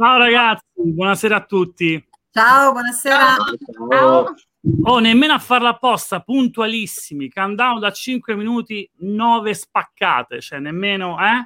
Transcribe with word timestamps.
Ciao 0.00 0.16
ragazzi, 0.16 0.62
buonasera 0.76 1.34
a 1.34 1.44
tutti. 1.44 2.00
Ciao, 2.30 2.70
buonasera. 2.70 3.34
Ciao. 3.34 3.88
Ciao. 3.88 4.34
Oh, 4.84 5.00
nemmeno 5.00 5.32
a 5.32 5.40
farla 5.40 5.70
apposta, 5.70 6.20
puntualissimi, 6.20 7.28
countdown 7.28 7.80
da 7.80 7.90
5 7.90 8.36
minuti, 8.36 8.88
9 8.98 9.54
spaccate, 9.54 10.40
cioè 10.40 10.60
nemmeno, 10.60 11.16
eh? 11.18 11.42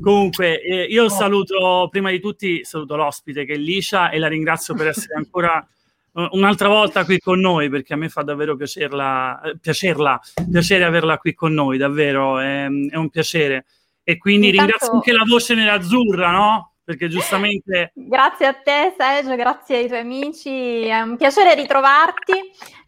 Comunque, 0.00 0.62
eh, 0.62 0.84
io 0.84 1.08
saluto, 1.08 1.88
prima 1.90 2.10
di 2.10 2.20
tutti, 2.20 2.64
saluto 2.64 2.94
l'ospite 2.94 3.44
che 3.44 3.54
è 3.54 3.56
Licia 3.56 4.10
e 4.10 4.20
la 4.20 4.28
ringrazio 4.28 4.74
per 4.76 4.86
essere 4.86 5.14
ancora 5.16 5.66
uh, 6.12 6.28
un'altra 6.30 6.68
volta 6.68 7.04
qui 7.04 7.18
con 7.18 7.40
noi, 7.40 7.68
perché 7.68 7.94
a 7.94 7.96
me 7.96 8.08
fa 8.08 8.22
davvero 8.22 8.54
piacerla, 8.54 9.40
eh, 9.40 9.58
piacerla, 9.58 10.20
piacere 10.48 10.84
averla 10.84 11.18
qui 11.18 11.34
con 11.34 11.52
noi, 11.52 11.76
davvero, 11.76 12.38
è, 12.38 12.66
è 12.66 12.96
un 12.96 13.10
piacere. 13.10 13.66
E 14.04 14.16
quindi 14.16 14.50
Intanto... 14.50 14.70
ringrazio 14.70 14.94
anche 14.94 15.12
la 15.12 15.24
voce 15.26 15.54
nerazzurra, 15.56 16.30
no? 16.30 16.70
Perché 16.86 17.08
giustamente... 17.08 17.90
grazie 17.98 18.46
a 18.46 18.52
te 18.54 18.94
Sergio, 18.96 19.34
grazie 19.34 19.78
ai 19.78 19.86
tuoi 19.88 19.98
amici, 19.98 20.82
è 20.82 21.00
un 21.00 21.16
piacere 21.16 21.56
ritrovarti 21.56 22.32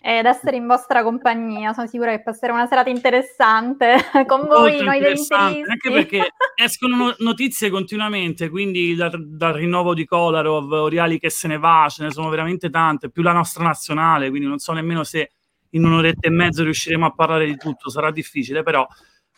ed 0.00 0.24
essere 0.24 0.56
in 0.56 0.68
vostra 0.68 1.02
compagnia, 1.02 1.72
sono 1.72 1.88
sicura 1.88 2.12
che 2.12 2.22
passerà 2.22 2.52
una 2.52 2.68
serata 2.68 2.90
interessante 2.90 3.96
con 4.28 4.46
voi, 4.46 4.84
noi 4.84 4.98
interessante, 4.98 5.68
Anche 5.68 5.90
perché 5.90 6.32
escono 6.54 7.12
notizie 7.18 7.70
continuamente, 7.70 8.48
quindi 8.48 8.94
dal, 8.94 9.10
dal, 9.20 9.54
rinnovo 9.54 9.94
di 9.94 10.04
Kolarov, 10.04 10.70
Oriali 10.70 11.18
che 11.18 11.28
se 11.28 11.48
ne 11.48 11.58
va, 11.58 11.88
ce 11.90 12.04
ne 12.04 12.12
sono 12.12 12.28
veramente 12.28 12.70
tante, 12.70 13.10
più 13.10 13.22
la 13.22 13.32
nostra 13.32 13.64
nazionale, 13.64 14.30
quindi 14.30 14.46
non 14.46 14.58
so 14.58 14.72
nemmeno 14.72 15.02
se 15.02 15.32
in 15.70 15.84
un'oretta 15.84 16.28
e 16.28 16.30
mezzo 16.30 16.62
riusciremo 16.62 17.04
a 17.04 17.12
parlare 17.12 17.46
di 17.46 17.56
tutto, 17.56 17.90
sarà 17.90 18.12
difficile, 18.12 18.62
però 18.62 18.86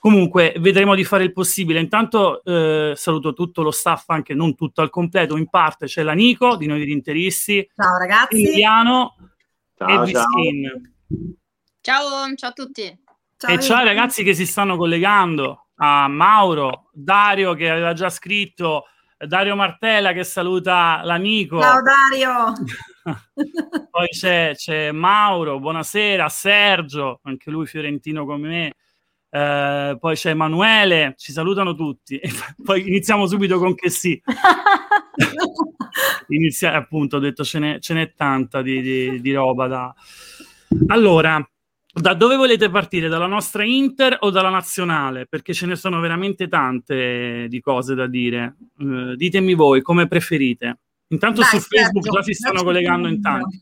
Comunque 0.00 0.55
vedremo 0.56 0.94
di 0.94 1.05
fare 1.05 1.25
il 1.25 1.32
possibile. 1.35 1.79
Intanto 1.79 2.43
eh, 2.43 2.94
saluto 2.97 3.35
tutto 3.35 3.61
lo 3.61 3.70
staff, 3.70 4.08
anche 4.08 4.32
non 4.32 4.55
tutto 4.55 4.81
al 4.81 4.88
completo, 4.88 5.37
in 5.37 5.47
parte 5.50 5.85
c'è 5.85 6.02
la 6.02 6.14
Nico 6.14 6.56
di 6.56 6.67
noi 6.67 6.91
Interisti. 6.91 7.70
Ciao 7.76 7.99
ragazzi. 7.99 8.43
Emiliano 8.43 9.14
ciao, 9.76 10.02
e 10.02 10.05
Biskin. 10.06 10.94
Ciao. 11.82 12.35
ciao 12.35 12.49
a 12.49 12.52
tutti. 12.52 12.99
Ciao, 13.37 13.55
e 13.55 13.61
ciao 13.61 13.76
ai 13.76 13.85
ragazzi 13.85 14.23
che 14.23 14.32
si 14.32 14.47
stanno 14.47 14.79
collegando, 14.79 15.67
a 15.75 16.08
Mauro, 16.08 16.88
Dario 16.94 17.52
che 17.52 17.69
aveva 17.69 17.93
già 17.93 18.08
scritto, 18.08 18.85
Dario 19.19 19.55
Martella 19.55 20.14
che 20.14 20.25
saluta 20.25 21.02
la 21.05 21.17
Nico. 21.17 21.61
Ciao 21.61 21.81
Dario. 21.82 22.55
Poi 23.91 24.08
c'è, 24.08 24.52
c'è 24.55 24.93
Mauro, 24.93 25.58
buonasera, 25.58 26.26
Sergio, 26.31 27.20
anche 27.25 27.50
lui 27.50 27.67
fiorentino 27.67 28.25
come 28.25 28.49
me. 28.49 28.75
Eh, 29.30 29.96
poi 30.00 30.16
c'è 30.16 30.30
Emanuele, 30.30 31.14
ci 31.16 31.32
salutano 31.32 31.74
tutti. 31.74 32.18
E 32.22 32.30
poi 32.62 32.86
iniziamo 32.86 33.26
subito 33.26 33.58
con 33.58 33.74
che 33.74 33.90
sì. 33.90 34.20
Inizia, 36.28 36.74
appunto, 36.74 37.16
ho 37.16 37.20
detto 37.20 37.44
ce 37.44 37.58
n'è, 37.58 37.78
ce 37.78 37.94
n'è 37.94 38.14
tanta 38.14 38.62
di, 38.62 38.80
di, 38.80 39.20
di, 39.20 39.32
roba 39.32 39.66
da... 39.66 39.94
Allora, 40.88 41.44
da 41.92 42.14
dove 42.14 42.36
volete 42.36 42.70
partire? 42.70 43.08
Dalla 43.08 43.26
nostra 43.26 43.64
Inter 43.64 44.16
o 44.20 44.30
dalla 44.30 44.50
nazionale? 44.50 45.26
Perché 45.26 45.52
ce 45.52 45.66
ne 45.66 45.74
sono 45.74 46.00
veramente 46.00 46.48
tante 46.48 47.46
di 47.48 47.60
cose 47.60 47.94
da 47.94 48.06
dire. 48.06 48.56
Uh, 48.78 49.14
ditemi 49.14 49.54
voi 49.54 49.82
come 49.82 50.06
preferite. 50.06 50.78
Intanto 51.08 51.40
Dai, 51.40 51.50
su 51.50 51.58
Facebook 51.58 52.04
certo. 52.04 52.18
già 52.18 52.22
si 52.22 52.34
stanno 52.34 52.62
collegando 52.62 53.08
in 53.08 53.20
tanti. 53.20 53.60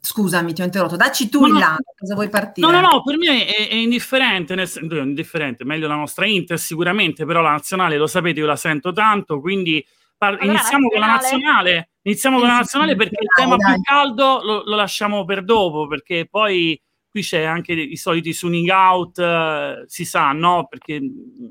Scusami, 0.00 0.52
ti 0.52 0.60
ho 0.60 0.64
interrotto. 0.66 0.96
Dacci 0.96 1.30
tu 1.30 1.40
no, 1.40 1.46
il 1.46 1.54
lato, 1.54 1.94
cosa 1.96 2.14
vuoi 2.14 2.28
partire? 2.28 2.66
No, 2.66 2.78
no, 2.78 2.86
no, 2.86 3.02
per 3.02 3.16
me 3.16 3.46
è, 3.46 3.68
è 3.68 3.74
indifferente, 3.74 4.54
nel 4.54 4.68
senso, 4.68 4.96
indifferente, 4.96 5.64
meglio 5.64 5.88
la 5.88 5.94
nostra 5.94 6.26
Inter 6.26 6.58
sicuramente, 6.58 7.24
però 7.24 7.40
la 7.40 7.52
nazionale, 7.52 7.96
lo 7.96 8.06
sapete, 8.06 8.40
io 8.40 8.46
la 8.46 8.56
sento 8.56 8.92
tanto, 8.92 9.40
quindi 9.40 9.82
par- 10.18 10.34
allora, 10.34 10.58
iniziamo 10.58 10.88
con 10.88 11.00
la 11.00 11.06
nazionale, 11.06 11.90
iniziamo 12.02 12.38
con 12.38 12.48
la 12.48 12.54
nazionale 12.54 12.96
perché 12.96 13.16
il 13.18 13.28
tema 13.34 13.56
dai. 13.56 13.74
più 13.74 13.82
caldo 13.82 14.40
lo, 14.42 14.62
lo, 14.66 14.76
lasciamo 14.76 15.24
per 15.24 15.42
dopo, 15.42 15.86
perché 15.86 16.28
poi 16.30 16.78
qui 17.08 17.22
c'è 17.22 17.44
anche 17.44 17.72
i 17.72 17.96
soliti 17.96 18.36
tuning 18.36 18.68
out, 18.68 19.18
eh, 19.18 19.84
si 19.86 20.04
sa, 20.04 20.32
no? 20.32 20.66
Perché 20.68 21.00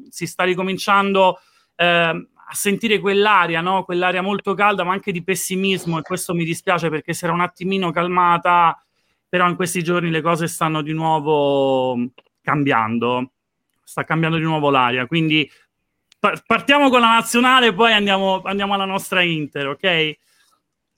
si 0.09 0.27
sta 0.27 0.43
ricominciando... 0.43 1.39
Eh, 1.75 2.27
a 2.49 2.53
sentire 2.53 2.99
quell'aria, 2.99 3.59
no? 3.59 3.83
quell'aria 3.83 4.21
molto 4.21 4.53
calda, 4.53 4.83
ma 4.83 4.93
anche 4.93 5.11
di 5.11 5.23
pessimismo, 5.23 5.99
e 5.99 6.01
questo 6.01 6.33
mi 6.33 6.45
dispiace 6.45 6.89
perché 6.89 7.13
si 7.13 7.25
era 7.25 7.33
un 7.33 7.41
attimino 7.41 7.91
calmata, 7.91 8.81
però 9.27 9.49
in 9.49 9.55
questi 9.55 9.83
giorni 9.83 10.09
le 10.09 10.21
cose 10.21 10.47
stanno 10.47 10.81
di 10.81 10.93
nuovo 10.93 11.97
cambiando, 12.41 13.31
sta 13.83 14.05
cambiando 14.05 14.37
di 14.37 14.43
nuovo 14.43 14.69
l'aria, 14.69 15.05
quindi 15.07 15.49
partiamo 16.45 16.89
con 16.89 17.01
la 17.01 17.11
nazionale, 17.11 17.73
poi 17.73 17.91
andiamo, 17.91 18.41
andiamo 18.43 18.75
alla 18.75 18.85
nostra 18.85 19.21
Inter, 19.21 19.67
ok? 19.67 20.17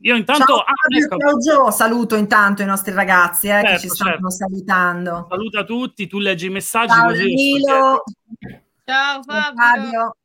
Io 0.02 0.16
intanto 0.16 0.46
ciao, 0.46 0.60
ah, 0.60 0.98
ecco. 0.98 1.18
ciao 1.18 1.38
Gio, 1.40 1.72
saluto 1.72 2.16
intanto 2.16 2.62
i 2.62 2.66
nostri 2.66 2.94
ragazzi 2.94 3.48
eh, 3.48 3.50
certo, 3.50 3.70
che 3.70 3.80
ci 3.80 3.90
stanno 3.90 4.12
certo. 4.12 4.30
salutando. 4.30 5.28
Saluta 5.30 5.64
tutti, 5.66 6.08
tu 6.08 6.20
leggi 6.20 6.46
i 6.46 6.50
messaggi. 6.50 6.94
Ciao. 7.66 8.04
Ciao 8.86 9.24
Fabio. 9.24 9.54
Fabio. 9.56 10.16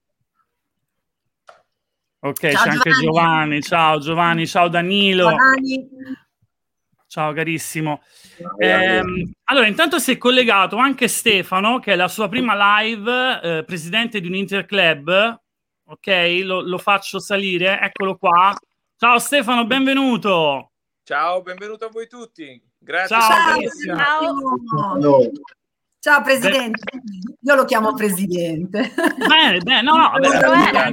Ok, 2.25 2.53
ciao, 2.53 2.65
c'è 2.65 2.71
Giovanni. 2.71 2.77
anche 2.77 2.91
Giovanni. 2.91 3.63
Ciao 3.63 3.99
Giovanni, 3.99 4.47
ciao 4.47 4.69
Danilo. 4.69 5.29
Ciao, 5.29 5.39
ciao 7.07 7.33
carissimo. 7.35 8.03
Eh, 8.57 9.03
allora, 9.45 9.67
intanto 9.67 9.99
si 9.99 10.13
è 10.13 10.17
collegato 10.17 10.77
anche 10.77 11.07
Stefano, 11.07 11.81
che 11.81 11.93
è 11.93 11.97
la 11.97 12.09
sua 12.09 12.31
prima 12.31 12.81
live, 12.81 13.41
eh, 13.43 13.65
presidente 13.65 14.23
di 14.23 14.29
un 14.29 14.37
Interclub. 14.37 15.43
Ok, 15.85 16.41
lo, 16.43 16.63
lo, 16.63 16.79
faccio 16.79 17.19
salire, 17.19 17.79
eccolo 17.79 18.17
qua. 18.17 18.57
Ciao 18.97 19.19
Stefano, 19.19 19.67
benvenuto. 19.67 20.71
Ciao, 21.03 21.43
benvenuto 21.43 21.85
a 21.85 21.91
voi 21.91 22.09
tutti. 22.09 22.59
Grazie. 22.79 23.17
Ciao. 23.19 23.61
ciao. 23.99 25.31
Ciao. 26.05 26.23
Presidente, 26.23 26.83
io 27.41 27.55
lo 27.55 27.65
chiamo 27.65 27.95
Presidente. 27.95 28.93
Bene, 29.17 29.59
bene, 29.61 29.83
no, 29.83 29.97
no, 29.97 30.11
vabbè, 30.11 30.91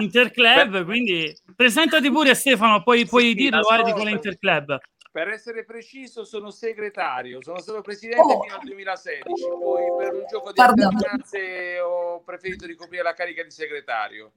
Interclub, 0.00 0.84
quindi 0.84 1.36
presentati 1.54 2.10
pure 2.10 2.34
Stefano, 2.34 2.82
poi 2.82 3.06
puoi 3.06 3.28
sì, 3.28 3.34
dirlo 3.34 3.68
eh, 3.68 3.82
di 3.82 3.92
quella 3.92 4.10
Interclub. 4.10 4.78
Per 5.12 5.28
essere 5.28 5.64
preciso 5.64 6.24
sono 6.24 6.50
segretario, 6.50 7.40
sono 7.42 7.60
stato 7.60 7.82
presidente 7.82 8.32
oh. 8.32 8.42
fino 8.42 8.54
al 8.54 8.62
2016, 8.64 9.22
poi 9.62 9.82
per 9.98 10.14
un 10.14 10.24
gioco 10.28 10.52
di 10.52 10.60
alternanze 10.60 11.78
ho 11.80 12.20
preferito 12.24 12.66
ricoprire 12.66 13.02
la 13.02 13.12
carica 13.12 13.42
di 13.42 13.50
segretario. 13.50 14.32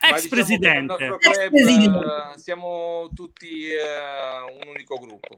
Ex 0.00 0.22
diciamo 0.22 0.28
presidente. 0.28 0.96
Club, 0.96 1.18
Ex 1.20 1.48
presidente. 1.48 1.98
Uh, 1.98 2.38
siamo 2.38 3.10
tutti 3.12 3.68
uh, 3.72 4.62
un 4.62 4.68
unico 4.68 4.96
gruppo. 4.96 5.36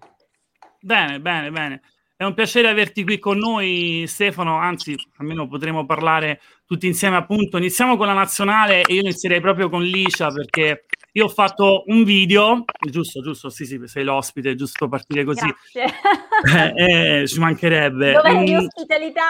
Bene, 0.81 1.19
bene, 1.19 1.51
bene. 1.51 1.81
È 2.21 2.25
un 2.25 2.35
piacere 2.35 2.69
averti 2.69 3.03
qui 3.03 3.19
con 3.19 3.39
noi, 3.39 4.05
Stefano. 4.07 4.59
Anzi, 4.59 4.95
almeno 5.17 5.49
potremo 5.49 5.87
parlare 5.87 6.43
tutti 6.67 6.87
insieme. 6.87 7.17
Appunto, 7.17 7.57
iniziamo 7.57 7.97
con 7.97 8.05
la 8.05 8.13
nazionale 8.13 8.83
e 8.83 8.93
io 8.93 9.01
inizierei 9.01 9.41
proprio 9.41 9.71
con 9.71 9.83
Licia 9.83 10.29
perché 10.29 10.85
io 11.13 11.25
ho 11.25 11.29
fatto 11.31 11.85
un 11.87 12.05
video, 12.05 12.67
giusto, 12.79 13.23
giusto, 13.23 13.49
sì, 13.49 13.65
sì, 13.65 13.81
sei 13.87 14.05
l'ospite, 14.05 14.55
giusto 14.55 14.87
partire 14.87 15.25
così. 15.25 15.47
Grazie. 15.73 16.75
Eh, 16.75 17.21
eh, 17.23 17.27
ci 17.27 17.39
mancherebbe. 17.39 18.13
Dov'è 18.13 18.35
mm. 18.35 18.55
l'ospitalità? 18.55 19.29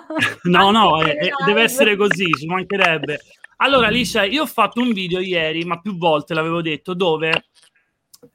no, 0.44 0.70
no, 0.70 1.02
eh, 1.02 1.18
eh, 1.20 1.30
deve 1.44 1.60
essere 1.60 1.94
così, 1.94 2.24
ci 2.32 2.46
mancherebbe. 2.46 3.18
Allora, 3.56 3.90
Licia, 3.90 4.24
io 4.24 4.44
ho 4.44 4.46
fatto 4.46 4.80
un 4.80 4.94
video 4.94 5.20
ieri, 5.20 5.62
ma 5.64 5.78
più 5.78 5.98
volte 5.98 6.32
l'avevo 6.32 6.62
detto, 6.62 6.94
dove 6.94 7.50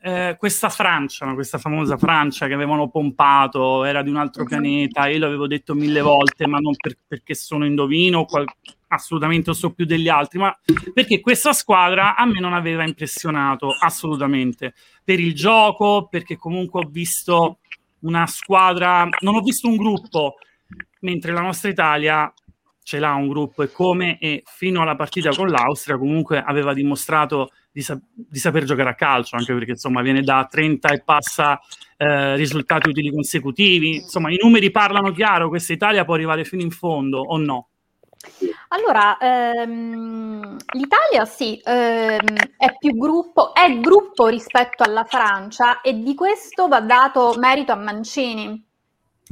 eh, 0.02 0.36
questa 0.40 0.70
Francia, 0.70 1.32
questa 1.34 1.58
famosa 1.60 1.98
Francia 1.98 2.48
che 2.48 2.54
avevano 2.54 2.90
pompato, 2.90 3.84
era 3.84 4.02
di 4.02 4.10
un 4.10 4.18
altro 4.18 4.44
mhm. 4.44 4.48
pianeta, 4.48 5.08
io 5.08 5.20
l'avevo 5.20 5.48
detto 5.48 5.76
mille 5.76 6.02
volte, 6.02 6.48
ma 6.48 6.58
non 6.58 6.76
per, 6.76 6.98
perché 7.08 7.36
sono 7.36 7.66
indovino, 7.66 8.26
qual- 8.26 8.46
assolutamente 8.88 9.54
so 9.54 9.74
più 9.74 9.86
degli 9.86 10.08
altri, 10.08 10.40
ma 10.40 10.58
perché 10.94 11.20
questa 11.20 11.54
squadra 11.54 12.16
a 12.16 12.26
me 12.26 12.40
non 12.40 12.54
aveva 12.54 12.84
impressionato 12.84 13.70
assolutamente. 13.80 14.74
Per 15.04 15.20
il 15.20 15.36
gioco, 15.36 16.08
perché 16.10 16.36
comunque 16.36 16.82
ho 16.82 16.88
visto 16.90 17.60
una 18.00 18.26
squadra, 18.28 19.08
non 19.22 19.36
ho 19.36 19.42
visto 19.42 19.68
un 19.68 19.76
gruppo, 19.76 20.36
mentre 21.02 21.32
la 21.32 21.42
nostra 21.42 21.70
Italia 21.70 22.32
ce 22.86 23.00
l'ha 23.00 23.16
un 23.16 23.28
gruppo 23.28 23.64
e 23.64 23.72
come 23.72 24.20
e 24.20 24.44
fino 24.46 24.84
alla 24.84 24.96
partita 24.96 25.32
con 25.32 25.48
l'Austria 25.48 25.98
comunque 25.98 26.38
aveva 26.38 26.72
dimostrato 26.72 27.50
di, 27.72 27.82
sa- 27.82 28.00
di, 28.14 28.38
saper 28.38 28.64
giocare 28.64 28.90
a 28.90 28.94
calcio, 28.94 29.36
anche 29.36 29.54
perché 29.56 29.72
insomma 29.72 30.04
viene 30.04 30.22
da 30.22 30.48
30 30.50 30.90
e 30.90 31.02
passa 31.02 31.60
eh, 31.98 32.36
risultati 32.36 32.88
utili 32.88 33.12
consecutivi. 33.12 33.96
Insomma, 33.96 34.32
i 34.32 34.38
numeri 34.40 34.70
parlano 34.70 35.12
chiaro, 35.12 35.50
questa 35.50 35.74
Italia 35.74 36.06
può 36.06 36.14
arrivare 36.14 36.46
fino 36.46 36.62
in 36.62 36.70
fondo 36.70 37.18
o 37.18 37.38
no? 37.38 37.70
Allora, 38.68 39.18
ehm, 39.18 40.56
l'Italia 40.74 41.26
sì, 41.26 41.60
ehm, 41.64 42.36
è 42.56 42.78
più 42.78 42.96
gruppo, 42.96 43.52
è 43.56 43.80
gruppo 43.80 44.28
rispetto 44.28 44.84
alla 44.84 45.06
Francia 45.06 45.82
e 45.82 46.04
di 46.04 46.14
questo 46.14 46.68
va 46.68 46.82
dato 46.82 47.34
merito 47.40 47.72
a 47.72 47.78
Mancini 47.78 48.64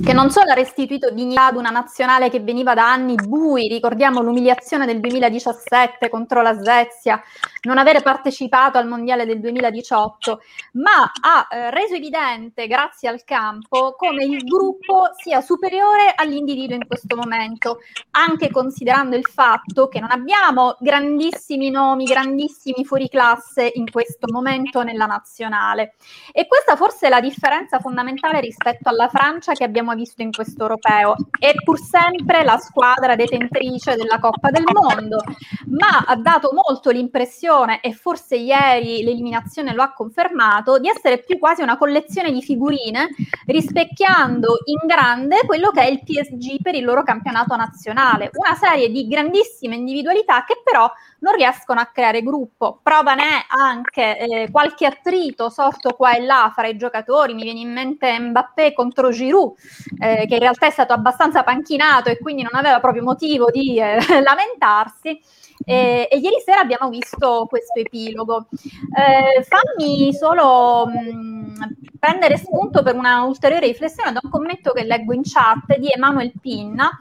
che 0.01 0.12
non 0.12 0.31
solo 0.31 0.50
ha 0.50 0.55
restituito 0.55 1.12
dignità 1.12 1.47
ad 1.47 1.55
una 1.55 1.69
nazionale 1.69 2.31
che 2.31 2.39
veniva 2.39 2.73
da 2.73 2.91
anni 2.91 3.13
bui, 3.13 3.67
ricordiamo 3.67 4.21
l'umiliazione 4.21 4.88
del 4.88 5.00
2017 5.00 6.09
contro 6.09 6.41
la 6.41 6.53
Svezia, 6.53 7.21
non 7.63 7.77
avere 7.77 8.01
partecipato 8.01 8.79
al 8.79 8.88
Mondiale 8.88 9.27
del 9.27 9.39
2018, 9.39 10.41
ma 10.73 11.12
ha 11.21 11.47
eh, 11.50 11.69
reso 11.69 11.93
evidente, 11.93 12.65
grazie 12.65 13.07
al 13.07 13.23
campo, 13.23 13.93
come 13.95 14.23
il 14.23 14.43
gruppo 14.43 15.12
sia 15.21 15.41
superiore 15.41 16.12
all'individuo 16.15 16.75
in 16.75 16.88
questo 16.88 17.15
momento, 17.15 17.79
anche 18.12 18.50
considerando 18.50 19.15
il 19.15 19.25
fatto 19.25 19.89
che 19.89 20.00
non 20.00 20.09
abbiamo 20.09 20.75
grandissimi 20.79 21.69
nomi, 21.69 22.05
grandissimi 22.05 22.83
fuoriclasse 22.83 23.71
in 23.75 23.91
questo 23.91 24.25
momento 24.31 24.81
nella 24.81 25.05
nazionale. 25.05 25.93
E 26.31 26.47
questa 26.47 26.75
forse 26.75 27.05
è 27.05 27.09
la 27.09 27.21
differenza 27.21 27.79
fondamentale 27.79 28.39
rispetto 28.39 28.89
alla 28.89 29.07
Francia 29.07 29.53
che 29.53 29.63
abbiamo 29.63 29.82
abbiamo 29.83 29.93
visto 29.95 30.21
in 30.21 30.31
questo 30.31 30.63
europeo. 30.63 31.15
È 31.37 31.53
pur 31.63 31.77
sempre 31.77 32.43
la 32.43 32.57
squadra 32.57 33.15
detentrice 33.15 33.95
della 33.95 34.19
Coppa 34.19 34.49
del 34.49 34.63
Mondo, 34.71 35.21
ma 35.67 36.05
ha 36.07 36.15
dato 36.15 36.51
molto 36.53 36.89
l'impressione, 36.89 37.81
e 37.81 37.93
forse 37.93 38.35
ieri 38.35 39.03
l'eliminazione 39.03 39.73
lo 39.73 39.83
ha 39.83 39.93
confermato, 39.93 40.79
di 40.79 40.87
essere 40.87 41.19
più 41.19 41.37
quasi 41.37 41.61
una 41.61 41.77
collezione 41.77 42.31
di 42.31 42.41
figurine 42.41 43.09
rispecchiando 43.45 44.59
in 44.65 44.87
grande 44.87 45.41
quello 45.45 45.69
che 45.71 45.81
è 45.81 45.89
il 45.89 46.01
PSG 46.03 46.61
per 46.61 46.75
il 46.75 46.85
loro 46.85 47.03
campionato 47.03 47.55
nazionale. 47.55 48.31
Una 48.33 48.55
serie 48.55 48.89
di 48.89 49.07
grandissime 49.07 49.75
individualità 49.75 50.43
che 50.45 50.61
però 50.63 50.89
non 51.24 51.36
riescono 51.36 51.80
a 51.80 51.86
creare 51.86 52.22
gruppo. 52.22 52.80
Prova 52.84 53.15
ne 53.15 53.24
è 53.24 53.46
anche 53.48 54.20
eh, 54.20 54.51
qualche 54.51 54.86
attrito 54.86 55.50
sorto 55.50 55.94
qua 55.94 56.15
e 56.15 56.22
là 56.22 56.51
fra 56.53 56.68
i 56.68 56.75
giocatori. 56.75 57.34
Mi 57.34 57.44
viene 57.44 57.62
in 57.62 57.72
mente 57.72 58.20
Mbappé 58.20 58.74
contro 58.74 59.10
Giroud, 59.10 59.53
eh, 60.00 60.25
che 60.27 60.34
in 60.34 60.39
realtà 60.39 60.68
è 60.68 60.70
stato 60.70 60.92
abbastanza 60.92 61.44
panchinato 61.44 62.10
e 62.10 62.20
quindi 62.20 62.44
non 62.44 62.53
aveva 62.53 62.82
proprio 62.82 63.03
motivo 63.03 63.50
di 63.50 63.80
eh, 63.80 63.98
lamentarsi. 64.22 65.20
E, 65.65 66.10
e, 66.12 66.18
ieri 66.18 66.42
sera 66.44 66.60
abbiamo 66.60 66.89
visto 66.89 67.46
questo 67.50 67.80
epilogo. 67.80 68.48
Eh, 68.51 69.44
fammi 69.44 70.13
solo 70.13 70.88
mh, 70.88 71.13
mm, 71.13 71.62
prendere 71.98 72.36
spunto 72.36 72.84
per 72.84 72.96
una 72.96 73.24
ulteriore 73.24 73.68
riflessione 73.68 74.12
da 74.12 74.20
un 74.22 74.30
commento 74.30 74.74
che 74.74 74.84
leggo 74.84 75.13
in 75.13 75.22
chat 75.24 75.77
di 75.77 75.88
Emanuel 75.89 76.34
Pinna 76.42 77.00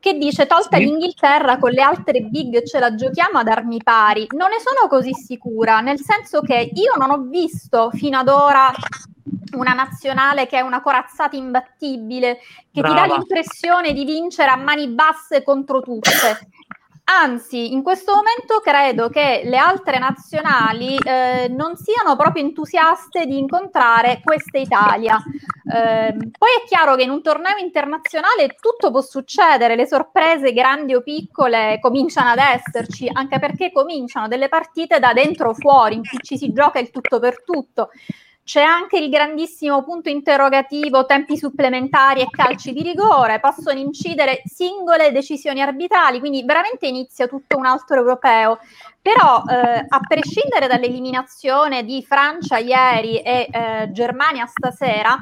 che 0.00 0.14
dice 0.14 0.46
tolta 0.46 0.78
l'Inghilterra 0.78 1.58
con 1.58 1.70
le 1.70 1.82
altre 1.82 2.22
big 2.22 2.64
ce 2.64 2.78
la 2.78 2.94
giochiamo 2.94 3.38
ad 3.38 3.48
armi 3.48 3.82
pari. 3.82 4.26
Non 4.30 4.48
ne 4.48 4.58
sono 4.58 4.88
così 4.88 5.12
sicura, 5.12 5.80
nel 5.80 6.00
senso 6.00 6.40
che 6.40 6.70
io 6.72 6.94
non 6.96 7.10
ho 7.10 7.18
visto 7.28 7.90
fino 7.92 8.18
ad 8.18 8.28
ora 8.28 8.72
una 9.52 9.72
nazionale 9.72 10.46
che 10.46 10.58
è 10.58 10.60
una 10.62 10.80
corazzata 10.80 11.36
imbattibile, 11.36 12.38
che 12.72 12.80
Brava. 12.80 13.02
ti 13.02 13.08
dà 13.08 13.14
l'impressione 13.14 13.92
di 13.92 14.04
vincere 14.04 14.50
a 14.50 14.56
mani 14.56 14.88
basse 14.88 15.42
contro 15.42 15.80
tutte. 15.80 16.48
Anzi, 17.04 17.72
in 17.72 17.82
questo 17.82 18.14
momento 18.14 18.60
credo 18.60 19.08
che 19.08 19.42
le 19.44 19.56
altre 19.56 19.98
nazionali 19.98 20.96
eh, 20.96 21.48
non 21.48 21.76
siano 21.76 22.14
proprio 22.14 22.44
entusiaste 22.44 23.26
di 23.26 23.36
incontrare 23.36 24.20
questa 24.22 24.58
Italia. 24.58 25.20
Eh, 25.72 26.12
poi 26.36 26.48
è 26.60 26.66
chiaro 26.66 26.96
che 26.96 27.04
in 27.04 27.10
un 27.10 27.22
torneo 27.22 27.56
internazionale 27.58 28.56
tutto 28.60 28.90
può 28.90 29.00
succedere, 29.00 29.76
le 29.76 29.86
sorprese 29.86 30.52
grandi 30.52 30.94
o 30.94 31.02
piccole 31.02 31.78
cominciano 31.80 32.30
ad 32.30 32.38
esserci, 32.38 33.08
anche 33.12 33.38
perché 33.38 33.70
cominciano 33.70 34.26
delle 34.26 34.48
partite 34.48 34.98
da 34.98 35.12
dentro 35.12 35.50
o 35.50 35.54
fuori, 35.54 35.94
in 35.94 36.02
cui 36.02 36.18
ci 36.22 36.36
si 36.36 36.52
gioca 36.52 36.80
il 36.80 36.90
tutto 36.90 37.20
per 37.20 37.44
tutto. 37.44 37.90
C'è 38.42 38.62
anche 38.62 38.98
il 38.98 39.10
grandissimo 39.10 39.84
punto 39.84 40.08
interrogativo, 40.08 41.06
tempi 41.06 41.36
supplementari 41.36 42.20
e 42.20 42.30
calci 42.30 42.72
di 42.72 42.82
rigore, 42.82 43.38
possono 43.38 43.78
incidere 43.78 44.42
singole 44.44 45.12
decisioni 45.12 45.62
arbitrali, 45.62 46.18
quindi 46.18 46.42
veramente 46.44 46.88
inizia 46.88 47.28
tutto 47.28 47.56
un 47.56 47.64
altro 47.64 47.98
europeo. 47.98 48.58
Però 49.02 49.42
eh, 49.48 49.86
a 49.88 50.00
prescindere 50.06 50.66
dall'eliminazione 50.66 51.84
di 51.84 52.04
Francia 52.06 52.58
ieri 52.58 53.18
e 53.20 53.48
eh, 53.50 53.90
Germania 53.92 54.44
stasera, 54.46 55.18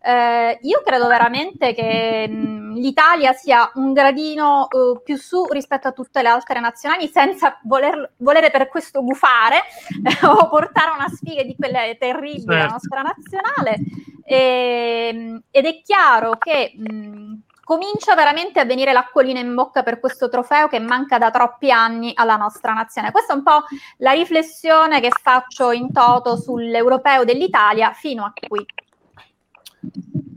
eh, 0.00 0.58
io 0.62 0.80
credo 0.84 1.08
veramente 1.08 1.74
che 1.74 2.28
mh, 2.28 2.74
l'Italia 2.74 3.32
sia 3.32 3.68
un 3.74 3.92
gradino 3.92 4.68
uh, 4.70 5.02
più 5.02 5.16
su 5.16 5.44
rispetto 5.46 5.88
a 5.88 5.92
tutte 5.92 6.22
le 6.22 6.28
altre 6.28 6.60
nazionali, 6.60 7.08
senza 7.08 7.58
voler, 7.64 8.12
volere 8.18 8.50
per 8.50 8.68
questo 8.68 9.02
gufare 9.02 9.62
o 10.22 10.48
portare 10.48 10.92
una 10.94 11.08
sfiga 11.08 11.42
di 11.42 11.56
quelle 11.56 11.96
terribili 11.98 12.42
certo. 12.42 12.52
alla 12.52 12.70
nostra 12.70 13.02
nazionale. 13.02 13.78
E, 14.24 15.08
ehm, 15.12 15.42
ed 15.50 15.64
è 15.66 15.80
chiaro 15.82 16.36
che 16.36 16.72
mh, 16.76 17.34
comincia 17.66 18.14
veramente 18.14 18.60
a 18.60 18.64
venire 18.64 18.92
l'acquolina 18.92 19.40
in 19.40 19.52
bocca 19.52 19.82
per 19.82 19.98
questo 19.98 20.28
trofeo 20.28 20.68
che 20.68 20.78
manca 20.78 21.18
da 21.18 21.32
troppi 21.32 21.72
anni 21.72 22.12
alla 22.14 22.36
nostra 22.36 22.72
nazione. 22.72 23.10
Questa 23.10 23.32
è 23.32 23.36
un 23.36 23.42
po' 23.42 23.64
la 23.96 24.12
riflessione 24.12 25.00
che 25.00 25.10
faccio 25.10 25.72
in 25.72 25.90
toto 25.90 26.36
sull'europeo 26.36 27.24
dell'Italia 27.24 27.92
fino 27.92 28.24
a 28.24 28.32
qui. 28.32 28.64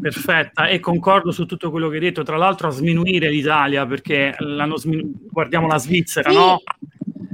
Perfetta, 0.01 0.65
e 0.69 0.79
concordo 0.79 1.29
su 1.29 1.45
tutto 1.45 1.69
quello 1.69 1.87
che 1.89 1.97
hai 1.97 2.01
detto. 2.01 2.23
Tra 2.23 2.35
l'altro, 2.35 2.69
a 2.69 2.71
sminuire 2.71 3.29
l'Italia 3.29 3.85
perché 3.85 4.35
sminu- 4.73 5.29
guardiamo 5.29 5.67
la 5.67 5.77
Svizzera, 5.77 6.31
sì. 6.31 6.35
no? 6.35 6.63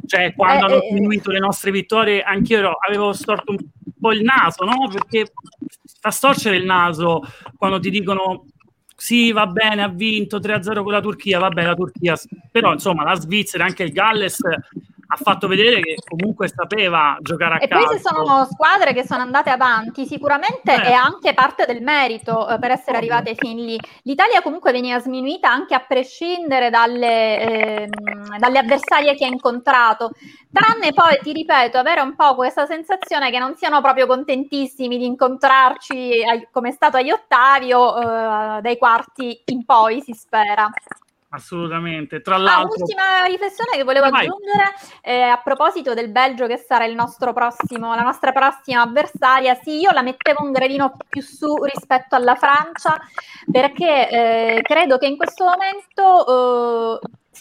Cioè, 0.06 0.34
quando 0.36 0.68
eh, 0.68 0.72
hanno 0.74 0.82
eh, 0.82 0.88
sminuito 0.90 1.32
le 1.32 1.40
nostre 1.40 1.72
vittorie, 1.72 2.22
anch'io 2.22 2.58
ero, 2.58 2.76
avevo 2.86 3.14
storto 3.14 3.52
un 3.52 3.60
po' 3.98 4.12
il 4.12 4.24
naso, 4.24 4.66
no? 4.66 4.90
Perché 4.92 5.32
fa 6.02 6.12
storcere 6.12 6.58
il 6.58 6.66
naso 6.66 7.22
quando 7.56 7.80
ti 7.80 7.90
dicono 7.90 8.48
sì, 8.96 9.32
va 9.32 9.48
bene, 9.48 9.84
ha 9.84 9.90
vinto 9.90 10.40
3-0 10.40 10.84
con 10.84 10.92
la 10.92 11.02
Turchia, 11.02 11.40
va 11.40 11.50
bene 11.50 11.68
la 11.68 11.76
Turchia, 11.76 12.16
però 12.52 12.72
insomma 12.74 13.04
la 13.04 13.16
Svizzera, 13.16 13.66
anche 13.66 13.84
il 13.84 13.92
Galles 13.92 14.40
ha 15.08 15.16
fatto 15.18 15.48
vedere 15.48 15.82
che 15.82 15.96
comunque 16.08 16.48
sapeva 16.48 17.18
giocare 17.22 17.56
a 17.56 17.62
e 17.62 17.68
calcio. 17.68 17.86
E 17.86 17.88
poi 17.88 17.98
ci 17.98 18.04
sono 18.04 18.46
squadre 18.46 18.94
che 18.94 19.06
sono 19.06 19.22
andate 19.22 19.50
avanti, 19.50 20.06
sicuramente 20.06 20.74
eh. 20.74 20.82
è 20.82 20.92
anche 20.92 21.34
parte 21.34 21.66
del 21.66 21.82
merito 21.82 22.48
eh, 22.48 22.60
per 22.60 22.72
essere 22.72 22.98
arrivate 22.98 23.36
fin 23.36 23.58
lì. 23.64 23.80
L'Italia 24.04 24.42
comunque 24.42 24.72
veniva 24.72 25.00
sminuita 25.00 25.50
anche 25.50 25.76
a 25.76 25.80
prescindere 25.80 26.70
dalle, 26.70 27.40
eh, 27.40 27.90
dalle 28.40 28.60
avversarie 28.60 29.16
che 29.16 29.26
ha 29.26 29.30
incontrato, 29.30 30.12
tranne 30.52 30.94
poi, 30.94 31.20
ti 31.22 31.34
ripeto, 31.34 31.78
avere 31.78 32.02
un 32.02 32.16
po' 32.16 32.36
questa 32.36 32.66
sensazione 32.66 33.32
che 33.32 33.40
non 33.40 33.56
siano 33.56 33.82
proprio 33.82 34.08
contentissimi 34.08 34.98
di 34.98 35.06
incontrarci 35.06 36.24
ai, 36.28 36.48
come 36.52 36.70
è 36.70 36.72
stato 36.72 36.98
agli 36.98 37.12
ottavi 37.12 37.74
o 37.74 38.00
eh, 38.00 38.62
dai 38.62 38.78
quarti 38.78 39.42
in 39.46 39.66
poi, 39.66 40.02
si 40.02 40.14
spera. 40.14 40.70
Assolutamente. 41.36 42.22
Tra 42.22 42.36
ah, 42.36 42.40
l'altro, 42.40 42.74
ah, 42.74 42.78
ultima 42.80 43.24
riflessione 43.26 43.72
che 43.76 43.84
volevo 43.84 44.10
Vai. 44.10 44.26
aggiungere 44.26 44.74
eh, 45.02 45.22
a 45.22 45.38
proposito 45.44 45.94
del 45.94 46.10
Belgio, 46.10 46.48
che 46.48 46.58
sarà 46.58 46.86
il 46.86 46.96
nostro 46.96 47.34
prossimo, 47.34 47.94
la 47.94 48.04
nostra 48.04 48.32
prossima 48.32 48.82
avversaria. 48.82 49.54
Sì, 49.56 49.80
io 49.80 49.92
la 49.92 50.02
mettevo 50.02 50.44
un 50.44 50.52
gradino 50.52 50.96
più 51.10 51.22
su 51.22 51.54
rispetto 51.64 52.16
alla 52.16 52.36
Francia, 52.36 52.98
perché 53.52 54.10
eh, 54.10 54.62
credo 54.62 54.98
che 54.98 55.08
in 55.08 55.18
questo 55.18 55.44
momento 55.44 56.26
eh, 56.26 56.65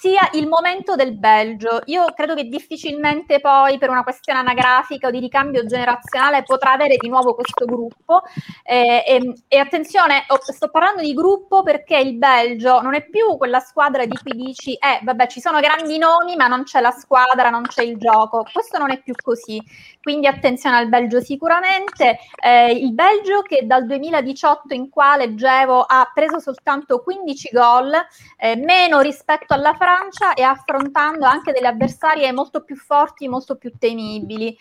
sia 0.05 0.29
il 0.33 0.47
momento 0.47 0.97
del 0.97 1.17
Belgio. 1.17 1.81
Io 1.87 2.05
credo 2.15 2.35
che 2.35 2.45
difficilmente 2.45 3.41
poi 3.41 3.79
per 3.79 3.89
una 3.89 4.03
questione 4.03 4.41
anagrafica 4.41 5.09
o 5.09 5.11
di 5.11 5.19
ricambio 5.19 5.65
generazionale 5.65 6.43
potrà 6.43 6.73
avere 6.73 6.97
di 6.99 7.09
nuovo 7.09 7.35
questo 7.35 7.65
gruppo. 7.65 8.21
Eh, 8.65 9.03
e, 9.07 9.33
e, 9.49 9.59
attenzione, 9.59 10.25
oh, 10.29 10.39
sto 10.43 10.69
parlando 10.69 11.01
di 11.01 11.15
gruppo 11.15 11.63
perché 11.63 11.97
il 11.97 12.19
Belgio 12.19 12.83
non 12.83 12.95
è 12.95 13.09
più 13.09 13.39
quella 13.39 13.61
squadra 13.61 14.05
di 14.05 14.15
cui 14.23 14.33
dici, 14.33 14.75
eh 14.75 15.01
vabbè 15.03 15.27
ci 15.27 15.41
sono 15.41 15.59
grandi 15.61 15.97
nomi 15.97 16.37
ma 16.37 16.49
non 16.49 16.65
c'è 16.65 16.83
la 16.83 16.91
squadra, 16.91 17.49
non 17.49 17.63
c'è 17.63 17.83
il 17.83 17.97
gioco. 17.97 18.45
Questo 18.53 18.77
non 18.77 18.91
è 18.91 19.01
più 19.01 19.15
così. 19.15 19.59
Quindi 20.03 20.27
attenzione 20.27 20.77
al 20.77 20.91
Belgio 20.91 21.23
sicuramente. 21.23 22.19
Eh, 22.45 22.73
il 22.73 22.93
Belgio 22.93 23.41
che 23.41 23.61
dal 23.65 23.87
2018 23.87 24.75
in 24.75 24.91
qua 24.91 25.17
leggevo 25.17 25.81
ha 25.81 26.11
preso 26.13 26.41
soltanto 26.41 27.01
15 27.01 27.49
gol, 27.51 27.91
eh, 28.37 28.55
meno 28.57 29.01
rispetto 29.01 29.55
alla 29.55 29.73
Francia 29.73 29.93
Francia 29.95 30.35
e 30.35 30.43
affrontando 30.43 31.25
anche 31.25 31.53
delle 31.53 31.69
avversarie 31.69 32.33
molto 32.33 32.65
più 32.65 32.75
forti, 32.75 33.29
molto 33.29 33.55
più 33.55 33.71
temibili. 33.79 34.59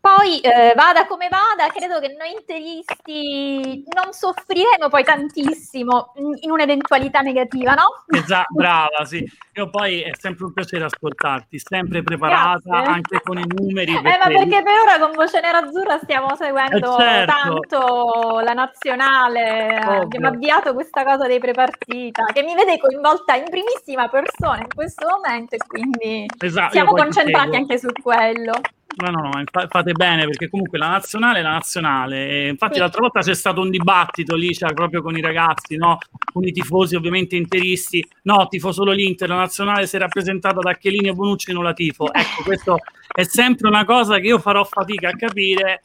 Poi 0.00 0.38
eh, 0.38 0.72
vada 0.76 1.06
come 1.06 1.28
vada, 1.28 1.68
credo 1.72 1.98
che 1.98 2.14
noi 2.16 2.30
interisti 2.30 3.82
non 3.92 4.12
soffriremo 4.12 4.88
poi 4.88 5.02
tantissimo 5.02 6.12
in, 6.42 6.50
un'eventualità 6.50 7.22
negativa, 7.22 7.74
no? 7.74 8.04
Esatto, 8.06 8.54
brava, 8.54 9.04
sì. 9.04 9.24
Io 9.54 9.68
poi 9.68 10.02
è 10.02 10.12
sempre 10.16 10.44
un 10.44 10.52
piacere 10.52 10.84
ascoltarti, 10.84 11.58
sempre 11.58 12.04
preparata 12.04 12.60
Grazie. 12.62 12.92
anche 12.92 13.20
con 13.24 13.38
i 13.38 13.44
numeri. 13.46 13.94
Perché... 13.94 14.14
Eh, 14.14 14.18
ma 14.18 14.26
perché 14.26 14.62
per 14.62 14.78
ora 14.80 14.98
con 15.00 15.12
Voce 15.12 15.40
Nera 15.40 15.58
Azzurra 15.58 15.98
stiamo 15.98 16.36
seguendo 16.36 16.98
eh 16.98 17.00
certo. 17.00 17.32
tanto 17.32 18.40
la 18.44 18.52
nazionale, 18.52 19.80
Ovvio. 19.80 20.02
abbiamo 20.02 20.28
avviato 20.28 20.72
questa 20.72 21.02
cosa 21.02 21.26
dei 21.26 21.40
prepartita 21.40 22.26
che 22.32 22.42
mi 22.42 22.54
vede 22.54 22.78
coinvolta 22.78 23.34
in 23.34 23.44
primissima 23.50 24.08
persona 24.08 24.60
in 24.60 24.72
questo 24.72 25.06
momento 25.08 25.56
e 25.56 25.58
quindi 25.66 26.26
esatto, 26.38 26.72
siamo 26.72 26.92
concentrati 26.92 27.56
anche 27.56 27.78
su 27.78 27.88
quello. 28.00 28.52
No, 28.98 29.10
no, 29.10 29.28
no, 29.28 29.44
fate 29.68 29.92
bene 29.92 30.24
perché 30.24 30.48
comunque 30.48 30.78
la 30.78 30.88
nazionale 30.88 31.40
è 31.40 31.42
la 31.42 31.50
nazionale. 31.50 32.48
Infatti, 32.48 32.78
l'altra 32.78 33.00
volta 33.02 33.20
c'è 33.20 33.34
stato 33.34 33.60
un 33.60 33.68
dibattito 33.68 34.34
lì, 34.34 34.54
cioè, 34.54 34.72
proprio 34.72 35.02
con 35.02 35.16
i 35.16 35.20
ragazzi, 35.20 35.76
no? 35.76 35.98
con 36.32 36.44
i 36.44 36.52
tifosi 36.52 36.96
ovviamente 36.96 37.36
interisti. 37.36 38.06
No, 38.22 38.46
tifo 38.48 38.72
solo 38.72 38.92
l'Inter, 38.92 39.28
la 39.28 39.36
nazionale 39.36 39.86
si 39.86 39.96
è 39.96 39.98
rappresentata 39.98 40.60
da 40.60 40.74
Chiellini 40.74 41.08
e 41.08 41.12
Bonucci, 41.12 41.52
non 41.52 41.64
la 41.64 41.74
tifo. 41.74 42.10
Ecco, 42.10 42.42
questo 42.42 42.78
è 43.12 43.24
sempre 43.24 43.68
una 43.68 43.84
cosa 43.84 44.18
che 44.18 44.28
io 44.28 44.38
farò 44.38 44.64
fatica 44.64 45.10
a 45.10 45.16
capire 45.16 45.82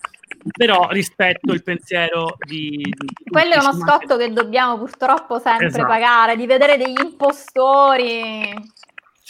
però 0.51 0.88
rispetto 0.89 1.51
il 1.53 1.62
pensiero 1.62 2.38
di, 2.46 2.77
di 2.77 3.30
quello 3.30 3.53
è 3.53 3.60
uno 3.60 3.74
scotto 3.74 4.18
che 4.18 4.32
dobbiamo 4.32 4.77
purtroppo 4.77 5.39
sempre 5.39 5.68
esatto. 5.68 5.86
pagare 5.86 6.36
di 6.36 6.46
vedere 6.46 6.77
degli 6.77 7.00
impostori 7.00 8.53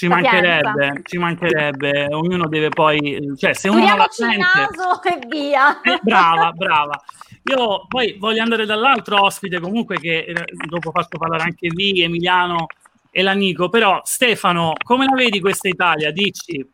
ci 0.01 0.07
mancherebbe, 0.07 1.01
ci 1.03 1.17
mancherebbe, 1.19 2.07
ognuno 2.09 2.47
deve 2.47 2.69
poi, 2.69 3.33
cioè 3.37 3.53
se 3.53 3.69
uno 3.69 3.95
la 3.95 4.07
sente, 4.09 4.33
il 4.33 4.39
naso 4.39 5.03
e 5.03 5.19
via. 5.27 5.79
Eh, 5.81 5.99
brava, 6.01 6.51
brava. 6.53 6.99
Io 7.43 7.85
poi 7.87 8.15
voglio 8.17 8.41
andare 8.41 8.65
dall'altro 8.65 9.23
ospite 9.23 9.59
comunque 9.59 9.99
che 9.99 10.25
eh, 10.27 10.33
dopo 10.67 10.89
faccio 10.89 11.19
parlare 11.19 11.43
anche 11.43 11.67
Vi, 11.67 12.01
Emiliano 12.01 12.65
e 13.11 13.21
la 13.21 13.33
Nico, 13.33 13.69
però 13.69 14.01
Stefano, 14.03 14.73
come 14.83 15.05
la 15.05 15.13
vedi 15.13 15.39
questa 15.39 15.67
Italia? 15.67 16.09
Dici, 16.11 16.67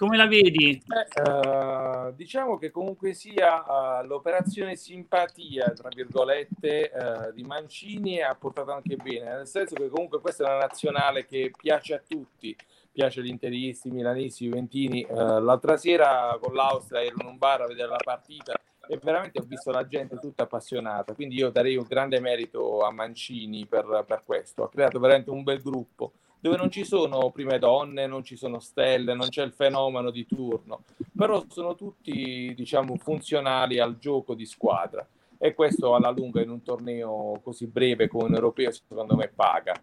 come 0.00 0.16
la 0.16 0.26
vedi? 0.26 0.82
Uh, 1.22 2.10
diciamo 2.14 2.56
che 2.56 2.70
comunque 2.70 3.12
sia 3.12 4.00
uh, 4.00 4.06
l'operazione 4.06 4.74
simpatia, 4.74 5.72
tra 5.72 5.90
virgolette, 5.94 6.90
uh, 6.90 7.32
di 7.34 7.42
Mancini 7.42 8.22
ha 8.22 8.34
portato 8.34 8.72
anche 8.72 8.96
bene, 8.96 9.36
nel 9.36 9.46
senso 9.46 9.74
che 9.74 9.90
comunque 9.90 10.22
questa 10.22 10.44
è 10.44 10.46
una 10.46 10.60
nazionale 10.60 11.26
che 11.26 11.50
piace 11.54 11.92
a 11.92 12.02
tutti, 12.08 12.56
piace 12.90 13.20
agli 13.20 13.28
interisti, 13.28 13.90
milanisti, 13.90 14.46
juventini. 14.46 15.06
l'altra 15.10 15.76
sera 15.76 16.34
con 16.40 16.54
l'Austria 16.54 17.02
ero 17.02 17.16
in 17.20 17.26
un 17.26 17.36
bar 17.36 17.60
a 17.60 17.66
vedere 17.66 17.88
la 17.88 18.00
partita 18.02 18.54
e 18.88 18.98
veramente 19.02 19.38
ho 19.38 19.44
visto 19.44 19.70
la 19.70 19.86
gente 19.86 20.18
tutta 20.18 20.44
appassionata, 20.44 21.12
quindi 21.12 21.34
io 21.34 21.50
darei 21.50 21.76
un 21.76 21.84
grande 21.86 22.20
merito 22.20 22.80
a 22.80 22.90
Mancini 22.90 23.66
per, 23.66 24.04
per 24.06 24.22
questo, 24.24 24.64
ha 24.64 24.70
creato 24.70 24.98
veramente 24.98 25.28
un 25.28 25.42
bel 25.42 25.60
gruppo 25.60 26.12
dove 26.40 26.56
non 26.56 26.70
ci 26.70 26.84
sono 26.84 27.30
prime 27.30 27.58
donne, 27.58 28.06
non 28.06 28.24
ci 28.24 28.36
sono 28.36 28.58
stelle, 28.60 29.14
non 29.14 29.28
c'è 29.28 29.44
il 29.44 29.52
fenomeno 29.52 30.10
di 30.10 30.26
turno, 30.26 30.84
però 31.14 31.44
sono 31.48 31.74
tutti, 31.74 32.54
diciamo, 32.56 32.96
funzionali 32.96 33.78
al 33.78 33.98
gioco 33.98 34.34
di 34.34 34.46
squadra 34.46 35.06
e 35.38 35.54
questo 35.54 35.94
alla 35.94 36.10
lunga 36.10 36.42
in 36.42 36.50
un 36.50 36.62
torneo 36.62 37.40
così 37.42 37.66
breve 37.66 38.08
come 38.08 38.24
un 38.24 38.34
europeo 38.34 38.70
secondo 38.70 39.16
me 39.16 39.28
paga. 39.28 39.74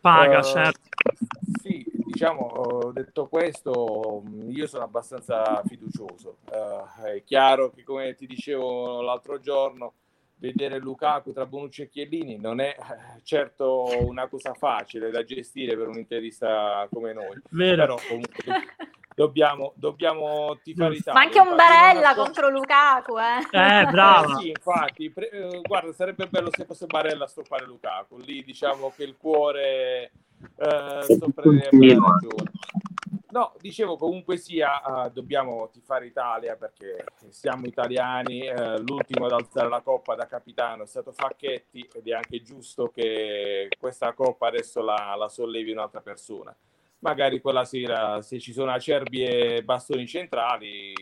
Paga, 0.00 0.38
uh, 0.38 0.42
certo. 0.42 0.88
Sì, 1.60 1.84
diciamo, 1.92 2.90
detto 2.92 3.26
questo, 3.26 4.22
io 4.48 4.66
sono 4.66 4.84
abbastanza 4.84 5.62
fiducioso. 5.66 6.38
Uh, 6.50 7.02
è 7.04 7.22
chiaro 7.22 7.70
che 7.70 7.82
come 7.82 8.14
ti 8.14 8.26
dicevo 8.26 9.00
l'altro 9.02 9.40
giorno, 9.40 9.92
vedere 10.40 10.78
Lukaku 10.78 11.32
tra 11.32 11.46
Bonucci 11.46 11.82
e 11.82 11.88
Chiellini 11.88 12.38
non 12.38 12.60
è 12.60 12.74
eh, 12.76 13.20
certo 13.22 13.86
una 14.00 14.26
cosa 14.26 14.54
facile 14.54 15.10
da 15.10 15.22
gestire 15.22 15.76
per 15.76 15.88
un 15.88 15.98
interista 15.98 16.88
come 16.90 17.12
noi. 17.12 17.40
Vero. 17.50 17.76
Però 17.76 17.98
comunque 18.08 18.44
dobbiamo, 19.14 19.72
dobbiamo 19.76 20.58
tifare. 20.62 20.98
Ma 21.12 21.20
anche 21.20 21.40
un 21.40 21.54
Barella 21.54 22.14
so... 22.14 22.22
contro 22.22 22.48
Lukaku, 22.48 23.16
eh? 23.18 23.40
Eh, 23.50 23.86
bravo. 23.90 24.38
Eh, 24.38 24.40
sì, 24.40 24.48
infatti, 24.48 25.10
pre- 25.10 25.30
eh, 25.30 25.60
guarda, 25.60 25.92
sarebbe 25.92 26.26
bello 26.26 26.48
se 26.50 26.64
fosse 26.64 26.86
Barella 26.86 27.24
a 27.24 27.28
stoppare 27.28 27.66
Lukaku. 27.66 28.16
Lì 28.18 28.42
diciamo 28.42 28.92
che 28.96 29.04
il 29.04 29.16
cuore 29.18 30.12
eh, 30.56 31.16
sopprerebbe 31.18 31.94
la 31.94 32.18
ragione. 32.18 32.50
No, 33.32 33.54
dicevo 33.60 33.96
comunque 33.96 34.36
sia, 34.36 34.80
uh, 34.84 35.10
dobbiamo 35.10 35.68
tifare 35.70 36.06
Italia 36.06 36.56
perché 36.56 37.04
siamo 37.28 37.66
italiani, 37.66 38.48
uh, 38.48 38.78
l'ultimo 38.78 39.26
ad 39.26 39.32
alzare 39.32 39.68
la 39.68 39.80
coppa 39.82 40.14
da 40.14 40.26
capitano 40.26 40.82
è 40.82 40.86
stato 40.86 41.12
Facchetti 41.12 41.88
ed 41.94 42.08
è 42.08 42.12
anche 42.12 42.42
giusto 42.42 42.88
che 42.88 43.68
questa 43.78 44.12
coppa 44.14 44.48
adesso 44.48 44.82
la, 44.82 45.14
la 45.16 45.28
sollevi 45.28 45.70
un'altra 45.70 46.00
persona. 46.00 46.54
Magari 47.00 47.40
quella 47.40 47.64
sera 47.64 48.20
se 48.20 48.38
ci 48.38 48.52
sono 48.52 48.72
acerbi 48.72 49.22
e 49.22 49.62
bastoni 49.62 50.06
centrali, 50.06 50.92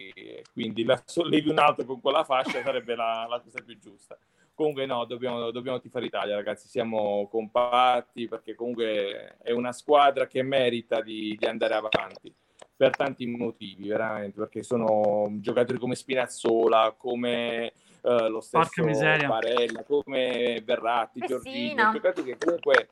quindi 0.53 0.85
la 0.85 1.03
sollevi 1.05 1.49
un 1.49 1.59
altro 1.59 1.85
con 1.87 2.01
quella 2.01 2.23
fascia 2.23 2.63
sarebbe 2.63 2.95
la, 2.95 3.27
la 3.29 3.41
cosa 3.41 3.61
più 3.65 3.77
giusta. 3.79 4.17
Comunque 4.59 4.87
no, 4.87 5.05
dobbiamo, 5.05 5.53
dobbiamo 5.53 5.79
tifare 5.79 6.07
Italia, 6.07 6.35
ragazzi, 6.35 6.67
siamo 6.67 7.29
compatti 7.31 8.27
perché 8.27 8.57
comunque 8.57 9.37
è 9.41 9.53
una 9.53 9.71
squadra 9.71 10.27
che 10.27 10.43
merita 10.43 11.01
di, 11.01 11.37
di 11.39 11.47
andare 11.47 11.75
avanti 11.75 12.35
per 12.77 12.97
tanti 12.97 13.25
motivi, 13.27 13.87
veramente, 13.87 14.37
perché 14.37 14.65
sono 14.65 15.29
giocatori 15.35 15.79
come 15.79 15.95
Spinazzola, 15.95 16.97
come 16.99 17.73
uh, 18.01 18.27
lo 18.27 18.41
stesso 18.41 18.83
Barella, 18.83 19.85
come 19.85 20.61
Verratti, 20.65 21.21
Giorgino, 21.25 21.93
giocatori 21.93 22.33
che 22.33 22.45
comunque 22.45 22.89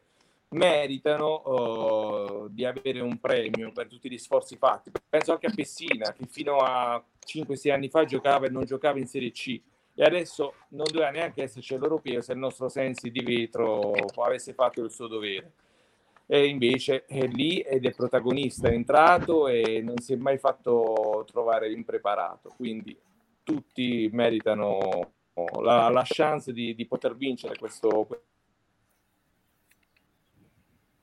meritano 0.51 2.45
uh, 2.45 2.49
di 2.49 2.65
avere 2.65 3.01
un 3.01 3.19
premio 3.19 3.73
per 3.73 3.89
tutti 3.89 4.09
gli 4.09 4.19
sforzi 4.19 4.57
fatti. 4.57 4.93
Penso 5.09 5.33
anche 5.33 5.49
a 5.49 5.53
Pessina, 5.53 6.13
che 6.13 6.27
fino 6.29 6.59
a 6.59 7.05
5-6 7.27 7.73
anni 7.73 7.89
fa 7.89 8.05
giocava 8.05 8.47
e 8.47 8.51
non 8.51 8.65
giocava 8.65 9.01
in 9.01 9.09
Serie 9.09 9.33
C 9.33 9.61
e 9.99 10.05
adesso 10.05 10.53
non 10.69 10.85
doveva 10.93 11.11
neanche 11.11 11.43
esserci 11.43 11.77
l'europeo 11.79 12.21
se 12.21 12.33
il 12.33 12.39
nostro 12.39 12.69
Sensi 12.69 13.11
di 13.11 13.23
vetro 13.23 13.93
avesse 14.23 14.53
fatto 14.53 14.83
il 14.83 14.91
suo 14.91 15.07
dovere. 15.07 15.53
E 16.27 16.47
invece 16.47 17.07
è 17.07 17.27
lì 17.27 17.61
ed 17.61 17.87
è 17.87 17.95
protagonista, 17.95 18.69
è 18.69 18.73
entrato 18.73 19.49
e 19.49 19.81
non 19.81 19.97
si 19.99 20.13
è 20.13 20.17
mai 20.17 20.37
fatto 20.37 21.25
trovare 21.27 21.73
impreparato. 21.73 22.53
Quindi 22.55 22.95
tutti 23.43 24.11
meritano 24.13 25.13
la, 25.63 25.89
la 25.89 26.03
chance 26.05 26.53
di, 26.53 26.75
di 26.75 26.87
poter 26.87 27.17
vincere 27.17 27.57
questo. 27.57 28.07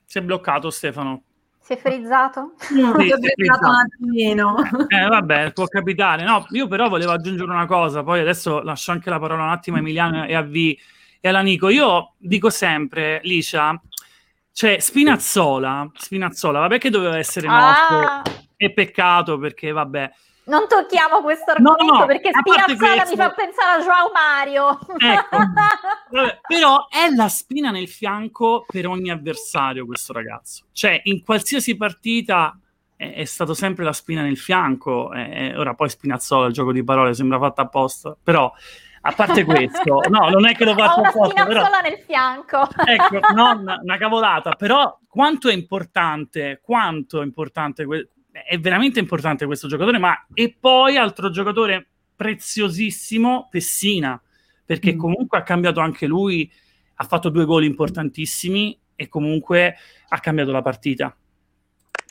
Si 0.06 0.20
è 0.20 0.22
bloccato 0.22 0.70
Stefano. 0.70 1.24
Si 1.64 1.72
è 1.72 1.78
frizzato? 1.78 2.56
No, 2.72 3.00
sì, 3.00 3.08
si 3.08 3.12
è 3.14 3.34
frizzato 3.36 3.68
un 3.70 3.76
attimino. 3.76 4.56
Eh, 4.90 5.08
vabbè, 5.08 5.54
può 5.54 5.66
capitare. 5.66 6.26
No, 6.26 6.46
io 6.50 6.68
però 6.68 6.90
volevo 6.90 7.14
aggiungere 7.14 7.50
una 7.50 7.66
cosa, 7.66 8.04
poi 8.04 8.20
adesso 8.20 8.62
lascio 8.62 8.92
anche 8.92 9.10
la 9.10 9.18
parola 9.18 9.44
un 9.44 9.50
attimo 9.50 9.78
a 9.78 9.80
Emiliano 9.80 10.26
e 10.26 10.36
a 10.36 10.42
V 10.42 10.56
e 10.56 11.30
alla 11.30 11.40
Nico. 11.40 11.70
Io 11.70 12.16
dico 12.18 12.50
sempre, 12.50 13.22
Licia, 13.24 13.82
cioè 14.52 14.80
Spinazzola, 14.80 15.90
Spinazzola, 15.96 16.60
vabbè 16.60 16.78
che 16.80 16.90
doveva 16.90 17.18
essere 17.18 17.48
morto, 17.48 17.94
ah. 17.94 18.22
è 18.58 18.70
peccato 18.74 19.38
perché 19.38 19.72
vabbè 19.72 20.12
non 20.46 20.68
tocchiamo 20.68 21.22
questo 21.22 21.52
argomento 21.52 21.86
no, 21.86 22.00
no, 22.00 22.06
perché 22.06 22.32
Spinazzola 22.32 23.04
questo... 23.04 23.10
mi 23.10 23.16
fa 23.16 23.32
pensare 23.32 23.82
a 23.82 23.84
Joao 23.84 24.12
Mario. 24.12 24.80
Ecco. 24.98 25.38
però 26.48 26.88
è 26.90 27.10
la 27.16 27.30
spina 27.30 27.72
nel 27.72 27.88
fianco 27.88 28.66
per 28.68 28.88
ogni 28.88 29.10
avversario 29.10 29.86
questo 29.86 30.12
ragazzo. 30.14 30.66
Cioè, 30.72 31.00
in 31.04 31.24
qualsiasi 31.24 31.78
partita 31.78 32.58
è, 32.96 33.14
è 33.14 33.26
stato 33.26 33.54
sempre 33.54 33.84
la 33.84 33.94
spina 33.94 34.22
nel 34.22 34.38
fianco. 34.38 35.14
Eh, 35.14 35.56
ora 35.58 35.74
poi 35.74 35.90
Spinazzola, 35.90 36.48
il 36.48 36.54
gioco 36.54 36.72
di 36.72 36.84
parole, 36.84 37.14
sembra 37.14 37.40
fatto 37.40 37.62
apposta. 37.62 38.18
Però, 38.22 38.52
a 39.06 39.12
parte 39.12 39.44
questo, 39.44 40.02
no, 40.10 40.30
non 40.30 40.48
è 40.48 40.56
che 40.56 40.66
lo 40.66 40.74
faccio 40.76 41.02
apposta. 41.02 41.46
Però... 41.46 41.64
nel 41.82 42.00
fianco. 42.06 42.68
ecco, 42.86 43.20
no, 43.34 43.60
una, 43.60 43.80
una 43.82 43.98
cavolata. 43.98 44.54
Però 44.54 45.00
quanto 45.08 45.50
è 45.50 45.54
importante, 45.54 46.60
quanto 46.64 47.22
è 47.22 47.24
importante 47.24 47.86
que- 47.86 48.10
è 48.34 48.60
veramente 48.60 49.00
importante 49.00 49.46
questo 49.46 49.68
giocatore, 49.68 50.00
ma 50.00 50.26
e 50.34 50.56
poi 50.60 50.98
altro 50.98 51.30
giocatore 51.30 51.88
preziosissimo, 52.16 53.48
Pessina, 53.50 54.20
perché 54.66 54.96
mm. 54.96 54.98
comunque 54.98 55.38
ha 55.38 55.44
cambiato 55.44 55.80
anche 55.80 56.08
lui, 56.08 56.52
ha 56.96 57.04
fatto 57.04 57.30
due 57.30 57.46
gol 57.46 57.64
importantissimi 57.64 58.80
e 58.96 59.08
comunque 59.08 59.76
ha 60.08 60.20
cambiato 60.20 60.52
la 60.52 60.62
partita. 60.62 61.16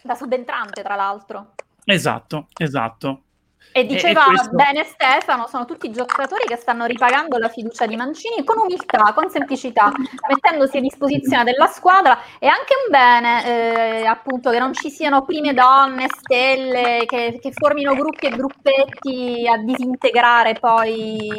Da 0.02 0.14
subentrante, 0.14 0.82
tra 0.82 0.94
l'altro. 0.94 1.54
Esatto, 1.85 2.48
esatto. 2.56 3.22
E 3.70 3.87
diceva 3.87 4.25
e, 4.25 4.27
questo... 4.27 4.51
bene 4.51 4.85
Stefano, 4.85 5.46
sono 5.46 5.64
tutti 5.64 5.90
giocatori 5.90 6.44
che 6.46 6.57
stanno 6.57 6.85
ripagando 6.85 7.38
la 7.38 7.48
fiducia 7.48 7.87
di 7.87 7.96
Mancini 7.96 8.44
con 8.44 8.59
umiltà, 8.59 9.12
con 9.14 9.31
semplicità, 9.31 9.90
mettendosi 10.29 10.77
a 10.77 10.81
disposizione 10.81 11.44
della 11.44 11.66
squadra 11.66 12.18
e 12.38 12.46
anche 12.46 12.75
un 12.85 12.90
bene 12.90 13.46
eh, 13.46 14.07
appunto 14.07 14.51
che 14.51 14.59
non 14.59 14.75
ci 14.75 14.90
siano 14.90 15.25
prime 15.25 15.55
donne, 15.55 16.07
stelle, 16.09 17.05
che, 17.07 17.38
che, 17.40 17.53
formino 17.53 17.94
gruppi 17.94 18.27
e 18.27 18.31
gruppetti 18.31 19.48
a 19.48 19.57
disintegrare 19.57 20.55
poi 20.61 21.31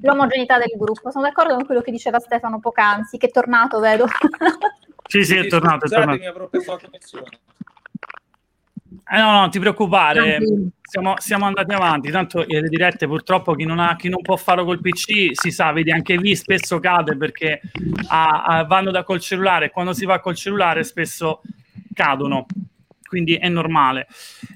l'omogeneità 0.00 0.56
del 0.56 0.72
gruppo. 0.76 1.10
Sono 1.10 1.24
d'accordo 1.24 1.54
con 1.54 1.66
quello 1.66 1.82
che 1.82 1.90
diceva 1.90 2.18
Stefano 2.18 2.60
poc'anzi, 2.60 3.18
che 3.18 3.26
è 3.26 3.30
tornato, 3.30 3.80
vedo. 3.80 4.06
Sì, 5.06 5.22
sì, 5.22 5.36
è 5.36 5.46
tornato. 5.46 5.84
È 5.84 5.88
tornato. 5.88 6.18
mi 6.18 6.26
avrò 6.26 6.48
perso 6.48 6.72
la 6.72 6.78
connessione. 6.78 7.28
Eh 9.06 9.18
no, 9.18 9.32
no, 9.32 9.40
non 9.40 9.50
ti 9.50 9.58
preoccupare, 9.58 10.38
siamo, 10.82 11.14
siamo, 11.18 11.46
andati 11.46 11.72
avanti. 11.72 12.10
Tanto 12.10 12.44
le 12.46 12.68
dirette, 12.68 13.06
purtroppo, 13.06 13.54
chi 13.54 13.64
non, 13.64 13.78
ha, 13.78 13.96
chi 13.96 14.08
non, 14.08 14.22
può 14.22 14.36
farlo 14.36 14.64
col 14.64 14.80
PC 14.80 15.30
si 15.32 15.50
sa, 15.50 15.72
vedi 15.72 15.90
anche 15.90 16.16
lì 16.16 16.34
spesso 16.36 16.78
cade 16.78 17.16
perché 17.16 17.60
a, 18.08 18.44
a, 18.44 18.64
vanno 18.64 18.90
da 18.90 19.02
col 19.02 19.20
cellulare. 19.20 19.70
Quando 19.70 19.92
si 19.92 20.04
va 20.04 20.20
col 20.20 20.36
cellulare, 20.36 20.84
spesso 20.84 21.42
cadono. 21.92 22.46
quindi 23.08 23.34
è 23.34 23.48
normale. 23.48 24.06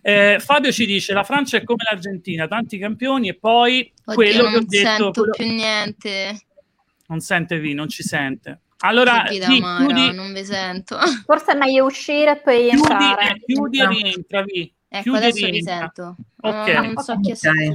Eh, 0.02 0.38
Fabio 0.40 0.72
ci 0.72 0.86
dice: 0.86 1.12
la 1.12 1.24
Francia 1.24 1.56
è 1.56 1.64
come 1.64 1.84
l'Argentina, 1.88 2.46
tanti 2.46 2.78
campioni, 2.78 3.28
e 3.28 3.34
poi 3.34 3.92
Oddio, 4.04 4.14
quello 4.14 4.42
non 4.42 4.52
che 4.52 4.56
ho 4.58 4.64
detto. 4.66 4.86
sento 4.86 5.10
quello- 5.10 5.32
più 5.36 5.46
niente. 5.46 6.38
Non 7.08 7.20
sente 7.20 7.58
Vi, 7.58 7.72
non 7.72 7.88
ci 7.88 8.02
sente. 8.02 8.60
Allora, 8.80 9.24
Vi, 9.28 9.42
amara, 9.42 9.84
chiudi, 9.86 10.12
non 10.14 10.32
vi 10.32 10.44
sento. 10.44 10.96
Forse 11.24 11.52
è 11.52 11.56
meglio 11.56 11.84
uscire 11.84 12.32
e 12.32 12.40
poi 12.40 12.68
chiudi, 12.68 12.82
entrare. 12.82 13.30
eh, 13.34 13.44
chiudi 13.44 13.80
e 13.80 13.86
rientra, 13.88 14.42
Vi. 14.42 14.74
Ecco, 14.88 15.02
Chiudi 15.02 15.18
adesso 15.18 15.48
vi 15.50 15.62
sento. 15.62 16.16
Ok. 16.42 16.66
No, 16.68 16.82
non 16.82 16.96
so 16.98 17.18
chi 17.20 17.30
è 17.30 17.34
Ok. 17.34 17.74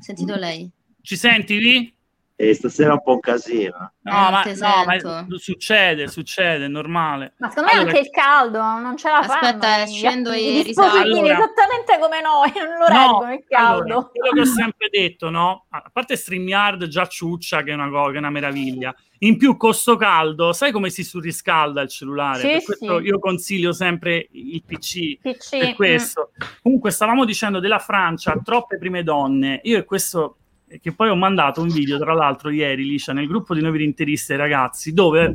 sentito 0.00 0.34
lei. 0.36 0.70
Ci 1.02 1.16
senti, 1.16 1.56
Vi? 1.58 1.93
E 2.36 2.52
stasera 2.52 2.90
è 2.90 2.92
un 2.94 3.02
po' 3.02 3.12
un 3.12 3.20
casino. 3.20 3.92
No, 4.00 4.10
Eh, 4.10 4.30
ma, 4.30 4.42
no, 4.44 4.84
ma 4.84 4.98
sento. 4.98 5.38
succede, 5.38 6.08
succede, 6.08 6.64
è 6.64 6.68
normale. 6.68 7.34
Ma 7.38 7.48
secondo 7.48 7.70
me 7.70 7.78
Allora- 7.78 7.90
anche 7.96 8.00
il 8.08 8.10
caldo 8.10 8.58
non 8.60 8.96
ce 8.96 9.08
la 9.08 9.22
fanno. 9.22 9.46
Aspetta, 9.46 9.82
i- 9.84 9.86
scendo 9.92 10.32
i 10.32 10.62
dispositivi. 10.64 11.18
Allora- 11.18 11.34
esattamente 11.34 11.98
come 12.00 12.20
noi, 12.20 12.52
non 12.58 12.78
lo 12.78 12.92
No, 12.92 13.02
reggono 13.20 13.32
il 13.34 13.44
caldo. 13.46 13.82
allora, 13.84 14.08
quello 14.12 14.30
che 14.34 14.40
ho 14.40 14.44
sempre 14.52 14.88
detto, 14.90 15.30
no? 15.30 15.66
A 15.70 15.90
parte 15.92 16.16
StreamYard 16.16 16.86
già 16.88 17.06
ciuccia, 17.06 17.62
che 17.62 17.70
è 17.70 17.74
una, 17.74 17.88
che 17.88 18.14
è 18.14 18.18
una 18.18 18.30
meraviglia. 18.30 18.92
In 19.20 19.38
più, 19.38 19.56
costo 19.56 19.94
caldo, 19.96 20.52
sai 20.52 20.72
come 20.72 20.90
si 20.90 21.04
surriscalda 21.04 21.82
il 21.82 21.88
cellulare? 21.88 22.40
Sì, 22.40 22.48
per 22.48 22.64
questo 22.64 22.98
sì. 22.98 23.04
io 23.04 23.18
consiglio 23.20 23.72
sempre 23.72 24.26
il 24.32 24.62
PC. 24.66 25.18
PC, 25.20 25.56
Per 25.58 25.68
mm. 25.70 25.74
questo. 25.74 26.30
Comunque, 26.62 26.90
stavamo 26.90 27.24
dicendo 27.24 27.60
della 27.60 27.78
Francia, 27.78 28.36
troppe 28.44 28.76
prime 28.76 29.04
donne. 29.04 29.60
Io 29.62 29.78
e 29.78 29.84
questo, 29.84 30.38
che 30.80 30.92
poi 30.92 31.08
ho 31.08 31.16
mandato 31.16 31.60
un 31.60 31.68
video, 31.68 31.98
tra 31.98 32.14
l'altro, 32.14 32.50
ieri, 32.50 32.84
Licia, 32.84 33.12
nel 33.12 33.26
gruppo 33.26 33.54
di 33.54 33.60
noi 33.60 33.82
interisti 33.84 34.32
ai 34.32 34.38
ragazzi, 34.38 34.92
dove 34.92 35.32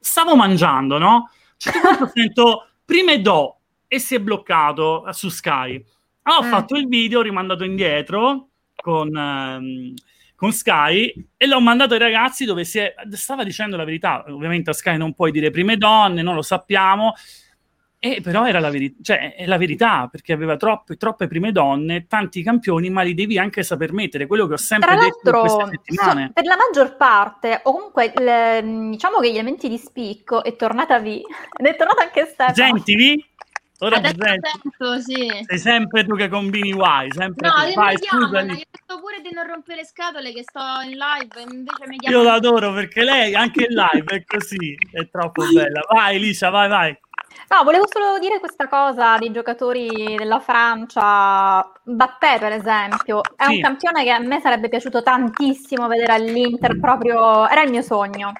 stavo 0.00 0.36
mangiando, 0.36 0.98
no? 0.98 1.14
Un 1.14 1.28
certo 1.56 2.10
sento 2.14 2.66
prime 2.84 3.20
do 3.20 3.58
e 3.86 3.98
si 3.98 4.14
è 4.14 4.20
bloccato 4.20 5.06
eh, 5.06 5.12
su 5.12 5.28
Sky. 5.28 5.82
Allora, 6.22 6.42
ho 6.42 6.46
Mm. 6.46 6.50
fatto 6.50 6.76
il 6.76 6.86
video, 6.88 7.20
ho 7.20 7.22
rimandato 7.22 7.64
indietro 7.64 8.48
con, 8.76 9.16
ehm, 9.16 9.94
con 10.34 10.52
Sky 10.52 11.12
e 11.36 11.46
l'ho 11.46 11.60
mandato 11.60 11.94
ai 11.94 12.00
ragazzi 12.00 12.44
dove 12.44 12.64
si 12.64 12.78
è, 12.78 12.94
stava 13.12 13.44
dicendo 13.44 13.76
la 13.76 13.84
verità. 13.84 14.24
Ovviamente 14.28 14.70
a 14.70 14.72
Sky 14.74 14.96
non 14.96 15.14
puoi 15.14 15.32
dire 15.32 15.50
prime 15.50 15.76
donne, 15.76 16.22
non 16.22 16.34
lo 16.34 16.42
sappiamo. 16.42 17.14
E 18.00 18.20
però 18.22 18.46
era 18.46 18.60
la, 18.60 18.70
veri- 18.70 18.94
cioè, 19.02 19.34
è 19.34 19.44
la 19.46 19.56
verità 19.58 20.06
perché 20.08 20.32
aveva 20.32 20.56
troppe, 20.56 20.96
troppe 20.96 21.26
prime 21.26 21.50
donne, 21.50 22.06
tanti 22.06 22.44
campioni, 22.44 22.90
ma 22.90 23.02
li 23.02 23.12
devi 23.12 23.38
anche 23.38 23.64
saper 23.64 23.92
mettere. 23.92 24.26
Quello 24.26 24.46
che 24.46 24.52
ho 24.52 24.56
sempre 24.58 24.94
Tra 24.94 25.00
detto 25.04 25.30
in 25.30 25.40
queste 25.40 25.64
settimane. 25.84 26.26
so- 26.26 26.32
per 26.32 26.44
la 26.44 26.56
maggior 26.56 26.96
parte, 26.96 27.60
o 27.64 27.72
comunque 27.72 28.12
il- 28.16 28.90
diciamo 28.90 29.18
che 29.18 29.30
gli 29.32 29.34
elementi 29.34 29.68
di 29.68 29.78
spicco 29.78 30.44
è 30.44 30.54
tornata 30.54 31.00
V 31.00 31.06
ed 31.06 31.22
è 31.66 31.76
tornata 31.76 32.02
anche 32.02 32.24
Stefano. 32.26 32.54
Sentivi? 32.54 33.24
Ora 33.80 33.96
Adesso 33.96 34.14
sento, 34.16 35.00
sì. 35.00 35.30
Sei 35.46 35.58
sempre 35.58 36.04
tu 36.04 36.16
che 36.16 36.28
combini 36.28 36.72
guai, 36.72 37.10
sempre 37.12 37.48
No, 37.48 37.54
tu. 37.62 37.68
io 37.68 37.74
Vai, 37.74 37.96
scusami. 37.96 38.50
ho 38.52 38.54
detto 38.54 39.00
pure 39.00 39.20
di 39.22 39.30
non 39.32 39.46
rompere 39.46 39.84
scatole 39.84 40.32
che 40.32 40.42
sto 40.42 40.60
in 40.84 40.96
live, 40.96 41.34
e 41.36 41.42
invece 41.42 41.86
mi 41.86 41.94
Io 41.94 42.00
chiamano. 42.00 42.22
l'adoro 42.28 42.72
perché 42.72 43.04
lei 43.04 43.34
anche 43.36 43.66
in 43.68 43.74
live 43.76 44.14
è 44.16 44.24
così, 44.24 44.76
è 44.92 45.08
troppo 45.08 45.44
bella. 45.52 45.80
Vai 45.92 46.18
Liscia, 46.18 46.50
vai, 46.50 46.68
vai. 46.68 46.98
No, 47.48 47.62
volevo 47.64 47.86
solo 47.90 48.18
dire 48.18 48.40
questa 48.40 48.68
cosa 48.68 49.16
dei 49.18 49.30
giocatori 49.30 50.16
della 50.16 50.40
Francia. 50.40 51.72
Mbappé, 51.84 52.36
per 52.38 52.52
esempio, 52.52 53.22
è 53.36 53.44
Sì. 53.44 53.54
un 53.54 53.60
campione 53.60 54.04
che 54.04 54.10
a 54.10 54.18
me 54.18 54.40
sarebbe 54.40 54.68
piaciuto 54.68 55.02
tantissimo 55.02 55.86
vedere 55.88 56.12
all'Inter, 56.12 56.78
proprio 56.78 57.48
era 57.48 57.62
il 57.62 57.70
mio 57.70 57.82
sogno. 57.82 58.32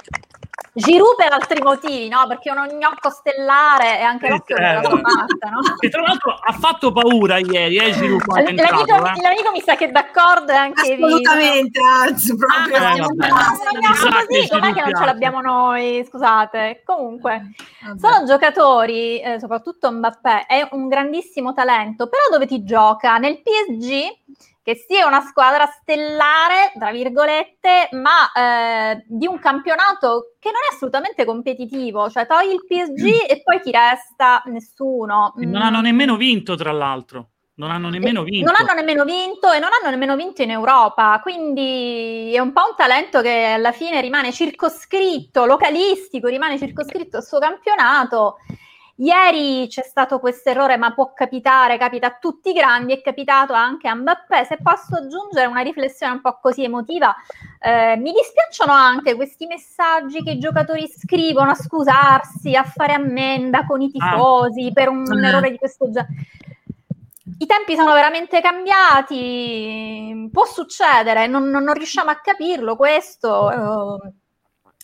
Giroud 0.78 1.16
per 1.16 1.32
altri 1.32 1.60
motivi, 1.62 2.08
no? 2.08 2.26
Perché 2.28 2.50
è 2.50 2.52
uno 2.52 2.66
gnocco 2.66 3.10
stellare 3.10 3.98
e 3.98 4.02
anche 4.02 4.26
Sì, 4.26 4.30
l'occhio 4.32 4.56
certo. 4.56 4.88
sua 4.90 5.00
parte, 5.00 5.48
no? 5.50 5.60
Che 5.78 5.88
tra 5.88 6.00
l'altro 6.02 6.32
ha 6.32 6.52
fatto 6.52 6.92
paura 6.92 7.38
ieri, 7.38 7.76
eh, 7.76 7.90
Giroud 7.92 8.24
quando 8.24 8.50
è 8.50 8.54
L'amico, 8.54 8.80
entrato, 8.80 9.18
eh. 9.18 9.22
l'amico 9.22 9.50
mi 9.50 9.60
sa 9.60 9.74
che 9.76 9.86
è 9.86 9.90
d'accordo 9.90 10.52
e 10.52 10.54
anche. 10.56 10.92
Assolutamente, 10.92 11.80
anzi, 11.80 12.36
proprio. 12.36 12.76
Ah, 12.76 12.90
non 12.94 13.06
vabbè. 13.16 13.28
basta. 13.28 13.64
Ma 13.64 13.70
no, 13.80 13.88
Mi 13.88 13.94
sa 13.96 14.08
che 14.10 14.26
così, 14.26 14.48
com'è 14.48 14.72
che 14.72 14.80
non 14.82 14.94
ce 14.94 15.04
l'abbiamo 15.04 15.40
noi? 15.40 16.04
Scusate. 16.08 16.82
Comunque, 16.84 17.50
Vabbè. 17.82 17.98
sono 17.98 18.24
giocatori, 18.26 19.20
eh, 19.20 19.38
soprattutto 19.40 19.90
Mbappé, 19.90 20.46
è 20.46 20.68
un 20.72 20.88
grandissimo 20.88 21.52
talento, 21.52 22.08
però 22.08 22.22
dove 22.30 22.46
ti 22.46 22.62
gioca? 22.64 23.18
Nel 23.18 23.42
PSG, 23.42 24.16
che 24.68 24.84
sia 24.86 25.06
una 25.06 25.22
squadra 25.22 25.64
stellare, 25.64 26.72
tra 26.78 26.90
virgolette, 26.90 27.88
ma 27.92 28.30
eh, 28.34 29.02
di 29.06 29.26
un 29.26 29.38
campionato 29.38 30.34
che 30.38 30.50
non 30.50 30.60
è 30.70 30.74
assolutamente 30.74 31.24
competitivo, 31.24 32.10
cioè 32.10 32.26
togli 32.26 32.50
il 32.50 32.66
PSG 32.66 33.30
e 33.30 33.40
poi 33.42 33.62
chi 33.62 33.70
resta? 33.70 34.42
Nessuno. 34.44 35.32
Non 35.36 35.48
Mm. 35.52 35.62
hanno 35.62 35.80
nemmeno 35.80 36.16
vinto, 36.16 36.54
tra 36.54 36.70
l'altro. 36.70 37.30
Non 37.54 37.70
hanno 37.70 37.88
nemmeno 37.88 38.22
vinto. 38.24 38.44
Non 38.44 38.54
hanno 38.60 38.78
nemmeno 38.78 39.04
vinto 39.04 39.50
e 39.50 39.58
non 39.58 39.70
hanno 39.72 39.88
nemmeno 39.90 40.16
vinto 40.16 40.42
in 40.42 40.50
Europa, 40.50 41.18
quindi 41.22 42.30
è 42.34 42.38
un 42.38 42.52
po' 42.52 42.66
un 42.68 42.76
talento 42.76 43.22
che 43.22 43.44
alla 43.54 43.72
fine 43.72 44.02
rimane 44.02 44.32
circoscritto, 44.32 45.46
localistico, 45.46 46.28
rimane 46.28 46.58
circoscritto 46.58 47.16
al 47.16 47.24
suo 47.24 47.38
campionato. 47.38 48.36
Ieri 49.00 49.68
c'è 49.68 49.82
stato 49.82 50.18
questo 50.18 50.48
errore, 50.50 50.76
ma 50.76 50.92
può 50.92 51.12
capitare, 51.12 51.78
capita 51.78 52.08
a 52.08 52.16
tutti 52.20 52.50
i 52.50 52.52
grandi, 52.52 52.92
è 52.94 53.00
capitato 53.00 53.52
anche 53.52 53.86
a 53.86 53.94
Mbappé. 53.94 54.44
Se 54.44 54.58
posso 54.60 54.96
aggiungere 54.96 55.46
una 55.46 55.60
riflessione 55.60 56.14
un 56.14 56.20
po' 56.20 56.38
così 56.42 56.64
emotiva, 56.64 57.14
eh, 57.60 57.96
mi 57.96 58.12
dispiacciono 58.12 58.72
anche 58.72 59.14
questi 59.14 59.46
messaggi 59.46 60.20
che 60.24 60.32
i 60.32 60.38
giocatori 60.40 60.88
scrivono 60.88 61.50
a 61.50 61.54
scusarsi, 61.54 62.56
a 62.56 62.64
fare 62.64 62.94
ammenda 62.94 63.64
con 63.66 63.80
i 63.82 63.90
tifosi 63.90 64.72
per 64.72 64.88
un 64.88 65.04
Ah. 65.08 65.28
errore 65.28 65.50
di 65.52 65.58
questo 65.58 65.88
genere. 65.90 66.08
I 67.40 67.46
tempi 67.46 67.76
sono 67.76 67.92
veramente 67.92 68.40
cambiati, 68.40 70.28
può 70.32 70.44
succedere, 70.44 71.28
non, 71.28 71.44
non- 71.50 71.62
non 71.62 71.74
riusciamo 71.74 72.10
a 72.10 72.16
capirlo 72.16 72.74
questo. 72.74 73.50
eh, 74.02 74.12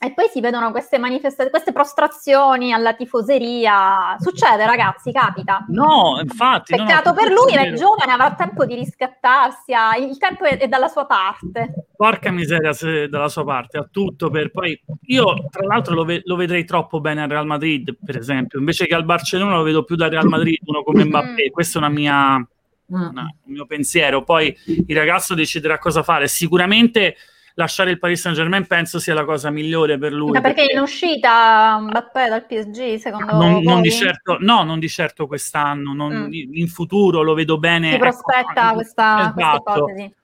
e 0.04 0.12
poi 0.12 0.28
si 0.30 0.40
vedono 0.40 0.70
queste 0.70 0.98
manifestazioni, 0.98 1.50
queste 1.50 1.72
prostrazioni 1.72 2.72
alla 2.72 2.94
tifoseria. 2.94 4.16
Succede, 4.20 4.66
ragazzi, 4.66 5.10
capita. 5.12 5.64
No, 5.68 6.18
infatti. 6.22 6.74
no, 6.76 6.82
no, 6.82 6.88
Peccato 6.88 7.14
per 7.14 7.30
lui, 7.32 7.52
è 7.52 7.60
è 7.60 7.62
vero. 7.64 7.76
giovane, 7.76 8.12
avrà 8.12 8.34
tempo 8.34 8.64
di 8.66 8.74
riscattarsi, 8.74 9.72
ha- 9.72 9.96
il 9.96 10.16
tempo 10.18 10.44
è, 10.44 10.58
è 10.58 10.68
dalla 10.68 10.88
sua 10.88 11.06
parte. 11.06 11.86
Porca 11.96 12.30
miseria 12.30 12.72
se 12.72 13.08
dalla 13.08 13.28
sua 13.28 13.44
parte, 13.44 13.78
ha 13.78 13.88
tutto 13.90 14.28
per 14.30 14.50
poi... 14.50 14.78
Io 15.06 15.46
tra 15.50 15.64
l'altro 15.66 15.94
lo, 15.94 16.04
ve- 16.04 16.22
lo 16.24 16.36
vedrei 16.36 16.64
troppo 16.64 17.00
bene 17.00 17.22
al 17.22 17.28
Real 17.28 17.46
Madrid, 17.46 17.96
per 18.04 18.16
esempio, 18.18 18.58
invece 18.58 18.86
che 18.86 18.94
al 18.94 19.04
Barcellona 19.04 19.56
lo 19.56 19.62
vedo 19.62 19.84
più 19.84 19.96
da 19.96 20.08
Real 20.08 20.26
Madrid, 20.28 20.58
uno 20.64 20.82
come 20.82 21.04
Mbappé, 21.04 21.50
questa 21.50 21.78
è 21.78 21.82
una 21.82 21.90
mia, 21.90 22.46
Mm. 22.92 23.00
una- 23.00 23.22
un 23.46 23.52
mio 23.52 23.64
pensiero. 23.64 24.22
Poi 24.24 24.54
il 24.66 24.94
ragazzo 24.94 25.34
deciderà 25.34 25.78
cosa 25.78 26.02
fare. 26.02 26.28
Sicuramente 26.28 27.16
lasciare 27.54 27.90
il 27.90 27.98
Paris 27.98 28.20
Saint 28.20 28.36
Germain 28.36 28.66
penso 28.66 28.98
sia 28.98 29.14
la 29.14 29.24
cosa 29.24 29.50
migliore 29.50 29.96
per 29.98 30.12
lui. 30.12 30.32
Ma 30.32 30.40
perché 30.40 30.66
in 30.72 30.80
uscita 30.80 31.78
Mbappé 31.80 32.28
dal 32.28 32.46
PSG, 32.46 32.96
secondo 32.96 33.32
non, 33.36 33.62
non 33.62 33.80
di 33.80 33.90
certo, 33.92 34.36
no, 34.40 34.64
non 34.64 34.78
di 34.78 34.88
certo 34.88 35.26
quest'anno, 35.26 35.92
non- 35.92 36.12
Mm. 36.28 36.32
in 36.54 36.68
futuro 36.68 37.22
lo 37.22 37.34
vedo 37.34 37.58
bene. 37.58 37.88
Si 37.90 37.94
ecco, 37.94 38.02
prospetta 38.02 38.72
questa, 38.72 39.32
questa 39.32 39.34
esatto. 39.36 39.72
ipotesi. 39.86 40.14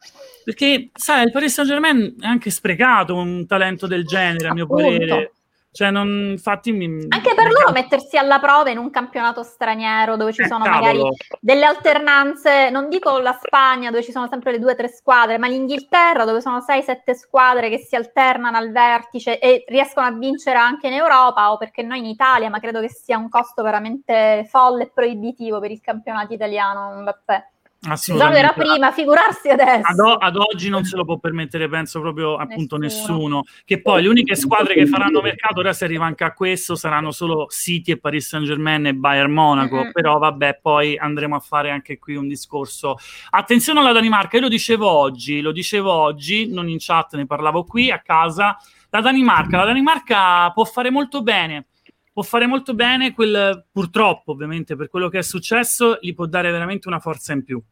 Perché, 0.44 0.90
sai, 0.94 1.24
il 1.26 1.30
Paris 1.32 1.52
Saint 1.52 1.70
Germain 1.70 2.16
è 2.20 2.26
anche 2.26 2.50
sprecato 2.50 3.14
un 3.14 3.46
talento 3.46 3.86
del 3.86 4.04
genere, 4.04 4.48
a 4.48 4.52
mio 4.54 4.64
Appunto. 4.64 4.82
parere. 4.82 5.32
Cioè, 5.72 5.90
non, 5.92 6.08
infatti, 6.32 6.72
mi, 6.72 7.06
Anche 7.10 7.32
per 7.34 7.48
loro 7.48 7.70
mettersi 7.70 8.16
alla 8.16 8.40
prova 8.40 8.70
in 8.70 8.78
un 8.78 8.90
campionato 8.90 9.44
straniero 9.44 10.16
dove 10.16 10.32
ci 10.32 10.42
Eh, 10.42 10.48
sono 10.48 10.64
cavolo. 10.64 10.80
magari 10.80 11.16
delle 11.40 11.64
alternanze, 11.64 12.70
non 12.70 12.88
dico 12.88 13.18
la 13.18 13.38
Spagna 13.40 13.90
dove 13.90 14.02
ci 14.02 14.10
sono 14.10 14.26
sempre 14.28 14.50
le 14.50 14.58
due 14.58 14.72
o 14.72 14.74
tre 14.74 14.88
squadre, 14.88 15.38
ma 15.38 15.46
l'Inghilterra 15.46 16.24
dove 16.24 16.40
sono 16.40 16.60
sei, 16.60 16.82
sette 16.82 17.14
squadre 17.14 17.68
che 17.68 17.78
si 17.78 17.94
alternano 17.94 18.56
al 18.56 18.72
vertice 18.72 19.38
e 19.38 19.62
riescono 19.68 20.06
a 20.06 20.10
vincere 20.10 20.58
anche 20.58 20.88
in 20.88 20.94
Europa 20.94 21.52
o 21.52 21.56
perché 21.56 21.82
noi 21.82 21.98
in 21.98 22.06
Italia, 22.06 22.50
ma 22.50 22.58
credo 22.58 22.80
che 22.80 22.88
sia 22.88 23.16
un 23.16 23.28
costo 23.28 23.62
veramente 23.62 24.46
folle 24.50 24.84
e 24.84 24.90
proibitivo 24.92 25.60
per 25.60 25.70
il 25.70 25.80
campionato 25.80 26.32
italiano 26.32 27.00
Mbappé. 27.00 27.50
Già 27.82 28.28
lo 28.28 28.36
era 28.36 28.52
prima, 28.52 28.92
figurarsi 28.92 29.48
adesso. 29.48 29.86
Ad, 29.86 29.98
o- 30.00 30.16
ad 30.16 30.36
oggi 30.36 30.68
non 30.68 30.84
se 30.84 30.96
lo 30.96 31.06
può 31.06 31.16
permettere, 31.18 31.66
penso 31.66 31.98
proprio 32.02 32.36
appunto 32.36 32.76
Nessuno. 32.76 33.12
nessuno. 33.14 33.42
Che 33.64 33.80
poi 33.80 34.02
le 34.02 34.08
uniche 34.08 34.36
squadre 34.36 34.74
che 34.74 34.84
faranno 34.86 35.22
mercato, 35.22 35.60
ora 35.60 35.72
si 35.72 35.84
arriva 35.84 36.04
anche 36.04 36.24
a 36.24 36.34
questo, 36.34 36.74
saranno 36.76 37.10
solo 37.10 37.46
City 37.48 37.92
e 37.92 37.98
Paris 37.98 38.28
Saint 38.28 38.44
Germain 38.44 38.84
e 38.84 38.94
Bayern 38.94 39.32
Monaco. 39.32 39.76
Mhm. 39.84 39.92
Però 39.92 40.18
vabbè, 40.18 40.58
poi 40.60 40.98
andremo 40.98 41.36
a 41.36 41.40
fare 41.40 41.70
anche 41.70 41.98
qui 41.98 42.16
un 42.16 42.28
discorso. 42.28 42.98
Attenzione 43.30 43.80
alla 43.80 43.92
Danimarca, 43.92 44.36
io 44.36 44.42
lo 44.42 44.48
dicevo 44.48 44.86
oggi, 44.86 45.40
lo 45.40 45.52
dicevo 45.52 45.90
oggi, 45.90 46.52
non 46.52 46.68
in 46.68 46.76
chat, 46.78 47.16
ne 47.16 47.24
parlavo 47.24 47.64
qui 47.64 47.90
a 47.90 48.00
casa. 48.00 48.58
La 48.90 49.00
Danimarca, 49.00 49.56
la 49.56 49.64
Danimarca 49.64 50.50
può 50.50 50.64
fare 50.64 50.90
molto 50.90 51.22
bene. 51.22 51.68
Può 52.12 52.22
fare 52.22 52.46
molto 52.46 52.74
bene, 52.74 53.12
quel, 53.12 53.66
purtroppo 53.70 54.32
ovviamente 54.32 54.76
per 54.76 54.88
quello 54.88 55.08
che 55.08 55.18
è 55.18 55.22
successo, 55.22 55.98
gli 56.00 56.14
può 56.14 56.26
dare 56.26 56.50
veramente 56.50 56.88
una 56.88 56.98
forza 56.98 57.32
in 57.32 57.44
più 57.44 57.62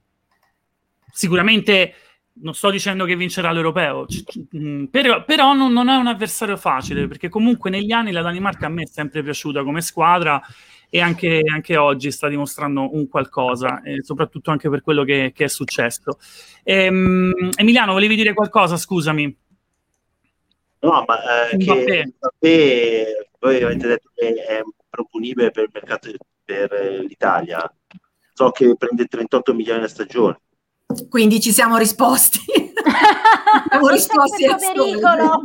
sicuramente 1.18 1.94
non 2.40 2.54
sto 2.54 2.70
dicendo 2.70 3.04
che 3.04 3.16
vincerà 3.16 3.50
l'europeo, 3.50 4.04
c- 4.06 4.22
c- 4.22 4.56
mm, 4.56 4.84
però, 4.84 5.24
però 5.24 5.54
non, 5.54 5.72
non 5.72 5.88
è 5.88 5.96
un 5.96 6.06
avversario 6.06 6.56
facile 6.56 7.08
perché 7.08 7.28
comunque 7.28 7.68
negli 7.68 7.90
anni 7.90 8.12
la 8.12 8.22
Danimarca 8.22 8.66
a 8.66 8.68
me 8.68 8.82
è 8.82 8.86
sempre 8.86 9.24
piaciuta 9.24 9.64
come 9.64 9.80
squadra 9.80 10.40
e 10.88 11.00
anche, 11.00 11.42
anche 11.52 11.76
oggi 11.76 12.12
sta 12.12 12.28
dimostrando 12.28 12.94
un 12.94 13.08
qualcosa, 13.08 13.82
eh, 13.82 14.04
soprattutto 14.04 14.52
anche 14.52 14.70
per 14.70 14.82
quello 14.82 15.02
che, 15.02 15.32
che 15.34 15.44
è 15.44 15.48
successo. 15.48 16.18
Ehm, 16.62 17.50
Emiliano, 17.56 17.92
volevi 17.92 18.14
dire 18.14 18.32
qualcosa? 18.32 18.76
Scusami. 18.76 19.36
No, 20.80 21.04
ma 21.06 21.48
eh, 21.50 21.56
che 21.56 22.14
Mbappé, 22.16 23.27
voi 23.38 23.62
avete 23.62 23.86
detto 23.86 24.10
che 24.14 24.34
è 24.34 24.62
proponibile 24.88 25.50
per 25.50 25.64
il 25.64 25.70
mercato 25.72 26.10
per 26.44 26.72
l'Italia. 27.06 27.70
So 28.32 28.50
che 28.50 28.74
prende 28.76 29.06
38 29.06 29.52
milioni 29.54 29.84
a 29.84 29.88
stagione. 29.88 30.40
Quindi 31.10 31.40
ci 31.40 31.52
siamo 31.52 31.76
risposti. 31.76 32.40
siamo 33.68 33.88
risposti 33.88 34.46
a 34.46 34.56
pericolo. 34.56 35.42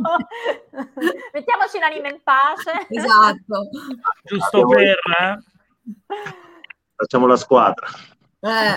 Mettiamoci 1.32 1.78
l'anima 1.78 2.08
in 2.08 2.20
pace. 2.22 2.86
Esatto. 2.88 3.68
Giusto 4.22 4.66
per... 4.66 4.96
Eh? 5.20 5.38
Facciamo 6.96 7.26
la 7.26 7.36
squadra. 7.36 7.86
Eh, 8.40 8.76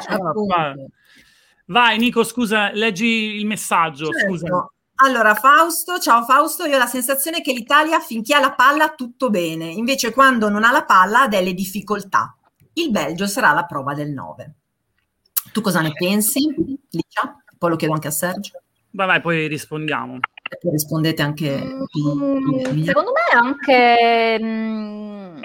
Vai 1.67 1.97
Nico, 1.97 2.23
scusa, 2.23 2.71
leggi 2.71 3.35
il 3.35 3.45
messaggio. 3.45 4.11
Certo. 4.11 4.27
Scusa. 4.27 4.71
Allora, 4.99 5.35
Fausto, 5.35 5.99
ciao 5.99 6.23
Fausto, 6.23 6.65
io 6.65 6.75
ho 6.75 6.79
la 6.79 6.87
sensazione 6.87 7.41
che 7.41 7.53
l'Italia 7.53 7.99
finché 7.99 8.33
ha 8.33 8.39
la 8.39 8.53
palla 8.53 8.95
tutto 8.95 9.29
bene, 9.29 9.65
invece 9.65 10.11
quando 10.11 10.49
non 10.49 10.63
ha 10.63 10.71
la 10.71 10.85
palla 10.85 11.21
ha 11.21 11.27
delle 11.27 11.53
difficoltà. 11.53 12.35
Il 12.73 12.89
Belgio 12.89 13.27
sarà 13.27 13.51
la 13.51 13.65
prova 13.65 13.93
del 13.93 14.09
9. 14.09 14.53
Tu 15.51 15.61
cosa 15.61 15.81
ne 15.81 15.91
pensi, 15.93 16.39
Licia? 16.89 17.43
Poi 17.57 17.69
lo 17.69 17.75
chiedo 17.75 17.93
anche 17.93 18.07
a 18.07 18.11
Sergio. 18.11 18.61
Vai, 18.91 19.05
vai, 19.05 19.21
poi 19.21 19.47
rispondiamo. 19.47 20.15
E 20.15 20.57
poi 20.59 20.71
rispondete 20.71 21.21
anche. 21.21 21.63
Mm, 21.63 22.83
secondo 22.83 23.11
me 23.11 23.39
anche 23.39 24.39
mm, 24.41 25.41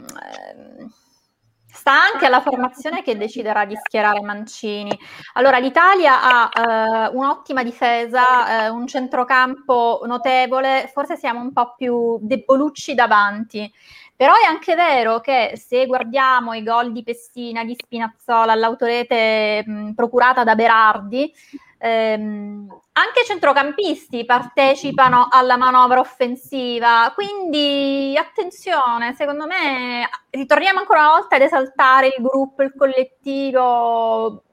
sta 1.82 2.00
anche 2.00 2.26
alla 2.26 2.40
formazione 2.40 3.02
che 3.02 3.16
deciderà 3.16 3.64
di 3.64 3.74
schierare 3.74 4.20
Mancini. 4.20 4.96
Allora, 5.32 5.58
l'Italia 5.58 6.20
ha 6.22 6.50
eh, 6.54 7.08
un'ottima 7.12 7.64
difesa, 7.64 8.66
eh, 8.66 8.68
un 8.68 8.86
centrocampo 8.86 10.02
notevole, 10.06 10.88
forse 10.92 11.16
siamo 11.16 11.40
un 11.40 11.52
po' 11.52 11.74
più 11.76 12.18
debolucci 12.20 12.94
davanti. 12.94 13.68
Però 14.14 14.32
è 14.34 14.46
anche 14.46 14.76
vero 14.76 15.18
che 15.18 15.54
se 15.56 15.86
guardiamo 15.86 16.52
i 16.52 16.62
gol 16.62 16.92
di 16.92 17.02
Pessina, 17.02 17.64
di 17.64 17.74
Spinazzola, 17.76 18.54
l'autorete 18.54 19.64
mh, 19.66 19.94
procurata 19.94 20.44
da 20.44 20.54
Berardi, 20.54 21.34
ehm, 21.82 22.68
anche 22.92 23.20
i 23.22 23.26
centrocampisti 23.26 24.24
partecipano 24.24 25.26
alla 25.30 25.56
manovra 25.56 25.98
offensiva, 25.98 27.12
quindi 27.14 28.16
attenzione, 28.16 29.14
secondo 29.14 29.46
me 29.46 30.08
ritorniamo 30.30 30.78
ancora 30.78 31.00
una 31.00 31.18
volta 31.18 31.36
ad 31.36 31.42
esaltare 31.42 32.06
il 32.16 32.22
gruppo, 32.22 32.62
il 32.62 32.72
collettivo. 32.76 34.44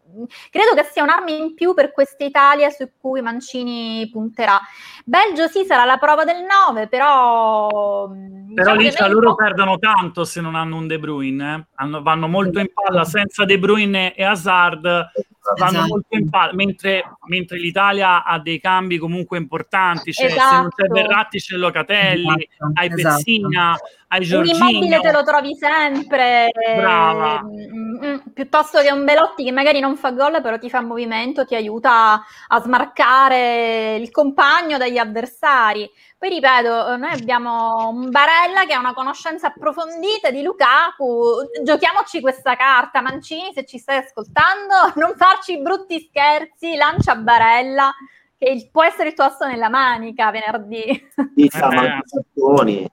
Credo 0.49 0.73
che 0.73 0.89
sia 0.91 1.03
un'arma 1.03 1.29
in 1.29 1.53
più 1.53 1.75
per 1.75 1.91
questa 1.91 2.23
Italia 2.23 2.71
su 2.71 2.89
cui 2.99 3.21
Mancini 3.21 4.09
punterà. 4.11 4.59
Belgio 5.05 5.47
sì 5.47 5.65
sarà 5.65 5.85
la 5.85 5.97
prova 5.97 6.23
del 6.23 6.37
9, 6.67 6.87
però... 6.87 8.07
Però 8.55 8.75
diciamo 8.75 8.89
che 8.89 8.95
noi 8.99 9.11
loro 9.11 9.35
perdono 9.35 9.77
tanto 9.77 10.23
se 10.23 10.41
non 10.41 10.55
hanno 10.55 10.77
un 10.77 10.87
De 10.87 10.97
Bruyne. 10.97 11.53
eh. 11.53 11.65
Hanno- 11.75 12.01
vanno 12.01 12.27
molto 12.27 12.57
in 12.59 12.69
palla 12.73 13.03
senza 13.03 13.45
De 13.45 13.59
Bruyne 13.59 14.15
e 14.15 14.23
Hazard. 14.23 15.11
Vanno 15.55 15.71
Esatto. 15.71 15.87
molto 15.87 16.15
in 16.17 16.29
palla, 16.29 16.53
mentre, 16.53 17.03
mentre 17.27 17.57
l'Italia 17.57 18.23
ha 18.23 18.39
dei 18.39 18.59
cambi 18.59 18.97
comunque 18.97 19.37
importanti. 19.37 20.13
Cioè, 20.13 20.29
Se 20.29 20.35
non 20.35 20.45
Esatto. 20.45 20.67
c'è 20.75 20.87
Verratti, 20.87 21.39
c'è 21.39 21.55
Locatelli, 21.55 22.25
Esatto, 22.47 22.71
hai 22.79 22.87
esatto. 22.91 23.15
Pessina, 23.15 23.75
hai 24.07 24.19
Un 24.19 24.25
Giorginio. 24.25 24.69
immobile 24.69 24.99
te 25.01 25.11
lo 25.11 25.23
trovi 25.23 25.55
sempre, 25.55 26.49
Brava. 26.75 27.43
mm, 27.43 28.05
mm, 28.05 28.17
piuttosto 28.33 28.79
che 28.81 28.91
un 28.91 29.05
Belotti 29.05 29.43
che 29.43 29.51
magari 29.51 29.79
non 29.79 29.95
fa 29.95 30.11
gol, 30.11 30.41
però 30.41 30.57
ti 30.57 30.69
fa 30.69 30.81
movimento, 30.81 31.45
ti 31.45 31.55
aiuta 31.55 32.21
a 32.47 32.59
smarcare 32.61 33.95
il 33.95 34.09
compagno 34.11 34.77
dagli 34.77 34.97
avversari. 34.97 35.89
Poi 36.19 36.29
ripeto, 36.29 36.97
noi 36.97 37.11
abbiamo 37.13 37.87
un 37.87 38.09
Barella 38.09 38.65
che 38.67 38.73
ha 38.73 38.79
una 38.79 38.93
conoscenza 38.93 39.47
approfondita 39.47 40.29
di 40.31 40.41
Lukaku, 40.41 41.47
giochiamoci 41.63 42.19
questa 42.19 42.57
carta. 42.57 42.99
Mancini, 43.01 43.53
se 43.53 43.63
ci 43.65 43.77
stai 43.77 43.97
ascoltando, 43.99 44.73
non 44.99 45.15
farci 45.15 45.61
brutti 45.61 45.99
scherzi, 46.09 46.75
lancia 46.75 47.15
Barella, 47.15 47.93
che 48.37 48.49
il- 48.49 48.69
può 48.69 48.83
essere 48.83 49.09
il 49.09 49.15
tuo 49.15 49.23
asso 49.23 49.45
nella 49.47 49.69
manica 49.69 50.29
venerdì. 50.29 51.09
Sa, 51.47 51.69
Eh. 51.69 51.99
Sassoni. 52.03 52.91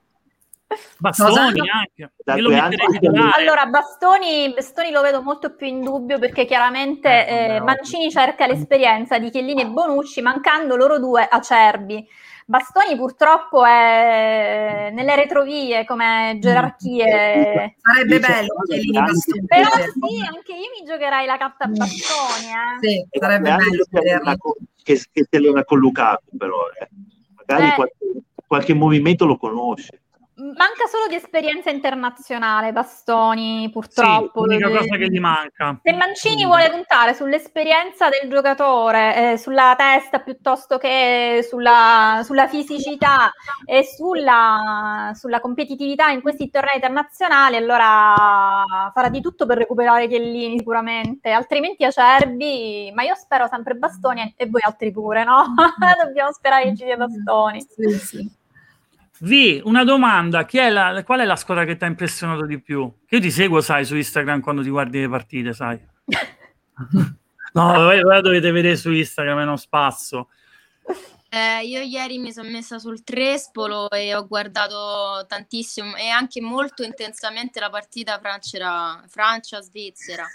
Bastoni 0.97 1.29
Cosa? 1.59 1.71
anche. 1.73 2.11
Allora, 3.35 3.65
Bastoni, 3.67 4.53
Bastoni 4.53 4.91
lo 4.91 5.01
vedo 5.01 5.21
molto 5.21 5.53
più 5.55 5.65
in 5.67 5.81
dubbio 5.81 6.17
perché 6.19 6.45
chiaramente 6.45 7.27
Eh, 7.27 7.55
eh, 7.55 7.59
Mancini 7.61 8.09
cerca 8.11 8.45
l'esperienza 8.47 9.17
di 9.17 9.29
Chiellini 9.29 9.61
e 9.61 9.67
Bonucci, 9.67 10.21
mancando 10.21 10.75
loro 10.77 10.97
due 10.99 11.25
acerbi. 11.29 12.05
Bastoni 12.49 12.95
purtroppo 12.95 13.65
è 13.65 14.89
nelle 14.93 15.15
retrovie 15.17 15.83
come 15.83 16.37
gerarchie. 16.39 17.75
Sarebbe 17.81 18.19
Dice- 18.19 18.31
bello. 18.31 18.53
Però 19.45 19.69
sì, 19.69 20.21
anche 20.25 20.53
io 20.53 20.69
mi 20.79 20.85
giocherei 20.87 21.25
la 21.25 21.35
carta 21.37 21.65
Bastoni. 21.67 22.45
Eh. 22.47 22.87
Sì, 22.87 23.05
sarebbe 23.19 23.53
bello 23.53 23.83
con- 24.37 24.53
che, 24.81 25.03
che 25.11 25.27
allena 25.35 25.65
con 25.65 25.77
Lukaku, 25.79 26.37
però. 26.37 26.55
eh. 26.79 26.87
Magari 27.35 27.67
Eh. 27.67 27.75
qualche, 27.75 27.95
qualche 28.47 28.73
movimento 28.73 29.25
lo 29.25 29.35
conosce. 29.37 30.03
Manca 30.55 30.85
solo 30.87 31.07
di 31.07 31.15
esperienza 31.15 31.69
internazionale 31.69 32.71
Bastoni, 32.71 33.69
purtroppo. 33.71 34.43
Sì, 34.43 34.49
l'unica 34.49 34.69
cosa 34.69 34.95
che 34.95 35.09
gli 35.09 35.19
manca. 35.19 35.79
Se 35.83 35.93
Mancini 35.93 36.45
vuole 36.45 36.69
puntare 36.69 37.13
sull'esperienza 37.13 38.07
del 38.07 38.29
giocatore, 38.29 39.33
eh, 39.33 39.37
sulla 39.37 39.75
testa 39.77 40.19
piuttosto 40.19 40.77
che 40.77 41.45
sulla, 41.47 42.21
sulla 42.23 42.47
fisicità 42.47 43.31
e 43.65 43.83
sulla, 43.83 45.11
sulla 45.15 45.39
competitività 45.41 46.09
in 46.09 46.21
questi 46.21 46.49
tornei 46.49 46.75
internazionali, 46.75 47.57
allora 47.57 48.91
farà 48.93 49.09
di 49.09 49.21
tutto 49.21 49.45
per 49.45 49.57
recuperare 49.57 50.07
Chiellini 50.07 50.59
sicuramente, 50.59 51.31
altrimenti 51.31 51.83
Acerbi, 51.83 52.91
ma 52.93 53.03
io 53.03 53.15
spero 53.15 53.47
sempre 53.47 53.73
Bastoni 53.73 54.21
e- 54.21 54.33
e 54.37 54.49
voi 54.49 54.61
altri 54.63 54.91
pure, 54.91 55.23
no? 55.23 55.53
Dobbiamo 56.03 56.31
sperare 56.31 56.63
che 56.69 56.75
ci 56.75 56.83
sia 56.83 56.95
Bastoni. 56.95 57.65
Sì, 57.67 57.91
sì. 57.91 58.45
Vi, 59.19 59.61
una 59.63 59.83
domanda, 59.83 60.45
chi 60.45 60.57
è 60.57 60.69
la, 60.69 61.03
qual 61.03 61.21
è 61.21 61.25
la 61.25 61.35
squadra 61.35 61.65
che 61.65 61.75
ti 61.75 61.83
ha 61.83 61.87
impressionato 61.87 62.45
di 62.45 62.59
più? 62.61 62.91
Io 63.09 63.19
ti 63.19 63.31
seguo, 63.31 63.61
sai, 63.61 63.85
su 63.85 63.95
Instagram 63.95 64.41
quando 64.41 64.61
ti 64.61 64.69
guardi 64.69 64.99
le 64.99 65.09
partite, 65.09 65.53
sai. 65.53 65.79
No, 67.53 67.73
voi, 67.73 67.99
la 68.01 68.21
dovete 68.21 68.51
vedere 68.51 68.75
su 68.75 68.91
Instagram, 68.91 69.39
è 69.39 69.43
uno 69.43 69.55
spasso. 69.55 70.29
Eh, 71.29 71.65
io 71.65 71.81
ieri 71.81 72.19
mi 72.19 72.31
sono 72.31 72.49
messa 72.49 72.77
sul 72.77 73.03
Trespolo 73.03 73.89
e 73.89 74.13
ho 74.13 74.27
guardato 74.27 75.25
tantissimo 75.27 75.95
e 75.95 76.07
anche 76.07 76.39
molto 76.39 76.83
intensamente 76.83 77.59
la 77.59 77.71
partita 77.71 78.19
Francia- 78.19 79.03
Francia-Svizzera. 79.07 80.25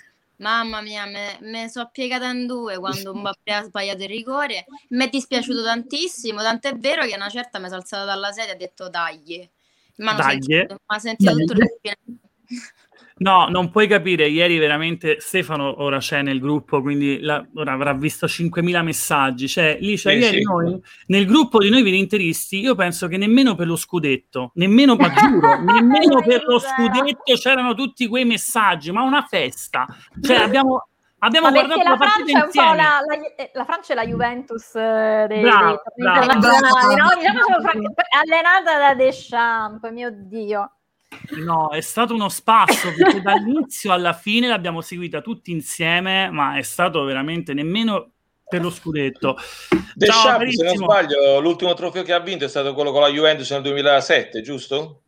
Mamma 0.43 0.81
mia, 0.81 1.07
me, 1.07 1.39
me 1.41 1.69
sono 1.69 1.89
piegata 1.93 2.29
in 2.29 2.47
due 2.47 2.77
quando 2.79 3.15
Mbappé 3.15 3.53
ha 3.53 3.63
sbagliato 3.63 4.03
il 4.03 4.09
rigore. 4.09 4.65
Mi 4.89 5.05
è 5.05 5.09
dispiaciuto 5.09 5.63
tantissimo, 5.63 6.43
tant'è 6.43 6.75
vero 6.77 7.07
che 7.07 7.15
una 7.15 7.29
certa 7.29 7.59
mi 7.59 7.67
sono 7.67 7.79
alzata 7.79 8.05
dalla 8.05 8.33
sedia 8.33 8.51
e 8.51 8.55
ha 8.55 8.59
detto 8.59 8.89
dai. 8.89 9.49
Ma 9.97 10.21
sentito, 10.21 10.81
sentito 10.99 11.35
tutto 11.35 11.53
il 11.53 12.21
No, 13.23 13.47
non 13.49 13.71
puoi 13.71 13.87
capire, 13.87 14.27
ieri 14.29 14.59
veramente 14.59 15.17
Stefano 15.21 15.83
ora 15.83 15.99
c'è 15.99 16.23
nel 16.23 16.41
gruppo, 16.41 16.81
quindi 16.83 17.21
la- 17.21 17.45
ora 17.55 17.73
avrà 17.73 17.93
visto 17.93 18.27
5.000 18.27 18.83
messaggi, 18.83 19.47
cioè 19.49 19.79
lì 19.81 19.97
c'è 19.97 20.13
Sì, 20.13 20.19
ieri 20.19 20.37
sì. 20.39 20.43
noi, 20.43 20.81
nel 21.07 21.25
gruppo 21.27 21.59
di 21.61 21.71
noi 21.71 21.83
vinteristi, 21.83 22.59
io 22.61 22.75
penso 22.75 23.07
che 23.07 23.17
nemmeno 23.17 23.55
per 23.55 23.67
lo 23.69 23.77
scudetto, 23.77 24.51
nemmeno, 24.55 24.97
ma 24.97 25.13
giuro, 25.13 25.61
nemmeno 25.63 26.21
per 26.23 26.43
lo 26.47 26.59
scudetto 26.59 27.35
c'erano 27.35 27.75
tutti 27.75 28.09
quei 28.09 28.25
messaggi, 28.25 28.91
ma 28.91 29.03
una 29.03 29.23
festa, 29.23 29.87
cioè 30.21 30.37
abbiamo, 30.43 30.89
abbiamo 31.19 31.47
Ma 31.47 31.53
guardato 31.53 31.83
la 31.83 31.91
la 31.91 31.97
Francia 31.97 32.39
è 32.39 32.45
un 32.45 32.51
po' 32.53 32.61
la, 32.75 32.75
la- 32.75 33.35
eh, 33.37 33.51
la 33.55 33.65
Francia 33.65 33.93
è 33.93 33.97
la 33.97 34.07
Juventus 34.07 34.75
eh, 34.75 35.27
dei, 35.29 35.41
Brava, 35.43 35.67
dei 35.95 36.05
tornei 36.07 36.27
brava. 36.27 36.35
internazionali, 36.35 36.95
no? 36.97 37.07
Brava. 37.07 37.15
Diciamo 37.71 37.95
allenata 38.21 38.79
da 38.79 38.95
Deschamps, 38.95 39.91
mio 39.91 40.11
Dio. 40.13 40.71
No, 41.45 41.71
è 41.71 41.81
stato 41.81 42.15
uno 42.15 42.29
spasso 42.29 42.93
perché 42.97 43.21
dall'inizio 43.21 43.93
alla 43.93 44.13
fine 44.13 44.49
l'abbiamo 44.49 44.81
seguita 44.81 45.21
tutti 45.21 45.51
insieme, 45.51 46.31
ma 46.31 46.57
è 46.57 46.63
stato 46.63 47.03
veramente 47.05 47.53
nemmeno 47.55 48.11
per 48.49 48.61
lo 48.63 48.71
scudetto. 48.71 49.37
Ciao, 49.37 49.81
Deschamps, 49.95 50.55
se 50.57 50.65
non 50.65 50.77
sbaglio, 50.77 51.41
l'ultimo 51.41 51.75
trofeo 51.75 52.03
che 52.03 52.13
ha 52.13 52.21
vinto 52.21 52.45
è 52.45 52.49
stato 52.49 52.75
quello 52.75 52.93
con 52.93 53.01
la 53.01 53.09
Juventus 53.09 53.51
nel 53.51 53.63
2007, 53.63 54.41
giusto? 54.43 55.03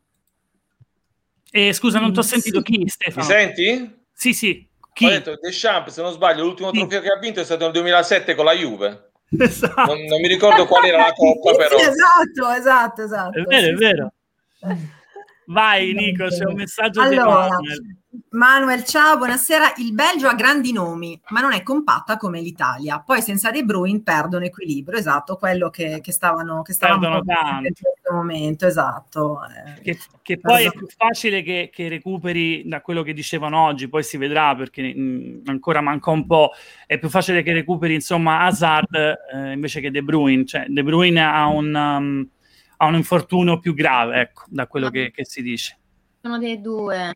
Eh, 1.51 1.73
scusa, 1.73 2.01
non 2.01 2.12
ti 2.12 2.19
ho 2.19 2.23
sentito 2.23 2.62
chi, 2.62 2.79
Mi 2.79 2.88
Stefano? 2.88 3.25
senti? 3.27 4.03
Sì, 4.12 4.33
sì. 4.33 4.67
Chi? 4.93 5.07
Ho 5.07 5.11
detto 5.11 5.38
Deschamps, 5.40 5.93
se 5.93 6.03
non 6.03 6.12
sbaglio, 6.12 6.45
l'ultimo 6.45 6.71
Sì. 6.73 6.79
trofeo 6.79 7.01
che 7.01 7.09
ha 7.09 7.19
vinto 7.19 7.40
è 7.40 7.45
stato 7.45 7.64
nel 7.64 7.73
2007 7.73 8.35
con 8.35 8.45
la 8.45 8.53
Juve. 8.55 9.11
Esatto. 9.38 9.85
Non, 9.93 10.05
non 10.05 10.21
mi 10.21 10.29
ricordo 10.29 10.67
qual 10.67 10.85
era 10.85 10.99
la 10.99 11.12
coppa, 11.17 11.55
però. 11.55 11.77
sì, 11.79 11.85
esatto, 11.87 12.51
esatto, 12.59 13.03
esatto. 13.03 13.38
È 13.38 13.43
vero, 13.43 13.62
Sì, 13.67 13.69
è 13.69 13.75
vero. 13.75 14.12
sì. 14.59 15.03
Vai 15.46 15.92
Nico, 15.92 16.26
c'è 16.26 16.44
un 16.44 16.54
messaggio 16.54 17.07
di 17.09 17.14
Allora, 17.14 17.46
Emanuele. 17.46 17.98
Manuel, 18.30 18.85
ciao, 18.85 19.16
buonasera. 19.16 19.74
Il 19.78 19.92
Belgio 19.92 20.28
ha 20.28 20.35
grandi 20.35 20.72
nomi, 20.72 21.20
ma 21.30 21.40
non 21.40 21.52
è 21.52 21.62
compatta 21.62 22.16
come 22.16 22.40
l'Italia. 22.40 23.00
Poi 23.00 23.20
senza 23.20 23.50
De 23.50 23.64
Bruyne 23.64 24.02
perdono 24.02 24.44
equilibrio, 24.44 24.98
esatto, 24.98 25.37
quello 25.37 25.68
che, 25.68 26.00
che 26.00 26.12
stavano, 26.12 26.62
che 26.62 26.72
stavano 26.72 27.16
in 27.16 27.22
questo 27.22 28.12
momento, 28.12 28.66
esatto. 28.66 29.40
Eh, 29.44 29.83
che, 29.83 29.98
che 30.22 30.38
poi 30.38 30.64
è 30.64 30.70
più 30.70 30.87
facile 30.96 31.42
che, 31.42 31.70
che, 31.72 31.88
recuperi 31.88 32.66
da 32.68 32.80
quello 32.80 33.02
che 33.02 33.12
dicevano 33.12 33.64
oggi, 33.64 33.88
poi 33.88 34.04
si 34.04 34.16
vedrà 34.16 34.54
perché 34.54 34.83
mh, 34.94 35.00
mm, 35.00 35.38
ancora 35.46 35.80
manca 35.80 36.11
un 36.11 36.26
po', 36.26 36.52
è 36.87 36.98
più 36.98 37.09
facile 37.09 37.42
che 37.42 37.52
recuperi 37.52 37.94
insomma 37.94 38.42
Hazard 38.42 38.94
eh, 38.94 39.52
invece 39.52 39.80
che 39.80 39.90
De 39.90 40.02
Bruyne, 40.02 40.44
cioè 40.44 40.66
De 40.68 40.83
Bruyne 40.85 41.20
ha 41.20 41.46
un, 41.46 41.74
um, 41.74 42.28
ha 42.76 42.87
un 42.87 42.94
infortunio 42.94 43.58
più 43.58 43.74
grave, 43.74 44.20
ecco, 44.20 44.44
da 44.48 44.66
quello 44.66 44.90
che, 44.90 45.10
che 45.10 45.24
si 45.24 45.42
dice. 45.42 45.78
Sono 46.20 46.38
dei 46.38 46.60
due. 46.60 47.14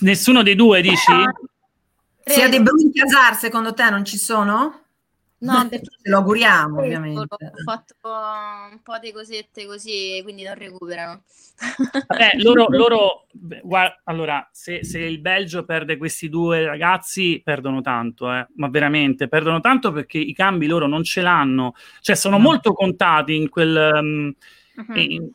Nessuno 0.00 0.42
dei 0.42 0.54
due 0.54 0.80
dici? 0.80 1.12
Sia 2.24 2.48
De 2.48 2.62
Bruyne 2.62 2.90
che 2.90 3.02
Hazard, 3.02 3.36
secondo 3.36 3.74
te 3.74 3.88
non 3.90 4.04
ci 4.04 4.18
sono? 4.18 4.82
No, 5.40 5.68
perché 5.68 5.88
lo 6.02 6.18
auguriamo, 6.18 6.80
ovviamente. 6.80 7.20
Ho 7.20 7.62
fatto 7.64 7.94
un 8.02 8.80
po' 8.82 8.98
di 8.98 9.12
cosette 9.12 9.66
così, 9.66 10.18
quindi 10.24 10.42
non 10.42 10.54
recuperano. 10.54 11.22
Vabbè, 12.08 12.30
loro, 12.42 12.66
loro 12.70 13.26
guarda, 13.62 14.00
allora, 14.04 14.48
se, 14.50 14.84
se, 14.84 14.98
il 14.98 15.20
Belgio 15.20 15.64
perde 15.64 15.96
questi 15.96 16.28
due 16.28 16.64
ragazzi, 16.64 17.40
perdono 17.44 17.80
tanto, 17.82 18.32
eh, 18.32 18.48
ma 18.56 18.68
veramente 18.68 19.28
perdono 19.28 19.60
tanto 19.60 19.92
perché 19.92 20.18
i 20.18 20.34
cambi 20.34 20.66
loro 20.66 20.88
non 20.88 21.04
ce 21.04 21.20
l'hanno, 21.20 21.74
cioè 22.00 22.16
sono 22.16 22.38
molto 22.38 22.72
contati 22.72 23.36
in 23.36 23.48
quel. 23.48 23.90
Um, 23.94 24.34
Uh-huh. 24.78 25.32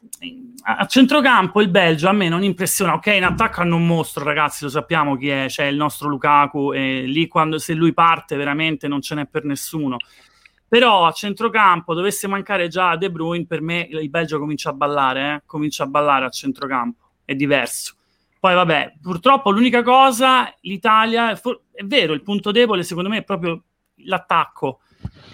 A 0.63 0.85
centrocampo 0.85 1.59
il 1.61 1.67
Belgio 1.69 2.07
a 2.07 2.13
me 2.13 2.29
non 2.29 2.43
impressiona. 2.43 2.93
Ok, 2.93 3.07
in 3.07 3.25
attacco 3.25 3.59
hanno 3.59 3.75
un 3.75 3.85
mostro, 3.85 4.23
ragazzi, 4.23 4.63
lo 4.63 4.69
sappiamo 4.69 5.17
chi 5.17 5.27
è. 5.27 5.45
C'è 5.47 5.65
il 5.65 5.75
nostro 5.75 6.07
Lukaku, 6.07 6.71
e 6.71 7.01
lì 7.01 7.27
quando 7.27 7.59
se 7.59 7.73
lui 7.73 7.93
parte 7.93 8.37
veramente 8.37 8.87
non 8.87 9.01
ce 9.01 9.15
n'è 9.15 9.25
per 9.25 9.43
nessuno. 9.43 9.97
Però 10.65 11.05
a 11.05 11.11
centrocampo 11.11 11.93
dovesse 11.93 12.27
mancare 12.27 12.69
già 12.69 12.95
De 12.95 13.11
Bruyne, 13.11 13.45
per 13.45 13.61
me 13.61 13.87
il 13.91 14.09
Belgio 14.09 14.39
comincia 14.39 14.69
a 14.69 14.73
ballare, 14.73 15.33
eh? 15.33 15.43
comincia 15.45 15.83
a 15.83 15.87
ballare 15.87 16.25
a 16.25 16.29
centrocampo, 16.29 17.09
è 17.25 17.35
diverso. 17.35 17.95
Poi 18.39 18.55
vabbè, 18.55 18.95
purtroppo 19.01 19.51
l'unica 19.51 19.83
cosa, 19.83 20.51
l'Italia, 20.61 21.31
è 21.31 21.83
vero, 21.83 22.13
il 22.13 22.23
punto 22.23 22.51
debole 22.51 22.83
secondo 22.83 23.09
me 23.09 23.17
è 23.17 23.23
proprio 23.23 23.61
l'attacco 24.05 24.79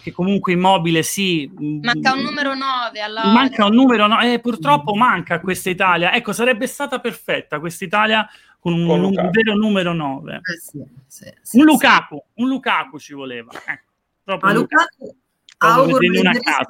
che 0.01 0.11
comunque 0.11 0.53
immobile 0.53 1.03
sì. 1.03 1.49
Manca 1.57 2.13
un 2.13 2.21
numero 2.21 2.53
9 2.53 2.99
alla... 2.99 3.25
Manca 3.25 3.65
un 3.65 3.75
numero 3.75 4.07
9, 4.07 4.33
eh, 4.33 4.39
purtroppo 4.39 4.95
manca 4.95 5.39
questa 5.39 5.69
Italia. 5.69 6.13
Ecco, 6.13 6.33
sarebbe 6.33 6.67
stata 6.67 6.99
perfetta 6.99 7.59
questa 7.59 7.85
Italia 7.85 8.27
con 8.59 8.73
un, 8.73 8.87
con 8.87 9.03
un 9.03 9.29
vero 9.31 9.55
numero 9.55 9.93
9. 9.93 10.35
Eh 10.35 10.59
sì, 10.59 10.83
sì, 11.07 11.33
sì, 11.41 11.57
un 11.57 11.65
Lukaku, 11.65 12.23
un 12.35 12.47
Lukaku 12.47 12.99
ci 12.99 13.13
voleva. 13.13 13.51
Ecco, 13.53 13.91
proprio 14.23 14.51
Ma 14.51 14.57
Lukaku... 14.57 15.15
Auguro 15.61 15.97
una 16.19 16.31
casa. 16.39 16.67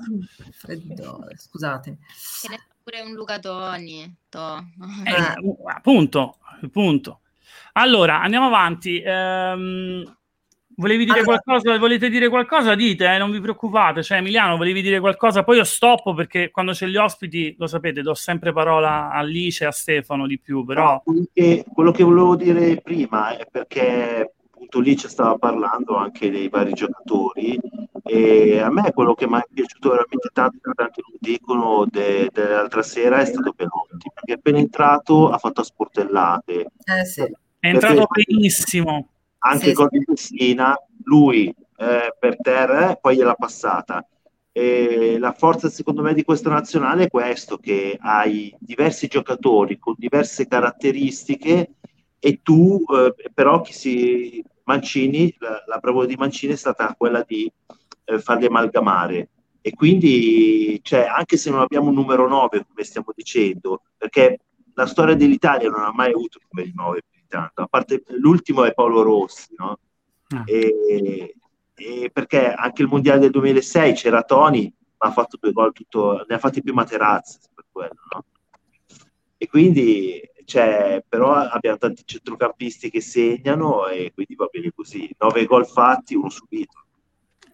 Scusate. 1.35 1.97
pure 2.83 3.01
un 3.01 3.13
Luca 3.13 3.37
Toni. 3.37 4.15
To. 4.29 4.65
Eh, 5.05 5.71
appunto, 5.75 6.37
appunto. 6.61 7.19
Allora, 7.73 8.21
andiamo 8.21 8.47
avanti. 8.47 8.99
Ehm, 9.05 10.17
Volevi 10.79 11.03
dire 11.03 11.19
allora, 11.19 11.39
qualcosa? 11.39 11.77
Volete 11.77 12.09
dire 12.09 12.29
qualcosa? 12.29 12.73
Dite, 12.73 13.13
eh, 13.13 13.17
non 13.17 13.31
vi 13.31 13.41
preoccupate. 13.41 14.01
Cioè, 14.01 14.19
Emiliano, 14.19 14.55
volevi 14.55 14.81
dire 14.81 15.01
qualcosa? 15.01 15.43
Poi 15.43 15.57
io 15.57 15.65
stoppo 15.65 16.13
perché 16.13 16.51
quando 16.51 16.71
c'è 16.71 16.85
gli 16.87 16.95
ospiti, 16.95 17.53
lo 17.57 17.67
sapete, 17.67 18.01
do 18.01 18.13
sempre 18.13 18.53
parola 18.53 19.11
a 19.11 19.21
Lice 19.21 19.65
e 19.65 19.67
a 19.67 19.71
Stefano 19.71 20.25
di 20.25 20.39
più. 20.39 20.63
Però... 20.63 20.83
No, 20.83 21.01
quello, 21.03 21.25
che, 21.33 21.65
quello 21.73 21.91
che 21.91 22.03
volevo 22.03 22.37
dire 22.37 22.77
prima 22.77 23.37
è 23.37 23.45
perché 23.51 24.35
appunto 24.49 24.79
Lice 24.79 25.09
stava 25.09 25.37
parlando 25.37 25.97
anche 25.97 26.31
dei 26.31 26.47
vari 26.47 26.71
giocatori 26.71 27.59
e 28.03 28.59
a 28.59 28.71
me 28.71 28.93
quello 28.93 29.15
che 29.15 29.27
mi 29.27 29.37
è 29.37 29.43
piaciuto 29.53 29.89
veramente 29.89 30.29
tanto, 30.31 30.71
anche 30.75 31.01
lo 31.01 31.17
dicono 31.19 31.85
de, 31.91 32.29
dell'altra 32.31 32.83
sera, 32.83 33.19
è 33.19 33.25
stato 33.25 33.51
Pelotti, 33.51 34.09
perché 34.13 34.33
appena 34.33 34.59
entrato 34.59 35.29
ha 35.29 35.37
fatto 35.39 35.59
a 35.59 35.65
sportellate. 35.65 36.67
Eh 36.85 37.05
sì. 37.05 37.23
È 37.59 37.67
entrato 37.67 38.07
benissimo 38.09 39.09
anche 39.39 39.67
sì, 39.67 39.73
con 39.73 39.87
sì. 39.91 40.03
Messina, 40.05 40.75
lui 41.03 41.53
eh, 41.77 42.15
per 42.17 42.37
terra, 42.41 42.95
poi 42.95 43.15
gliela 43.15 43.35
passata. 43.35 44.05
E 44.51 45.17
la 45.19 45.31
forza 45.31 45.69
secondo 45.69 46.01
me 46.01 46.13
di 46.13 46.23
questa 46.23 46.49
nazionale 46.49 47.05
è 47.05 47.09
questo, 47.09 47.57
che 47.57 47.97
hai 47.99 48.53
diversi 48.59 49.07
giocatori 49.07 49.77
con 49.77 49.93
diverse 49.97 50.47
caratteristiche 50.47 51.75
e 52.19 52.39
tu 52.41 52.83
eh, 52.89 53.13
però 53.33 53.61
chi 53.61 53.73
si 53.73 54.43
Mancini, 54.63 55.33
la, 55.39 55.63
la 55.65 55.77
bravura 55.77 56.05
di 56.05 56.15
Mancini 56.15 56.53
è 56.53 56.57
stata 56.57 56.93
quella 56.95 57.23
di 57.25 57.51
eh, 58.05 58.19
farli 58.19 58.45
amalgamare 58.45 59.29
e 59.61 59.73
quindi 59.73 60.79
cioè, 60.83 61.01
anche 61.01 61.37
se 61.37 61.49
non 61.49 61.59
abbiamo 61.59 61.89
un 61.89 61.95
numero 61.95 62.27
9 62.27 62.65
come 62.67 62.83
stiamo 62.83 63.11
dicendo, 63.15 63.81
perché 63.97 64.39
la 64.73 64.85
storia 64.85 65.15
dell'Italia 65.15 65.69
non 65.69 65.81
ha 65.81 65.91
mai 65.91 66.11
avuto 66.11 66.39
un 66.39 66.47
numero 66.51 66.71
9 66.75 67.01
tanto. 67.29 67.61
A 67.61 67.67
parte 67.67 68.03
l'ultimo 68.17 68.65
è 68.65 68.73
Paolo 68.73 69.01
Rossi, 69.01 69.53
no? 69.57 69.79
Ah. 70.29 70.43
E, 70.45 71.35
e 71.75 72.09
perché 72.11 72.51
anche 72.51 72.81
il 72.81 72.89
mondiale 72.89 73.19
del 73.19 73.31
2006 73.31 73.93
c'era 73.93 74.23
Toni, 74.23 74.73
ma 74.97 75.09
ha 75.09 75.11
fatto 75.11 75.37
due 75.39 75.53
gol, 75.53 75.71
tutto, 75.71 76.25
ne 76.27 76.35
ha 76.35 76.39
fatti 76.39 76.61
più 76.61 76.73
Materazzi 76.73 77.39
per 77.53 77.65
quello, 77.71 77.99
no? 78.13 78.25
E 79.37 79.47
quindi, 79.47 80.21
cioè, 80.43 81.01
però 81.07 81.33
abbiamo 81.33 81.77
tanti 81.77 82.01
centrocampisti 82.03 82.89
che 82.89 82.99
segnano 82.99 83.87
e 83.87 84.11
quindi 84.13 84.35
va 84.35 84.47
bene 84.51 84.71
così. 84.75 85.09
Nove 85.17 85.45
gol 85.45 85.65
fatti, 85.65 86.15
uno 86.15 86.29
subito. 86.29 86.83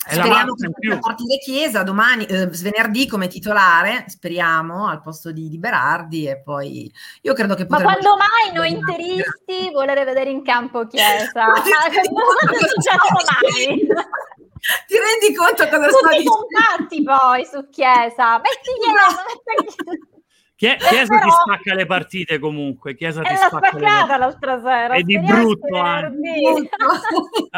Speriamo 0.07 0.53
che 0.53 0.69
possa 0.69 0.99
partire 0.99 1.37
Chiesa 1.39 1.81
domani, 1.81 2.25
eh, 2.25 2.45
venerdì 2.47 3.07
come 3.07 3.27
titolare, 3.27 4.05
speriamo, 4.07 4.87
al 4.87 5.01
posto 5.01 5.31
di, 5.31 5.49
di 5.49 5.57
Berardi 5.57 6.27
e 6.27 6.41
poi 6.41 6.91
io 7.21 7.33
credo 7.33 7.55
che 7.55 7.65
Ma 7.67 7.81
quando 7.81 8.15
mai 8.15 8.53
noi 8.53 8.71
interisti 8.71 9.71
volere 9.71 10.05
vedere 10.05 10.29
in 10.29 10.43
campo 10.43 10.85
Chiesa? 10.87 11.47
Ma 11.47 11.53
non 11.53 12.55
succede 12.59 13.67
mai. 13.67 13.87
Ti 14.87 14.95
rendi 14.97 15.35
conto 15.35 15.67
cosa 15.67 15.89
sta 15.89 16.09
dicendo? 16.09 16.31
Tutti 16.31 16.53
compatti 16.53 17.03
poi 17.03 17.45
su 17.45 17.69
Chiesa. 17.69 18.39
Metti 18.39 18.71
Chiesa, 18.81 19.83
Chiesa 19.83 20.14
però... 20.57 21.25
ti 21.25 21.29
spacca 21.31 21.73
le 21.73 21.85
partite 21.85 22.39
comunque. 22.39 22.95
Chiesa 22.95 23.21
ti 23.21 23.35
spacca 23.35 23.77
le... 23.77 24.17
l'altra 24.17 24.61
sera. 24.61 24.93
È 24.93 25.01
di 25.01 25.19
brutto 25.19 25.75
anche. 25.75 26.69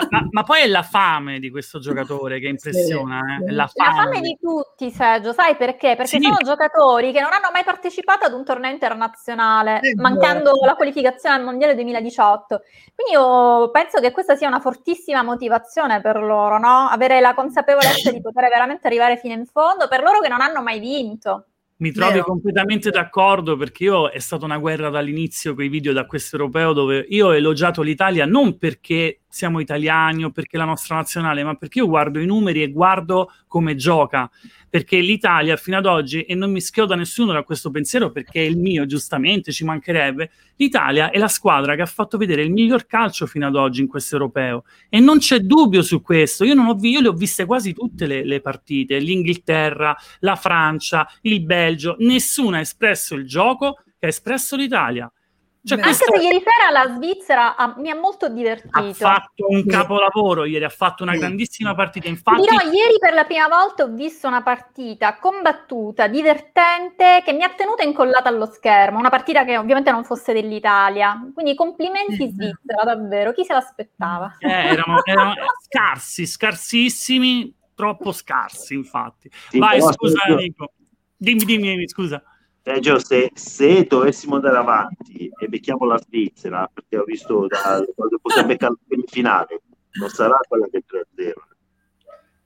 ma, 0.10 0.28
ma, 0.32 0.44
poi 0.44 0.62
è 0.62 0.68
la 0.68 0.82
fame 0.82 1.40
di 1.40 1.52
questo 1.52 1.80
giocatore 1.80 2.40
che 2.40 2.48
impressiona. 2.48 3.22
Sì, 3.38 3.50
eh? 3.50 3.52
la, 3.52 3.68
fame. 3.68 3.96
la, 3.96 4.04
fame. 4.04 4.22
di 4.22 4.38
tutti, 4.42 4.90
Sergio. 4.90 5.32
Sai 5.34 5.56
perché? 5.56 5.96
Perché 5.96 6.18
sì. 6.18 6.22
sono 6.22 6.38
giocatori 6.44 7.12
che 7.12 7.22
non 7.22 7.34
hanno 7.34 7.50
mai 7.54 7.64
partecipato 7.64 8.26
ad 8.26 8.34
un 8.34 8.44
torneo 8.44 8.72
internazionale, 8.72 9.80
sì, 9.84 9.94
mancando 9.94 10.52
la 10.66 10.74
qualificazione 10.74 11.36
al 11.36 11.44
Mondiale 11.44 11.76
2018. 11.76 12.62
Quindi 12.96 13.14
io 13.14 13.70
penso 13.70 14.00
che 14.00 14.12
questa 14.12 14.36
sia 14.36 14.48
una 14.48 14.60
fortissima 14.60 15.22
motivazione 15.22 16.02
per 16.02 16.18
loro, 16.18 16.58
no? 16.58 16.88
Avere 16.90 17.20
la 17.20 17.36
consapevolezza 17.36 18.12
di 18.12 18.22
poter 18.22 18.50
veramente 18.50 18.88
arrivare 18.88 19.18
fino 19.18 19.36
in 19.36 19.46
fondo 19.46 19.88
per 19.88 20.02
loro 20.02 20.20
che 20.20 20.30
non 20.30 20.42
hanno 20.42 20.64
mai 20.64 20.80
vinto. 20.80 21.46
Mi 21.80 21.92
trovi 21.92 22.14
Vero. 22.14 22.26
completamente 22.26 22.90
d'accordo 22.90 23.56
perché 23.56 23.84
io 23.84 24.10
è 24.10 24.18
stata 24.18 24.46
una 24.46 24.58
guerra 24.58 24.90
dall'inizio 24.90 25.54
con 25.54 25.64
i 25.64 25.68
video 25.70 25.94
da 25.94 26.08
questo 26.08 26.36
europeo 26.36 26.74
dove 26.74 27.06
io 27.10 27.28
ho 27.28 27.36
elogiato 27.36 27.84
l'Italia 27.84 28.26
non 28.26 28.58
perché 28.58 29.22
siamo 29.30 29.60
italiani 29.60 30.24
o 30.24 30.32
perché 30.32 30.58
la 30.58 30.66
nostra 30.66 30.96
nazionale, 30.96 31.44
ma 31.44 31.56
perché 31.56 31.80
io 31.80 31.88
guardo 31.88 32.20
i 32.20 32.26
numeri 32.26 32.64
e 32.64 32.72
guardo 32.72 33.32
come 33.48 33.76
gioca. 33.76 34.30
Perché 34.70 35.00
l'Italia 35.00 35.56
fino 35.56 35.78
ad 35.78 35.86
oggi, 35.86 36.24
e 36.24 36.36
non 36.36 36.52
mi 36.52 36.60
schioda 36.60 36.96
nessuno 36.96 37.32
da 37.32 37.44
questo 37.44 37.72
pensiero 37.72 38.12
perché 38.12 38.42
è 38.42 38.46
il 38.46 38.58
mio, 38.58 38.86
giustamente, 38.86 39.52
ci 39.52 39.64
mancherebbe, 39.64 40.30
l'Italia 40.58 41.10
è 41.10 41.18
la 41.18 41.28
squadra 41.28 41.76
che 41.76 41.82
ha 41.82 41.88
fatto 41.88 42.18
vedere 42.18 42.44
il 42.44 42.52
miglior 42.52 42.86
calcio 42.86 43.26
fino 43.26 43.48
ad 43.48 43.56
oggi 43.56 43.82
in 43.82 43.88
questo 43.88 44.16
europeo. 44.16 44.64
E 44.90 45.00
non 45.00 45.20
c'è 45.20 45.40
dubbio 45.40 45.82
su 45.82 46.02
questo. 46.02 46.44
Io, 46.44 46.54
non 46.54 46.68
ho 46.68 46.78
io 46.82 47.02
le 47.02 47.08
ho 47.08 47.14
viste 47.14 47.46
quasi 47.46 47.74
tutte 47.74 48.08
le, 48.08 48.24
le 48.24 48.42
partite, 48.42 49.00
l'Inghilterra, 49.00 49.96
la 50.20 50.36
Francia, 50.36 51.08
il 51.22 51.44
Belgio, 51.44 51.96
nessuno 52.00 52.58
ha 52.58 52.60
espresso 52.60 53.16
il 53.16 53.26
gioco 53.26 53.82
che 53.98 54.06
ha 54.06 54.10
espresso 54.10 54.56
l'Italia. 54.56 55.12
Cioè, 55.68 55.82
Anche 55.82 55.96
se 55.96 56.18
ieri 56.22 56.38
sera 56.38 56.72
la 56.72 56.94
Svizzera 56.96 57.58
ha, 57.58 57.76
mi 57.78 57.90
ha 57.90 57.96
molto 57.96 58.30
divertito. 58.30 58.78
Ha 58.80 58.94
fatto 58.94 59.48
un 59.50 59.66
capolavoro 59.66 60.46
ieri, 60.46 60.64
ha 60.64 60.70
fatto 60.70 61.04
una 61.04 61.18
grandissima 61.18 61.76
partita. 61.76 62.08
Infatti, 62.08 62.40
Dirò, 62.40 62.72
ieri 62.72 62.98
per 62.98 63.14
la 63.14 63.26
prima 63.26 63.50
volta 63.50 63.84
ho 63.84 63.90
visto 63.90 64.28
una 64.28 64.42
partita 64.42 65.18
combattuta, 65.18 66.08
divertente, 66.08 67.22
che 67.26 67.34
mi 67.34 67.44
ha 67.44 67.50
tenuta 67.50 67.84
incollata 67.84 68.30
allo 68.30 68.46
schermo. 68.46 68.98
Una 68.98 69.10
partita 69.10 69.44
che 69.44 69.58
ovviamente 69.58 69.92
non 69.92 70.06
fosse 70.06 70.32
dell'Italia. 70.32 71.20
Quindi 71.34 71.54
complimenti 71.54 72.30
Svizzera, 72.30 72.86
davvero. 72.86 73.34
Chi 73.34 73.44
se 73.44 73.52
l'aspettava? 73.52 74.38
Eh, 74.40 74.48
erano, 74.50 75.04
erano 75.04 75.34
scarsi, 75.66 76.26
scarsissimi, 76.26 77.54
troppo 77.76 78.14
scarsi 78.14 78.74
infatti. 78.74 79.30
Sì, 79.50 79.60
Vai, 79.60 79.82
scusa 79.82 80.34
Nico. 80.34 80.72
Dimmi, 81.18 81.44
dimmi, 81.44 81.90
scusa 81.90 82.24
Sergio, 82.68 83.00
se, 83.00 83.32
se, 83.34 83.86
dovessimo 83.88 84.36
andare 84.36 84.58
avanti 84.58 85.32
e 85.40 85.48
becchiamo 85.48 85.86
la 85.86 85.98
Svizzera, 85.98 86.70
perché 86.72 86.98
ho 86.98 87.06
visto 87.06 87.48
da, 87.48 87.82
quando 87.96 88.20
possiamo 88.22 88.50
beccare 88.50 88.74
in 88.90 89.04
finale, 89.06 89.62
non 89.98 90.10
sarà 90.10 90.38
quella 90.46 90.68
del 90.70 90.84
3-0. 90.86 91.32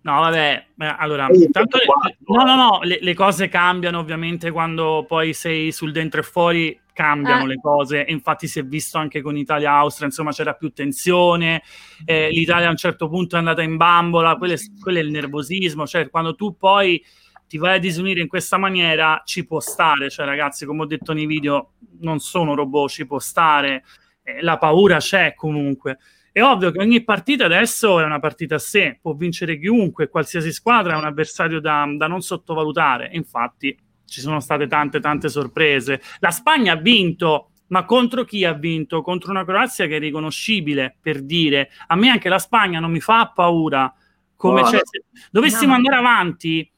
No, 0.02 0.20
vabbè, 0.20 0.66
allora, 1.00 1.28
tanto 1.52 1.78
le, 1.78 1.86
no, 2.28 2.44
no, 2.44 2.56
no, 2.56 2.80
le, 2.84 3.00
le, 3.02 3.14
cose 3.16 3.48
cambiano 3.50 3.98
ovviamente 3.98 4.52
quando 4.52 5.06
poi 5.08 5.34
sei 5.34 5.72
sul 5.72 5.92
dentro 5.92 6.20
e 6.20 6.24
fuori, 6.24 6.80
cambiano 6.94 7.46
eh. 7.46 7.48
le 7.48 7.56
cose, 7.60 8.06
e 8.06 8.12
infatti 8.12 8.48
si 8.48 8.60
è 8.60 8.64
visto 8.64 9.00
anche 9.00 9.22
con 9.22 9.36
Italia-Austria, 9.36 10.06
insomma 10.06 10.32
c'era 10.32 10.54
più 10.54 10.72
tensione, 10.72 11.64
eh, 12.06 12.30
l'Italia 12.30 12.68
a 12.68 12.72
un 12.72 12.78
certo 12.78 13.10
punto 13.10 13.38
è 13.38 13.40
andata 13.40 13.64
in 13.64 13.76
bambola, 13.76 14.36
quello 14.36 14.54
è, 14.54 14.58
quello 14.80 15.00
è 15.00 15.02
il 15.02 15.10
nervosismo, 15.10 15.88
cioè 15.88 16.12
quando 16.12 16.36
tu 16.36 16.56
poi 16.56 17.04
ti 17.52 17.58
vai 17.58 17.76
a 17.76 17.80
disunire 17.80 18.22
in 18.22 18.30
questa 18.30 18.56
maniera 18.56 19.24
ci 19.26 19.46
può 19.46 19.60
stare, 19.60 20.10
cioè 20.10 20.26
ragazzi, 20.26 20.66
come 20.66 20.84
ho 20.84 20.86
detto 20.86 21.12
nei 21.12 21.26
video, 21.26 21.74
non 22.00 22.20
sono 22.20 22.56
robot, 22.56 22.90
ci 22.90 23.06
può 23.06 23.20
stare, 23.20 23.84
eh, 24.24 24.42
la 24.42 24.58
paura 24.58 25.00
c'è 25.00 25.34
comunque. 25.36 25.98
È 26.32 26.42
ovvio 26.42 26.72
che 26.72 26.80
ogni 26.80 27.04
partita 27.04 27.44
adesso 27.44 28.00
è 28.00 28.06
una 28.06 28.22
partita 28.22 28.56
a 28.56 28.58
sé, 28.58 29.00
può 29.02 29.16
vincere 29.16 29.60
chiunque, 29.60 30.08
qualsiasi 30.08 30.54
squadra 30.54 30.94
è 30.94 30.98
un 30.98 31.04
avversario 31.04 31.60
da, 31.60 31.86
da 31.94 32.08
non 32.08 32.22
sottovalutare. 32.22 33.10
Infatti 33.12 33.78
ci 34.06 34.22
sono 34.22 34.40
state 34.40 34.68
tante, 34.68 35.02
tante 35.02 35.28
sorprese. 35.28 36.02
La 36.20 36.32
Spagna 36.32 36.72
ha 36.72 36.78
vinto, 36.78 37.50
ma 37.68 37.84
contro 37.84 38.24
chi 38.24 38.46
ha 38.46 38.54
vinto? 38.54 39.02
Contro 39.02 39.30
una 39.30 39.44
Croazia 39.44 39.88
che 39.88 39.98
è 39.98 40.00
riconoscibile, 40.00 40.96
per 41.02 41.22
dire. 41.22 41.70
A 41.88 41.98
me 41.98 42.08
anche 42.08 42.30
la 42.30 42.40
Spagna 42.40 42.80
non 42.80 42.92
mi 42.92 43.02
fa 43.02 43.30
paura. 43.36 43.94
Come 44.38 44.62
oh, 44.62 44.66
se 44.68 44.82
dovessimo 45.30 45.72
no. 45.72 45.76
andare 45.76 45.98
avanti, 45.98 46.72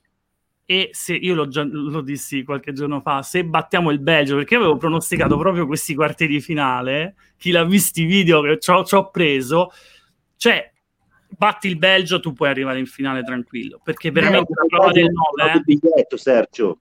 e 0.65 0.89
se 0.91 1.13
io 1.13 1.35
lo, 1.35 1.47
lo 1.51 2.01
dissi 2.01 2.43
qualche 2.43 2.73
giorno 2.73 3.01
fa, 3.01 3.21
se 3.21 3.43
battiamo 3.43 3.91
il 3.91 3.99
Belgio, 3.99 4.35
perché 4.35 4.55
avevo 4.55 4.77
pronosticato 4.77 5.37
proprio 5.37 5.67
questi 5.67 5.93
quarti 5.93 6.27
di 6.27 6.39
finale, 6.39 7.15
chi 7.37 7.51
l'ha 7.51 7.65
visto 7.65 8.01
i 8.01 8.05
video 8.05 8.41
che 8.41 8.59
ci 8.59 8.71
ho 8.71 9.09
preso, 9.09 9.71
cioè 10.37 10.71
batti 11.27 11.67
il 11.67 11.77
Belgio, 11.77 12.19
tu 12.19 12.33
puoi 12.33 12.49
arrivare 12.49 12.79
in 12.79 12.85
finale 12.85 13.23
tranquillo, 13.23 13.81
perché 13.83 14.11
veramente 14.11 14.51
eh, 14.51 14.55
la 14.55 14.65
prova 14.77 14.91
del 14.91 15.09
9... 15.37 15.51
Eh? 15.51 15.59
biglietto, 15.61 16.17
Sergio. 16.17 16.79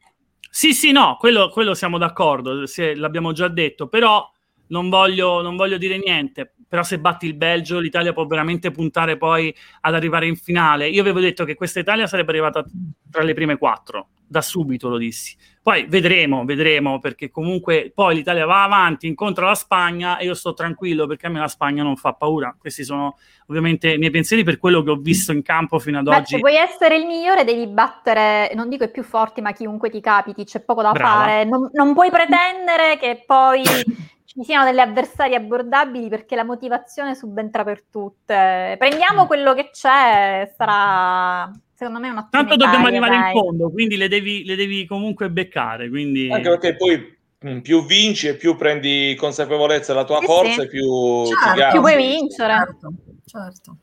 Sì, 0.49 0.75
sì, 0.75 0.93
no, 0.93 1.17
quello, 1.19 1.49
quello 1.49 1.75
siamo 1.75 1.99
d'accordo, 1.99 2.67
se, 2.67 2.95
l'abbiamo 2.95 3.33
già 3.33 3.49
detto, 3.49 3.89
però 3.89 4.31
non 4.73 4.89
voglio, 4.89 5.41
non 5.41 5.57
voglio 5.57 5.79
dire 5.79 5.97
niente 5.97 6.55
però 6.73 6.85
se 6.85 6.99
batti 6.99 7.27
il 7.27 7.35
Belgio 7.35 7.81
l'Italia 7.81 8.15
può 8.15 8.25
veramente 8.25 8.71
puntare 8.71 9.19
poi 9.19 9.55
ad 9.83 9.95
arrivare 9.95 10.27
in 10.27 10.37
finale. 10.37 10.89
Io 10.89 11.03
avevo 11.03 11.21
detto 11.21 11.45
che 11.45 11.55
questa 11.55 11.81
Italia 11.81 12.07
sarebbe 12.07 12.31
arrivata 12.31 12.65
tra 13.11 13.23
le 13.23 13.35
prime 13.35 13.59
quattro, 13.59 14.09
da 14.33 14.41
subito 14.41 14.89
lo 14.89 14.97
dissi. 14.97 15.37
Poi 15.63 15.87
vedremo, 15.87 16.45
vedremo, 16.45 16.99
perché 16.99 17.31
comunque 17.31 17.93
poi 17.95 18.17
l'Italia 18.17 18.47
va 18.47 18.65
avanti, 18.65 19.07
incontra 19.07 19.47
la 19.47 19.55
Spagna 19.55 20.17
e 20.17 20.25
io 20.25 20.35
sto 20.35 20.55
tranquillo 20.55 21.07
perché 21.07 21.27
a 21.27 21.31
me 21.31 21.39
la 21.39 21.47
Spagna 21.47 21.85
non 21.85 21.97
fa 21.97 22.15
paura. 22.15 22.57
Questi 22.59 22.83
sono 22.83 23.17
ovviamente 23.47 23.93
i 23.93 23.99
miei 23.99 24.11
pensieri 24.11 24.43
per 24.43 24.59
quello 24.59 24.83
che 24.83 24.91
ho 24.91 24.97
visto 24.97 25.31
in 25.31 25.43
campo 25.43 25.79
fino 25.79 25.99
ad 25.99 26.07
Beh, 26.07 26.17
oggi. 26.17 26.35
Se 26.35 26.39
vuoi 26.39 26.57
essere 26.57 26.97
il 26.97 27.07
migliore 27.07 27.45
devi 27.45 27.69
battere, 27.69 28.51
non 28.55 28.69
dico 28.69 28.83
i 28.83 28.91
più 28.91 29.05
forti, 29.05 29.41
ma 29.41 29.53
chiunque 29.53 29.91
ti 29.91 30.01
capiti, 30.01 30.43
c'è 30.45 30.61
poco 30.61 30.83
da 30.83 30.91
Brava. 30.91 31.21
fare. 31.21 31.45
Non, 31.45 31.71
non 31.73 31.95
puoi 31.95 32.11
pretendere 32.11 32.97
che 32.99 33.23
poi 33.25 33.63
ci 33.63 34.43
siano 34.43 34.65
delle 34.65 34.81
avversarie 34.81 35.37
abbordabili 35.37 36.09
perché 36.09 36.35
la 36.35 36.45
motivazione 36.45 37.15
subentra 37.15 37.63
per 37.63 37.85
tutte. 37.85 38.75
Prendiamo 38.79 39.25
mm. 39.25 39.27
quello 39.27 39.55
che 39.55 39.71
c'è, 39.71 40.51
sarà 40.57 41.53
secondo 41.83 41.99
me 41.99 42.11
un 42.11 42.27
Tanto 42.31 42.57
dobbiamo 42.57 42.87
arrivare 42.87 43.17
dai. 43.17 43.33
in 43.33 43.41
fondo, 43.41 43.71
quindi 43.71 43.97
le 43.97 44.09
devi, 44.09 44.45
le 44.45 44.55
devi 44.55 44.87
comunque 44.87 45.31
beccare. 45.31 45.89
Quindi... 45.89 46.31
Anche 46.31 46.49
perché 46.49 46.77
poi 46.77 47.17
mm, 47.45 47.59
più 47.59 47.85
vinci 47.85 48.29
e 48.29 48.37
più 48.37 48.57
prendi 48.57 49.17
consapevolezza 49.19 49.93
della 49.93 50.05
tua 50.05 50.21
sì, 50.21 50.27
forza 50.27 50.53
sì. 50.53 50.61
e 50.61 50.69
più 50.69 51.25
certo, 51.27 51.71
più 51.71 51.81
puoi 51.81 51.97
vincere. 51.97 52.53
Certo, 52.53 52.93
certo. 53.27 53.77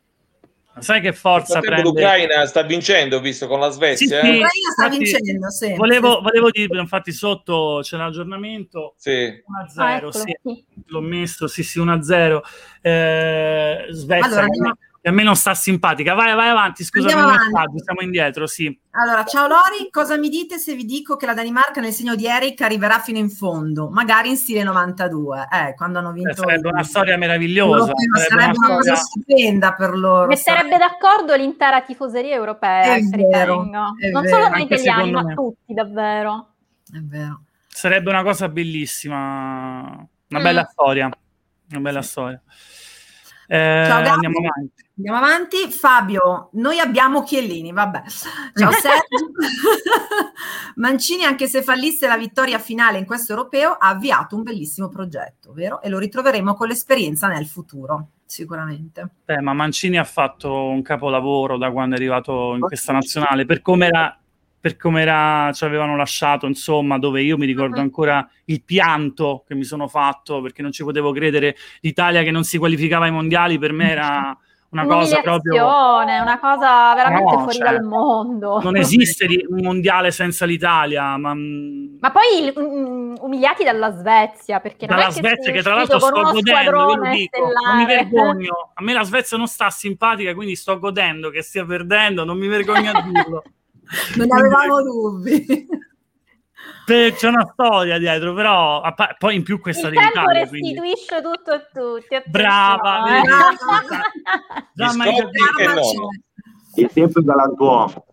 Sai 0.79 1.01
che 1.01 1.11
forza 1.11 1.59
prende? 1.59 1.81
L'Ucraina 1.81 2.45
sta 2.45 2.61
vincendo, 2.61 3.19
visto 3.19 3.47
con 3.47 3.59
la 3.59 3.69
Svezia. 3.69 4.21
Sì, 4.21 4.27
eh? 4.27 4.31
L'Ucraina 4.31 4.71
sta 4.71 4.85
infatti, 4.85 5.03
vincendo, 5.03 5.49
sì. 5.49 5.73
Volevo, 5.75 6.15
sì. 6.15 6.21
volevo 6.21 6.49
dire, 6.51 6.79
infatti 6.79 7.11
sotto 7.11 7.79
c'è 7.81 7.97
l'aggiornamento. 7.97 8.93
Sì. 8.95 9.11
1-0, 9.11 10.05
ah, 10.05 10.11
sì. 10.11 10.37
L'ho 10.85 11.01
messo, 11.01 11.47
sì, 11.47 11.63
sì, 11.63 11.79
1-0. 11.79 12.39
Eh, 12.81 13.87
Svezia. 13.89 14.25
Allora, 14.25 14.45
a 15.01 15.11
me 15.11 15.23
non 15.23 15.35
sta 15.35 15.53
simpatica. 15.53 16.13
Vai, 16.13 16.35
vai 16.35 16.49
avanti, 16.49 16.83
scusa, 16.83 17.17
avanti. 17.17 17.79
siamo 17.79 18.01
indietro, 18.01 18.47
sì. 18.47 18.77
Allora, 18.91 19.23
ciao 19.23 19.47
Lori, 19.47 19.89
cosa 19.91 20.17
mi 20.17 20.29
dite 20.29 20.57
se 20.57 20.75
vi 20.75 20.83
dico 20.83 21.15
che 21.15 21.25
la 21.25 21.33
Danimarca 21.33 21.79
nel 21.79 21.93
segno 21.93 22.15
di 22.15 22.27
Eric 22.27 22.59
arriverà 22.61 22.99
fino 22.99 23.17
in 23.17 23.29
fondo, 23.29 23.89
magari 23.89 24.29
in 24.29 24.35
stile 24.35 24.63
92, 24.63 25.47
eh, 25.51 25.73
quando 25.75 25.99
hanno 25.99 26.11
vinto... 26.11 26.31
Eh, 26.31 26.35
sarebbe 26.35 26.67
una 26.67 26.83
storia 26.83 27.17
meravigliosa. 27.17 27.93
Sarebbe, 27.93 28.19
sarebbe 28.27 28.57
una, 28.57 28.75
cosa 28.75 28.95
stupenda 28.95 29.73
per 29.73 29.97
loro. 29.97 30.27
Metterebbe 30.27 30.69
sarebbe... 30.69 30.77
d'accordo 30.77 31.35
l'intera 31.35 31.81
tifoseria 31.81 32.35
europea, 32.35 32.95
è 32.95 33.01
vero, 33.01 33.63
è 33.63 34.09
non 34.09 34.23
vero. 34.23 34.27
solo 34.27 34.49
noi 34.49 34.63
italiani, 34.63 35.11
ma 35.11 35.23
tutti, 35.33 35.73
davvero. 35.73 36.53
È 36.91 36.99
vero. 36.99 37.43
Sarebbe 37.67 38.09
una 38.09 38.23
cosa 38.23 38.49
bellissima, 38.49 39.15
una 40.27 40.39
mm. 40.39 40.43
bella 40.43 40.67
storia, 40.69 41.09
una 41.69 41.79
bella 41.79 42.01
sì. 42.01 42.09
storia. 42.09 42.41
Eh, 43.47 43.83
Ciao, 43.87 44.13
andiamo 44.13 44.37
avanti. 44.39 44.87
Andiamo 44.99 45.17
avanti. 45.17 45.71
Fabio, 45.71 46.49
noi 46.53 46.77
abbiamo 46.79 47.23
Chiellini, 47.23 47.71
vabbè. 47.71 48.03
Ciao 48.53 48.71
Sergio. 48.75 49.31
Mancini, 50.75 51.23
anche 51.23 51.47
se 51.47 51.63
fallisse 51.63 52.05
la 52.05 52.17
vittoria 52.17 52.59
finale 52.59 52.97
in 52.97 53.05
questo 53.05 53.31
europeo, 53.31 53.71
ha 53.71 53.87
avviato 53.87 54.35
un 54.35 54.43
bellissimo 54.43 54.89
progetto, 54.89 55.53
vero? 55.53 55.81
E 55.81 55.87
lo 55.87 55.99
ritroveremo 55.99 56.53
con 56.53 56.67
l'esperienza 56.67 57.29
nel 57.29 57.47
futuro, 57.47 58.09
sicuramente. 58.25 59.07
Beh, 59.23 59.39
ma 59.39 59.53
Mancini 59.53 59.97
ha 59.97 60.03
fatto 60.03 60.65
un 60.65 60.81
capolavoro 60.81 61.57
da 61.57 61.71
quando 61.71 61.95
è 61.95 61.97
arrivato 61.97 62.55
in 62.55 62.59
questa 62.59 62.91
nazionale, 62.91 63.45
per 63.45 63.61
come 63.61 63.87
era 63.87 64.13
per 64.61 64.75
come 64.75 64.99
era, 64.99 65.51
ci 65.53 65.63
avevano 65.63 65.95
lasciato, 65.95 66.45
insomma, 66.45 66.99
dove 66.99 67.21
io 67.21 67.37
mi 67.37 67.45
ricordo 67.45 67.77
uh-huh. 67.77 67.81
ancora 67.81 68.29
il 68.45 68.61
pianto 68.61 69.45
che 69.47 69.55
mi 69.55 69.63
sono 69.63 69.87
fatto 69.87 70.41
perché 70.41 70.61
non 70.61 70.73
ci 70.73 70.83
potevo 70.83 71.13
credere. 71.13 71.55
L'Italia 71.79 72.23
che 72.23 72.31
non 72.31 72.43
si 72.43 72.57
qualificava 72.57 73.05
ai 73.05 73.11
mondiali 73.11 73.57
per 73.57 73.71
me 73.71 73.89
era 73.89 74.37
una 74.71 74.85
cosa 74.85 75.21
proprio 75.21 75.65
una 75.65 76.39
cosa 76.39 76.93
veramente 76.93 77.35
no, 77.35 77.41
fuori 77.41 77.57
cioè, 77.57 77.71
dal 77.71 77.83
mondo. 77.83 78.59
Non 78.61 78.77
esiste 78.77 79.25
un 79.47 79.61
mondiale 79.61 80.11
senza 80.11 80.45
l'Italia, 80.45 81.17
ma, 81.17 81.33
mm, 81.33 81.97
ma 81.99 82.11
poi 82.11 82.53
um, 82.55 83.15
umiliati 83.21 83.63
dalla 83.63 83.91
Svezia 83.91 84.59
perché 84.59 84.85
dalla 84.85 85.09
Svezia 85.09 85.51
che 85.51 85.63
tra 85.63 85.73
l'altro 85.73 85.99
sto 85.99 86.11
godendo, 86.11 86.99
dico, 87.09 87.39
non 87.39 87.77
mi 87.77 87.85
vergogno. 87.85 88.71
A 88.73 88.83
me 88.83 88.93
la 88.93 89.03
Svezia 89.03 89.37
non 89.37 89.47
sta 89.47 89.69
simpatica, 89.69 90.33
quindi 90.33 90.55
sto 90.55 90.77
godendo 90.77 91.29
che 91.29 91.41
stia 91.41 91.65
perdendo, 91.65 92.23
non 92.23 92.37
mi 92.37 92.47
vergogno 92.47 92.91
a 92.91 93.01
dirlo. 93.01 93.43
non 94.17 94.31
avevamo 94.31 94.83
dubbi. 94.83 95.67
C'è 97.15 97.27
una 97.27 97.49
storia 97.51 97.97
dietro, 97.97 98.33
però 98.33 98.81
poi 99.17 99.35
in 99.35 99.43
più 99.43 99.59
questa 99.59 99.87
il 99.87 99.95
tempo 99.95 100.29
restituisce 100.29 101.21
quindi... 101.21 101.37
tutto 101.37 101.51
a 101.51 101.59
tutti. 101.59 102.21
Brava, 102.25 103.17
eh. 103.17 103.21
il 106.81 106.89
tempo 106.93 107.19
è 107.19 107.23
galantuomo. 107.23 108.05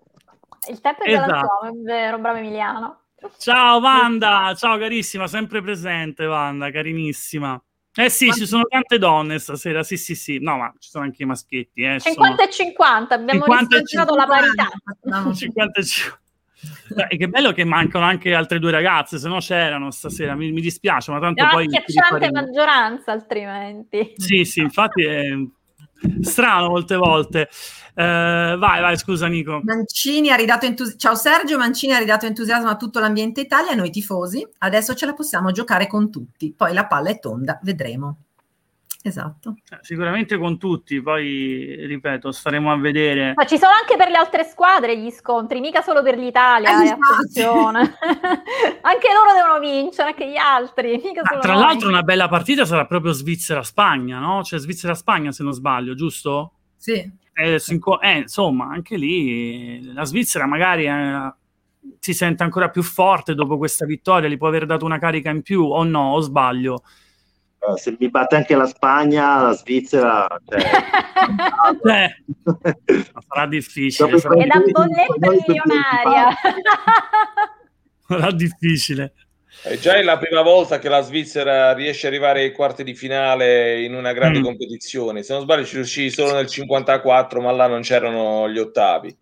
Il 0.68 0.80
tempo 0.80 1.02
è 1.02 1.10
esatto. 1.10 1.26
galantuomo, 1.26 1.70
è 1.70 1.72
vero, 1.82 2.18
bravo 2.18 2.38
Emiliano. 2.38 3.00
Ciao 3.38 3.80
Wanda, 3.80 4.54
ciao 4.56 4.78
carissima, 4.78 5.26
sempre 5.26 5.60
presente 5.62 6.26
Wanda, 6.26 6.70
carinissima. 6.70 7.60
Eh 7.98 8.10
sì, 8.10 8.30
ci 8.30 8.46
sono 8.46 8.64
tante 8.68 8.98
donne 8.98 9.38
stasera, 9.38 9.82
sì 9.82 9.96
sì 9.96 10.14
sì, 10.14 10.38
no 10.38 10.58
ma 10.58 10.70
ci 10.78 10.90
sono 10.90 11.04
anche 11.04 11.22
i 11.22 11.26
maschietti. 11.26 11.82
Eh. 11.82 11.98
50 11.98 12.34
sono... 12.34 12.42
e 12.42 12.52
50, 12.52 13.14
abbiamo 13.14 13.44
50 13.46 14.14
la 14.14 14.26
parità. 14.26 14.68
50 15.32 15.80
e 15.80 15.84
50. 15.84 16.24
Beh, 16.94 17.16
che 17.16 17.28
bello 17.28 17.52
che 17.52 17.64
mancano 17.64 18.04
anche 18.04 18.34
altre 18.34 18.58
due 18.58 18.70
ragazze, 18.70 19.18
se 19.18 19.28
no 19.28 19.38
c'erano 19.38 19.90
stasera, 19.90 20.34
mi, 20.34 20.52
mi 20.52 20.60
dispiace, 20.60 21.10
ma 21.10 21.20
tanto 21.20 21.42
no, 21.42 21.50
poi... 21.50 21.66
Schiacciante 21.68 22.30
maggioranza 22.30 23.12
altrimenti. 23.12 24.14
Sì, 24.16 24.44
sì, 24.44 24.60
infatti 24.60 25.04
è 25.04 25.22
strano 26.20 26.68
molte 26.68 26.96
volte. 26.96 27.48
Uh, 27.94 28.58
vai, 28.58 28.80
vai, 28.80 28.96
scusa 28.98 29.26
Nico. 29.26 29.60
Mancini 29.62 30.30
ha 30.30 30.36
ridato 30.36 30.66
entusiasmo. 30.66 30.98
Ciao 30.98 31.14
Sergio, 31.14 31.56
Mancini 31.56 31.94
ha 31.94 31.98
ridato 31.98 32.26
entusiasmo 32.26 32.68
a 32.68 32.76
tutto 32.76 33.00
l'ambiente 33.00 33.40
Italia, 33.40 33.74
noi 33.74 33.90
tifosi. 33.90 34.46
Adesso 34.58 34.94
ce 34.94 35.06
la 35.06 35.14
possiamo 35.14 35.50
giocare 35.50 35.86
con 35.86 36.10
tutti. 36.10 36.52
Poi 36.54 36.74
la 36.74 36.86
palla 36.86 37.10
è 37.10 37.18
tonda, 37.18 37.58
vedremo. 37.62 38.25
Esatto. 39.06 39.58
Eh, 39.70 39.78
sicuramente 39.82 40.36
con 40.36 40.58
tutti, 40.58 41.00
poi 41.00 41.86
ripeto, 41.86 42.32
staremo 42.32 42.72
a 42.72 42.76
vedere. 42.76 43.34
Ma 43.36 43.44
ci 43.44 43.56
sono 43.56 43.70
anche 43.80 43.96
per 43.96 44.08
le 44.08 44.16
altre 44.16 44.42
squadre 44.42 44.98
gli 44.98 45.10
scontri, 45.10 45.60
mica 45.60 45.80
solo 45.80 46.02
per 46.02 46.18
l'Italia, 46.18 46.82
eh, 46.82 46.88
attenzione. 46.88 47.78
anche 48.82 49.08
loro 49.14 49.32
devono 49.32 49.60
vincere, 49.60 50.08
anche 50.08 50.28
gli 50.28 50.36
altri. 50.36 51.00
Ah, 51.22 51.38
tra 51.38 51.52
noi. 51.52 51.62
l'altro 51.62 51.88
una 51.88 52.02
bella 52.02 52.26
partita 52.26 52.64
sarà 52.64 52.84
proprio 52.84 53.12
Svizzera-Spagna, 53.12 54.18
no? 54.18 54.42
Cioè 54.42 54.58
Svizzera-Spagna 54.58 55.30
se 55.30 55.44
non 55.44 55.52
sbaglio, 55.52 55.94
giusto? 55.94 56.54
Sì. 56.76 56.94
Eh, 57.32 57.60
eh, 57.60 58.16
insomma, 58.18 58.70
anche 58.72 58.96
lì 58.96 59.92
la 59.92 60.04
Svizzera 60.04 60.46
magari... 60.46 60.86
Eh, 60.86 61.34
si 62.00 62.14
sente 62.14 62.42
ancora 62.42 62.68
più 62.68 62.82
forte 62.82 63.36
dopo 63.36 63.56
questa 63.56 63.86
vittoria, 63.86 64.28
gli 64.28 64.36
può 64.36 64.48
aver 64.48 64.66
dato 64.66 64.84
una 64.84 64.98
carica 64.98 65.30
in 65.30 65.42
più 65.42 65.62
o 65.62 65.84
no, 65.84 66.14
o 66.14 66.20
sbaglio? 66.20 66.82
Uh, 67.66 67.76
se 67.76 67.96
mi 67.98 68.08
batte 68.08 68.36
anche 68.36 68.54
la 68.54 68.66
Spagna, 68.66 69.42
la 69.42 69.52
Svizzera, 69.52 70.26
cioè... 70.46 70.60
eh, 71.92 72.22
sarà 73.28 73.46
difficile. 73.46 74.18
Sarà... 74.18 74.34
È 74.36 74.46
da 74.46 74.60
bolletta 74.60 75.30
milionaria. 75.46 76.28
sarà 78.06 78.30
difficile. 78.30 79.14
È 79.62 79.76
già 79.78 79.96
è 79.96 80.02
la 80.02 80.18
prima 80.18 80.42
volta 80.42 80.78
che 80.78 80.88
la 80.88 81.00
Svizzera 81.00 81.72
riesce 81.72 82.06
ad 82.06 82.12
arrivare 82.12 82.42
ai 82.42 82.52
quarti 82.52 82.84
di 82.84 82.94
finale 82.94 83.82
in 83.82 83.94
una 83.94 84.12
grande 84.12 84.38
mm. 84.38 84.44
competizione. 84.44 85.22
Se 85.22 85.32
non 85.32 85.42
sbaglio, 85.42 85.64
ci 85.64 85.76
riuscì 85.76 86.10
solo 86.10 86.34
nel 86.34 86.46
54, 86.46 87.40
ma 87.40 87.50
là 87.50 87.66
non 87.66 87.80
c'erano 87.80 88.48
gli 88.48 88.58
ottavi. 88.58 89.16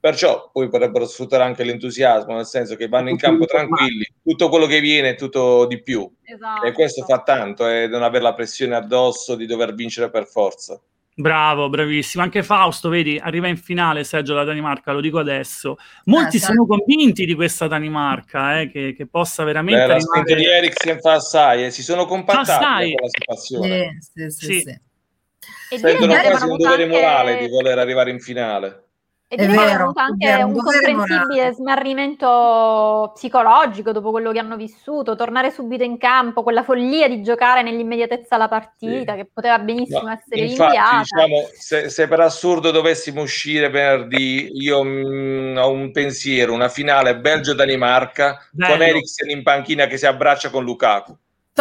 Perciò 0.00 0.50
poi 0.52 0.68
potrebbero 0.68 1.06
sfruttare 1.06 1.42
anche 1.42 1.64
l'entusiasmo, 1.64 2.34
nel 2.34 2.46
senso 2.46 2.76
che 2.76 2.86
vanno 2.86 3.08
in 3.10 3.16
campo 3.16 3.46
tranquilli, 3.46 4.06
tutto 4.22 4.48
quello 4.48 4.66
che 4.66 4.80
viene 4.80 5.10
è 5.10 5.14
tutto 5.16 5.66
di 5.66 5.82
più. 5.82 6.08
Esatto. 6.22 6.64
E 6.64 6.72
questo 6.72 7.04
fa 7.04 7.22
tanto, 7.22 7.66
è 7.66 7.82
eh, 7.82 7.88
non 7.88 8.02
avere 8.02 8.22
la 8.22 8.34
pressione 8.34 8.76
addosso 8.76 9.34
di 9.34 9.44
dover 9.44 9.74
vincere 9.74 10.08
per 10.08 10.26
forza. 10.26 10.80
Bravo, 11.16 11.68
bravissimo. 11.68 12.22
Anche 12.22 12.44
Fausto, 12.44 12.88
vedi, 12.88 13.18
arriva 13.20 13.48
in 13.48 13.56
finale 13.56 14.04
Sergio 14.04 14.34
la 14.34 14.44
Danimarca, 14.44 14.92
lo 14.92 15.00
dico 15.00 15.18
adesso. 15.18 15.76
Molti 16.04 16.36
eh, 16.36 16.40
sono 16.40 16.64
convinti 16.64 17.24
di 17.24 17.34
questa 17.34 17.66
Danimarca, 17.66 18.60
eh, 18.60 18.70
che, 18.70 18.94
che, 18.96 19.06
possa 19.08 19.42
veramente... 19.42 19.84
Beh, 19.84 19.98
la 19.98 20.34
di 20.36 20.44
Eriksen 20.44 21.00
fa 21.00 21.14
assai, 21.14 21.64
eh, 21.64 21.70
si 21.72 21.82
sono 21.82 22.06
compattati 22.06 22.94
con 22.94 23.02
la 23.02 23.08
situazione. 23.10 23.98
Sì, 23.98 24.30
sì, 24.30 24.30
sì. 24.30 24.46
sì. 24.46 24.60
sì. 24.60 25.76
Sentono 25.76 26.14
quasi 26.14 26.44
un 26.44 26.56
dovere 26.56 26.82
anche... 26.84 26.94
morale 26.94 27.38
di 27.38 27.48
voler 27.48 27.78
arrivare 27.78 28.10
in 28.10 28.20
finale. 28.20 28.87
E 29.30 29.36
è 29.36 29.46
vero, 29.46 29.60
è 29.60 29.72
avuto 29.72 30.00
anche 30.00 30.26
vero, 30.26 30.46
un, 30.46 30.54
un 30.54 30.62
comprensibile 30.62 31.52
smarrimento 31.52 33.12
psicologico 33.14 33.92
dopo 33.92 34.10
quello 34.10 34.32
che 34.32 34.38
hanno 34.38 34.56
vissuto, 34.56 35.16
tornare 35.16 35.50
subito 35.50 35.84
in 35.84 35.98
campo, 35.98 36.42
quella 36.42 36.62
follia 36.62 37.08
di 37.08 37.22
giocare 37.22 37.60
nell'immediatezza 37.60 38.38
la 38.38 38.48
partita, 38.48 39.12
sì. 39.12 39.18
che 39.18 39.28
poteva 39.30 39.58
benissimo 39.58 40.00
no, 40.00 40.12
essere 40.12 40.46
infatti, 40.46 40.62
rinviata. 40.62 40.98
Diciamo, 41.00 41.48
se, 41.52 41.90
se, 41.90 42.08
per 42.08 42.20
assurdo 42.20 42.70
dovessimo 42.70 43.20
uscire 43.20 43.68
venerdì, 43.68 44.48
io 44.54 44.82
mh, 44.82 44.88
mm, 44.88 45.56
ho 45.58 45.70
un 45.72 45.90
pensiero, 45.90 46.54
una 46.54 46.70
finale 46.70 47.18
Belgio-Danimarca 47.18 48.48
con 48.56 48.80
Eriksen 48.80 49.28
in 49.28 49.42
panchina 49.42 49.86
che 49.86 49.98
si 49.98 50.06
abbraccia 50.06 50.48
con 50.48 50.64
Lukaku. 50.64 51.14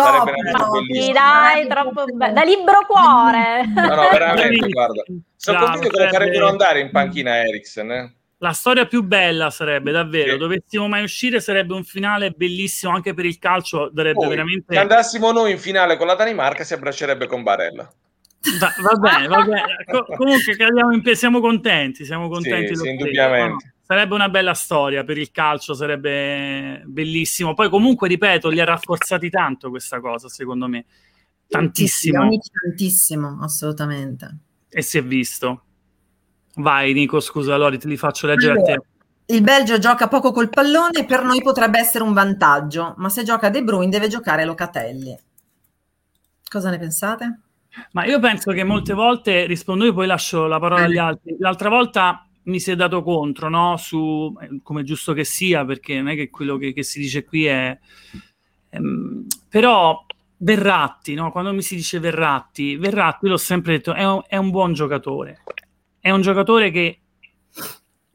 Top, 0.03 0.31
no, 0.31 1.11
dai, 1.11 1.67
troppo 1.67 2.05
bello. 2.13 2.33
Da 2.33 2.43
libro 2.43 2.85
cuore. 2.85 3.65
No, 3.65 3.95
no, 3.95 4.09
veramente, 4.13 4.67
guarda. 4.69 5.03
Sono 5.35 5.57
Bravo, 5.57 5.73
convinto 5.73 5.97
che 5.97 6.03
lo 6.03 6.09
farebbero 6.11 6.47
andare 6.47 6.79
in 6.81 6.91
panchina 6.91 7.37
Eriksen. 7.37 7.91
Eh? 7.91 8.15
La 8.39 8.51
storia 8.51 8.85
più 8.85 9.01
bella 9.01 9.49
sarebbe 9.49 9.91
davvero, 9.91 10.33
sì. 10.33 10.37
dovessimo 10.37 10.87
mai 10.87 11.01
uscire 11.01 11.39
sarebbe 11.39 11.73
un 11.73 11.83
finale 11.83 12.29
bellissimo 12.29 12.93
anche 12.93 13.15
per 13.15 13.25
il 13.25 13.39
calcio, 13.39 13.89
darebbe 13.91 14.19
Poi, 14.19 14.29
veramente... 14.29 14.75
Se 14.75 14.79
andassimo 14.79 15.31
noi 15.31 15.53
in 15.53 15.57
finale 15.57 15.97
con 15.97 16.05
la 16.05 16.13
Danimarca 16.13 16.63
si 16.63 16.75
abbraccerebbe 16.75 17.25
con 17.25 17.41
Barella. 17.41 17.91
Va, 18.59 18.73
va 18.79 18.95
bene, 18.99 19.27
va 19.27 19.41
bene. 19.41 19.77
Co- 19.89 20.05
comunque 20.15 20.55
in... 20.55 21.15
siamo 21.15 21.39
contenti, 21.39 22.05
siamo 22.05 22.29
contenti. 22.29 22.75
Sì, 22.75 22.83
sì 22.83 22.89
indubbiamente. 22.89 23.73
Sarebbe 23.87 24.15
una 24.15 24.27
bella 24.27 24.53
storia 24.53 25.05
per 25.05 25.17
il 25.17 25.31
calcio, 25.31 25.73
sarebbe 25.73 26.83
bellissimo. 26.85 27.53
Poi 27.53 27.69
comunque, 27.69 28.09
ripeto, 28.09 28.49
li 28.49 28.59
ha 28.59 28.65
rafforzati 28.65 29.29
tanto 29.29 29.69
questa 29.69 30.01
cosa, 30.01 30.27
secondo 30.27 30.67
me. 30.67 30.83
Tantissimo. 31.47 32.27
Tantissimo, 32.63 33.39
assolutamente. 33.41 34.39
E 34.67 34.81
si 34.81 34.97
è 34.97 35.03
visto. 35.03 35.63
Vai 36.55 36.91
Nico, 36.91 37.21
scusa, 37.21 37.53
allora 37.53 37.77
te 37.77 37.87
li 37.87 37.95
faccio 37.95 38.27
leggere 38.27 38.59
allora, 38.59 38.73
a 38.73 38.75
te. 38.75 39.33
Il 39.33 39.41
Belgio 39.41 39.79
gioca 39.79 40.09
poco 40.09 40.33
col 40.33 40.49
pallone, 40.49 41.05
per 41.05 41.23
noi 41.23 41.41
potrebbe 41.41 41.79
essere 41.79 42.03
un 42.03 42.11
vantaggio, 42.11 42.93
ma 42.97 43.07
se 43.07 43.23
gioca 43.23 43.49
De 43.49 43.63
Bruyne 43.63 43.89
deve 43.89 44.09
giocare 44.09 44.43
Locatelli. 44.43 45.17
Cosa 46.45 46.69
ne 46.69 46.77
pensate? 46.77 47.39
Ma 47.91 48.03
io 48.03 48.19
penso 48.19 48.51
che 48.51 48.65
molte 48.65 48.93
volte 48.93 49.45
rispondo 49.45 49.85
io, 49.85 49.93
poi 49.93 50.07
lascio 50.07 50.45
la 50.45 50.59
parola 50.59 50.83
agli 50.83 50.97
altri. 50.97 51.37
L'altra 51.39 51.69
volta 51.69 52.26
mi 52.47 52.59
si 52.59 52.71
è 52.71 52.75
dato 52.75 53.03
contro, 53.03 53.49
no? 53.49 53.77
Su 53.77 54.35
eh, 54.41 54.59
come 54.63 54.83
giusto 54.83 55.13
che 55.13 55.23
sia, 55.23 55.65
perché 55.65 55.95
non 55.95 56.09
è 56.09 56.15
che 56.15 56.29
quello 56.29 56.57
che, 56.57 56.73
che 56.73 56.83
si 56.83 56.99
dice 56.99 57.23
qui 57.23 57.45
è. 57.45 57.77
Ehm, 58.69 59.25
però 59.49 60.05
Verratti, 60.37 61.13
no? 61.13 61.31
Quando 61.31 61.53
mi 61.53 61.61
si 61.61 61.75
dice 61.75 61.99
Verratti, 61.99 62.75
Verratti 62.77 63.27
l'ho 63.27 63.37
sempre 63.37 63.73
detto, 63.77 63.93
è 63.93 64.05
un, 64.05 64.21
è 64.27 64.37
un 64.37 64.49
buon 64.49 64.73
giocatore. 64.73 65.43
È 65.99 66.11
un 66.11 66.21
giocatore 66.21 66.71
che 66.71 66.99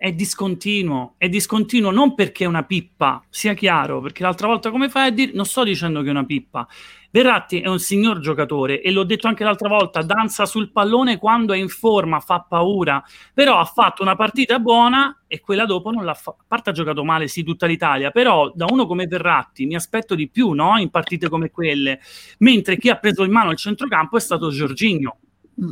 è 0.03 0.13
discontinuo, 0.13 1.15
è 1.17 1.29
discontinuo 1.29 1.93
non 1.93 2.17
perché 2.17 2.43
è 2.43 2.49
una 2.49 2.65
pippa, 2.65 3.25
sia 3.31 3.55
chiaro, 3.55 4.01
perché 4.01 4.25
l'altra 4.25 4.49
volta 4.49 4.73
come 4.73 4.89
fai 4.89 5.07
a 5.07 5.11
dire, 5.11 5.31
non 5.33 5.45
sto 5.45 5.63
dicendo 5.63 6.03
che 6.03 6.09
è 6.09 6.11
una 6.11 6.25
pippa, 6.25 6.67
Verratti 7.13 7.61
è 7.61 7.69
un 7.69 7.79
signor 7.79 8.19
giocatore 8.19 8.83
e 8.83 8.91
l'ho 8.91 9.05
detto 9.05 9.29
anche 9.29 9.45
l'altra 9.45 9.69
volta, 9.69 10.03
danza 10.03 10.45
sul 10.45 10.73
pallone 10.73 11.19
quando 11.19 11.53
è 11.53 11.57
in 11.57 11.69
forma, 11.69 12.19
fa 12.19 12.41
paura, 12.41 13.01
però 13.33 13.61
ha 13.61 13.65
fatto 13.65 14.03
una 14.03 14.17
partita 14.17 14.59
buona 14.59 15.23
e 15.29 15.39
quella 15.39 15.67
dopo 15.67 15.93
non 15.93 16.05
l'ha 16.05 16.15
fatta. 16.15 16.43
A 16.43 16.47
parte 16.49 16.71
ha 16.71 16.73
giocato 16.73 17.05
male, 17.05 17.29
sì, 17.29 17.45
tutta 17.45 17.67
l'Italia, 17.67 18.11
però 18.11 18.51
da 18.53 18.67
uno 18.69 18.87
come 18.87 19.07
Verratti 19.07 19.67
mi 19.67 19.77
aspetto 19.77 20.17
di 20.17 20.29
più, 20.29 20.51
no? 20.51 20.79
In 20.79 20.91
partite 20.91 21.29
come 21.29 21.53
quelle, 21.53 22.01
mentre 22.39 22.77
chi 22.77 22.89
ha 22.89 22.97
preso 22.97 23.23
in 23.23 23.31
mano 23.31 23.53
il 23.53 23.57
centrocampo 23.57 24.17
è 24.17 24.21
stato 24.21 24.51
Giorginio 24.51 25.19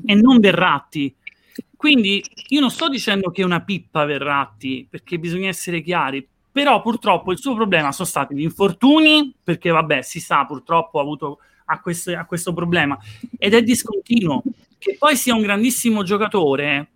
e 0.04 0.14
non 0.14 0.38
Verratti. 0.38 1.16
Quindi 1.76 2.22
io 2.48 2.60
non 2.60 2.70
sto 2.70 2.88
dicendo 2.88 3.30
che 3.30 3.42
è 3.42 3.44
una 3.44 3.62
pippa 3.62 4.04
Verratti, 4.04 4.86
perché 4.88 5.18
bisogna 5.18 5.48
essere 5.48 5.82
chiari, 5.82 6.26
però 6.52 6.82
purtroppo 6.82 7.32
il 7.32 7.38
suo 7.38 7.54
problema 7.54 7.92
sono 7.92 8.08
stati 8.08 8.34
gli 8.34 8.42
infortuni, 8.42 9.32
perché 9.42 9.70
vabbè, 9.70 10.02
si 10.02 10.20
sa, 10.20 10.44
purtroppo 10.44 10.98
ha 10.98 11.02
avuto 11.02 11.38
a 11.66 11.80
questo, 11.80 12.16
a 12.16 12.24
questo 12.24 12.52
problema, 12.52 12.98
ed 13.38 13.54
è 13.54 13.62
discontinuo. 13.62 14.42
Che 14.76 14.96
poi 14.98 15.16
sia 15.16 15.34
un 15.34 15.42
grandissimo 15.42 16.02
giocatore, 16.02 16.90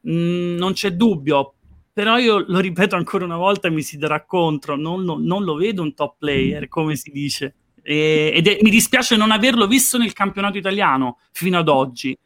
mh, 0.00 0.12
mm, 0.12 0.56
non 0.56 0.72
c'è 0.72 0.90
dubbio, 0.92 1.54
però 1.92 2.18
io 2.18 2.44
lo 2.46 2.60
ripeto 2.60 2.94
ancora 2.94 3.24
una 3.24 3.36
volta 3.36 3.68
e 3.68 3.70
mi 3.70 3.82
si 3.82 3.96
darà 3.96 4.24
contro, 4.24 4.76
non 4.76 5.04
lo, 5.04 5.18
non 5.18 5.42
lo 5.42 5.54
vedo 5.54 5.82
un 5.82 5.94
top 5.94 6.16
player, 6.18 6.68
come 6.68 6.94
si 6.94 7.10
dice. 7.10 7.54
E, 7.82 8.32
ed 8.34 8.46
è, 8.46 8.58
mi 8.62 8.70
dispiace 8.70 9.16
non 9.16 9.30
averlo 9.30 9.66
visto 9.66 9.98
nel 9.98 10.12
campionato 10.12 10.58
italiano 10.58 11.18
fino 11.32 11.58
ad 11.58 11.68
oggi, 11.68 12.16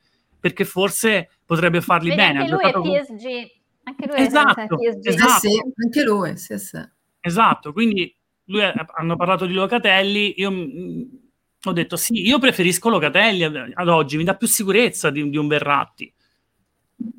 perché 0.43 0.65
forse 0.65 1.31
potrebbe 1.47 1.81
farli 1.81 2.09
Vedi, 2.09 2.21
bene. 2.21 2.39
Anche 2.41 2.51
lui 2.51 2.95
è 2.97 3.01
PSG. 3.01 3.51
Anche 3.85 4.07
lui 4.09 4.21
esatto, 4.21 4.77
esatto. 5.03 5.49
Sì, 5.49 5.61
anche 5.85 6.03
lui, 6.03 6.37
sì, 6.37 6.59
sì. 6.59 6.81
Esatto, 7.21 7.73
quindi 7.73 8.13
lui 8.47 8.65
ha, 8.65 8.75
hanno 8.97 9.15
parlato 9.15 9.47
di 9.47 9.53
Locatelli, 9.53 10.35
io 10.41 10.51
mh, 10.51 11.09
ho 11.63 11.73
detto 11.73 11.95
sì, 11.95 12.27
io 12.27 12.41
preferisco 12.41 12.89
Locatelli 12.89 13.45
ad, 13.45 13.71
ad 13.73 13.89
oggi, 13.89 14.17
mi 14.17 14.25
dà 14.25 14.35
più 14.35 14.49
sicurezza 14.49 15.11
di, 15.11 15.31
di 15.31 15.37
un 15.37 15.47
Verratti. 15.47 16.13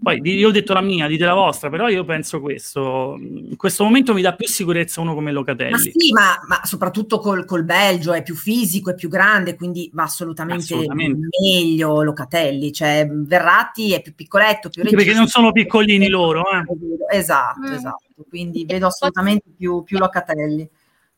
Poi 0.01 0.19
io 0.23 0.49
ho 0.49 0.51
detto 0.51 0.73
la 0.73 0.81
mia, 0.81 1.07
dite 1.07 1.25
la 1.25 1.33
vostra, 1.33 1.69
però 1.69 1.87
io 1.87 2.03
penso 2.03 2.41
questo. 2.41 3.15
In 3.17 3.55
questo 3.55 3.83
momento 3.83 4.13
mi 4.13 4.21
dà 4.21 4.33
più 4.33 4.47
sicurezza 4.47 5.01
uno 5.01 5.13
come 5.13 5.31
Locatelli. 5.31 5.71
Ma 5.71 5.77
sì, 5.77 6.11
ma, 6.11 6.39
ma 6.47 6.61
soprattutto 6.63 7.19
col, 7.19 7.45
col, 7.45 7.63
Belgio 7.63 8.13
è 8.13 8.21
più 8.21 8.35
fisico, 8.35 8.91
è 8.91 8.95
più 8.95 9.09
grande, 9.09 9.55
quindi 9.55 9.89
va 9.93 10.03
assolutamente, 10.03 10.63
assolutamente. 10.63 11.27
meglio 11.41 12.03
Locatelli. 12.03 12.71
Cioè, 12.71 13.07
Verratti 13.09 13.93
è 13.93 14.01
più 14.01 14.13
piccoletto, 14.13 14.69
più 14.69 14.83
regista. 14.83 15.03
Perché 15.03 15.17
non 15.17 15.27
sono 15.27 15.51
piccolini 15.51 16.09
loro. 16.09 16.43
Eh. 16.51 17.17
Esatto, 17.17 17.61
mm. 17.61 17.73
esatto. 17.73 18.25
Quindi 18.27 18.65
vedo 18.65 18.87
assolutamente 18.87 19.45
più, 19.55 19.83
più 19.83 19.97
Locatelli. 19.97 20.69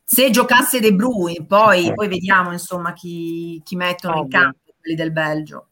Se 0.03 0.30
giocasse 0.30 0.80
De 0.80 0.93
Bruyne, 0.93 1.45
poi, 1.45 1.91
poi 1.93 2.07
vediamo 2.07 2.51
insomma 2.51 2.93
chi, 2.93 3.59
chi 3.63 3.76
mettono 3.76 4.20
Ovvio. 4.20 4.24
in 4.26 4.30
campo 4.30 4.59
quelli 4.80 4.95
del 4.95 5.11
Belgio. 5.11 5.68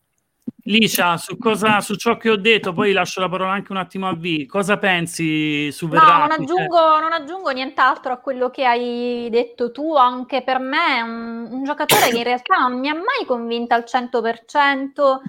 Licia, 0.66 1.18
su, 1.18 1.38
cosa, 1.38 1.82
su 1.82 1.96
ciò 1.96 2.16
che 2.16 2.30
ho 2.30 2.38
detto, 2.38 2.72
poi 2.72 2.94
lascio 2.94 3.20
la 3.20 3.28
parola 3.28 3.52
anche 3.52 3.74
un 3.74 3.80
attimo 3.80 4.08
a 4.08 4.14
V. 4.14 4.46
Cosa 4.46 4.78
pensi 4.78 5.70
su 5.74 5.90
Verratti? 5.90 6.12
No, 6.12 6.20
non 6.20 6.32
aggiungo, 6.32 7.00
non 7.02 7.12
aggiungo 7.12 7.50
nient'altro 7.50 8.14
a 8.14 8.18
quello 8.18 8.50
che 8.50 8.64
hai 8.64 9.28
detto 9.30 9.72
tu. 9.72 9.94
Anche 9.98 10.42
per 10.42 10.60
me 10.60 11.00
è 11.00 11.02
un, 11.02 11.48
un 11.52 11.64
giocatore 11.66 12.08
che 12.10 12.18
in 12.18 12.24
realtà 12.24 12.56
non 12.60 12.80
mi 12.80 12.88
ha 12.88 12.94
mai 12.94 13.26
convinta 13.28 13.76
al 13.76 13.84
100%. 13.86 15.20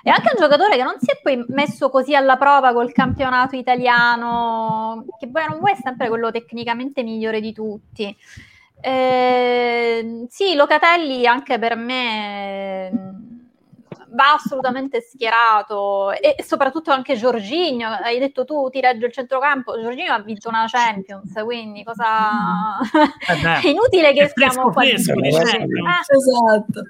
È 0.00 0.10
anche 0.10 0.30
un 0.32 0.40
giocatore 0.40 0.76
che 0.76 0.84
non 0.84 0.94
si 1.00 1.10
è 1.10 1.18
poi 1.20 1.44
messo 1.48 1.90
così 1.90 2.14
alla 2.14 2.36
prova 2.36 2.72
col 2.72 2.92
campionato 2.92 3.56
italiano, 3.56 5.06
che 5.18 5.28
poi 5.28 5.44
non 5.48 5.58
vuoi 5.58 5.72
è 5.72 5.78
sempre 5.82 6.08
quello 6.08 6.30
tecnicamente 6.30 7.02
migliore 7.02 7.40
di 7.40 7.52
tutti. 7.52 8.16
Eh, 8.80 10.26
sì, 10.28 10.54
Locatelli 10.54 11.26
anche 11.26 11.58
per 11.58 11.74
me 11.74 13.24
va 14.14 14.34
assolutamente 14.34 15.00
schierato 15.00 16.12
e 16.12 16.36
soprattutto 16.42 16.90
anche 16.90 17.16
Giorginio, 17.16 17.88
hai 17.88 18.18
detto 18.18 18.44
tu 18.44 18.68
ti 18.70 18.80
reggio 18.80 19.06
il 19.06 19.12
centrocampo, 19.12 19.80
Giorginio 19.80 20.12
ha 20.12 20.20
vinto 20.20 20.48
una 20.48 20.66
Champions, 20.68 21.32
quindi 21.42 21.82
cosa... 21.84 22.78
Eh 23.28 23.66
è 23.66 23.68
inutile 23.68 24.12
che 24.12 24.28
stiamo 24.28 24.70
qua. 24.70 24.82
Fresco, 24.82 25.12
eh. 25.12 25.28
Esatto. 25.28 26.82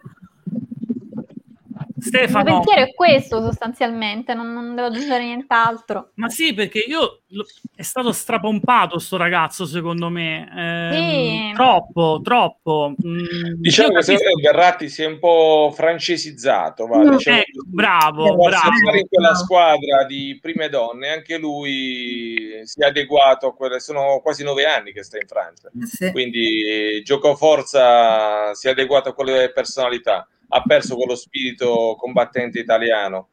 Stefano. 2.05 2.49
Il 2.49 2.55
pensiero 2.65 2.81
è 2.83 2.95
questo 2.95 3.41
sostanzialmente, 3.43 4.35
non, 4.35 4.53
non 4.53 4.75
devo 4.75 4.89
aggiungere 4.89 5.25
nient'altro. 5.25 6.11
Ma 6.15 6.29
sì, 6.29 6.53
perché 6.55 6.79
io 6.81 7.23
lo, 7.29 7.45
è 7.75 7.83
stato 7.83 8.13
strapompato 8.13 8.99
sto 8.99 9.17
ragazzo, 9.17 9.65
secondo 9.67 10.09
me. 10.09 10.49
Eh, 10.55 10.93
Sì. 10.95 11.53
Troppo, 11.55 12.21
troppo. 12.23 12.95
Mm, 13.05 13.19
Diciamo 13.61 13.89
io 13.93 13.95
che 13.97 14.03
secondo 14.03 14.23
capisco- 14.25 14.25
me 14.37 14.43
Verratti 14.43 14.89
si 14.89 15.03
è 15.03 15.07
un 15.07 15.19
po' 15.19 15.73
francesizzato, 15.75 16.87
va, 16.87 16.99
Mm, 16.99 17.07
eh, 17.07 17.11
così. 17.13 17.43
bravo, 17.67 18.25
Per 18.25 18.35
bravo. 18.49 18.97
in 18.97 19.09
quella 19.09 19.35
squadra 19.35 20.05
di 20.07 20.39
prime 20.41 20.69
donne, 20.69 21.09
anche 21.11 21.39
lui 21.39 22.61
si 22.65 22.81
è 22.81 22.87
adeguato 22.87 23.47
a 23.49 23.55
quelle, 23.55 23.81
sono 23.81 24.21
quasi 24.23 24.45
nove 24.45 24.65
anni 24.65 24.93
che 24.93 25.03
sta 25.03 25.17
in 25.19 25.27
Francia. 25.27 25.71
Sì. 25.85 26.11
Quindi 26.13 27.03
gioco 27.05 27.35
forza, 27.37 28.53
si 28.55 28.69
è 28.69 28.71
adeguato 28.71 29.09
a 29.11 29.13
quelle 29.15 29.51
personalità, 29.53 30.27
ha 30.55 30.63
perso 30.63 30.95
quello 30.95 31.17
spirito 31.17 31.97
combattente 31.99 32.61
italiano. 32.61 33.31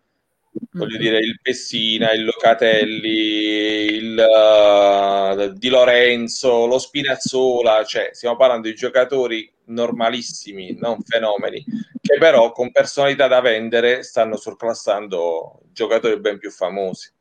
Voglio 0.72 0.98
dire, 0.98 1.20
il 1.20 1.40
Pessina, 1.42 2.12
il 2.12 2.26
Locatelli, 2.26 3.86
il 3.96 4.20
eh, 4.20 5.54
Di 5.54 5.70
Lorenzo, 5.70 6.66
lo 6.66 6.78
Spinazzola, 6.78 7.86
cioè 7.86 8.10
stiamo 8.12 8.36
parlando 8.36 8.68
di 8.68 8.74
giocatori 8.74 9.50
normalissimi, 9.66 10.76
non 10.78 11.00
fenomeni, 11.04 11.64
che 12.02 12.18
però 12.18 12.52
con 12.52 12.72
personalità 12.72 13.28
da 13.28 13.40
vendere 13.40 14.04
stanno 14.04 14.36
surclassando 14.36 15.62
giocatori 15.72 16.20
ben 16.20 16.38
più 16.38 16.50
famosi. 16.50 17.14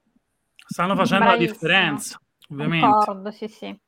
Stanno 0.66 0.96
facendo 0.96 1.26
Bravissimo. 1.26 1.52
la 1.52 1.52
differenza, 1.52 2.20
ovviamente. 2.50 2.86
Concordo, 2.86 3.30
sì, 3.30 3.48
sì. 3.48 3.80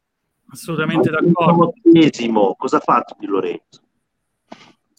Assolutamente 0.50 1.10
d'accordo. 1.10 1.72
Cosa 2.56 2.76
ha 2.76 2.80
fatto 2.80 3.16
Di 3.18 3.26
Lorenzo? 3.26 3.80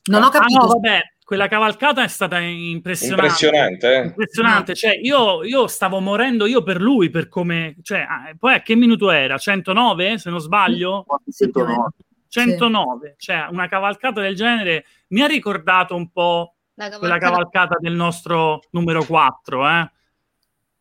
Non 0.06 0.24
ho 0.24 0.28
Ah 0.28 0.32
capito. 0.32 0.60
no, 0.60 0.68
vabbè, 0.68 1.02
quella 1.24 1.48
cavalcata 1.48 2.04
è 2.04 2.08
stata 2.08 2.40
impressionante. 2.40 3.26
Impressionante, 3.26 3.96
eh? 3.96 4.04
Impressionante, 4.06 4.76
cioè 4.76 5.00
io, 5.02 5.44
io 5.44 5.68
stavo 5.68 6.00
morendo 6.00 6.46
io 6.46 6.62
per 6.64 6.82
lui, 6.82 7.10
per 7.10 7.30
come... 7.30 7.76
Cioè, 7.82 8.00
ah, 8.00 8.34
poi 8.38 8.56
a 8.56 8.62
che 8.62 8.76
minuto 8.76 9.10
era? 9.10 9.38
109, 9.38 10.18
se 10.18 10.30
non 10.30 10.40
sbaglio? 10.40 11.06
109. 11.32 11.92
109, 12.28 13.16
cioè 13.18 13.48
una 13.52 13.68
cavalcata 13.68 14.20
del 14.20 14.36
genere 14.36 14.86
mi 15.10 15.22
ha 15.22 15.28
ricordato 15.28 15.96
un 15.96 16.10
po' 16.12 16.56
La 16.74 16.90
quella 16.98 17.20
cavalcata- 17.20 17.30
cavalcata 17.30 17.78
del 17.80 17.94
nostro 17.94 18.62
numero 18.72 19.04
4, 19.06 19.70
eh? 19.70 19.92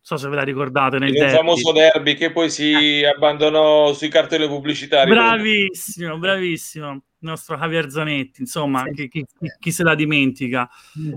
Non 0.04 0.18
so 0.18 0.26
se 0.26 0.28
ve 0.28 0.34
la 0.34 0.42
ricordate 0.42 0.98
nel 0.98 1.10
Il 1.10 1.14
derby. 1.14 1.36
famoso 1.36 1.70
derby 1.70 2.14
che 2.16 2.32
poi 2.32 2.50
si 2.50 3.04
abbandonò 3.04 3.92
sui 3.92 4.08
cartelli 4.08 4.48
pubblicitari. 4.48 5.08
Bravissimo, 5.08 6.18
bravissimo, 6.18 6.90
il 6.90 7.00
nostro 7.20 7.56
Javier 7.56 7.88
Zanetti, 7.88 8.40
insomma, 8.40 8.82
Sì. 8.86 9.08
chi, 9.08 9.08
chi- 9.08 9.24
chi- 9.60 9.70
se 9.70 9.84
la 9.84 9.94
dimentica. 9.94 10.68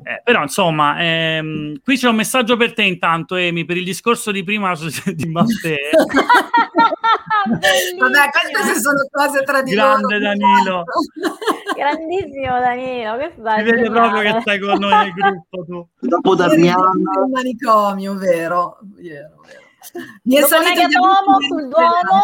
Eh, 0.03 0.21
però, 0.23 0.43
insomma, 0.43 0.99
ehm, 1.01 1.79
qui 1.83 1.97
c'è 1.97 2.07
un 2.07 2.15
messaggio 2.15 2.57
per 2.57 2.73
te 2.73 2.83
intanto, 2.83 3.33
Emi, 3.35 3.65
per 3.65 3.77
il 3.77 3.85
discorso 3.85 4.29
di 4.31 4.43
prima 4.43 4.71
di 5.15 5.29
Matteo. 5.29 5.89
Vabbè, 7.97 8.29
queste 8.53 8.79
sono 8.79 9.07
cose 9.09 9.41
tra 9.43 9.63
di 9.63 9.73
loro. 9.73 9.95
Grande 10.07 10.19
Danilo. 10.19 10.83
Grandissimo 11.85 12.59
Danilo, 12.59 13.15
questo 13.15 13.43
Si 13.57 13.63
vede 13.63 13.89
proprio 13.91 14.21
che 14.21 14.41
stai 14.41 14.59
con 14.59 14.79
noi 14.79 14.91
nel 14.91 15.13
gruppo 15.13 15.65
tu. 15.65 15.87
Dopo 16.07 16.33
Damiano, 16.33 16.91
in 16.95 17.31
manicomio, 17.31 18.15
vero? 18.15 18.79
Vero, 18.81 19.41
vero. 19.45 19.63
Mi 20.23 20.37
è 20.37 20.39
Dopo 20.39 20.51
salito 20.51 20.87
di 20.87 20.93
sul 21.47 21.67
Duomo. 21.67 22.21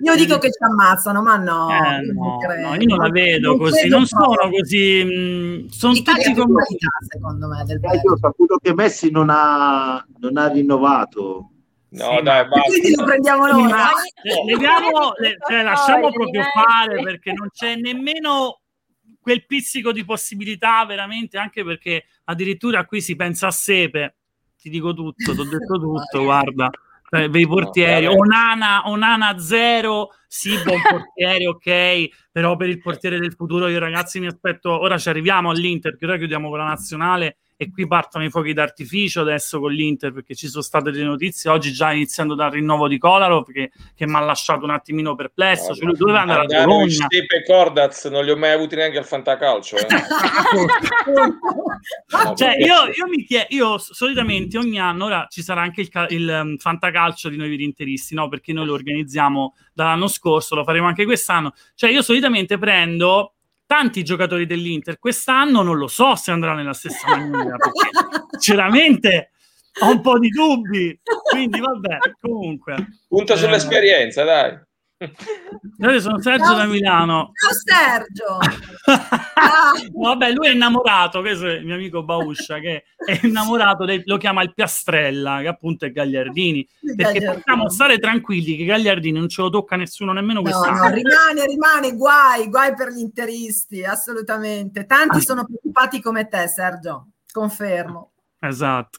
Io 0.00 0.16
dico 0.16 0.38
che 0.38 0.50
ci 0.50 0.62
ammazzano, 0.64 1.22
ma 1.22 1.36
no. 1.36 1.68
Eh, 1.70 2.04
io 2.04 2.12
no, 2.12 2.22
non 2.24 2.38
credo. 2.40 2.68
no, 2.68 2.74
io 2.74 2.86
non 2.88 2.98
la 2.98 3.10
vedo 3.10 3.48
Non 3.50 3.58
così, 3.58 3.88
non 3.88 4.04
sono 4.06 4.34
proprio. 4.34 4.58
così, 4.58 5.04
mh, 5.04 5.68
sono 5.68 5.92
L'Italia 5.92 6.24
tutti 6.24 6.40
come... 6.40 6.52
qualità, 6.54 6.88
secondo 7.08 7.46
me, 7.46 7.64
del 7.64 7.80
eh, 7.82 8.00
io 8.02 8.12
ho 8.12 8.16
saputo 8.16 8.56
che 8.60 8.74
Messi 8.74 9.12
non 9.12 9.28
ha, 9.30 10.04
non 10.18 10.36
ha 10.36 10.48
rinnovato. 10.48 11.50
No, 11.94 12.16
Sì, 12.16 12.22
dai, 12.22 12.48
basta. 12.48 12.68
Quindi 12.68 12.94
lo 12.96 13.04
prendiamo 13.04 13.46
Le- 14.22 14.44
leviamo, 14.44 15.12
le- 15.16 15.36
cioè, 15.48 15.62
lasciamo 15.62 16.10
proprio 16.10 16.42
fare 16.52 17.02
perché 17.02 17.32
non 17.32 17.48
c'è 17.52 17.76
nemmeno 17.76 18.60
quel 19.20 19.46
pizzico 19.46 19.92
di 19.92 20.04
possibilità 20.04 20.84
veramente, 20.86 21.38
anche 21.38 21.62
perché 21.64 22.04
addirittura 22.24 22.84
qui 22.84 23.00
si 23.00 23.14
pensa 23.14 23.46
a 23.46 23.50
Sepe, 23.52 24.16
ti 24.60 24.70
dico 24.70 24.92
tutto, 24.92 25.34
ti 25.34 25.40
ho 25.40 25.44
detto 25.44 25.78
tutto, 25.78 26.22
guarda, 26.24 26.68
eh, 27.10 27.28
bei 27.30 27.46
portieri, 27.46 28.06
veramente. 28.06 28.22
Onana, 28.22 28.82
Onana 28.88 29.38
zero, 29.38 30.08
sì, 30.26 30.50
buon 30.64 30.80
portiere, 30.82 31.46
ok, 31.46 32.28
però 32.32 32.56
per 32.56 32.70
il 32.70 32.80
portiere 32.80 33.20
del 33.20 33.34
futuro 33.34 33.68
io 33.68 33.78
ragazzi 33.78 34.18
mi 34.18 34.26
aspetto, 34.26 34.70
ora 34.72 34.98
ci 34.98 35.08
arriviamo 35.08 35.50
all'Inter, 35.50 35.96
che 35.96 36.04
ora 36.06 36.16
chiudiamo 36.16 36.48
con 36.48 36.58
la 36.58 36.64
nazionale 36.66 37.36
e 37.56 37.70
qui 37.70 37.86
partono 37.86 38.24
i 38.24 38.30
fuochi 38.30 38.52
d'artificio 38.52 39.20
adesso 39.20 39.60
con 39.60 39.70
l'Inter 39.70 40.12
perché 40.12 40.34
ci 40.34 40.48
sono 40.48 40.62
state 40.62 40.90
delle 40.90 41.04
notizie. 41.04 41.50
Oggi 41.50 41.72
già 41.72 41.92
iniziando 41.92 42.34
dal 42.34 42.50
rinnovo 42.50 42.88
di 42.88 42.98
Kolarov 42.98 43.48
che, 43.50 43.70
che 43.94 44.06
mi 44.06 44.16
ha 44.16 44.20
lasciato 44.20 44.64
un 44.64 44.70
attimino 44.70 45.14
perplesso. 45.14 45.72
Cioè 45.74 45.84
lui 45.84 45.96
doveva 45.96 46.22
andare 46.22 46.42
a 46.42 46.64
Bologna 46.64 47.06
e 47.08 47.44
Cordaz 47.44 48.06
non 48.06 48.24
li 48.24 48.32
ho 48.32 48.36
mai 48.36 48.50
avuti 48.50 48.74
neanche 48.74 48.98
al 48.98 49.04
fantacalcio. 49.04 49.76
Eh. 49.76 49.86
cioè 52.34 52.56
io, 52.58 52.86
io 52.92 53.06
mi 53.08 53.24
chiedo 53.24 53.46
io 53.50 53.78
solitamente 53.78 54.58
ogni 54.58 54.80
anno 54.80 55.04
ora 55.04 55.26
ci 55.28 55.42
sarà 55.42 55.60
anche 55.60 55.82
il, 55.82 55.90
il 56.10 56.40
um, 56.42 56.56
fantacalcio 56.56 57.28
di 57.28 57.36
noi 57.36 57.50
virinteristi 57.50 58.14
no? 58.14 58.28
Perché 58.28 58.52
noi 58.52 58.66
lo 58.66 58.72
organizziamo 58.72 59.54
dall'anno 59.72 60.08
scorso 60.08 60.54
lo 60.54 60.64
faremo 60.64 60.88
anche 60.88 61.04
quest'anno. 61.04 61.52
Cioè 61.74 61.90
io 61.90 62.02
solitamente 62.02 62.58
prendo 62.58 63.33
tanti 63.74 64.04
giocatori 64.04 64.46
dell'Inter 64.46 65.00
quest'anno 65.00 65.62
non 65.62 65.76
lo 65.76 65.88
so 65.88 66.14
se 66.14 66.30
andrà 66.30 66.54
nella 66.54 66.72
stessa 66.74 67.08
maniera 67.08 67.56
perché 67.56 67.88
sinceramente 68.38 69.32
ho 69.80 69.90
un 69.90 70.00
po' 70.00 70.16
di 70.20 70.28
dubbi 70.28 71.00
quindi 71.28 71.58
vabbè 71.58 71.98
comunque 72.20 72.86
Punta 73.08 73.34
Eh. 73.34 73.36
sull'esperienza, 73.36 74.22
dai. 74.22 74.56
Io 74.96 76.00
sono 76.00 76.20
Sergio 76.20 76.44
Ciao. 76.44 76.56
da 76.56 76.64
Milano 76.66 77.32
Ciao 77.34 77.50
Sergio. 77.52 78.38
Vabbè, 79.92 80.30
lui 80.32 80.46
è 80.48 80.50
innamorato, 80.52 81.20
questo 81.20 81.46
è 81.48 81.54
il 81.54 81.64
mio 81.64 81.74
amico 81.74 82.02
Bauscia, 82.04 82.58
che 82.58 82.84
è 82.96 83.20
innamorato, 83.22 83.84
del- 83.84 84.02
lo 84.04 84.16
chiama 84.16 84.42
il 84.42 84.54
Piastrella, 84.54 85.40
che 85.40 85.48
appunto 85.48 85.84
è 85.84 85.90
Gagliardini, 85.90 86.66
perché 86.80 86.94
Gagliardini. 87.18 87.34
possiamo 87.34 87.68
stare 87.70 87.98
tranquilli 87.98 88.56
che 88.56 88.64
Gagliardini 88.64 89.18
non 89.18 89.28
ce 89.28 89.42
lo 89.42 89.50
tocca 89.50 89.76
nessuno, 89.76 90.12
nemmeno 90.12 90.40
No, 90.40 90.50
quest'anno. 90.50 90.88
no, 90.88 90.94
rimane, 90.94 91.46
rimane, 91.46 91.96
guai, 91.96 92.48
guai 92.48 92.74
per 92.74 92.88
gli 92.90 93.00
interisti, 93.00 93.84
assolutamente. 93.84 94.80
Ah. 94.80 94.84
Tanti 94.84 95.20
sono 95.22 95.44
preoccupati 95.44 96.00
come 96.00 96.28
te, 96.28 96.46
Sergio, 96.48 97.08
confermo. 97.32 98.12
Esatto. 98.38 98.98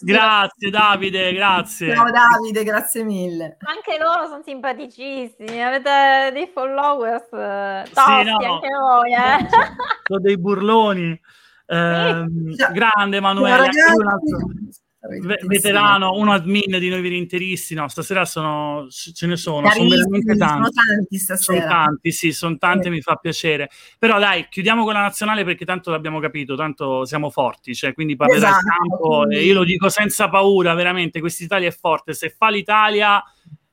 Grazie. 0.00 0.70
Davide, 0.70 1.32
grazie. 1.32 1.94
Ciao 1.94 2.10
Davide, 2.10 2.64
grazie 2.64 3.04
mille. 3.04 3.56
Anche 3.60 3.98
loro 4.02 4.26
sono 4.26 4.42
simpaticissimi, 4.44 5.62
avete 5.62 6.30
dei 6.32 6.50
followers 6.52 7.32
eh, 7.32 7.82
Sì, 7.86 7.92
tosti 7.92 8.24
no. 8.24 8.54
anche 8.54 8.68
voi, 8.68 9.12
eh? 9.14 9.48
Sono 10.06 10.20
dei 10.20 10.38
burloni. 10.38 11.20
Ehm, 11.66 12.54
Ciao. 12.56 12.72
grande 12.72 13.16
Emanuele, 13.16 13.56
ragazzi. 13.56 14.80
Ve- 15.20 15.40
veterano, 15.46 16.12
uno 16.14 16.32
admin 16.32 16.78
di 16.78 16.88
noi 16.88 17.00
virinteristi, 17.00 17.74
no, 17.74 17.88
stasera 17.88 18.24
sono, 18.24 18.86
ce 18.88 19.26
ne 19.26 19.36
sono, 19.36 19.68
sono 19.70 19.88
veramente 19.88 20.36
tanti. 20.36 20.54
sono 20.54 20.70
tanti 20.70 21.18
Sono 21.18 21.38
stasera. 21.38 21.66
tanti, 21.66 22.12
sì, 22.12 22.32
sono 22.32 22.56
tanti, 22.56 22.84
Sì. 22.84 22.90
mi 22.90 23.00
fa 23.00 23.16
piacere. 23.16 23.68
Però 23.98 24.18
dai, 24.18 24.46
chiudiamo 24.48 24.84
con 24.84 24.92
la 24.92 25.00
nazionale 25.00 25.44
perché 25.44 25.64
tanto 25.64 25.90
l'abbiamo 25.90 26.20
capito, 26.20 26.54
tanto 26.54 27.04
siamo 27.04 27.30
forti, 27.30 27.74
cioè, 27.74 27.94
quindi 27.94 28.14
parlerà 28.16 28.48
il 28.48 28.54
Esatto, 28.54 28.66
campo 28.88 29.08
quindi- 29.24 29.34
e 29.36 29.44
io 29.44 29.54
lo 29.54 29.64
dico 29.64 29.88
senza 29.88 30.28
paura, 30.28 30.74
veramente, 30.74 31.18
quest'Italia 31.20 31.68
è 31.68 31.72
forte. 31.72 32.12
Se 32.14 32.30
fa 32.30 32.50
l'Italia, 32.50 33.22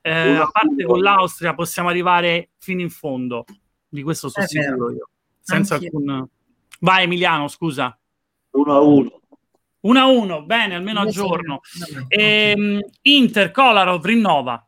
eh, 0.02 0.36
a 0.36 0.50
parte 0.52 0.84
con 0.84 1.00
l'Austria, 1.00 1.54
possiamo 1.54 1.90
arrivare 1.90 2.50
fino 2.58 2.82
in 2.82 2.90
fondo. 2.90 3.46
Di 3.88 4.02
questo 4.02 4.30
sono 4.30 4.46
sicuro 4.48 4.92
io. 4.92 5.10
Senza 5.42 5.76
Anch'io. 5.76 5.90
alcun... 5.96 6.28
Vai 6.80 7.04
Emiliano, 7.04 7.48
scusa. 7.48 7.96
1 8.52 8.74
a 8.74 8.80
1. 8.80 9.19
1 9.82 10.00
a 10.00 10.06
1, 10.06 10.44
bene, 10.44 10.76
almeno 10.76 11.02
a 11.02 11.06
giorno. 11.06 11.62
Ehm, 12.08 12.80
Inter, 13.04 13.52
Kolarov, 13.52 14.04
rinnova. 14.04 14.64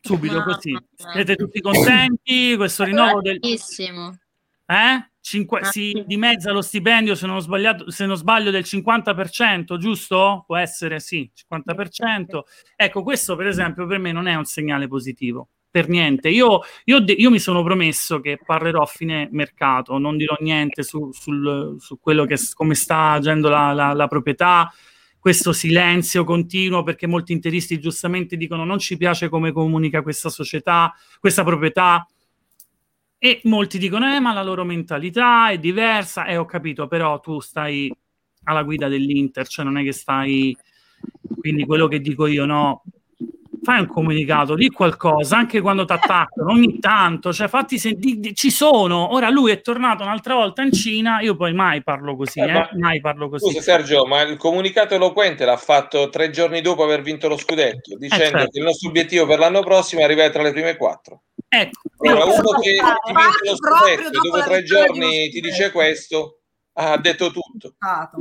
Subito 0.00 0.38
Mamma 0.38 0.54
così. 0.54 0.76
Siete 0.94 1.34
tutti 1.34 1.60
contenti? 1.60 2.54
Questo 2.56 2.84
rinnovo 2.84 3.20
del... 3.20 3.38
Bellissimo. 3.38 4.18
Eh? 4.66 5.08
Cinque- 5.20 5.64
si 5.64 6.04
dimezza 6.06 6.52
lo 6.52 6.60
stipendio 6.60 7.14
se 7.14 7.26
non, 7.26 7.36
ho 7.36 7.40
sbagliato, 7.40 7.90
se 7.90 8.04
non 8.04 8.16
sbaglio 8.16 8.50
del 8.50 8.64
50%, 8.66 9.78
giusto? 9.78 10.44
Può 10.46 10.56
essere 10.56 11.00
sì, 11.00 11.30
50%. 11.50 12.40
Ecco, 12.76 13.02
questo 13.02 13.34
per 13.34 13.46
esempio 13.46 13.86
per 13.86 13.98
me 13.98 14.12
non 14.12 14.26
è 14.26 14.34
un 14.34 14.44
segnale 14.44 14.86
positivo, 14.86 15.48
per 15.74 15.88
niente. 15.88 16.28
Io, 16.28 16.60
io 16.84 17.00
de- 17.00 17.14
io 17.14 17.30
mi 17.30 17.40
sono 17.40 17.64
promesso 17.64 18.20
che 18.20 18.38
parlerò 18.44 18.82
a 18.82 18.86
fine 18.86 19.28
mercato, 19.32 19.98
non 19.98 20.16
dirò 20.16 20.36
niente 20.38 20.84
su, 20.84 21.10
sul- 21.10 21.74
su 21.80 21.98
quello 21.98 22.24
che 22.26 22.36
come 22.54 22.76
sta 22.76 23.10
agendo 23.10 23.48
la, 23.48 23.72
la- 23.72 23.92
la 23.92 24.06
proprietà, 24.06 24.72
questo 25.18 25.52
silenzio 25.52 26.22
continuo 26.22 26.84
perché 26.84 27.08
molti 27.08 27.32
interisti 27.32 27.80
giustamente 27.80 28.36
dicono 28.36 28.64
non 28.64 28.78
ci 28.78 28.96
piace 28.96 29.28
come 29.28 29.50
comunica 29.50 30.02
questa 30.02 30.28
società, 30.28 30.94
questa 31.18 31.42
proprietà. 31.42 32.06
E 33.18 33.40
molti 33.44 33.78
dicono, 33.78 34.14
eh, 34.14 34.20
ma 34.20 34.32
la 34.32 34.42
loro 34.44 34.62
mentalità 34.64 35.48
è 35.50 35.58
diversa, 35.58 36.24
e 36.26 36.34
eh, 36.34 36.36
ho 36.36 36.44
capito, 36.44 36.86
però 36.86 37.18
tu 37.18 37.40
stai 37.40 37.92
alla 38.44 38.62
guida 38.62 38.86
dell'Inter, 38.86 39.48
cioè 39.48 39.64
non 39.64 39.76
è 39.78 39.82
che 39.82 39.92
stai... 39.92 40.56
Quindi 41.40 41.64
quello 41.66 41.88
che 41.88 42.00
dico 42.00 42.26
io, 42.26 42.44
no, 42.44 42.84
fai 43.64 43.80
un 43.80 43.86
comunicato, 43.86 44.54
di 44.54 44.68
qualcosa, 44.68 45.38
anche 45.38 45.60
quando 45.60 45.84
ti 45.86 45.92
attaccano, 45.92 46.52
ogni 46.52 46.78
tanto, 46.78 47.32
cioè 47.32 47.48
fatti 47.48 47.78
sentire, 47.78 48.34
ci 48.34 48.50
sono, 48.50 49.14
ora 49.14 49.30
lui 49.30 49.50
è 49.50 49.60
tornato 49.62 50.02
un'altra 50.02 50.34
volta 50.34 50.62
in 50.62 50.70
Cina, 50.70 51.20
io 51.20 51.34
poi 51.34 51.54
mai 51.54 51.82
parlo 51.82 52.14
così, 52.14 52.40
eh, 52.40 52.50
eh, 52.50 52.68
mai 52.78 53.00
parlo 53.00 53.28
così. 53.28 53.46
Scusa 53.46 53.62
Sergio, 53.62 54.04
ma 54.04 54.20
il 54.20 54.36
comunicato 54.36 54.94
eloquente 54.94 55.44
l'ha 55.46 55.56
fatto 55.56 56.10
tre 56.10 56.30
giorni 56.30 56.60
dopo 56.60 56.84
aver 56.84 57.00
vinto 57.00 57.26
lo 57.26 57.38
scudetto, 57.38 57.96
dicendo 57.96 58.24
eh 58.24 58.28
certo. 58.28 58.50
che 58.50 58.58
il 58.58 58.64
nostro 58.64 58.88
obiettivo 58.90 59.26
per 59.26 59.38
l'anno 59.38 59.62
prossimo 59.62 60.02
è 60.02 60.04
arrivare 60.04 60.30
tra 60.30 60.42
le 60.42 60.52
prime 60.52 60.76
quattro. 60.76 61.22
Ecco. 61.48 61.80
Allora, 61.98 62.24
uno 62.24 62.58
che 62.60 62.74
ti 62.74 63.12
vince 63.12 63.44
lo 63.44 63.56
scudetto 63.56 64.10
dopo 64.10 64.44
tre 64.44 64.62
giorni 64.62 65.28
ti 65.30 65.40
dice 65.40 65.70
questo, 65.70 66.40
ha 66.76 66.98
detto 66.98 67.30
tutto. 67.30 67.74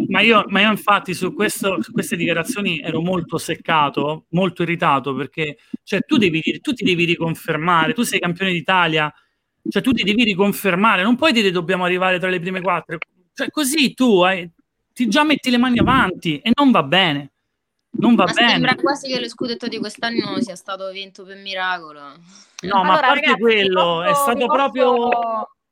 Ma 0.08 0.22
io, 0.22 0.46
ma 0.48 0.62
io 0.62 0.70
infatti 0.70 1.14
su, 1.14 1.34
questo, 1.34 1.82
su, 1.82 1.92
queste 1.92 2.16
dichiarazioni 2.16 2.80
ero 2.80 3.02
molto 3.02 3.38
seccato, 3.38 4.26
molto 4.30 4.62
irritato 4.64 5.16
perché 5.16 5.58
cioè, 5.84 6.02
tu, 6.02 6.18
devi, 6.18 6.42
tu 6.62 6.74
ti 6.74 6.84
devi 6.84 7.06
riconfermare, 7.06 7.94
tu 7.94 8.04
sei 8.04 8.20
campione 8.20 8.52
d'Italia, 8.52 9.12
cioè 9.68 9.82
tu 9.82 9.92
ti 9.92 10.04
devi 10.04 10.24
riconfermare, 10.24 11.04
non 11.04 11.16
puoi 11.16 11.32
dire 11.32 11.50
dobbiamo 11.52 11.84
arrivare 11.86 12.20
tra 12.20 12.30
le 12.30 12.40
prime 12.40 12.62
quattro, 12.62 12.98
cioè 13.34 13.50
così 13.50 13.94
tu 13.94 14.22
hai, 14.22 14.50
ti 14.94 15.08
già 15.08 15.24
metti 15.24 15.50
le 15.50 15.58
mani 15.58 15.80
avanti 15.80 16.40
e 16.40 16.52
non 16.54 16.72
va 16.72 16.84
bene. 16.84 17.30
Non 17.96 18.16
va 18.16 18.26
ma 18.26 18.34
bene. 18.34 18.50
Sembra 18.50 18.76
quasi 18.76 19.08
che 19.08 19.20
lo 19.20 19.30
scudetto 19.30 19.68
di 19.68 19.78
quest'anno 19.78 20.42
sia 20.42 20.56
stato 20.56 20.90
vinto 20.90 21.24
per 21.24 21.38
miracolo. 21.38 22.00
No, 22.00 22.16
allora, 22.62 22.84
ma 22.84 22.94
a 22.94 23.00
parte 23.00 23.20
ragazzi, 23.20 23.40
quello, 23.40 23.84
posso, 23.84 24.04
è 24.04 24.14
stato 24.16 24.46
proprio 24.48 25.10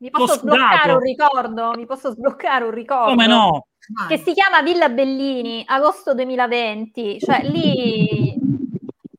mi 0.02 0.10
posso 0.10 0.34
sbloccare 0.34 0.92
un 0.92 0.98
ricordo? 0.98 1.72
Mi 1.76 1.86
posso 1.86 2.10
sbloccare 2.10 2.64
un 2.64 2.72
ricordo? 2.72 3.10
Come 3.10 3.26
no? 3.28 3.66
Che 4.08 4.18
si 4.18 4.32
chiama 4.32 4.60
Villa 4.60 4.88
Bellini, 4.88 5.62
agosto 5.64 6.12
2020. 6.12 7.20
Cioè 7.20 7.42
lì 7.44 8.34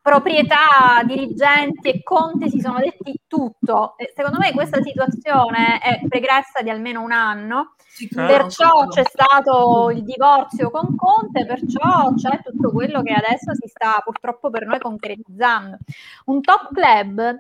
proprietà, 0.01 1.01
dirigenti 1.05 1.87
e 1.87 2.03
conti 2.03 2.49
si 2.49 2.59
sono 2.59 2.79
detti 2.79 3.21
tutto. 3.27 3.95
E 3.95 4.11
secondo 4.13 4.39
me 4.39 4.51
questa 4.51 4.81
situazione 4.81 5.79
è 5.79 6.01
pregressa 6.05 6.61
di 6.61 6.69
almeno 6.69 7.01
un 7.01 7.13
anno, 7.13 7.75
perciò 8.13 8.87
c'è 8.87 9.03
stato 9.05 9.89
il 9.89 10.03
divorzio 10.03 10.69
con 10.69 10.97
Conte, 10.97 11.45
perciò 11.45 12.13
c'è 12.15 12.41
tutto 12.43 12.71
quello 12.71 13.01
che 13.01 13.13
adesso 13.13 13.55
si 13.55 13.69
sta 13.69 14.01
purtroppo 14.03 14.49
per 14.49 14.65
noi 14.65 14.79
concretizzando. 14.79 15.77
Un 16.25 16.41
top 16.41 16.73
club 16.73 17.39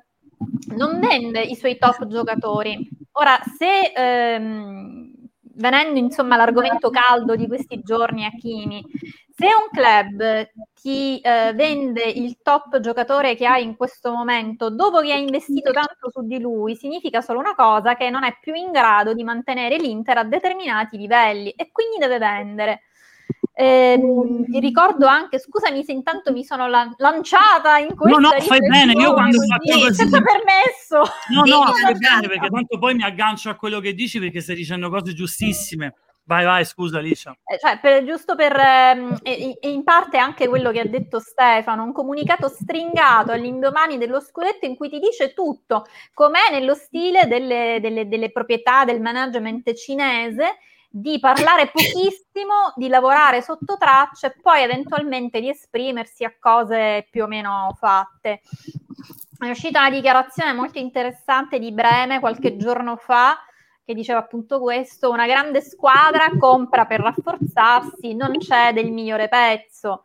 non 0.75 0.99
vende 0.99 1.41
i 1.41 1.55
suoi 1.55 1.77
top 1.77 2.05
giocatori. 2.07 2.89
Ora, 3.13 3.39
se 3.57 3.91
ehm, 3.95 5.11
venendo 5.55 5.99
insomma 5.99 6.35
all'argomento 6.35 6.89
caldo 6.89 7.35
di 7.35 7.47
questi 7.47 7.81
giorni, 7.81 8.25
Hakimi, 8.25 8.83
se 9.35 9.45
un 9.45 9.69
club 9.71 10.49
ti 10.79 11.19
eh, 11.19 11.53
vende 11.53 12.03
il 12.03 12.37
top 12.41 12.79
giocatore 12.79 13.35
che 13.35 13.45
hai 13.45 13.63
in 13.63 13.75
questo 13.75 14.11
momento 14.11 14.69
dopo 14.69 15.01
che 15.01 15.11
ha 15.13 15.17
investito 15.17 15.71
tanto 15.71 16.09
su 16.11 16.25
di 16.25 16.39
lui, 16.39 16.75
significa 16.75 17.21
solo 17.21 17.39
una 17.39 17.55
cosa, 17.55 17.95
che 17.95 18.09
non 18.09 18.23
è 18.23 18.37
più 18.39 18.53
in 18.53 18.71
grado 18.71 19.13
di 19.13 19.23
mantenere 19.23 19.77
l'Inter 19.77 20.17
a 20.19 20.23
determinati 20.23 20.97
livelli 20.97 21.49
e 21.51 21.71
quindi 21.71 21.97
deve 21.97 22.17
vendere. 22.19 22.81
Eh, 23.55 24.01
ti 24.49 24.59
ricordo 24.59 25.05
anche, 25.05 25.37
scusami 25.37 25.83
se 25.83 25.91
intanto 25.91 26.31
mi 26.31 26.43
sono 26.43 26.67
lan- 26.67 26.93
lanciata 26.97 27.77
in 27.77 27.95
questo. 27.95 28.19
No, 28.19 28.29
no, 28.29 28.39
fai 28.39 28.59
bene, 28.59 28.93
io 28.93 29.13
quando 29.13 29.37
faccio 29.45 29.79
così... 29.79 29.93
Senza 29.93 30.21
permesso. 30.21 31.11
No, 31.29 31.43
no, 31.45 31.71
fai 31.71 31.95
bene, 31.97 32.27
perché 32.27 32.49
tanto 32.49 32.79
poi 32.79 32.95
mi 32.95 33.03
aggancio 33.03 33.49
a 33.49 33.55
quello 33.55 33.79
che 33.79 33.93
dici 33.93 34.19
perché 34.19 34.41
stai 34.41 34.55
dicendo 34.55 34.89
cose 34.89 35.13
giustissime. 35.13 35.93
Vai, 36.25 36.45
vai, 36.45 36.63
scusa 36.63 36.99
Alicia. 36.99 37.35
Eh, 37.43 37.59
cioè, 37.59 37.79
per, 37.79 38.05
giusto 38.05 38.35
per, 38.35 38.55
ehm, 38.55 39.19
e, 39.23 39.57
e, 39.59 39.69
in 39.69 39.83
parte 39.83 40.17
anche 40.17 40.47
quello 40.47 40.71
che 40.71 40.79
ha 40.79 40.85
detto 40.85 41.19
Stefano, 41.19 41.83
un 41.83 41.91
comunicato 41.91 42.47
stringato 42.47 43.33
all'indomani 43.33 43.97
dello 43.97 44.21
scudetto 44.21 44.65
in 44.65 44.77
cui 44.77 44.89
ti 44.89 44.99
dice 44.99 45.33
tutto, 45.33 45.85
com'è 46.13 46.49
nello 46.49 46.75
stile 46.75 47.27
delle, 47.27 47.79
delle, 47.81 48.07
delle 48.07 48.31
proprietà 48.31 48.85
del 48.85 49.01
management 49.01 49.73
cinese 49.73 50.59
di 50.95 51.17
parlare 51.19 51.71
pochissimo, 51.71 52.71
di 52.75 52.87
lavorare 52.87 53.41
sotto 53.41 53.77
traccia 53.79 54.27
e 54.27 54.35
poi 54.39 54.61
eventualmente 54.61 55.41
di 55.41 55.49
esprimersi 55.49 56.23
a 56.23 56.35
cose 56.39 57.07
più 57.09 57.23
o 57.23 57.27
meno 57.27 57.75
fatte. 57.79 58.41
È 59.39 59.49
uscita 59.49 59.79
una 59.79 59.89
dichiarazione 59.89 60.53
molto 60.53 60.77
interessante 60.77 61.57
di 61.57 61.71
Breme 61.71 62.19
qualche 62.19 62.57
giorno 62.57 62.95
fa 62.95 63.39
che 63.83 63.95
diceva 63.95 64.19
appunto 64.19 64.59
questo, 64.59 65.09
una 65.09 65.25
grande 65.25 65.61
squadra 65.61 66.29
compra 66.37 66.85
per 66.85 66.99
rafforzarsi, 66.99 68.13
non 68.13 68.37
c'è 68.37 68.71
del 68.71 68.91
migliore 68.91 69.27
pezzo. 69.27 70.03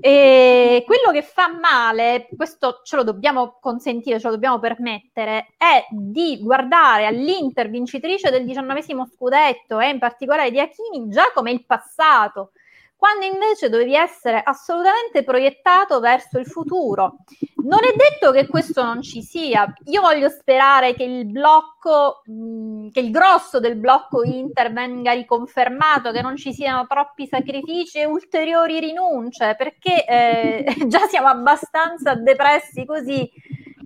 E 0.00 0.84
quello 0.86 1.10
che 1.10 1.22
fa 1.22 1.48
male, 1.48 2.28
questo 2.36 2.80
ce 2.84 2.96
lo 2.96 3.02
dobbiamo 3.02 3.58
consentire, 3.60 4.20
ce 4.20 4.26
lo 4.26 4.34
dobbiamo 4.34 4.58
permettere, 4.58 5.54
è 5.56 5.86
di 5.90 6.38
guardare 6.42 7.06
all'Inter 7.06 7.70
vincitrice 7.70 8.30
del 8.30 8.44
diciannovesimo 8.44 9.06
scudetto 9.06 9.80
e 9.80 9.88
in 9.88 9.98
particolare 9.98 10.50
di 10.50 10.60
Achini 10.60 11.08
già 11.08 11.30
come 11.34 11.52
il 11.52 11.64
passato, 11.64 12.52
quando 13.00 13.24
invece 13.24 13.70
dovevi 13.70 13.94
essere 13.94 14.42
assolutamente 14.44 15.24
proiettato 15.24 16.00
verso 16.00 16.38
il 16.38 16.44
futuro. 16.44 17.16
Non 17.64 17.78
è 17.82 17.94
detto 17.96 18.30
che 18.30 18.46
questo 18.46 18.82
non 18.82 19.00
ci 19.00 19.22
sia. 19.22 19.72
Io 19.86 20.02
voglio 20.02 20.28
sperare 20.28 20.92
che 20.92 21.04
il 21.04 21.24
blocco, 21.24 22.20
mh, 22.26 22.90
che 22.90 23.00
il 23.00 23.10
grosso 23.10 23.58
del 23.58 23.76
blocco 23.76 24.22
Inter 24.22 24.70
venga 24.70 25.12
riconfermato, 25.12 26.12
che 26.12 26.20
non 26.20 26.36
ci 26.36 26.52
siano 26.52 26.86
troppi 26.86 27.26
sacrifici 27.26 28.00
e 28.00 28.04
ulteriori 28.04 28.80
rinunce, 28.80 29.54
perché 29.56 30.04
eh, 30.04 30.76
già 30.86 31.06
siamo 31.06 31.28
abbastanza 31.28 32.14
depressi 32.16 32.84
così. 32.84 33.30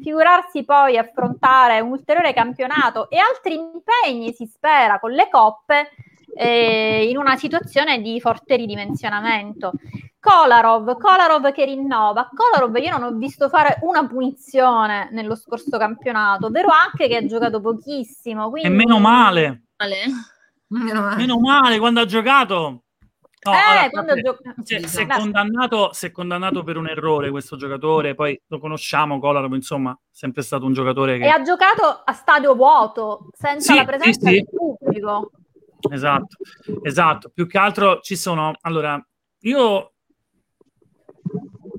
Figurarsi 0.03 0.65
poi 0.65 0.99
affrontare 0.99 1.79
un 1.79 1.93
ulteriore 1.93 2.35
campionato 2.35 3.09
e 3.09 3.19
altri 3.19 3.55
impegni, 3.55 4.33
si 4.33 4.45
spera, 4.47 4.99
con 4.99 5.13
le 5.13 5.29
coppe 5.31 5.91
eh, 6.35 7.09
in 7.09 7.17
una 7.17 7.37
situazione 7.37 8.01
di 8.01 8.21
forte 8.21 8.57
ridimensionamento. 8.57 9.73
Kolarov, 10.19 10.97
Kolarov 10.97 11.53
che 11.53 11.67
rinnova. 11.67 12.31
Kolarov 12.33 12.75
io 12.77 12.97
non 12.97 13.03
ho 13.03 13.13
visto 13.13 13.51
fare 13.51 13.79
una 13.83 14.07
punizione 14.07 15.09
nello 15.13 15.37
scorso 15.37 15.77
campionato, 15.77 16.49
vero 16.49 16.69
anche 16.69 17.09
che 17.09 17.17
ha 17.17 17.27
giocato 17.27 17.61
pochissimo. 17.61 18.49
Quindi... 18.49 18.69
E 18.69 18.73
meno 18.73 18.99
male. 18.99 19.65
Meno 20.69 21.03
male. 21.03 21.17
Meno 21.17 21.39
male 21.39 21.79
quando 21.79 22.01
ha 22.01 22.07
giocato. 22.07 22.85
No, 23.45 23.53
eh, 23.53 23.91
allora, 23.93 24.15
gio- 24.15 24.39
se, 24.63 24.89
se, 24.89 25.07
condannato, 25.07 25.93
se 25.93 26.11
condannato 26.11 26.63
per 26.63 26.79
un 26.79 26.89
errore 26.89 27.29
questo 27.29 27.57
giocatore, 27.57 28.15
poi 28.15 28.41
lo 28.47 28.59
conosciamo, 28.59 29.19
Kolarov, 29.19 29.53
insomma, 29.53 29.95
sempre 30.11 30.41
stato 30.41 30.65
un 30.65 30.73
giocatore 30.73 31.19
che... 31.19 31.25
E 31.25 31.29
ha 31.29 31.43
giocato 31.43 32.01
a 32.03 32.13
stadio 32.15 32.55
vuoto, 32.55 33.29
senza 33.33 33.73
sì, 33.73 33.79
la 33.79 33.85
presenza 33.85 34.31
sì, 34.31 34.37
del 34.37 34.47
pubblico. 34.49 35.31
Esatto, 35.91 36.37
esatto. 36.83 37.31
Più 37.33 37.47
che 37.47 37.59
altro 37.59 38.01
ci 38.01 38.17
sono... 38.17 38.53
Allora, 38.63 39.03
io... 39.41 39.89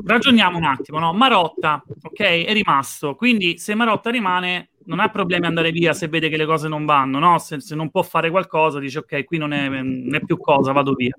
Ragioniamo 0.06 0.58
un 0.58 0.66
attimo, 0.66 1.00
no? 1.00 1.14
Marotta, 1.14 1.84
ok, 2.04 2.20
è 2.20 2.54
rimasto. 2.54 3.16
Quindi 3.16 3.58
se 3.58 3.74
Marotta 3.74 4.12
rimane, 4.12 4.70
non 4.86 5.00
ha 5.00 5.10
problemi 5.10 5.48
andare 5.48 5.72
via 5.72 5.94
se 5.94 6.08
vede 6.08 6.30
che 6.30 6.38
le 6.38 6.46
cose 6.46 6.68
non 6.68 6.86
vanno, 6.86 7.18
no? 7.18 7.40
Se, 7.40 7.60
se 7.60 7.74
non 7.74 7.90
può 7.90 8.04
fare 8.04 8.30
qualcosa, 8.30 8.78
dice 8.78 9.00
ok, 9.00 9.24
qui 9.24 9.40
non 9.40 9.52
è, 9.52 9.68
non 9.68 10.14
è 10.14 10.20
più 10.24 10.38
cosa, 10.38 10.72
vado 10.74 10.94
via. 10.94 11.16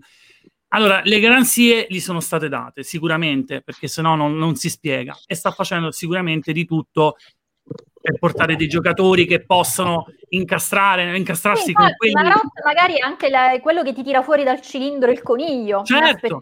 Allora, 0.68 1.00
le 1.04 1.20
garanzie 1.20 1.86
gli 1.88 2.00
sono 2.00 2.20
state 2.20 2.48
date, 2.48 2.82
sicuramente, 2.82 3.62
perché 3.62 3.88
se 3.88 4.02
no 4.02 4.14
non, 4.14 4.36
non, 4.36 4.56
si 4.56 4.68
spiega. 4.68 5.16
E 5.26 5.34
sta 5.34 5.50
facendo 5.50 5.90
sicuramente 5.90 6.52
di 6.52 6.64
tutto 6.64 7.16
per 8.06 8.18
portare 8.20 8.54
dei 8.54 8.68
giocatori 8.68 9.26
che 9.26 9.44
possano 9.44 10.06
incastrare, 10.28 11.16
incastrarsi 11.16 11.64
sì, 11.64 11.72
con 11.72 11.92
quelli. 11.96 12.14
Ma 12.14 12.40
magari 12.64 13.00
anche 13.00 13.28
la, 13.28 13.58
quello 13.60 13.82
che 13.82 13.92
ti 13.92 14.04
tira 14.04 14.22
fuori 14.22 14.44
dal 14.44 14.60
cilindro 14.60 15.10
il 15.10 15.22
coniglio, 15.22 15.82
certo, 15.82 16.28
certo 16.28 16.38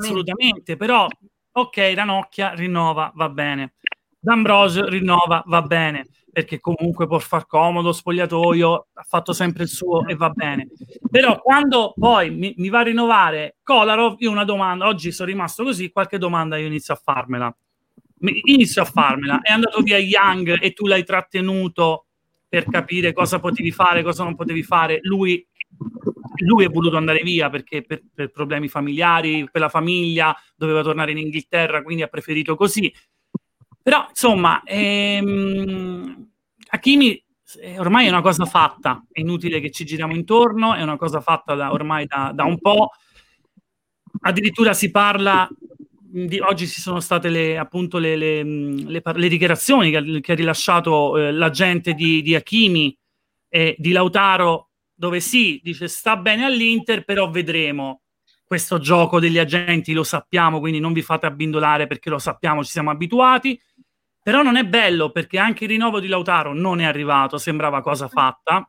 assolutamente, 0.00 0.76
però 0.76 1.06
ok, 1.52 1.92
Ranocchia 1.94 2.54
rinnova, 2.54 3.12
va 3.14 3.28
bene. 3.28 3.74
D'Ambrosio 4.18 4.88
rinnova, 4.88 5.44
va 5.46 5.62
bene, 5.62 6.08
perché 6.32 6.58
comunque 6.58 7.06
può 7.06 7.20
far 7.20 7.46
comodo, 7.46 7.92
spogliatoio, 7.92 8.88
ha 8.94 9.02
fatto 9.04 9.32
sempre 9.32 9.62
il 9.62 9.68
suo 9.68 10.08
e 10.08 10.16
va 10.16 10.30
bene. 10.30 10.66
Però 11.08 11.40
quando 11.40 11.94
poi 11.96 12.30
mi, 12.30 12.52
mi 12.56 12.68
va 12.68 12.80
a 12.80 12.82
rinnovare 12.82 13.58
Kolarov, 13.62 14.16
io 14.18 14.32
una 14.32 14.44
domanda, 14.44 14.88
oggi 14.88 15.12
sono 15.12 15.28
rimasto 15.28 15.62
così, 15.62 15.92
qualche 15.92 16.18
domanda 16.18 16.56
io 16.56 16.66
inizio 16.66 16.94
a 16.94 17.00
farmela 17.00 17.56
inizio 18.20 18.82
a 18.82 18.84
farmela. 18.84 19.40
È 19.40 19.52
andato 19.52 19.80
via 19.80 19.98
Young 19.98 20.58
e 20.60 20.72
tu 20.72 20.86
l'hai 20.86 21.04
trattenuto 21.04 22.06
per 22.48 22.64
capire 22.68 23.12
cosa 23.12 23.38
potevi 23.38 23.70
fare, 23.70 24.02
cosa 24.02 24.24
non 24.24 24.34
potevi 24.34 24.62
fare. 24.62 24.98
Lui, 25.02 25.46
lui 26.46 26.64
è 26.64 26.68
voluto 26.68 26.96
andare 26.96 27.20
via 27.22 27.50
perché 27.50 27.82
per, 27.82 28.02
per, 28.12 28.30
problemi 28.30 28.68
familiari, 28.68 29.48
per 29.50 29.60
la 29.60 29.68
famiglia, 29.68 30.34
doveva 30.56 30.82
tornare 30.82 31.10
in 31.10 31.18
Inghilterra, 31.18 31.82
quindi 31.82 32.02
ha 32.02 32.08
preferito 32.08 32.56
così. 32.56 32.92
Però, 33.82 34.06
insomma, 34.08 34.62
ehm, 34.64 36.26
Hakimi 36.70 37.22
ormai 37.78 38.06
è 38.06 38.10
una 38.10 38.20
cosa 38.20 38.44
fatta, 38.44 39.04
è 39.10 39.20
inutile 39.20 39.60
che 39.60 39.70
ci 39.70 39.86
giriamo 39.86 40.12
intorno, 40.14 40.74
è 40.74 40.82
una 40.82 40.96
cosa 40.96 41.20
fatta 41.20 41.54
da, 41.54 41.72
ormai 41.72 42.06
da, 42.06 42.32
da 42.34 42.44
un 42.44 42.58
po'. 42.58 42.90
Addirittura 44.20 44.74
si 44.74 44.90
parla 44.90 45.48
di, 46.10 46.38
oggi 46.40 46.66
ci 46.66 46.80
sono 46.80 47.00
state 47.00 47.28
le, 47.28 47.58
appunto 47.58 47.98
le, 47.98 48.16
le, 48.16 48.42
le, 48.42 49.02
le 49.04 49.28
dichiarazioni 49.28 49.90
che, 49.90 50.20
che, 50.20 50.32
ha 50.32 50.34
rilasciato 50.34 51.16
eh, 51.18 51.32
l'agente 51.32 51.92
di, 51.92 52.22
di 52.22 52.34
Hakimi 52.34 52.96
e 53.48 53.76
di 53.78 53.92
Lautaro, 53.92 54.70
dove 54.94 55.20
sì, 55.20 55.60
dice 55.62 55.86
sta 55.88 56.16
bene 56.16 56.44
all'Inter, 56.44 57.04
però 57.04 57.30
vedremo 57.30 58.02
questo 58.44 58.78
gioco 58.78 59.20
degli 59.20 59.38
agenti, 59.38 59.92
lo 59.92 60.02
sappiamo, 60.02 60.58
quindi 60.58 60.80
non 60.80 60.94
vi 60.94 61.02
fate 61.02 61.26
abbindolare 61.26 61.86
perché 61.86 62.08
lo 62.08 62.18
sappiamo, 62.18 62.64
ci 62.64 62.70
siamo 62.70 62.90
abituati. 62.90 63.60
Però 64.22 64.42
non 64.42 64.56
è 64.56 64.64
bello 64.64 65.10
perché 65.10 65.38
anche 65.38 65.64
il 65.64 65.70
rinnovo 65.70 66.00
di 66.00 66.08
Lautaro 66.08 66.52
non 66.54 66.80
è 66.80 66.84
arrivato, 66.84 67.38
sembrava 67.38 67.82
cosa 67.82 68.08
fatta. 68.08 68.66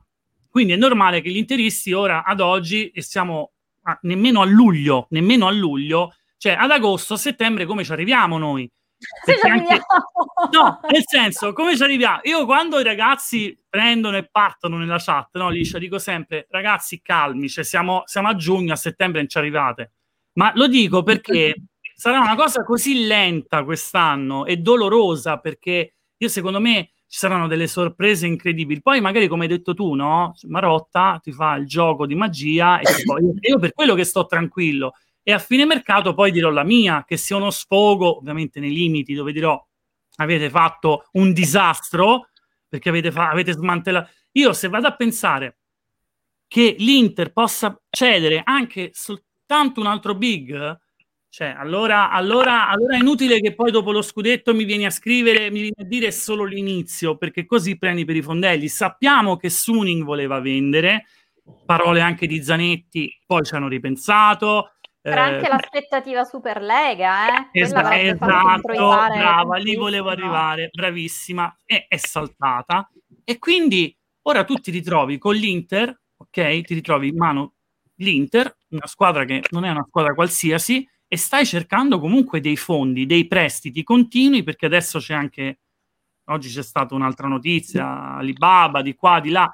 Quindi 0.49 0.73
è 0.73 0.75
normale 0.75 1.21
che 1.21 1.29
gli 1.29 1.37
interisti 1.37 1.93
ora 1.93 2.23
ad 2.23 2.41
oggi, 2.41 2.89
e 2.89 3.01
siamo 3.01 3.53
a, 3.83 3.97
nemmeno 4.03 4.41
a 4.41 4.45
luglio, 4.45 5.07
nemmeno 5.11 5.47
a 5.47 5.51
luglio, 5.51 6.13
cioè, 6.39 6.53
ad 6.53 6.71
agosto, 6.71 7.15
a 7.15 7.17
settembre, 7.17 7.65
come 7.65 7.83
ci 7.83 7.91
arriviamo 7.91 8.37
noi? 8.37 8.69
Anche... 9.43 9.81
No, 10.51 10.79
nel 10.89 11.03
senso, 11.05 11.51
come 11.51 11.75
ci 11.75 11.83
arriviamo? 11.83 12.21
Io 12.23 12.45
quando 12.45 12.79
i 12.79 12.83
ragazzi 12.83 13.61
prendono 13.67 14.15
e 14.15 14.29
partono 14.29 14.77
nella 14.77 14.99
chat, 14.99 15.31
no, 15.33 15.49
Liscia, 15.49 15.77
dico 15.77 15.99
sempre, 15.99 16.47
ragazzi, 16.49 17.01
calmi, 17.01 17.49
cioè 17.49 17.65
siamo, 17.65 18.03
siamo 18.05 18.29
a 18.29 18.35
giugno, 18.35 18.71
a 18.71 18.77
settembre 18.77 19.19
non 19.19 19.27
ci 19.27 19.37
arrivate. 19.37 19.91
Ma 20.33 20.53
lo 20.55 20.67
dico 20.69 21.03
perché 21.03 21.55
sarà 21.93 22.21
una 22.21 22.35
cosa 22.35 22.63
così 22.63 23.05
lenta 23.05 23.65
quest'anno 23.65 24.45
e 24.45 24.55
dolorosa, 24.57 25.39
perché 25.39 25.95
io 26.15 26.27
secondo 26.29 26.61
me 26.61 26.91
ci 27.05 27.17
saranno 27.17 27.47
delle 27.47 27.67
sorprese 27.67 28.27
incredibili. 28.27 28.81
Poi 28.81 29.01
magari, 29.01 29.27
come 29.27 29.43
hai 29.43 29.49
detto 29.49 29.73
tu, 29.73 29.93
no? 29.93 30.35
Marotta 30.47 31.19
ti 31.21 31.33
fa 31.33 31.55
il 31.55 31.67
gioco 31.67 32.05
di 32.05 32.15
magia 32.15 32.79
e 32.79 33.03
poi 33.03 33.29
io 33.41 33.59
per 33.59 33.73
quello 33.73 33.93
che 33.93 34.05
sto 34.05 34.25
tranquillo 34.25 34.93
e 35.23 35.31
a 35.31 35.39
fine 35.39 35.65
mercato 35.65 36.13
poi 36.13 36.31
dirò 36.31 36.49
la 36.49 36.63
mia, 36.63 37.03
che 37.05 37.17
sia 37.17 37.35
uno 37.35 37.51
sfogo, 37.51 38.17
ovviamente 38.17 38.59
nei 38.59 38.71
limiti, 38.71 39.13
dove 39.13 39.31
dirò 39.31 39.63
avete 40.17 40.49
fatto 40.49 41.07
un 41.13 41.33
disastro 41.33 42.29
perché 42.67 42.89
avete, 42.89 43.11
fa- 43.11 43.29
avete 43.29 43.53
smantellato. 43.53 44.09
Io 44.33 44.53
se 44.53 44.67
vado 44.67 44.87
a 44.87 44.95
pensare 44.95 45.57
che 46.47 46.75
l'Inter 46.77 47.31
possa 47.31 47.79
cedere 47.89 48.41
anche 48.43 48.91
soltanto 48.93 49.79
un 49.79 49.87
altro 49.87 50.15
big, 50.15 50.77
cioè, 51.31 51.53
allora, 51.55 52.09
allora, 52.09 52.67
allora, 52.69 52.95
è 52.95 52.99
inutile 52.99 53.39
che 53.39 53.53
poi 53.53 53.69
dopo 53.71 53.91
lo 53.91 54.01
scudetto 54.01 54.53
mi 54.55 54.63
vieni 54.63 54.85
a 54.85 54.89
scrivere, 54.89 55.51
mi 55.51 55.61
vieni 55.61 55.75
a 55.77 55.83
dire 55.83 56.11
solo 56.11 56.43
l'inizio, 56.43 57.17
perché 57.17 57.45
così 57.45 57.77
prendi 57.77 58.03
per 58.03 58.15
i 58.15 58.23
fondelli. 58.23 58.67
Sappiamo 58.67 59.37
che 59.37 59.49
Suning 59.49 60.03
voleva 60.03 60.39
vendere, 60.39 61.05
parole 61.65 62.01
anche 62.01 62.25
di 62.25 62.41
Zanetti, 62.43 63.21
poi 63.27 63.43
ci 63.43 63.53
hanno 63.53 63.67
ripensato, 63.67 64.73
era 65.01 65.23
anche 65.23 65.45
eh, 65.45 65.49
l'aspettativa 65.49 66.23
Superlega, 66.23 67.49
eh? 67.51 67.61
Esatto, 67.61 67.93
esatto 67.93 68.61
brava, 68.67 69.57
lì 69.57 69.75
volevo 69.75 70.09
arrivare, 70.09 70.69
bravissima, 70.71 71.55
e 71.65 71.85
è 71.87 71.97
saltata. 71.97 72.89
E 73.23 73.37
quindi 73.37 73.95
ora 74.23 74.43
tu 74.43 74.55
ti 74.55 74.71
ritrovi 74.71 75.17
con 75.17 75.35
l'Inter, 75.35 75.97
ok? 76.17 76.61
Ti 76.61 76.73
ritrovi 76.73 77.07
in 77.07 77.15
mano 77.15 77.53
l'Inter, 77.95 78.57
una 78.69 78.87
squadra 78.87 79.23
che 79.25 79.43
non 79.51 79.65
è 79.65 79.69
una 79.69 79.85
squadra 79.87 80.13
qualsiasi, 80.13 80.87
e 81.07 81.17
stai 81.17 81.45
cercando 81.45 81.99
comunque 81.99 82.39
dei 82.39 82.57
fondi, 82.57 83.05
dei 83.05 83.25
prestiti 83.25 83.83
continui, 83.83 84.43
perché 84.43 84.65
adesso 84.65 84.99
c'è 84.99 85.13
anche, 85.13 85.59
oggi 86.25 86.49
c'è 86.49 86.61
stata 86.61 86.93
un'altra 86.93 87.27
notizia, 87.27 88.15
Alibaba, 88.15 88.81
di 88.81 88.95
qua, 88.95 89.19
di 89.19 89.29
là, 89.29 89.49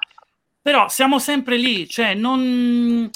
però 0.60 0.88
siamo 0.88 1.18
sempre 1.18 1.56
lì, 1.56 1.88
cioè 1.88 2.14
non 2.14 3.08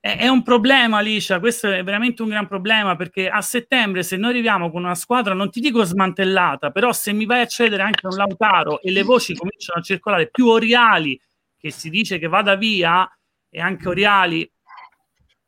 è, 0.00 0.28
un 0.28 0.42
problema, 0.42 0.98
Alicia. 0.98 1.40
Questo 1.40 1.70
è 1.70 1.82
veramente 1.82 2.22
un 2.22 2.28
gran 2.28 2.46
problema 2.46 2.96
perché 2.96 3.28
a 3.28 3.40
settembre, 3.40 4.02
se 4.02 4.16
noi 4.16 4.30
arriviamo 4.30 4.70
con 4.70 4.84
una 4.84 4.94
squadra, 4.94 5.34
non 5.34 5.50
ti 5.50 5.60
dico 5.60 5.82
smantellata, 5.82 6.70
però 6.70 6.92
se 6.92 7.12
mi 7.12 7.26
vai 7.26 7.40
a 7.40 7.46
cedere 7.46 7.82
anche 7.82 8.06
un 8.06 8.16
Lautaro 8.16 8.80
e 8.80 8.90
le 8.90 9.02
voci 9.02 9.34
cominciano 9.34 9.80
a 9.80 9.82
circolare 9.82 10.28
più 10.28 10.46
Oriali, 10.46 11.20
che 11.58 11.70
si 11.70 11.90
dice 11.90 12.18
che 12.18 12.28
vada 12.28 12.54
via, 12.54 13.10
e 13.50 13.60
anche 13.60 13.88
Oriali 13.88 14.50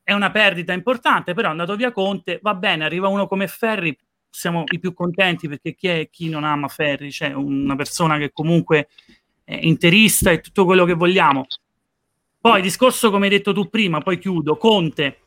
è 0.03 0.13
una 0.13 0.31
perdita 0.31 0.73
importante, 0.73 1.35
però 1.35 1.49
è 1.49 1.51
andato 1.53 1.77
via 1.77 1.93
Conte, 1.93 2.41
va 2.43 2.55
bene, 2.55 2.85
arriva 2.85 3.09
uno 3.09 3.29
come 3.29 3.47
Ferri, 3.47 3.97
siamo 4.29 4.65
i 4.73 4.79
più 4.79 4.93
contenti 4.93 5.49
perché 5.49 5.75
chi 5.75 5.89
è 5.89 6.09
chi 6.11 6.29
non 6.29 6.45
ama 6.45 6.69
Ferri, 6.69 7.13
cioè 7.13 7.33
una 7.33 7.77
persona 7.77 8.19
che 8.19 8.31
comunque 8.33 8.89
è 9.45 9.59
interista 9.63 10.31
e 10.31 10.41
tutto 10.41 10.65
quello 10.65 10.85
che 10.85 10.95
vogliamo. 10.95 11.47
Poi 12.43 12.63
discorso, 12.63 13.11
come 13.11 13.27
hai 13.27 13.33
detto 13.33 13.53
tu 13.53 13.69
prima, 13.69 14.01
poi 14.01 14.19
chiudo, 14.19 14.57
Conte. 14.57 15.19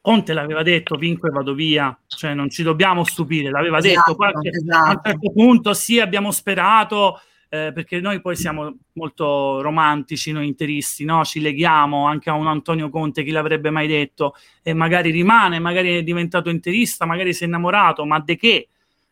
Conte 0.00 0.32
l'aveva 0.32 0.62
detto, 0.62 0.96
vinco 0.96 1.26
e 1.26 1.30
vado 1.30 1.52
via, 1.52 1.96
cioè 2.06 2.32
non 2.32 2.48
ci 2.48 2.62
dobbiamo 2.62 3.04
stupire, 3.04 3.50
l'aveva 3.50 3.78
esatto, 3.78 3.94
detto. 3.94 4.14
Qualche, 4.16 4.48
esatto. 4.48 4.88
A 4.88 4.90
un 4.90 5.00
certo 5.04 5.32
punto 5.32 5.74
sì, 5.74 6.00
abbiamo 6.00 6.30
sperato, 6.30 7.20
eh, 7.50 7.72
perché 7.74 8.00
noi 8.00 8.22
poi 8.22 8.36
siamo 8.36 8.74
molto 8.94 9.60
romantici, 9.60 10.32
noi 10.32 10.46
interisti, 10.46 11.04
no? 11.04 11.22
ci 11.26 11.42
leghiamo 11.42 12.06
anche 12.06 12.30
a 12.30 12.32
un 12.32 12.46
Antonio 12.46 12.88
Conte, 12.88 13.22
chi 13.22 13.30
l'avrebbe 13.30 13.68
mai 13.68 13.86
detto, 13.86 14.34
e 14.62 14.72
magari 14.72 15.10
rimane, 15.10 15.58
magari 15.58 15.98
è 15.98 16.02
diventato 16.02 16.48
interista, 16.48 17.04
magari 17.04 17.34
si 17.34 17.44
è 17.44 17.46
innamorato, 17.46 18.06
ma 18.06 18.18
de 18.18 18.36
che? 18.36 18.68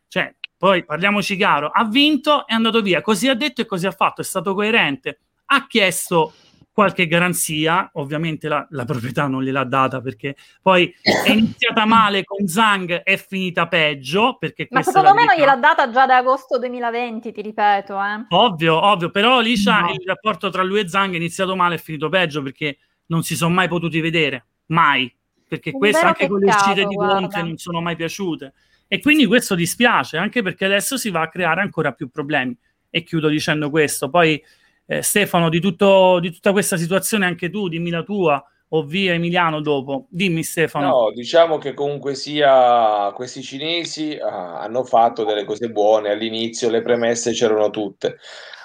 Cioè, 0.07 0.33
poi 0.57 0.83
parliamoci 0.83 1.35
chiaro, 1.35 1.69
ha 1.69 1.85
vinto, 1.85 2.47
è 2.47 2.55
andato 2.55 2.81
via, 2.81 3.01
così 3.01 3.27
ha 3.27 3.35
detto 3.35 3.61
e 3.61 3.65
così 3.67 3.85
ha 3.85 3.91
fatto, 3.91 4.21
è 4.21 4.23
stato 4.23 4.55
coerente, 4.55 5.19
ha 5.45 5.67
chiesto 5.67 6.33
qualche 6.81 7.05
garanzia, 7.05 7.91
ovviamente 7.93 8.47
la, 8.47 8.65
la, 8.71 8.85
proprietà 8.85 9.27
non 9.27 9.43
gliel'ha 9.43 9.63
data 9.63 10.01
perché 10.01 10.35
poi 10.63 10.91
è 11.01 11.29
iniziata 11.29 11.85
male 11.85 12.23
con 12.23 12.47
Zhang, 12.47 13.03
è 13.03 13.17
finita 13.17 13.67
peggio. 13.67 14.37
Perché 14.39 14.67
Ma 14.71 14.81
secondo 14.81 15.13
me 15.13 15.25
non 15.25 15.35
gliel'ha 15.35 15.57
data 15.57 15.91
già 15.91 16.07
da 16.07 16.17
agosto 16.17 16.57
2020, 16.57 17.31
ti 17.31 17.41
ripeto. 17.41 17.93
Eh. 18.01 18.25
Ovvio, 18.29 18.83
ovvio, 18.83 19.11
però 19.11 19.39
Liscia 19.41 19.81
no. 19.81 19.91
il 19.91 20.01
rapporto 20.03 20.49
tra 20.49 20.63
lui 20.63 20.79
e 20.79 20.87
Zhang 20.87 21.13
è 21.13 21.17
iniziato 21.17 21.55
male 21.55 21.75
e 21.75 21.77
è 21.77 21.81
finito 21.81 22.09
peggio 22.09 22.41
perché 22.41 22.79
non 23.07 23.21
si 23.21 23.35
sono 23.35 23.53
mai 23.53 23.67
potuti 23.67 23.99
vedere, 24.01 24.45
mai. 24.67 25.13
Perché 25.47 25.71
questo 25.71 26.07
anche 26.07 26.27
con 26.27 26.39
le 26.39 26.47
uscite 26.47 26.85
di 26.85 26.95
Conte 26.95 27.43
non 27.43 27.57
sono 27.57 27.79
mai 27.79 27.95
piaciute. 27.95 28.53
E 28.87 28.99
quindi 29.01 29.27
questo 29.27 29.53
dispiace, 29.53 30.17
anche 30.17 30.41
perché 30.41 30.65
adesso 30.65 30.97
si 30.97 31.11
va 31.11 31.21
a 31.21 31.29
creare 31.29 31.61
ancora 31.61 31.91
più 31.91 32.09
problemi. 32.09 32.57
E 32.89 33.03
chiudo 33.03 33.27
dicendo 33.27 33.69
questo. 33.69 34.09
Poi 34.09 34.41
eh, 34.91 35.01
Stefano, 35.01 35.47
di, 35.47 35.61
tutto, 35.61 36.19
di 36.19 36.31
tutta 36.31 36.51
questa 36.51 36.75
situazione 36.75 37.25
anche 37.25 37.49
tu, 37.49 37.69
dimmi 37.69 37.89
la 37.89 38.03
tua, 38.03 38.43
o 38.73 38.83
via 38.83 39.13
Emiliano 39.13 39.61
dopo. 39.61 40.07
Dimmi 40.09 40.43
Stefano. 40.43 40.87
No, 40.87 41.11
diciamo 41.13 41.57
che 41.57 41.73
comunque 41.73 42.13
sia 42.13 43.09
questi 43.15 43.41
cinesi 43.41 44.17
ah, 44.17 44.59
hanno 44.59 44.83
fatto 44.83 45.23
delle 45.23 45.45
cose 45.45 45.69
buone 45.69 46.09
all'inizio, 46.09 46.69
le 46.69 46.81
premesse 46.81 47.31
c'erano 47.31 47.69
tutte 47.69 48.17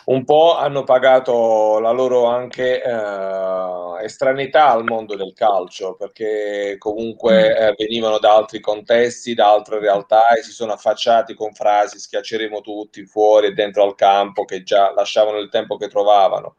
un 0.07 0.25
po' 0.25 0.57
hanno 0.57 0.85
pagato 0.85 1.79
la 1.81 1.91
loro 1.91 2.27
anche 2.27 2.81
eh, 2.83 4.05
estraneità 4.05 4.71
al 4.71 4.85
mondo 4.85 5.17
del 5.17 5.33
calcio, 5.35 5.97
perché 5.97 6.77
comunque 6.79 7.33
mm. 7.35 7.63
eh, 7.63 7.75
venivano 7.77 8.19
da 8.19 8.35
altri 8.35 8.61
contesti, 8.61 9.35
da 9.35 9.51
altre 9.51 9.81
realtà 9.81 10.29
e 10.29 10.43
si 10.43 10.53
sono 10.53 10.73
affacciati 10.73 11.35
con 11.35 11.53
frasi 11.53 11.99
schiacceremo 11.99 12.61
tutti 12.61 13.05
fuori 13.05 13.49
e 13.49 13.53
dentro 13.53 13.83
al 13.83 13.97
campo 13.97 14.45
che 14.45 14.63
già 14.63 14.93
lasciavano 14.95 15.39
il 15.39 15.49
tempo 15.49 15.77
che 15.77 15.89
trovavano. 15.89 16.57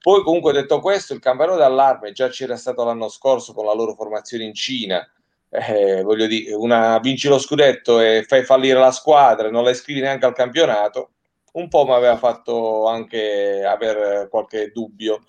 Poi 0.00 0.22
comunque 0.22 0.52
detto 0.52 0.80
questo, 0.80 1.12
il 1.14 1.20
campanello 1.20 1.58
d'allarme 1.58 2.12
già 2.12 2.28
c'era 2.28 2.56
stato 2.56 2.84
l'anno 2.84 3.08
scorso 3.08 3.52
con 3.52 3.66
la 3.66 3.74
loro 3.74 3.94
formazione 3.94 4.44
in 4.44 4.54
Cina. 4.54 5.06
Eh, 5.48 6.02
voglio 6.02 6.26
dire, 6.26 6.54
una, 6.54 6.98
vinci 6.98 7.28
lo 7.28 7.38
scudetto 7.38 8.00
e 8.00 8.24
fai 8.26 8.42
fallire 8.44 8.78
la 8.80 8.92
squadra, 8.92 9.50
non 9.50 9.62
la 9.64 9.70
iscrivi 9.70 10.00
neanche 10.00 10.26
al 10.26 10.34
campionato 10.34 11.10
un 11.52 11.68
po' 11.68 11.84
mi 11.84 11.92
aveva 11.92 12.16
fatto 12.16 12.86
anche 12.86 13.64
avere 13.64 14.28
qualche 14.28 14.70
dubbio. 14.70 15.20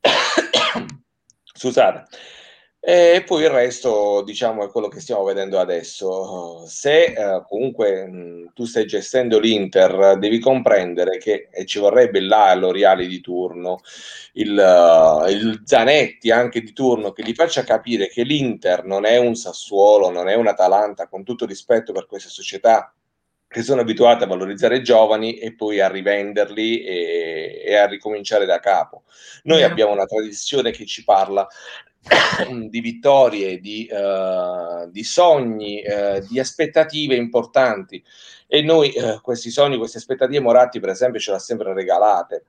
Scusate. 1.54 2.06
E 2.84 3.22
poi 3.24 3.44
il 3.44 3.50
resto, 3.50 4.22
diciamo, 4.24 4.64
è 4.64 4.68
quello 4.68 4.88
che 4.88 4.98
stiamo 4.98 5.22
vedendo 5.22 5.60
adesso. 5.60 6.66
Se 6.66 7.04
eh, 7.04 7.42
comunque 7.46 8.06
mh, 8.08 8.52
tu 8.54 8.64
stai 8.64 8.86
gestendo 8.86 9.38
l'Inter, 9.38 10.18
devi 10.18 10.40
comprendere 10.40 11.18
che 11.18 11.48
ci 11.64 11.78
vorrebbe 11.78 12.20
là 12.20 12.52
l'Oriali 12.54 13.06
di 13.06 13.20
turno, 13.20 13.78
il, 14.32 14.50
uh, 14.58 15.28
il, 15.28 15.62
Zanetti 15.64 16.32
anche 16.32 16.60
di 16.60 16.72
turno, 16.72 17.12
che 17.12 17.22
gli 17.22 17.34
faccia 17.34 17.62
capire 17.62 18.08
che 18.08 18.24
l'Inter 18.24 18.84
non 18.84 19.04
è 19.04 19.16
un 19.16 19.36
Sassuolo, 19.36 20.10
non 20.10 20.28
è 20.28 20.34
un 20.34 20.48
Atalanta, 20.48 21.06
con 21.06 21.22
tutto 21.22 21.46
rispetto 21.46 21.92
per 21.92 22.06
queste 22.06 22.30
società 22.30 22.92
che 23.52 23.62
sono 23.62 23.82
abituate 23.82 24.24
a 24.24 24.26
valorizzare 24.26 24.78
i 24.78 24.82
giovani 24.82 25.36
e 25.38 25.54
poi 25.54 25.80
a 25.80 25.88
rivenderli 25.88 26.82
e, 26.82 27.62
e 27.64 27.76
a 27.76 27.86
ricominciare 27.86 28.46
da 28.46 28.58
capo. 28.58 29.04
Noi 29.44 29.58
yeah. 29.58 29.68
abbiamo 29.68 29.92
una 29.92 30.06
tradizione 30.06 30.70
che 30.72 30.86
ci 30.86 31.04
parla 31.04 31.46
di 32.68 32.80
vittorie, 32.80 33.60
di, 33.60 33.88
uh, 33.90 34.90
di 34.90 35.04
sogni, 35.04 35.82
uh, 35.86 36.26
di 36.26 36.40
aspettative 36.40 37.14
importanti 37.14 38.02
e 38.48 38.62
noi 38.62 38.92
uh, 38.96 39.20
questi 39.20 39.50
sogni, 39.50 39.76
queste 39.76 39.98
aspettative 39.98 40.40
Moratti 40.40 40.80
per 40.80 40.88
esempio 40.88 41.20
ce 41.20 41.30
l'ha 41.30 41.38
sempre 41.38 41.72
regalate. 41.72 42.44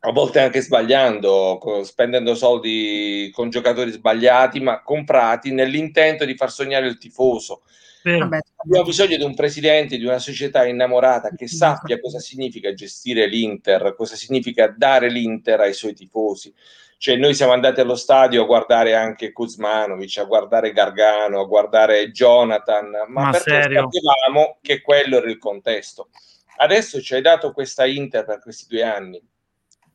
a 0.00 0.12
volte 0.12 0.40
anche 0.40 0.60
sbagliando, 0.60 1.82
spendendo 1.82 2.34
soldi 2.34 3.30
con 3.32 3.48
giocatori 3.48 3.90
sbagliati, 3.90 4.60
ma 4.60 4.82
comprati 4.82 5.50
nell'intento 5.50 6.26
di 6.26 6.36
far 6.36 6.50
sognare 6.50 6.86
il 6.86 6.98
tifoso. 6.98 7.62
Vabbè, 8.04 8.38
Abbiamo 8.56 8.84
bisogno 8.84 9.16
di 9.16 9.22
un 9.22 9.34
presidente 9.34 9.96
di 9.96 10.04
una 10.04 10.18
società 10.18 10.66
innamorata 10.66 11.30
che 11.30 11.48
sappia 11.48 11.98
cosa 11.98 12.18
significa 12.18 12.74
gestire 12.74 13.26
l'Inter, 13.26 13.94
cosa 13.96 14.14
significa 14.14 14.68
dare 14.68 15.08
l'Inter 15.08 15.60
ai 15.60 15.72
suoi 15.72 15.94
tifosi. 15.94 16.52
Cioè, 16.98 17.16
noi 17.16 17.34
siamo 17.34 17.52
andati 17.52 17.80
allo 17.80 17.96
stadio 17.96 18.42
a 18.42 18.46
guardare 18.46 18.94
anche 18.94 19.32
Kuzmanovic, 19.32 20.18
a 20.18 20.24
guardare 20.24 20.72
Gargano, 20.72 21.40
a 21.40 21.46
guardare 21.46 22.10
Jonathan, 22.10 22.90
ma, 23.08 23.24
ma 23.24 23.30
perché 23.30 23.62
serio? 23.62 23.88
sapevamo 23.90 24.58
che 24.60 24.82
quello 24.82 25.16
era 25.16 25.30
il 25.30 25.38
contesto. 25.38 26.10
Adesso 26.56 27.00
ci 27.00 27.14
hai 27.14 27.22
dato 27.22 27.52
questa 27.52 27.86
Inter 27.86 28.24
per 28.24 28.40
questi 28.40 28.66
due 28.68 28.82
anni. 28.82 29.22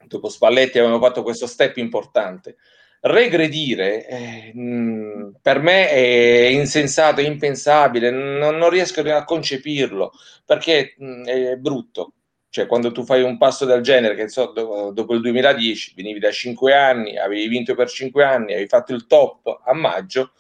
Dopo 0.06 0.30
Spalletti 0.30 0.80
avevamo 0.80 1.00
fatto 1.00 1.22
questo 1.22 1.46
step 1.46 1.78
importante 1.78 2.58
regredire 3.02 4.06
eh, 4.08 4.52
mh, 4.54 5.38
per 5.42 5.60
me 5.60 5.90
è 5.90 6.48
insensato, 6.48 7.22
è 7.22 7.26
impensabile, 7.26 8.10
non, 8.12 8.58
non 8.58 8.70
riesco 8.70 9.02
a 9.02 9.24
concepirlo 9.24 10.12
perché 10.46 10.96
mh, 10.98 11.24
è 11.24 11.56
brutto. 11.58 12.14
Cioè, 12.52 12.66
quando 12.66 12.92
tu 12.92 13.04
fai 13.06 13.22
un 13.22 13.38
passo 13.38 13.66
del 13.66 13.82
genere, 13.82 14.16
che 14.16 14.28
so, 14.28 14.48
do, 14.48 14.92
dopo 14.92 15.14
il 15.14 15.22
2010 15.22 15.94
venivi 15.96 16.20
da 16.20 16.32
5 16.32 16.74
anni, 16.74 17.16
avevi 17.18 17.48
vinto 17.48 17.76
per 17.76 17.88
5 17.90 18.24
anni, 18.24 18.54
avevi 18.54 18.68
fatto 18.68 18.92
il 18.94 19.06
top 19.06 19.62
a 19.66 19.74
maggio, 19.74 20.32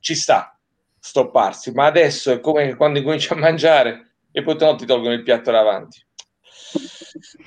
ci 0.00 0.14
sta 0.14 0.58
stopparsi, 0.98 1.72
ma 1.72 1.86
adesso 1.86 2.30
è 2.32 2.40
come 2.40 2.74
quando 2.76 2.98
incominci 2.98 3.32
a 3.32 3.36
mangiare 3.36 4.16
e 4.32 4.42
poi 4.42 4.56
no, 4.58 4.74
ti 4.74 4.84
tolgono 4.84 5.14
il 5.14 5.22
piatto 5.22 5.50
davanti. 5.50 6.04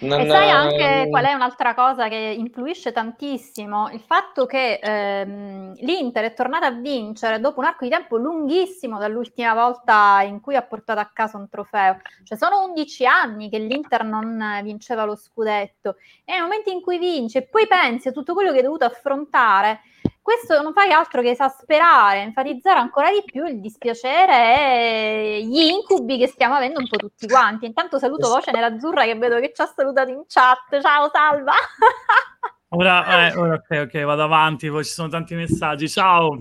Non, 0.02 0.22
e 0.22 0.28
sai 0.28 0.50
anche 0.50 1.08
qual 1.10 1.26
è 1.26 1.34
un'altra 1.34 1.74
cosa 1.74 2.08
che 2.08 2.36
influisce 2.38 2.92
tantissimo? 2.92 3.90
Il 3.90 4.02
fatto 4.02 4.46
che 4.46 4.80
ehm, 4.82 5.76
l'Inter 5.80 6.26
è 6.26 6.34
tornata 6.34 6.68
a 6.68 6.72
vincere 6.72 7.40
dopo 7.40 7.60
un 7.60 7.66
arco 7.66 7.84
di 7.84 7.92
tempo 7.92 8.18
lunghissimo 8.18 8.98
dall'ultima 8.98 9.54
volta 9.54 10.22
in 10.24 10.42
cui 10.42 10.56
ha 10.56 10.62
portato 10.62 11.00
a 11.00 11.10
casa 11.14 11.38
un 11.38 11.50
trofeo. 11.50 12.00
Cioè 12.24 12.38
sono 12.38 12.64
11 12.66 13.06
anni 13.06 13.50
che 13.50 13.60
l'Inter 13.60 14.04
non 14.04 14.60
vinceva 14.64 15.04
lo 15.04 15.16
scudetto 15.16 15.98
e 16.26 16.34
nel 16.34 16.42
momento 16.44 16.70
in 16.70 16.82
cui 16.82 16.98
vince, 16.98 17.44
poi 17.44 17.68
pensi 17.68 18.08
a 18.08 18.12
tutto 18.12 18.34
quello 18.34 18.52
che 18.52 18.58
hai 18.58 18.64
dovuto 18.64 18.86
affrontare 18.86 19.82
questo 20.22 20.62
non 20.62 20.74
fa 20.74 20.86
che 20.86 20.94
altro 20.94 21.22
che 21.22 21.32
esasperare, 21.32 22.22
enfatizzare 22.22 22.80
ancora 22.80 23.10
di 23.10 23.24
più 23.26 23.46
il 23.46 23.60
dispiacere 23.60 24.34
e 24.34 25.44
gli 25.44 25.62
incubi 25.62 26.18
che 26.18 26.28
stiamo 26.28 26.56
avendo 26.56 26.80
un 26.80 26.88
po' 26.88 26.98
tutti 26.98 27.28
quanti. 27.28 27.66
Intanto 27.66 27.98
saluto 27.98 28.30
Voce 28.30 28.52
Nerazzurra 28.52 29.06
che 29.06 29.16
vedo 29.16 29.40
che 29.40 29.52
ci 29.54 29.62
ha 29.62 29.66
salutato 29.66 30.10
in 30.12 30.24
chat. 30.28 30.82
Ciao, 30.82 31.10
salva! 31.12 31.54
Ora, 32.72 33.32
eh, 33.32 33.36
ora 33.36 33.56
ok, 33.56 33.86
ok, 33.86 34.04
vado 34.04 34.22
avanti, 34.22 34.70
poi 34.70 34.84
ci 34.84 34.92
sono 34.92 35.08
tanti 35.08 35.34
messaggi. 35.34 35.90
Ciao, 35.90 36.38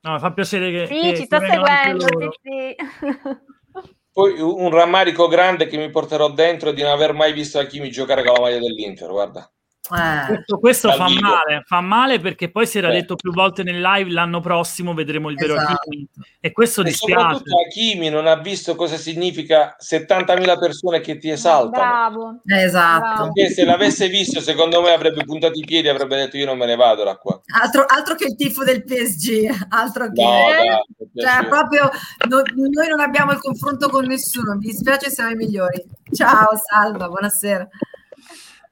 no, 0.00 0.18
fa 0.20 0.32
piacere 0.32 0.70
che... 0.70 0.86
Sì, 0.86 1.00
che 1.00 1.16
ci 1.16 1.24
sto 1.24 1.40
seguendo, 1.40 2.06
sì, 2.06 2.28
sì. 2.40 2.76
Poi 4.12 4.38
un 4.38 4.70
rammarico 4.70 5.26
grande 5.26 5.66
che 5.66 5.78
mi 5.78 5.90
porterò 5.90 6.30
dentro 6.30 6.70
di 6.70 6.82
non 6.82 6.92
aver 6.92 7.14
mai 7.14 7.32
visto 7.32 7.58
Hakimi 7.58 7.90
giocare 7.90 8.22
con 8.22 8.34
la 8.34 8.40
maglia 8.42 8.58
dell'Inter, 8.58 9.08
guarda. 9.08 9.50
Eh, 9.90 10.26
questo, 10.26 10.58
questo 10.58 10.92
fa 10.92 11.08
male, 11.08 11.62
fa 11.66 11.80
male 11.80 12.20
perché 12.20 12.52
poi 12.52 12.68
si 12.68 12.78
era 12.78 12.90
eh. 12.90 13.00
detto 13.00 13.16
più 13.16 13.32
volte 13.32 13.64
nel 13.64 13.80
live 13.80 14.12
l'anno 14.12 14.38
prossimo 14.38 14.94
vedremo 14.94 15.28
il 15.28 15.34
vero 15.34 15.54
esatto. 15.54 15.72
Hakimi 15.72 16.08
e 16.38 16.52
questo 16.52 16.82
e 16.82 16.84
dispiace. 16.84 17.20
Soprattutto 17.20 17.60
Hakimi 17.60 18.08
non 18.08 18.28
ha 18.28 18.36
visto 18.36 18.76
cosa 18.76 18.96
significa 18.96 19.76
70.000 19.80 20.58
persone 20.58 21.00
che 21.00 21.18
ti 21.18 21.30
esaltano. 21.30 21.70
Bravo. 21.70 22.40
Esatto. 22.46 23.32
Perché 23.32 23.52
se 23.52 23.64
l'avesse 23.64 24.06
visto 24.06 24.40
secondo 24.40 24.80
me 24.80 24.92
avrebbe 24.92 25.24
puntato 25.24 25.58
i 25.58 25.64
piedi 25.64 25.88
e 25.88 25.90
avrebbe 25.90 26.16
detto 26.16 26.36
io 26.36 26.46
non 26.46 26.58
me 26.58 26.66
ne 26.66 26.76
vado 26.76 27.02
da 27.02 27.16
qua. 27.16 27.40
Altro, 27.60 27.84
altro 27.84 28.14
che 28.14 28.26
il 28.26 28.36
tifo 28.36 28.62
del 28.62 28.84
PSG, 28.84 29.66
altro 29.70 30.12
che... 30.12 30.22
No, 30.22 30.30
dai, 31.12 31.24
cioè, 31.24 31.48
proprio 31.48 31.90
no, 32.28 32.42
noi 32.54 32.88
non 32.88 33.00
abbiamo 33.00 33.32
il 33.32 33.38
confronto 33.38 33.88
con 33.88 34.04
nessuno, 34.04 34.54
mi 34.54 34.66
dispiace 34.66 35.10
siamo 35.10 35.30
i 35.30 35.36
migliori. 35.36 35.84
Ciao, 36.12 36.50
salva, 36.70 37.08
buonasera. 37.08 37.68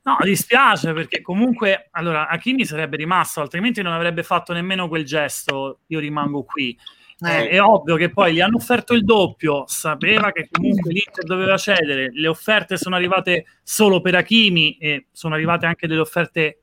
No, 0.03 0.17
dispiace 0.23 0.95
perché 0.95 1.21
comunque 1.21 1.89
allora 1.91 2.29
Hakimi 2.29 2.65
sarebbe 2.65 2.97
rimasto, 2.97 3.41
altrimenti 3.43 3.83
non 3.83 3.93
avrebbe 3.93 4.23
fatto 4.23 4.55
nemmeno 4.55 4.89
quel 4.89 5.05
gesto. 5.05 5.81
Io 5.89 5.99
rimango 5.99 6.43
qui. 6.45 6.77
Eh. 7.23 7.49
È 7.51 7.61
ovvio 7.61 7.97
che 7.97 8.09
poi 8.09 8.33
gli 8.33 8.41
hanno 8.41 8.57
offerto 8.57 8.95
il 8.95 9.05
doppio, 9.05 9.65
sapeva 9.67 10.33
che 10.33 10.49
comunque 10.51 10.91
l'Inter 10.91 11.25
doveva 11.25 11.59
cedere. 11.59 12.11
Le 12.13 12.29
offerte 12.29 12.79
sono 12.79 12.97
arrivate 12.97 13.45
solo 13.63 14.01
per 14.01 14.15
Hakimi 14.15 14.79
e 14.79 15.09
sono 15.13 15.35
arrivate 15.35 15.67
anche 15.67 15.87
delle 15.87 16.01
offerte 16.01 16.63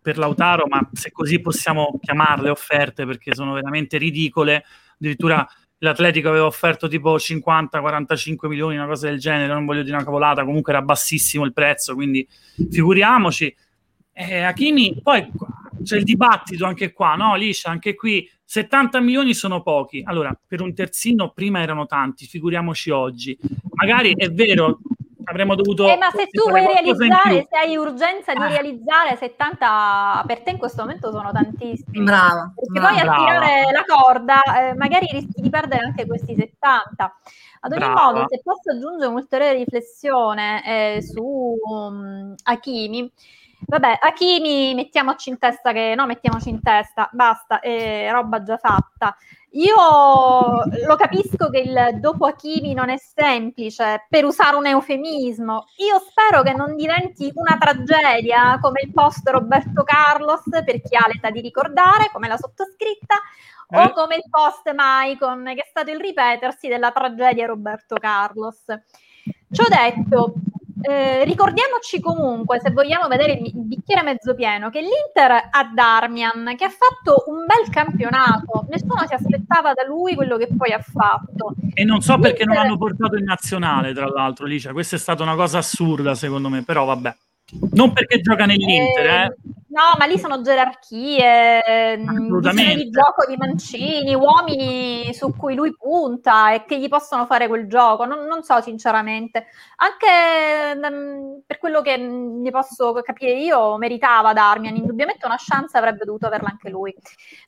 per 0.00 0.16
Lautaro, 0.16 0.66
ma 0.68 0.88
se 0.92 1.10
così 1.10 1.40
possiamo 1.40 1.98
chiamarle 2.00 2.50
offerte 2.50 3.04
perché 3.04 3.34
sono 3.34 3.52
veramente 3.54 3.98
ridicole. 3.98 4.64
Addirittura 4.94 5.44
l'Atletico 5.78 6.28
aveva 6.28 6.46
offerto 6.46 6.88
tipo 6.88 7.16
50-45 7.16 8.46
milioni, 8.48 8.76
una 8.76 8.86
cosa 8.86 9.08
del 9.08 9.18
genere, 9.18 9.52
non 9.52 9.64
voglio 9.66 9.82
dire 9.82 9.94
una 9.94 10.04
cavolata, 10.04 10.44
comunque 10.44 10.72
era 10.72 10.82
bassissimo 10.82 11.44
il 11.44 11.52
prezzo, 11.52 11.94
quindi 11.94 12.26
figuriamoci. 12.70 13.54
Eh, 14.12 14.40
Hakimi, 14.40 15.00
poi 15.02 15.26
c'è 15.82 15.98
il 15.98 16.04
dibattito 16.04 16.64
anche 16.64 16.92
qua, 16.92 17.14
no? 17.14 17.36
Liscia, 17.36 17.70
anche 17.70 17.94
qui 17.94 18.28
70 18.44 19.00
milioni 19.00 19.34
sono 19.34 19.62
pochi. 19.62 20.02
Allora, 20.04 20.38
per 20.46 20.62
un 20.62 20.72
terzino 20.72 21.32
prima 21.32 21.60
erano 21.60 21.86
tanti, 21.86 22.26
figuriamoci 22.26 22.90
oggi. 22.90 23.36
Magari 23.74 24.14
è 24.16 24.30
vero, 24.30 24.78
avremmo 25.26 25.54
dovuto... 25.54 25.86
Eh, 25.88 25.96
ma 25.96 26.10
se 26.10 26.26
tu 26.26 26.48
vuoi 26.48 26.66
realizzare, 26.66 27.46
se 27.48 27.56
hai 27.56 27.76
urgenza 27.76 28.32
di 28.32 28.42
ah. 28.42 28.48
realizzare 28.48 29.16
70, 29.16 30.24
per 30.26 30.42
te 30.42 30.50
in 30.50 30.58
questo 30.58 30.82
momento 30.82 31.10
sono 31.10 31.30
tantissimi. 31.32 32.04
Brava. 32.04 32.52
Perché 32.54 32.80
brava. 32.80 32.88
poi 32.88 32.98
a 32.98 33.16
tirare 33.16 33.72
la 33.72 33.84
corda 33.86 34.42
eh, 34.42 34.74
magari 34.74 35.06
rischi 35.10 35.40
di 35.40 35.50
perdere 35.50 35.84
anche 35.84 36.06
questi 36.06 36.34
70. 36.34 37.16
Ad 37.60 37.72
ogni 37.72 37.80
brava. 37.80 38.12
modo, 38.12 38.24
se 38.28 38.40
posso 38.42 38.70
aggiungere 38.70 39.10
un'ulteriore 39.10 39.54
riflessione 39.54 40.62
eh, 40.64 41.02
su 41.02 41.22
um, 41.22 42.34
Hakimi, 42.44 43.10
Vabbè, 43.58 43.98
Hakimi, 44.00 44.74
mettiamoci 44.74 45.30
in 45.30 45.38
testa 45.38 45.72
che 45.72 45.94
no, 45.96 46.06
mettiamoci 46.06 46.50
in 46.50 46.60
testa, 46.62 47.08
basta, 47.12 47.60
è 47.60 48.08
roba 48.12 48.42
già 48.42 48.58
fatta. 48.58 49.16
Io 49.56 49.74
lo 50.86 50.96
capisco 50.96 51.48
che 51.48 51.60
il 51.60 51.98
dopo 51.98 52.26
Hakimi 52.26 52.74
non 52.74 52.90
è 52.90 52.98
semplice, 52.98 54.04
per 54.08 54.26
usare 54.26 54.56
un 54.56 54.66
eufemismo. 54.66 55.64
Io 55.76 55.98
spero 55.98 56.42
che 56.42 56.52
non 56.52 56.76
diventi 56.76 57.30
una 57.34 57.56
tragedia 57.58 58.58
come 58.60 58.82
il 58.82 58.92
post 58.92 59.26
Roberto 59.28 59.82
Carlos, 59.82 60.42
per 60.50 60.82
chi 60.82 60.94
ha 60.94 61.08
l'età 61.10 61.30
di 61.30 61.40
ricordare, 61.40 62.10
come 62.12 62.28
la 62.28 62.36
sottoscritta, 62.36 63.14
eh? 63.70 63.78
o 63.80 63.92
come 63.92 64.16
il 64.16 64.24
post 64.28 64.70
Maicon, 64.74 65.44
che 65.44 65.62
è 65.62 65.66
stato 65.70 65.90
il 65.90 66.00
ripetersi 66.00 66.68
della 66.68 66.90
tragedia 66.90 67.46
Roberto 67.46 67.96
Carlos. 67.96 68.62
Ciò 69.50 69.64
detto, 69.68 70.34
eh, 70.82 71.24
ricordiamoci 71.24 72.00
comunque, 72.00 72.60
se 72.60 72.70
vogliamo 72.70 73.08
vedere 73.08 73.32
il, 73.32 73.52
bicchiere 73.54 74.02
mezzo 74.02 74.34
pieno, 74.34 74.68
che 74.68 74.80
l'Inter 74.80 75.48
ha 75.50 75.70
Darmian, 75.72 76.54
che 76.56 76.64
ha 76.64 76.70
fatto 76.70 77.24
un 77.26 77.44
bel 77.46 77.72
campionato. 77.72 78.66
Nessuno 78.68 79.06
si 79.06 79.14
aspettava 79.14 79.72
da 79.72 79.84
lui 79.86 80.14
quello 80.14 80.36
che 80.36 80.48
poi 80.56 80.72
ha 80.72 80.80
fatto. 80.80 81.54
E 81.72 81.84
non 81.84 82.02
so 82.02 82.14
L'Inter... 82.14 82.32
perché 82.32 82.44
non 82.46 82.56
hanno 82.56 82.76
portato 82.76 83.16
in 83.16 83.24
nazionale, 83.24 83.94
tra 83.94 84.06
l'altro, 84.06 84.46
Licia. 84.46 84.72
Questa 84.72 84.96
è 84.96 84.98
stata 84.98 85.22
una 85.22 85.34
cosa 85.34 85.58
assurda, 85.58 86.14
secondo 86.14 86.48
me, 86.48 86.62
però 86.62 86.84
vabbè. 86.84 87.14
Non 87.72 87.92
perché 87.92 88.20
gioca 88.20 88.44
nell'Inter, 88.44 89.06
eh. 89.06 89.24
eh. 89.24 89.34
No, 89.76 89.94
ma 89.98 90.06
lì 90.06 90.18
sono 90.18 90.40
gerarchie, 90.40 91.98
mm, 91.98 92.38
visione 92.38 92.74
di 92.76 92.88
gioco 92.88 93.26
di 93.28 93.36
Mancini, 93.36 94.14
uomini 94.14 95.12
su 95.12 95.34
cui 95.36 95.54
lui 95.54 95.76
punta 95.76 96.54
e 96.54 96.64
che 96.64 96.78
gli 96.80 96.88
possono 96.88 97.26
fare 97.26 97.46
quel 97.46 97.68
gioco. 97.68 98.06
Non, 98.06 98.24
non 98.24 98.42
so 98.42 98.58
sinceramente. 98.62 99.48
Anche 99.76 100.80
um, 100.80 101.42
per 101.44 101.58
quello 101.58 101.82
che 101.82 101.98
ne 101.98 102.50
posso 102.50 102.94
capire 103.02 103.32
io, 103.32 103.76
meritava 103.76 104.32
Darmian. 104.32 104.76
Indubbiamente 104.76 105.26
una 105.26 105.36
chance 105.36 105.76
avrebbe 105.76 106.06
dovuto 106.06 106.24
averla 106.26 106.48
anche 106.48 106.70
lui. 106.70 106.94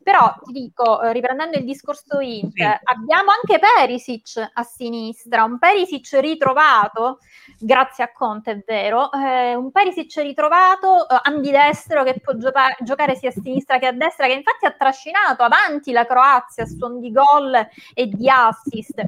Però 0.03 0.35
ti 0.45 0.53
dico, 0.53 1.01
eh, 1.01 1.15
riprendendo 1.15 1.57
il 1.57 1.65
discorso 1.65 2.21
Inter, 2.21 2.77
sì. 2.77 2.95
abbiamo 2.95 3.31
anche 3.31 3.59
Perisic 3.59 4.51
a 4.53 4.63
sinistra, 4.65 5.45
un 5.45 5.59
Perisic 5.59 6.11
ritrovato, 6.21 7.21
grazie 7.59 8.05
a 8.05 8.13
Conte 8.13 8.51
è 8.51 8.63
vero, 8.67 9.11
eh, 9.13 9.55
un 9.55 9.71
Perisic 9.71 10.15
ritrovato, 10.17 11.09
eh, 11.09 11.19
ambidestro 11.23 12.05
che 12.05 12.17
può 12.21 12.35
gioca- 12.37 12.77
giocare 12.81 13.15
sia 13.15 13.31
a 13.31 13.33
sinistra 13.33 13.79
che 13.79 13.87
a 13.87 13.93
destra, 13.93 14.27
che 14.27 14.33
infatti 14.33 14.67
ha 14.67 14.73
trascinato 14.73 15.43
avanti 15.43 15.93
la 15.93 16.07
Croazia 16.07 16.65
a 16.65 16.67
suon 16.67 17.01
di 17.01 17.11
gol 17.11 17.55
e 17.95 18.07
di 18.07 18.29
assist. 18.29 19.03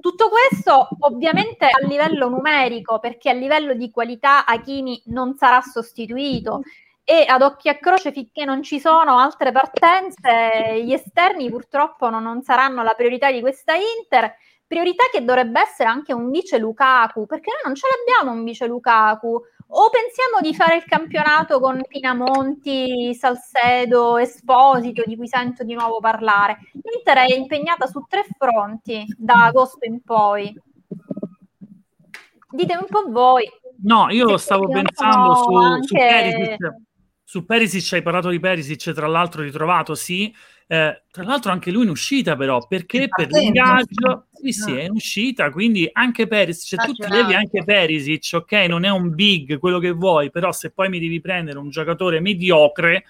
Tutto 0.00 0.30
questo 0.30 0.88
ovviamente 1.00 1.66
a 1.66 1.86
livello 1.86 2.28
numerico, 2.28 2.98
perché 2.98 3.30
a 3.30 3.34
livello 3.34 3.74
di 3.74 3.90
qualità 3.90 4.44
Hakimi 4.44 5.00
non 5.06 5.36
sarà 5.36 5.60
sostituito. 5.60 6.62
E 7.04 7.24
ad 7.26 7.42
occhio 7.42 7.70
a 7.70 7.74
croce 7.74 8.12
finché 8.12 8.44
non 8.44 8.62
ci 8.62 8.78
sono 8.80 9.18
altre 9.18 9.52
partenze, 9.52 10.82
gli 10.82 10.92
esterni 10.92 11.50
purtroppo 11.50 12.08
non, 12.10 12.22
non 12.22 12.42
saranno 12.42 12.82
la 12.82 12.94
priorità 12.94 13.30
di 13.30 13.40
questa 13.40 13.74
Inter. 13.74 14.34
Priorità 14.66 15.04
che 15.12 15.22
dovrebbe 15.22 15.60
essere 15.60 15.88
anche 15.88 16.12
un 16.12 16.30
vice 16.30 16.58
Lukaku, 16.58 17.26
perché 17.26 17.50
noi 17.50 17.60
non 17.64 17.74
ce 17.74 17.86
l'abbiamo 17.88 18.36
un 18.36 18.44
vice 18.44 18.66
Lukaku 18.66 19.40
o 19.74 19.88
pensiamo 19.88 20.40
di 20.42 20.54
fare 20.54 20.76
il 20.76 20.84
campionato 20.84 21.58
con 21.58 21.80
Pinamonti, 21.86 23.14
Salcedo, 23.14 24.18
Esposito, 24.18 25.02
di 25.06 25.16
cui 25.16 25.28
sento 25.28 25.64
di 25.64 25.72
nuovo 25.72 25.98
parlare. 25.98 26.58
L'Inter 26.72 27.18
è 27.18 27.34
impegnata 27.34 27.86
su 27.86 28.04
tre 28.06 28.24
fronti 28.36 29.04
da 29.16 29.46
agosto 29.46 29.86
in 29.86 30.02
poi. 30.02 30.54
Ditemi 32.50 32.80
un 32.82 32.88
po' 32.88 33.10
voi. 33.10 33.48
No, 33.84 34.10
io 34.10 34.36
stavo 34.36 34.68
pensando 34.68 35.34
su, 35.36 35.54
anche... 35.54 35.86
su 35.86 35.94
Perisic. 35.94 36.56
Su 37.24 37.44
Perisic 37.46 37.92
hai 37.94 38.02
parlato 38.02 38.28
di 38.28 38.38
Perisic, 38.38 38.92
tra 38.92 39.06
l'altro 39.06 39.40
ritrovato, 39.40 39.94
sì. 39.94 40.34
Eh, 40.72 41.02
tra 41.10 41.22
l'altro 41.22 41.52
anche 41.52 41.70
lui 41.70 41.82
in 41.82 41.90
uscita 41.90 42.34
però, 42.34 42.66
perché 42.66 43.06
per 43.06 43.28
l'ingaggio, 43.30 44.28
sì 44.32 44.52
sì, 44.52 44.74
è 44.74 44.84
in 44.84 44.92
uscita, 44.92 45.50
quindi 45.50 45.86
anche 45.92 46.26
Perisic, 46.26 46.80
cioè, 46.80 46.86
tu 46.86 46.94
ti 46.94 47.06
levi 47.10 47.34
anche 47.34 47.62
Perisic, 47.62 48.30
ok, 48.32 48.52
non 48.68 48.84
è 48.84 48.88
un 48.88 49.14
big, 49.14 49.58
quello 49.58 49.78
che 49.78 49.90
vuoi, 49.90 50.30
però 50.30 50.50
se 50.50 50.70
poi 50.70 50.88
mi 50.88 50.98
devi 50.98 51.20
prendere 51.20 51.58
un 51.58 51.68
giocatore 51.68 52.20
mediocre, 52.20 53.04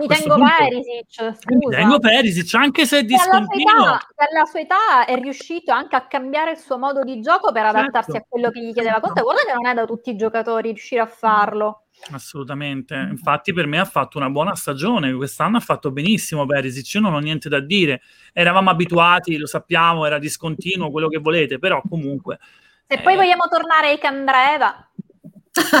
mi 0.00 0.08
tengo 0.08 0.34
punto, 0.34 0.50
Perisic, 0.58 1.14
scusa. 1.14 1.56
Mi 1.56 1.68
tengo 1.70 1.98
Perisic, 2.00 2.54
anche 2.54 2.84
se 2.84 2.98
è 2.98 3.02
discontinuo. 3.04 3.98
Per 4.12 4.28
la 4.32 4.44
sua 4.44 4.60
età 4.60 5.04
è 5.06 5.14
riuscito 5.14 5.70
anche 5.70 5.94
a 5.94 6.08
cambiare 6.08 6.50
il 6.50 6.58
suo 6.58 6.76
modo 6.76 7.04
di 7.04 7.20
gioco 7.20 7.52
per 7.52 7.62
certo. 7.62 7.78
adattarsi 7.78 8.16
a 8.16 8.24
quello 8.28 8.50
che 8.50 8.64
gli 8.64 8.72
chiedeva 8.72 8.98
Conte. 8.98 9.22
Guarda 9.22 9.42
che 9.46 9.52
non 9.54 9.66
è 9.66 9.74
da 9.74 9.84
tutti 9.84 10.10
i 10.10 10.16
giocatori 10.16 10.70
riuscire 10.70 11.02
a 11.02 11.06
farlo. 11.06 11.85
Assolutamente, 12.10 12.94
infatti 12.94 13.52
per 13.52 13.66
me 13.66 13.80
ha 13.80 13.84
fatto 13.84 14.18
una 14.18 14.30
buona 14.30 14.54
stagione, 14.54 15.12
quest'anno 15.12 15.56
ha 15.56 15.60
fatto 15.60 15.90
benissimo 15.90 16.46
Perisic, 16.46 16.94
io 16.94 17.00
non 17.00 17.14
ho 17.14 17.18
niente 17.18 17.48
da 17.48 17.58
dire, 17.58 18.00
eravamo 18.32 18.70
abituati, 18.70 19.36
lo 19.36 19.46
sappiamo, 19.46 20.06
era 20.06 20.18
discontinuo, 20.18 20.90
quello 20.90 21.08
che 21.08 21.18
volete, 21.18 21.58
però 21.58 21.82
comunque... 21.88 22.38
Se 22.86 22.94
eh... 22.94 23.02
poi 23.02 23.16
vogliamo 23.16 23.48
tornare 23.48 23.88
ai 23.88 23.98
Candreva... 23.98 24.88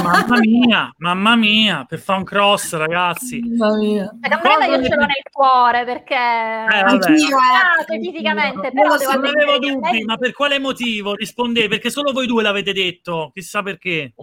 Mamma 0.02 0.38
mia, 0.38 0.94
mamma 0.96 1.36
mia, 1.36 1.84
per 1.84 1.98
fare 1.98 2.20
un 2.20 2.24
cross 2.24 2.74
ragazzi. 2.74 3.40
Mamma 3.40 3.76
mia. 3.76 4.10
Candreva 4.20 4.64
io 4.64 4.82
ce 4.82 4.94
l'ho 4.94 5.04
nel 5.04 5.22
cuore 5.30 5.84
perché... 5.84 6.14
Eh, 6.14 6.80
Anch'io, 6.80 7.36
eh. 7.36 8.00
fisicamente, 8.00 8.72
però 8.72 8.96
devo 8.96 9.12
non 9.12 9.26
avevo 9.26 9.58
dubbi, 9.58 10.02
ma 10.04 10.16
per 10.16 10.32
quale 10.32 10.58
motivo? 10.58 11.14
Rispondete, 11.14 11.68
perché 11.68 11.90
solo 11.90 12.12
voi 12.12 12.26
due 12.26 12.42
l'avete 12.42 12.72
detto, 12.72 13.30
chissà 13.34 13.62
perché. 13.62 14.14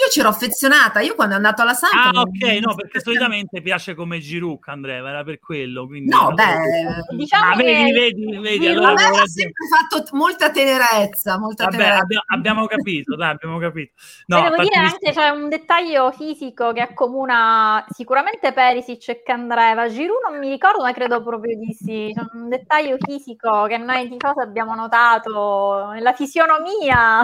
Io 0.00 0.08
ci 0.10 0.20
ero 0.20 0.30
affezionata, 0.30 1.00
io 1.00 1.14
quando 1.14 1.34
è 1.34 1.36
andato 1.36 1.60
alla 1.60 1.74
Samp... 1.74 1.92
Ah, 1.92 2.20
ok, 2.22 2.58
no, 2.64 2.74
perché 2.74 3.00
solitamente 3.00 3.60
piace 3.60 3.94
come 3.94 4.18
Giroud, 4.18 4.60
Andrea, 4.64 5.06
era 5.06 5.22
per 5.22 5.38
quello. 5.38 5.86
Quindi, 5.86 6.08
no, 6.08 6.32
beh... 6.32 7.16
Diciamo 7.16 7.52
ah, 7.52 7.56
vedi, 7.56 7.92
vedi, 7.92 8.38
vedi, 8.38 8.66
allora, 8.68 8.92
ha 8.92 9.26
sempre 9.26 9.66
fatto 9.68 10.16
molta 10.16 10.50
tenerezza, 10.50 11.38
molta 11.38 11.64
Vabbè, 11.64 11.76
tenerezza. 11.76 12.02
Abbiamo, 12.02 12.24
abbiamo, 12.28 12.66
capito, 12.66 13.14
dai, 13.14 13.30
abbiamo 13.30 13.58
capito. 13.58 13.92
No, 14.26 14.40
devo 14.42 14.62
dire 14.62 14.76
anche, 14.76 15.12
c'è 15.12 15.28
un 15.28 15.50
dettaglio 15.50 16.10
fisico 16.12 16.72
che 16.72 16.80
accomuna 16.80 17.84
sicuramente 17.90 18.54
Perisic 18.54 19.08
e 19.08 19.22
Candreva. 19.22 19.88
Giroud 19.90 20.30
non 20.30 20.38
mi 20.38 20.48
ricordo, 20.48 20.82
ma 20.82 20.94
credo 20.94 21.22
proprio 21.22 21.58
di 21.58 21.74
sì. 21.74 22.10
C'è 22.14 22.22
un 22.38 22.48
dettaglio 22.48 22.96
fisico 22.98 23.66
che 23.66 23.76
noi 23.76 24.08
tifosi 24.08 24.40
abbiamo 24.40 24.74
notato 24.74 25.90
nella 25.92 26.14
fisionomia 26.14 27.20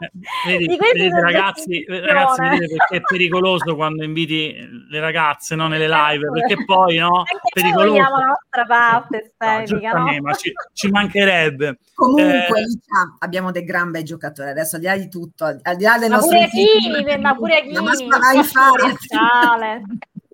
eh, 0.00 0.10
vedi, 0.46 0.66
di 0.68 0.76
questi 0.76 0.98
vedi, 0.98 1.20
ragazzi 1.20 1.79
ragazzi, 1.88 2.40
vedete 2.40 2.76
perché 2.76 2.96
è 2.96 3.00
pericoloso 3.00 3.74
quando 3.74 4.04
inviti 4.04 4.54
le 4.88 5.00
ragazze 5.00 5.54
no, 5.54 5.68
nelle 5.68 5.88
live, 5.88 6.30
perché 6.30 6.64
poi 6.64 6.96
no, 6.98 7.18
Anche 7.18 7.38
pericoloso. 7.52 7.92
Noi 7.92 8.00
la 8.00 8.26
nostra 8.26 8.64
parte 8.66 9.22
estetica, 9.22 9.92
no, 9.92 10.16
no? 10.20 10.34
ci, 10.34 10.52
ci, 10.72 10.88
mancherebbe. 10.90 11.78
Comunque, 11.94 12.60
eh, 12.60 12.64
diciamo, 12.64 13.16
abbiamo 13.18 13.50
dei 13.50 13.64
gran 13.64 13.90
bei 13.90 14.04
giocatori, 14.04 14.50
adesso 14.50 14.76
al 14.76 14.82
di 14.82 14.86
là 14.88 14.96
di 14.96 15.08
tutto, 15.08 15.44
al 15.44 15.76
di 15.76 15.84
là 15.84 15.98
del 15.98 16.10
ma 16.10 16.16
nostro... 16.16 16.36
Pure 16.36 16.48
Chini, 16.48 17.18
ma 17.18 17.34
pure 17.34 17.62
Chini, 17.62 17.84
ma 17.84 17.92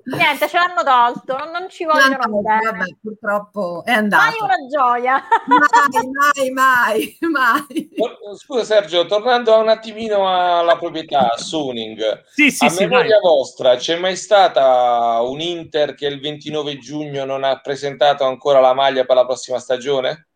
Niente, 0.06 0.48
ce 0.48 0.56
l'hanno 0.56 0.84
tolto, 0.84 1.36
non, 1.36 1.50
non 1.50 1.68
ci 1.68 1.84
vogliono 1.84 2.16
no, 2.28 2.40
vabbè, 2.40 2.96
purtroppo 3.02 3.82
è 3.84 3.90
andato. 3.90 4.22
Mai 4.22 4.34
una 4.40 4.66
gioia. 4.70 5.22
Mai, 5.46 6.50
mai, 6.50 6.50
mai, 6.50 7.18
mai. 7.28 7.88
Scusa 8.36 8.62
Sergio, 8.62 9.06
tornando 9.06 9.58
un 9.58 9.68
attimino 9.68 10.28
alla 10.28 10.76
proprietà, 10.76 11.36
Suning, 11.36 12.22
sì, 12.26 12.52
sì, 12.52 12.66
a 12.66 12.68
sì, 12.68 12.84
memoria 12.84 13.18
vai. 13.20 13.30
vostra, 13.30 13.74
c'è 13.74 13.96
mai 13.96 14.14
stata 14.14 15.20
un 15.22 15.40
Inter 15.40 15.94
che 15.94 16.06
il 16.06 16.20
29 16.20 16.78
giugno 16.78 17.24
non 17.24 17.42
ha 17.42 17.58
presentato 17.60 18.24
ancora 18.24 18.60
la 18.60 18.74
maglia 18.74 19.04
per 19.04 19.16
la 19.16 19.26
prossima 19.26 19.58
stagione? 19.58 20.28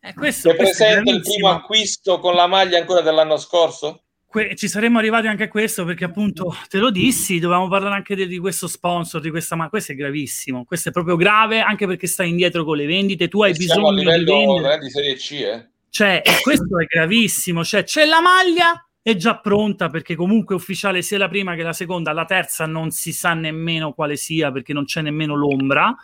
Eh, 0.00 0.14
questo, 0.14 0.50
è 0.50 0.56
presente 0.56 1.10
il 1.10 1.20
primo 1.20 1.48
acquisto 1.48 2.18
con 2.18 2.34
la 2.34 2.48
maglia 2.48 2.78
ancora 2.78 3.02
dell'anno 3.02 3.36
scorso? 3.36 4.05
Que- 4.26 4.54
ci 4.56 4.68
saremmo 4.68 4.98
arrivati 4.98 5.26
anche 5.26 5.44
a 5.44 5.48
questo 5.48 5.84
perché 5.84 6.04
appunto 6.04 6.54
te 6.68 6.78
lo 6.78 6.90
dissi, 6.90 7.38
dovevamo 7.38 7.68
parlare 7.68 7.94
anche 7.94 8.14
di, 8.14 8.26
di 8.26 8.38
questo 8.38 8.68
sponsor, 8.68 9.20
di 9.20 9.30
questa, 9.30 9.56
ma 9.56 9.68
questo 9.68 9.92
è 9.92 9.94
gravissimo, 9.94 10.64
questo 10.64 10.90
è 10.90 10.92
proprio 10.92 11.16
grave 11.16 11.60
anche 11.60 11.86
perché 11.86 12.06
stai 12.06 12.28
indietro 12.28 12.64
con 12.64 12.76
le 12.76 12.86
vendite, 12.86 13.28
tu 13.28 13.42
hai 13.42 13.52
e 13.52 13.56
bisogno 13.56 13.88
a 13.88 13.92
livello 13.92 14.24
di 14.24 14.46
vendere. 14.46 14.78
di 14.78 14.90
Serie 14.90 15.14
C, 15.14 15.30
eh? 15.32 15.68
Cioè, 15.88 16.20
questo 16.42 16.78
è 16.78 16.84
gravissimo, 16.84 17.64
cioè 17.64 17.84
c'è 17.84 18.04
la 18.04 18.20
maglia 18.20 18.86
è 19.00 19.14
già 19.14 19.38
pronta 19.38 19.88
perché 19.88 20.14
comunque 20.14 20.54
è 20.54 20.58
ufficiale 20.58 21.00
sia 21.00 21.16
la 21.16 21.28
prima 21.28 21.54
che 21.54 21.62
la 21.62 21.72
seconda, 21.72 22.12
la 22.12 22.24
terza 22.24 22.66
non 22.66 22.90
si 22.90 23.12
sa 23.12 23.34
nemmeno 23.34 23.92
quale 23.92 24.16
sia 24.16 24.50
perché 24.50 24.72
non 24.72 24.84
c'è 24.84 25.00
nemmeno 25.00 25.34
l'ombra, 25.34 25.94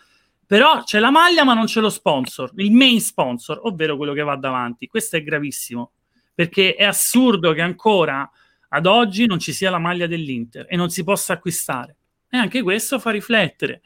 però 0.47 0.83
c'è 0.85 1.01
la 1.01 1.11
maglia 1.11 1.45
ma 1.45 1.53
non 1.53 1.65
c'è 1.65 1.81
lo 1.81 1.91
sponsor, 1.91 2.53
il 2.57 2.71
main 2.71 3.01
sponsor, 3.01 3.59
ovvero 3.65 3.97
quello 3.97 4.13
che 4.13 4.23
va 4.23 4.37
davanti. 4.37 4.87
Questo 4.87 5.17
è 5.17 5.23
gravissimo 5.23 5.91
perché 6.35 6.75
è 6.75 6.85
assurdo 6.85 7.53
che 7.53 7.61
ancora 7.61 8.29
ad 8.69 8.87
oggi 8.87 9.27
non 9.27 9.39
ci 9.39 9.53
sia 9.53 9.71
la 9.71 9.79
maglia 9.79 10.07
dell'Inter 10.07 10.67
e 10.69 10.77
non 10.77 10.91
si 10.91 11.05
possa 11.05 11.35
acquistare. 11.35 11.97
E 12.31 12.39
anche 12.39 12.63
questo 12.63 12.99
fa 12.99 13.11
riflettere. 13.11 13.83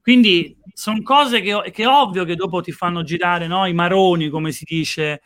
Quindi 0.00 0.56
sono 0.72 1.02
cose 1.02 1.40
che, 1.42 1.70
che, 1.72 1.82
è 1.82 1.86
ovvio 1.86 2.24
che 2.24 2.36
dopo 2.36 2.62
ti 2.62 2.72
fanno 2.72 3.02
girare 3.02 3.46
no? 3.46 3.66
i 3.66 3.74
maroni, 3.74 4.30
come 4.30 4.50
si 4.50 4.64
dice, 4.64 5.20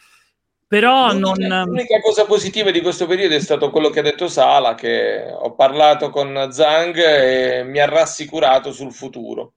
però 0.66 1.12
non... 1.12 1.36
L'unica 1.36 2.00
cosa 2.00 2.24
positiva 2.24 2.72
di 2.72 2.80
questo 2.80 3.06
periodo 3.06 3.36
è 3.36 3.40
stato 3.40 3.70
quello 3.70 3.90
che 3.90 4.00
ha 4.00 4.02
detto 4.02 4.26
Sala, 4.26 4.74
che 4.74 5.30
ho 5.30 5.54
parlato 5.54 6.10
con 6.10 6.48
Zhang 6.50 6.96
e 6.96 7.62
mi 7.62 7.78
ha 7.78 7.86
rassicurato 7.86 8.72
sul 8.72 8.92
futuro 8.92 9.52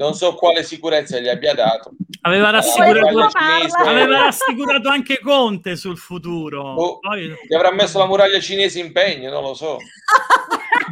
non 0.00 0.14
so 0.14 0.34
quale 0.34 0.62
sicurezza 0.62 1.18
gli 1.18 1.28
abbia 1.28 1.52
dato. 1.52 1.92
Aveva 2.22 2.48
rassicurato, 2.48 3.38
aveva 3.84 4.24
rassicurato 4.24 4.88
anche 4.88 5.20
Conte 5.20 5.76
sul 5.76 5.98
futuro. 5.98 6.62
Oh, 6.72 6.98
Poi... 6.98 7.34
Gli 7.46 7.54
avrà 7.54 7.70
messo 7.70 7.98
la 7.98 8.06
muraglia 8.06 8.40
cinese 8.40 8.80
in 8.80 8.92
pegno, 8.92 9.30
non 9.30 9.42
lo 9.42 9.54
so. 9.54 9.76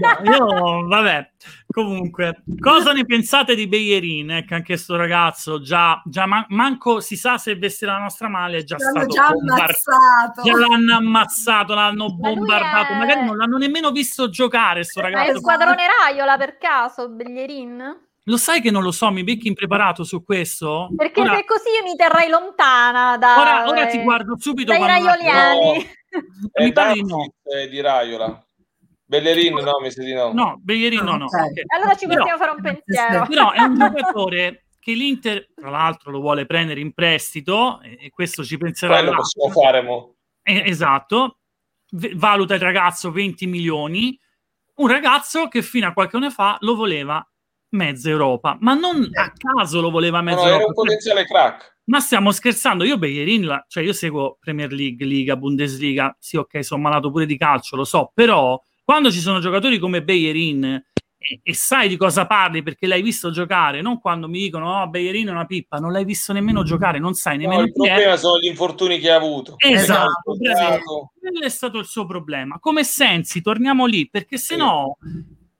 No, 0.00 0.30
io, 0.30 0.86
vabbè, 0.86 1.30
comunque, 1.66 2.42
cosa 2.60 2.92
ne 2.92 3.04
pensate 3.04 3.54
di 3.54 3.66
Beyerin? 3.66 4.30
Ecco, 4.30 4.54
anche 4.54 4.74
questo 4.74 4.94
ragazzo 4.96 5.60
già, 5.60 6.00
già 6.04 6.26
man- 6.26 6.46
manco 6.48 7.00
si 7.00 7.16
sa 7.16 7.38
se 7.38 7.56
vestirà 7.56 7.94
la 7.94 8.02
nostra 8.02 8.28
maglia, 8.28 8.58
è 8.58 8.62
già 8.62 8.76
l'hanno 8.76 9.10
stato 9.10 9.14
già 9.14 9.26
ammazzato. 9.26 10.42
Già 10.42 10.56
l'hanno 10.56 10.94
ammazzato, 10.94 11.74
l'hanno 11.74 12.14
bombardato, 12.14 12.92
è... 12.92 12.96
magari 12.96 13.24
non 13.24 13.38
l'hanno 13.38 13.56
nemmeno 13.56 13.90
visto 13.90 14.28
giocare 14.28 14.84
sto 14.84 15.00
ragazzo. 15.00 15.30
È 15.30 15.32
il 15.32 15.38
squadrone 15.38 15.82
Raiola 15.86 16.36
per 16.36 16.58
caso, 16.58 17.08
Beyerin? 17.08 18.06
Lo 18.28 18.36
sai 18.36 18.60
che 18.60 18.70
non 18.70 18.82
lo 18.82 18.92
so, 18.92 19.10
mi 19.10 19.24
becchi 19.24 19.48
impreparato 19.48 20.04
su 20.04 20.22
questo? 20.22 20.90
Perché 20.94 21.20
ora, 21.20 21.36
se 21.36 21.44
così 21.46 21.70
io 21.70 21.82
mi 21.82 21.96
terrei 21.96 22.28
lontana 22.28 23.16
da... 23.16 23.40
Ora, 23.40 23.66
ora 23.66 23.86
ti 23.86 24.02
guardo 24.02 24.36
subito 24.38 24.70
dai 24.70 24.86
raioliani. 24.86 25.72
No, 26.10 26.60
mi 26.64 26.72
pare 26.72 26.92
di 26.92 27.02
no. 27.02 27.32
di 27.70 27.80
Raiola. 27.80 28.46
Bellerin 29.06 29.54
no, 29.54 29.80
mi 29.80 29.90
sa 29.90 30.02
di 30.02 30.12
no. 30.12 30.32
No, 30.34 30.60
Bellerin 30.62 31.02
no, 31.02 31.16
no. 31.16 31.24
Okay. 31.24 31.64
Allora 31.74 31.94
ci 31.94 32.04
possiamo 32.04 32.24
però, 32.24 32.36
fare 32.36 32.50
un 32.50 32.60
pensiero. 32.60 33.26
Però 33.26 33.52
è 33.52 33.62
un 33.62 33.78
giocatore 33.80 34.66
che 34.78 34.92
l'Inter, 34.92 35.48
tra 35.54 35.70
l'altro, 35.70 36.10
lo 36.10 36.20
vuole 36.20 36.44
prendere 36.44 36.80
in 36.80 36.92
prestito 36.92 37.80
e, 37.80 37.96
e 37.98 38.10
questo 38.10 38.44
ci 38.44 38.58
penserà. 38.58 38.98
Quello 38.98 39.14
possiamo 39.14 39.50
fare, 39.50 39.80
mo. 39.80 40.16
Eh, 40.42 40.64
esatto. 40.66 41.38
V- 41.92 42.14
valuta 42.14 42.54
il 42.54 42.60
ragazzo 42.60 43.10
20 43.10 43.46
milioni. 43.46 44.20
Un 44.74 44.88
ragazzo 44.88 45.48
che 45.48 45.62
fino 45.62 45.88
a 45.88 45.94
qualche 45.94 46.16
anno 46.18 46.30
fa 46.30 46.58
lo 46.60 46.76
voleva 46.76 47.26
mezza 47.70 48.08
Europa, 48.08 48.56
ma 48.60 48.74
non 48.74 49.08
a 49.12 49.32
caso 49.36 49.80
lo 49.80 49.90
voleva 49.90 50.22
mezza 50.22 50.40
no, 50.40 50.46
Europa. 50.46 50.60
Era 50.60 50.68
un 50.68 50.74
potenziale 50.74 51.24
crack. 51.24 51.76
Ma 51.84 52.00
stiamo 52.00 52.32
scherzando, 52.32 52.84
io 52.84 52.98
Beyerin, 52.98 53.64
cioè 53.66 53.82
io 53.82 53.94
seguo 53.94 54.36
Premier 54.38 54.70
League, 54.70 55.06
Liga, 55.06 55.36
Bundesliga, 55.36 56.14
sì 56.18 56.36
ok, 56.36 56.62
sono 56.62 56.82
malato 56.82 57.10
pure 57.10 57.24
di 57.24 57.38
calcio, 57.38 57.76
lo 57.76 57.84
so, 57.84 58.10
però 58.12 58.60
quando 58.84 59.10
ci 59.10 59.20
sono 59.20 59.40
giocatori 59.40 59.78
come 59.78 60.02
Beyerin 60.02 60.64
e, 60.64 61.40
e, 61.42 61.54
sai 61.54 61.88
di 61.88 61.96
cosa 61.96 62.26
parli 62.26 62.62
perché 62.62 62.86
l'hai 62.86 63.00
visto 63.00 63.30
giocare, 63.30 63.80
non 63.80 64.00
quando 64.00 64.28
mi 64.28 64.38
dicono 64.38 64.82
oh 64.82 64.88
Beyerin 64.88 65.28
è 65.28 65.30
una 65.30 65.46
pippa, 65.46 65.78
non 65.78 65.90
l'hai 65.92 66.04
visto 66.04 66.34
nemmeno 66.34 66.62
giocare, 66.62 66.98
non 66.98 67.14
sai 67.14 67.38
nemmeno 67.38 67.60
no, 67.60 67.66
il 67.66 67.72
problema 67.72 68.12
è. 68.12 68.16
sono 68.18 68.38
gli 68.38 68.46
infortuni 68.46 68.98
che 68.98 69.10
ha 69.10 69.16
avuto. 69.16 69.54
Esatto, 69.56 70.36
esatto. 70.40 71.12
quello 71.18 71.40
è 71.40 71.48
stato 71.48 71.78
il 71.78 71.86
suo 71.86 72.04
problema. 72.04 72.58
Come 72.58 72.84
Sensi, 72.84 73.40
torniamo 73.40 73.86
lì, 73.86 74.08
perché 74.08 74.36
se 74.36 74.56
no 74.56 74.98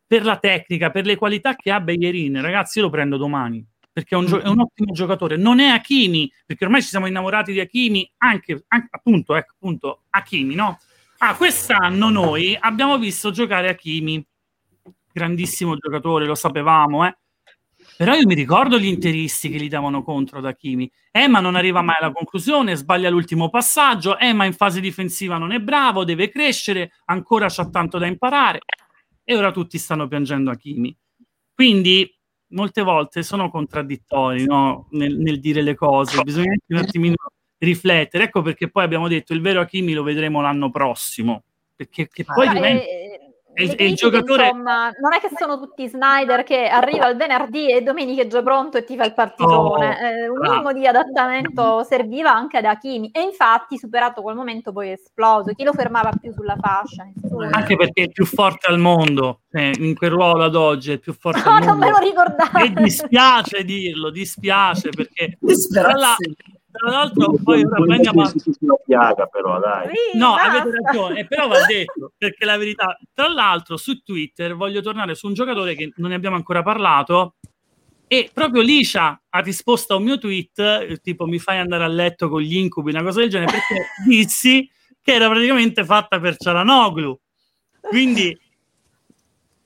per 0.09 0.25
la 0.25 0.39
tecnica, 0.39 0.91
per 0.91 1.05
le 1.05 1.17
qualità 1.17 1.55
che 1.55 1.71
ha 1.71 1.81
Beyerin, 1.81 2.41
ragazzi, 2.41 2.79
io 2.79 2.87
lo 2.87 2.91
prendo 2.91 3.19
domani 3.19 3.65
perché 3.99 4.15
è 4.15 4.19
un, 4.19 4.27
gio- 4.27 4.41
è 4.41 4.47
un, 4.47 4.61
ottimo 4.61 4.93
giocatore. 4.93 5.37
Non 5.37 5.59
è 5.59 5.67
Hakimi, 5.67 6.33
perché 6.47 6.65
ormai 6.65 6.83
ci 6.83 6.89
siamo 6.89 7.07
innamorati 7.07 7.53
di 7.53 7.59
Hakimi, 7.59 8.09
anche, 8.19 8.65
anche 8.69 8.89
appunto, 8.91 9.35
ecco, 9.35 9.55
appunto, 9.55 10.03
Hakimi, 10.11 10.55
no? 10.55 10.79
Ah, 11.19 11.35
quest'anno 11.35 12.09
noi 12.09 12.57
abbiamo 12.59 12.97
visto 12.97 13.33
giocare 13.33 13.69
Hakimi, 13.69 14.25
grandissimo 15.13 15.77
giocatore, 15.77 16.27
lo 16.27 16.37
sapevamo, 16.37 17.07
eh. 17.07 17.17
Però 17.97 18.15
io 18.15 18.25
mi 18.25 18.35
ricordo 18.35 18.79
gli 18.79 18.87
interisti 18.87 19.49
che 19.51 19.59
gli 19.59 19.69
davano 19.69 20.05
contro 20.05 20.41
da 20.41 20.55
Kimi. 20.55 20.89
Emma 21.11 21.41
non 21.41 21.57
arriva 21.57 21.83
mai 21.83 21.97
alla 21.99 22.13
conclusione, 22.13 22.77
sbaglia 22.77 23.11
l'ultimo 23.11 23.51
passaggio, 23.51 24.17
Emma 24.17 24.45
in 24.45 24.53
fase 24.53 24.79
difensiva 24.79 25.37
non 25.39 25.51
è 25.51 25.59
bravo, 25.59 26.05
deve 26.05 26.31
crescere, 26.31 26.93
ancora 27.07 27.49
c'ha 27.49 27.69
tanto 27.69 27.99
da 27.99 28.07
imparare 28.07 28.61
e 29.31 29.37
ora 29.37 29.53
tutti 29.53 29.77
stanno 29.77 30.09
piangendo 30.09 30.51
a 30.51 30.57
Kimi. 30.57 30.97
Quindi 31.53 32.11
molte 32.53 32.81
volte 32.81 33.23
sono 33.23 33.51
contraddittori 33.51 34.47
no? 34.47 34.89
nel, 34.93 35.19
nel, 35.19 35.39
dire 35.39 35.61
le 35.61 35.75
cose, 35.75 36.23
bisogna 36.23 36.55
un 36.69 36.77
attimino 36.79 37.17
riflettere. 37.59 38.25
Ecco 38.25 38.41
perché 38.41 38.71
poi 38.71 38.85
abbiamo 38.85 39.07
detto 39.07 39.35
il 39.35 39.43
vero 39.43 39.61
Hakimi 39.61 39.93
lo 39.93 40.03
vedremo 40.03 40.41
l'anno 40.41 40.71
prossimo, 40.71 41.43
perché 41.77 42.09
poi 42.25 42.47
ah, 42.47 42.53
diventa... 42.55 42.85
Eh, 42.85 43.08
e, 43.59 43.75
e 43.77 43.87
il 43.87 43.95
giocatore... 43.95 44.47
Insomma, 44.47 44.93
non 45.01 45.13
è 45.13 45.19
che 45.19 45.31
sono 45.37 45.59
tutti 45.59 45.89
Snyder 45.89 46.45
che 46.45 46.69
arriva 46.69 47.09
il 47.09 47.17
venerdì 47.17 47.73
e 47.73 47.83
domenica 47.83 48.23
è 48.23 48.29
già 48.29 48.41
pronto 48.41 48.79
e 48.79 48.85
ti 48.85 48.97
fa 48.97 49.05
il 49.05 49.15
partitone. 49.15 49.89
Oh, 49.89 50.05
eh, 50.05 50.29
un 50.29 50.39
minimo 50.39 50.73
di 50.73 50.87
adattamento 50.87 51.83
serviva 51.89 52.33
anche 52.33 52.59
ad 52.59 52.67
Hakimi 52.67 53.11
e 53.11 53.21
infatti 53.21 53.77
superato 53.77 54.23
quel 54.23 54.37
momento 54.37 54.73
poi 54.73 54.91
è 54.91 54.93
esploso. 54.93 55.53
Chi 55.55 55.65
lo 55.65 55.73
fermava 55.73 56.13
più 56.21 56.33
sulla 56.33 56.57
fascia? 56.57 57.05
Nessuno. 57.13 57.49
Anche 57.51 57.77
perché 57.77 58.03
è 58.03 58.05
il 58.05 58.13
più 58.13 58.27
forte 58.27 58.69
al 58.69 58.79
mondo, 58.79 59.41
eh, 59.51 59.73
in 59.77 59.97
quel 59.97 60.11
ruolo 60.11 60.45
ad 60.45 60.55
oggi 60.55 60.93
è 60.93 60.99
più 60.99 61.13
forte 61.13 61.43
no, 61.45 61.51
al 61.51 61.65
mondo. 61.65 61.67
non 61.75 61.79
me 61.79 61.91
lo 61.91 61.99
ricordavo. 61.99 62.59
E 62.59 62.71
dispiace 62.81 63.65
dirlo, 63.65 64.11
dispiace 64.11 64.91
perché... 64.91 65.37
Tra 65.73 65.95
tra 66.71 66.91
l'altro 66.91 67.35
poi 67.43 67.65
ora 67.65 67.83
prendiamo 67.83 68.21
una 68.21 68.75
piaga 68.85 69.27
però 69.27 69.59
dai. 69.59 69.89
No 70.15 70.35
avete 70.35 70.71
ragione 70.83 71.27
però 71.27 71.49
va 71.49 71.65
detto 71.67 72.13
perché 72.17 72.45
la 72.45 72.57
verità. 72.57 72.99
Tra 73.13 73.29
l'altro 73.29 73.77
su 73.77 74.03
Twitter 74.03 74.55
voglio 74.55 74.81
tornare 74.81 75.15
su 75.15 75.27
un 75.27 75.35
giocatore 75.35 75.75
che 75.75 75.93
non 75.97 76.11
ne 76.11 76.17
abbiamo 76.17 76.37
ancora 76.37 76.63
parlato 76.63 77.37
e 78.07 78.31
proprio 78.33 78.63
Licia 78.63 79.21
ha 79.29 79.39
risposto 79.41 79.95
a 79.95 79.97
un 79.97 80.05
mio 80.05 80.19
tweet 80.19 81.01
tipo 81.01 81.27
mi 81.27 81.39
fai 81.39 81.59
andare 81.59 81.85
a 81.85 81.89
letto 81.89 82.29
con 82.29 82.41
gli 82.41 82.57
incubi 82.57 82.91
una 82.91 83.03
cosa 83.03 83.21
del 83.21 83.31
genere 83.31 83.51
perché 83.51 83.87
dissi 84.07 84.71
che 85.01 85.13
era 85.13 85.29
praticamente 85.29 85.85
fatta 85.85 86.21
per 86.21 86.37
Cialanoglu. 86.37 87.19
Quindi 87.81 88.39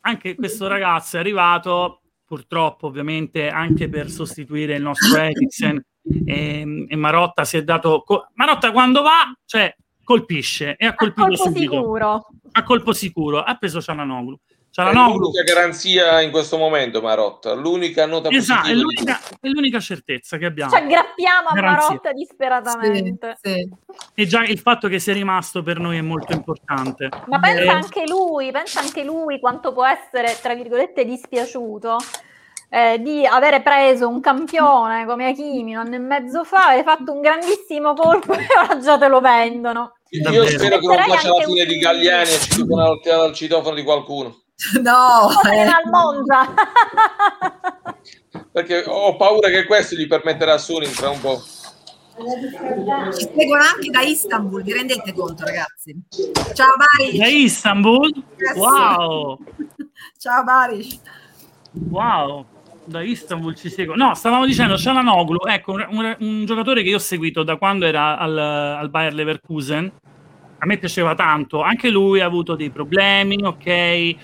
anche 0.00 0.34
questo 0.34 0.68
ragazzo 0.68 1.16
è 1.16 1.20
arrivato 1.20 2.02
purtroppo 2.24 2.86
ovviamente 2.86 3.48
anche 3.48 3.88
per 3.88 4.08
sostituire 4.08 4.76
il 4.76 4.82
nostro 4.82 5.18
Eriksen 5.18 5.82
e, 6.26 6.86
e, 6.88 6.96
Marotta 6.96 7.44
si 7.44 7.56
è 7.56 7.62
dato 7.62 8.04
Marotta 8.34 8.72
quando 8.72 9.02
va 9.02 9.32
cioè 9.44 9.74
colpisce 10.02 10.74
e 10.76 10.86
ha 10.86 10.94
colpito 10.94 11.22
a 11.22 11.28
colpo 11.28 11.42
subito 11.44 11.74
sicuro. 11.74 12.26
a 12.52 12.62
colpo 12.64 12.92
sicuro 12.92 13.42
ha 13.42 13.54
preso 13.54 13.80
Cialanoglu 13.80 14.38
Cialanoglu 14.70 15.14
è 15.14 15.18
l'unica 15.18 15.42
garanzia 15.42 16.20
in 16.20 16.30
questo 16.32 16.56
momento 16.58 17.00
Marotta 17.00 17.52
l'unica 17.52 18.06
nota 18.06 18.30
esatto, 18.30 18.68
è 18.68 18.74
l'unica, 18.74 19.20
è 19.40 19.48
l'unica, 19.48 19.78
certezza 19.78 20.38
che 20.38 20.46
abbiamo 20.46 20.72
ci 20.72 20.76
aggrappiamo 20.76 21.48
a 21.48 21.54
garanzia. 21.54 21.86
Marotta 21.86 22.12
disperatamente 22.12 23.38
sì, 23.40 23.52
sì. 23.52 23.68
e 24.14 24.26
già 24.26 24.42
il 24.42 24.58
fatto 24.58 24.88
che 24.88 24.98
sia 24.98 25.12
rimasto 25.12 25.62
per 25.62 25.78
noi 25.78 25.98
è 25.98 26.02
molto 26.02 26.32
importante 26.32 27.10
ma 27.26 27.38
pensa 27.38 27.62
eh. 27.62 27.68
anche 27.68 28.04
lui 28.08 28.50
pensa 28.50 28.80
anche 28.80 29.04
lui 29.04 29.38
quanto 29.38 29.72
può 29.72 29.86
essere 29.86 30.36
tra 30.40 30.54
virgolette 30.54 31.04
dispiaciuto 31.04 31.96
eh, 32.74 32.98
di 33.02 33.26
avere 33.26 33.60
preso 33.60 34.08
un 34.08 34.22
campione 34.22 35.04
come 35.04 35.26
Hakimi 35.26 35.74
un 35.74 35.80
anno 35.80 35.94
e 35.94 35.98
mezzo 35.98 36.42
fa, 36.42 36.68
hai 36.68 36.82
fatto 36.82 37.12
un 37.12 37.20
grandissimo 37.20 37.92
colpo 37.92 38.32
e 38.32 38.46
ora 38.58 38.78
già 38.78 38.96
te 38.96 39.08
lo 39.08 39.20
vendono. 39.20 39.96
Io 40.08 40.46
spero 40.46 40.78
che 40.78 40.86
non 40.86 40.96
faccia 40.96 41.36
la 41.36 41.44
fine 41.44 41.66
di 41.66 41.76
Galliani 41.76 42.30
e 42.30 42.38
ci 42.38 42.66
tocca 42.66 43.20
al 43.24 43.34
citofono 43.34 43.74
di 43.74 43.82
qualcuno. 43.82 44.40
No, 44.80 45.28
eh. 45.50 45.58
al 45.58 45.90
Monza. 45.90 46.54
Perché 48.52 48.84
ho 48.86 49.16
paura 49.16 49.48
che 49.48 49.66
questo 49.66 49.96
gli 49.96 50.06
permetterà 50.06 50.56
solo 50.56 50.86
tra 50.86 51.10
un 51.10 51.20
po'. 51.20 51.42
Ci 51.42 53.28
seguono 53.34 53.62
anche 53.62 53.90
da 53.90 54.00
Istanbul, 54.02 54.62
vi 54.62 54.72
rendete 54.72 55.12
conto, 55.12 55.44
ragazzi? 55.44 55.94
Ciao 56.54 56.74
Baris. 56.76 57.18
Da 57.18 57.26
Istanbul? 57.26 58.24
Yes. 58.36 58.56
Wow. 58.56 59.38
Ciao 60.16 60.44
Baris. 60.44 61.00
Wow 61.90 62.46
da 62.84 63.02
Istanbul 63.02 63.54
ci 63.54 63.68
seguo. 63.68 63.94
No, 63.94 64.14
stavamo 64.14 64.46
dicendo 64.46 64.76
Cialanoglu, 64.76 65.46
ecco, 65.46 65.72
un, 65.72 65.86
un, 65.90 66.16
un, 66.18 66.44
giocatore 66.44 66.82
che 66.82 66.88
io 66.88 66.96
ho 66.96 67.00
seguito 67.00 67.42
da 67.42 67.56
quando 67.56 67.86
era 67.86 68.18
al, 68.18 68.36
al 68.36 68.90
Bayer 68.90 69.14
Leverkusen. 69.14 69.92
A 70.58 70.66
me 70.66 70.78
piaceva 70.78 71.14
tanto, 71.14 71.60
anche 71.60 71.90
lui 71.90 72.20
ha 72.20 72.26
avuto 72.26 72.54
dei 72.54 72.70
problemi, 72.70 73.36
ok, 73.42 73.66
eh, 73.66 74.16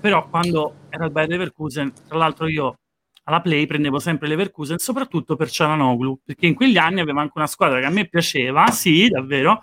però 0.00 0.28
quando 0.28 0.86
era 0.88 1.04
al 1.04 1.12
Bayer 1.12 1.28
Leverkusen, 1.28 1.92
tra 2.08 2.18
l'altro 2.18 2.48
io 2.48 2.78
alla 3.24 3.40
Play 3.40 3.66
prendevo 3.66 3.98
sempre 3.98 4.28
Leverkusen, 4.28 4.78
soprattutto 4.78 5.36
per 5.36 5.50
Cialanoglu, 5.50 6.20
perché 6.24 6.46
in 6.46 6.54
quegli 6.54 6.76
anni 6.76 7.00
aveva 7.00 7.20
anche 7.20 7.34
una 7.36 7.46
squadra 7.46 7.78
che 7.78 7.86
a 7.86 7.90
me 7.90 8.08
piaceva, 8.08 8.66
sì, 8.70 9.08
davvero, 9.08 9.62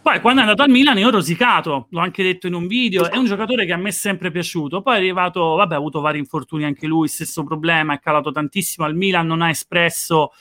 poi 0.00 0.20
quando 0.20 0.40
è 0.40 0.44
andato 0.44 0.62
al 0.62 0.70
Milan 0.70 0.96
io 0.98 1.08
ho 1.08 1.10
rosicato, 1.10 1.86
l'ho 1.90 2.00
anche 2.00 2.22
detto 2.22 2.46
in 2.46 2.54
un 2.54 2.66
video, 2.66 3.10
è 3.10 3.16
un 3.16 3.26
giocatore 3.26 3.66
che 3.66 3.72
a 3.72 3.76
me 3.76 3.88
è 3.88 3.92
sempre 3.92 4.30
piaciuto, 4.30 4.80
poi 4.80 4.94
è 4.94 4.98
arrivato, 4.98 5.54
vabbè 5.56 5.74
ha 5.74 5.78
avuto 5.78 6.00
vari 6.00 6.18
infortuni 6.18 6.64
anche 6.64 6.86
lui, 6.86 7.08
stesso 7.08 7.44
problema, 7.44 7.94
è 7.94 7.98
calato 7.98 8.30
tantissimo 8.30 8.86
al 8.86 8.94
Milan, 8.94 9.26
non 9.26 9.42
ha 9.42 9.50
espresso 9.50 10.32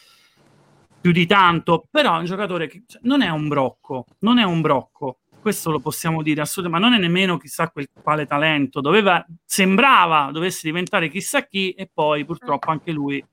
più 1.02 1.12
di 1.12 1.26
tanto, 1.26 1.88
però 1.92 2.16
è 2.16 2.20
un 2.20 2.26
giocatore 2.26 2.68
che 2.68 2.84
cioè, 2.88 3.02
non 3.04 3.22
è 3.22 3.30
un 3.30 3.48
brocco, 3.48 4.06
non 4.20 4.38
è 4.38 4.44
un 4.44 4.62
brocco, 4.62 5.20
questo 5.42 5.72
lo 5.72 5.80
possiamo 5.80 6.22
dire 6.22 6.42
assolutamente, 6.42 6.86
ma 6.86 6.90
non 6.90 6.98
è 6.98 7.08
nemmeno 7.08 7.38
chissà 7.38 7.70
quel 7.70 7.90
quale 8.02 8.26
talento, 8.26 8.82
doveva, 8.82 9.26
sembrava 9.46 10.30
dovesse 10.32 10.62
diventare 10.64 11.10
chissà 11.10 11.46
chi 11.46 11.72
e 11.72 11.90
poi 11.94 12.26
purtroppo 12.26 12.72
anche 12.72 12.92
lui 12.92 13.24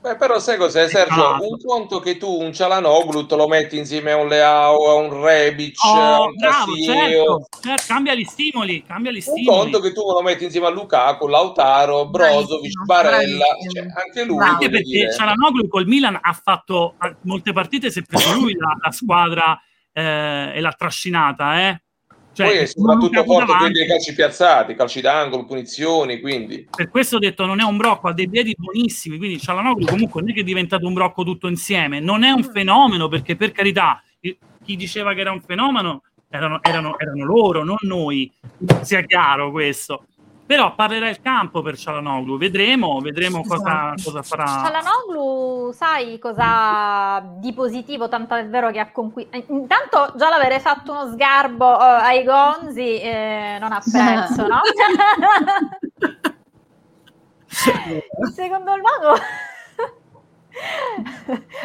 Beh, 0.00 0.14
però 0.16 0.38
sai 0.38 0.56
cos'è 0.56 0.88
Sergio? 0.88 1.38
Un 1.40 1.58
conto 1.60 1.98
che 1.98 2.18
tu 2.18 2.40
un 2.40 2.52
Cialanoglu 2.52 3.26
te 3.26 3.34
lo 3.34 3.48
metti 3.48 3.76
insieme 3.76 4.12
a 4.12 4.16
un 4.16 4.28
Leao, 4.28 4.90
a 4.90 4.94
un 4.94 5.22
Rebic, 5.22 5.76
oh, 5.84 5.98
a 5.98 6.20
un 6.22 6.34
bravo, 6.36 6.76
certo, 6.76 7.48
certo, 7.60 7.84
cambia 7.88 8.14
gli 8.14 8.24
stimoli, 8.24 8.84
cambia 8.84 9.10
gli 9.10 9.20
stimoli. 9.20 9.48
Un 9.48 9.54
conto 9.54 9.80
che 9.80 9.92
tu 9.92 10.02
lo 10.10 10.22
metti 10.22 10.44
insieme 10.44 10.68
a 10.68 10.70
Lukaku, 10.70 11.26
Lautaro, 11.26 12.06
Brozovic, 12.06 12.84
Barella, 12.84 13.46
cioè, 13.72 13.86
anche 14.04 14.24
lui. 14.24 14.40
Anche 14.40 14.70
perché 14.70 14.84
dire. 14.84 15.12
Cialanoglu 15.12 15.66
col 15.66 15.86
Milan 15.86 16.16
ha 16.20 16.32
fatto 16.32 16.94
molte 17.22 17.52
partite, 17.52 17.88
è 17.88 18.02
preso 18.02 18.34
lui 18.34 18.54
la, 18.54 18.76
la 18.80 18.92
squadra 18.92 19.60
eh, 19.92 20.52
e 20.54 20.60
l'ha 20.60 20.72
trascinata, 20.78 21.60
eh? 21.68 21.82
Cioè, 22.38 22.46
Poi 22.46 22.56
è 22.58 22.66
soprattutto 22.66 23.24
forte 23.24 23.52
quindi 23.56 23.80
ai 23.80 23.88
calci 23.88 24.14
piazzati, 24.14 24.76
calci 24.76 25.00
d'angolo, 25.00 25.44
punizioni, 25.44 26.20
quindi... 26.20 26.68
Per 26.70 26.88
questo 26.88 27.16
ho 27.16 27.18
detto 27.18 27.44
non 27.46 27.58
è 27.58 27.64
un 27.64 27.76
brocco, 27.76 28.06
ha 28.06 28.12
dei 28.12 28.28
piedi 28.28 28.54
buonissimi, 28.56 29.18
quindi 29.18 29.40
Cialanoglu 29.40 29.86
comunque 29.86 30.20
non 30.20 30.30
è 30.30 30.34
che 30.34 30.42
è 30.42 30.44
diventato 30.44 30.86
un 30.86 30.92
brocco 30.92 31.24
tutto 31.24 31.48
insieme, 31.48 31.98
non 31.98 32.22
è 32.22 32.30
un 32.30 32.44
fenomeno 32.44 33.08
perché 33.08 33.34
per 33.34 33.50
carità 33.50 34.00
chi 34.20 34.76
diceva 34.76 35.14
che 35.14 35.20
era 35.20 35.32
un 35.32 35.40
fenomeno 35.40 36.02
erano, 36.28 36.62
erano, 36.62 36.96
erano 36.96 37.24
loro, 37.24 37.64
non 37.64 37.78
noi, 37.80 38.32
sia 38.82 39.02
chiaro 39.02 39.50
questo 39.50 40.04
però 40.48 40.74
parlerà 40.74 41.10
il 41.10 41.20
campo 41.20 41.60
per 41.60 41.76
Cialanoglu, 41.76 42.38
vedremo, 42.38 43.00
vedremo 43.00 43.42
cosa, 43.42 43.92
esatto. 43.94 44.02
cosa 44.02 44.22
farà. 44.22 44.46
Cialanoglu, 44.46 45.72
sai 45.72 46.18
cosa 46.18 47.22
di 47.36 47.52
positivo, 47.52 48.08
tanto 48.08 48.34
è 48.34 48.46
vero 48.46 48.70
che 48.70 48.78
ha 48.78 48.90
conquistato. 48.90 49.36
Eh, 49.36 49.44
intanto 49.50 50.14
già 50.16 50.30
l'avere 50.30 50.58
fatto 50.58 50.92
uno 50.92 51.10
sgarbo 51.12 51.66
uh, 51.66 52.00
ai 52.00 52.24
Gonzi 52.24 52.98
eh, 52.98 53.58
non 53.60 53.72
ha 53.72 53.82
prezzo, 53.92 54.46
no? 54.46 54.62
Secondo 58.32 58.74
il 58.74 58.80
mago... 58.80 59.18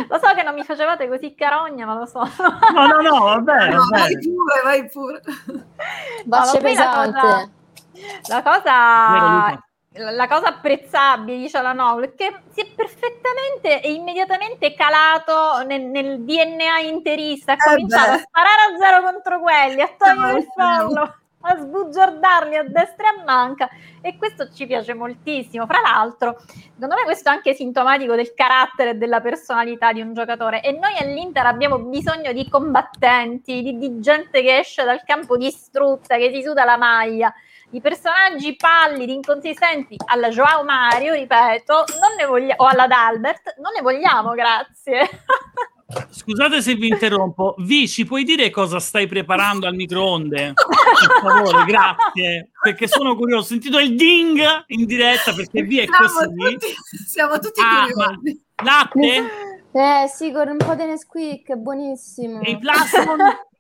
lo 0.10 0.20
so 0.22 0.34
che 0.36 0.44
non 0.44 0.56
mi 0.56 0.66
facevate 0.66 1.08
così 1.08 1.34
carogna, 1.36 1.86
ma 1.86 2.00
lo 2.00 2.06
so. 2.06 2.20
no, 2.20 2.88
no, 2.88 3.00
no, 3.00 3.20
vabbè. 3.24 3.70
No, 3.70 3.88
vai 3.90 4.20
pure, 4.20 4.62
vai 4.62 4.90
pure. 4.90 5.22
Bacia 6.26 6.58
no, 6.58 6.60
pesante. 6.60 7.20
Cosa 7.22 7.62
la 8.28 8.42
cosa, 8.42 9.64
la 9.92 10.28
cosa 10.28 10.48
apprezzabile 10.48 11.38
di 11.38 11.50
Cialanoglu 11.50 12.06
è 12.06 12.16
che 12.16 12.42
si 12.52 12.62
è 12.62 12.68
perfettamente 12.76 13.82
e 13.82 13.94
immediatamente 13.94 14.74
calato 14.74 15.64
nel, 15.66 15.82
nel 15.82 16.22
DNA 16.22 16.80
interista, 16.80 17.54
ha 17.54 17.56
eh 17.56 17.76
cominciato 17.76 18.12
beh. 18.12 18.16
a 18.16 18.20
sparare 18.20 18.62
a 18.74 18.78
zero 18.78 19.02
contro 19.12 19.40
quelli, 19.40 19.82
a 19.82 19.94
togliere 19.98 20.40
il 20.40 20.48
fallo 20.56 21.18
a 21.46 21.58
sbugiardarli 21.58 22.56
a 22.56 22.64
destra 22.64 23.08
e 23.08 23.20
a 23.20 23.24
manca. 23.24 23.70
E 24.02 24.18
questo 24.18 24.52
ci 24.52 24.66
piace 24.66 24.94
moltissimo. 24.94 25.66
Fra 25.66 25.82
l'altro, 25.82 26.42
secondo 26.48 26.96
me 26.96 27.04
questo 27.04 27.30
è 27.30 27.34
anche 27.34 27.54
sintomatico 27.54 28.16
del 28.16 28.34
carattere 28.34 28.92
e 28.92 28.96
della 28.96 29.22
personalità 29.22 29.92
di 29.94 30.02
un 30.02 30.14
giocatore. 30.14 30.62
E 30.62 30.72
noi 30.72 30.96
all'Inter 30.98 31.46
abbiamo 31.46 31.80
bisogno 31.80 32.32
di 32.32 32.50
combattenti, 32.50 33.62
di, 33.62 33.78
di 33.78 34.00
gente 34.00 34.42
che 34.42 34.60
esce 34.60 34.84
dal 34.84 35.04
campo 35.04 35.38
distrutta, 35.38 36.18
che 36.18 36.32
si 36.34 36.42
suda 36.42 36.64
la 36.66 36.78
maglia 36.78 37.34
i 37.74 37.82
personaggi 37.82 38.56
pallidi, 38.56 39.14
inconsistenti 39.14 39.96
alla 40.06 40.30
Joao 40.30 40.64
Mario, 40.64 41.14
ripeto, 41.14 41.74
non 42.00 42.16
ne 42.18 42.26
vogliamo, 42.26 42.62
o 42.64 42.68
alla 42.68 42.88
D'Albert, 42.88 43.56
non 43.60 43.74
ne 43.76 43.82
vogliamo, 43.82 44.32
grazie. 44.34 45.10
Scusate 46.10 46.62
se 46.62 46.74
vi 46.76 46.88
interrompo. 46.88 47.54
Vi, 47.60 47.88
ci 47.88 48.06
puoi 48.06 48.24
dire 48.24 48.50
cosa 48.50 48.80
stai 48.80 49.06
preparando 49.08 49.68
al 49.68 49.76
microonde? 49.76 50.54
Per 50.56 51.20
favore, 51.22 51.66
grazie. 51.70 52.50
Perché 52.62 52.88
sono 52.88 53.16
curioso. 53.16 53.42
Ho 53.42 53.46
sentito 53.46 53.78
il 53.80 53.96
ding 53.96 54.40
in 54.68 54.86
diretta 54.86 55.34
perché 55.34 55.62
vi 55.62 55.80
è 55.80 55.86
Siamo 55.86 56.08
così. 56.08 56.54
tutti, 56.54 56.68
siamo 57.06 57.38
tutti 57.40 57.62
Ah, 57.62 57.86
curiosi. 57.92 58.44
Latte? 58.64 59.24
Eh 59.72 60.08
sì, 60.08 60.32
con 60.32 60.48
un 60.50 60.58
po' 60.58 60.74
di 60.74 60.86
Nesquik, 60.86 61.50
è 61.50 61.56
buonissimo. 61.56 62.42
E 62.42 62.52
i 62.52 62.58
plasmon? 62.58 63.20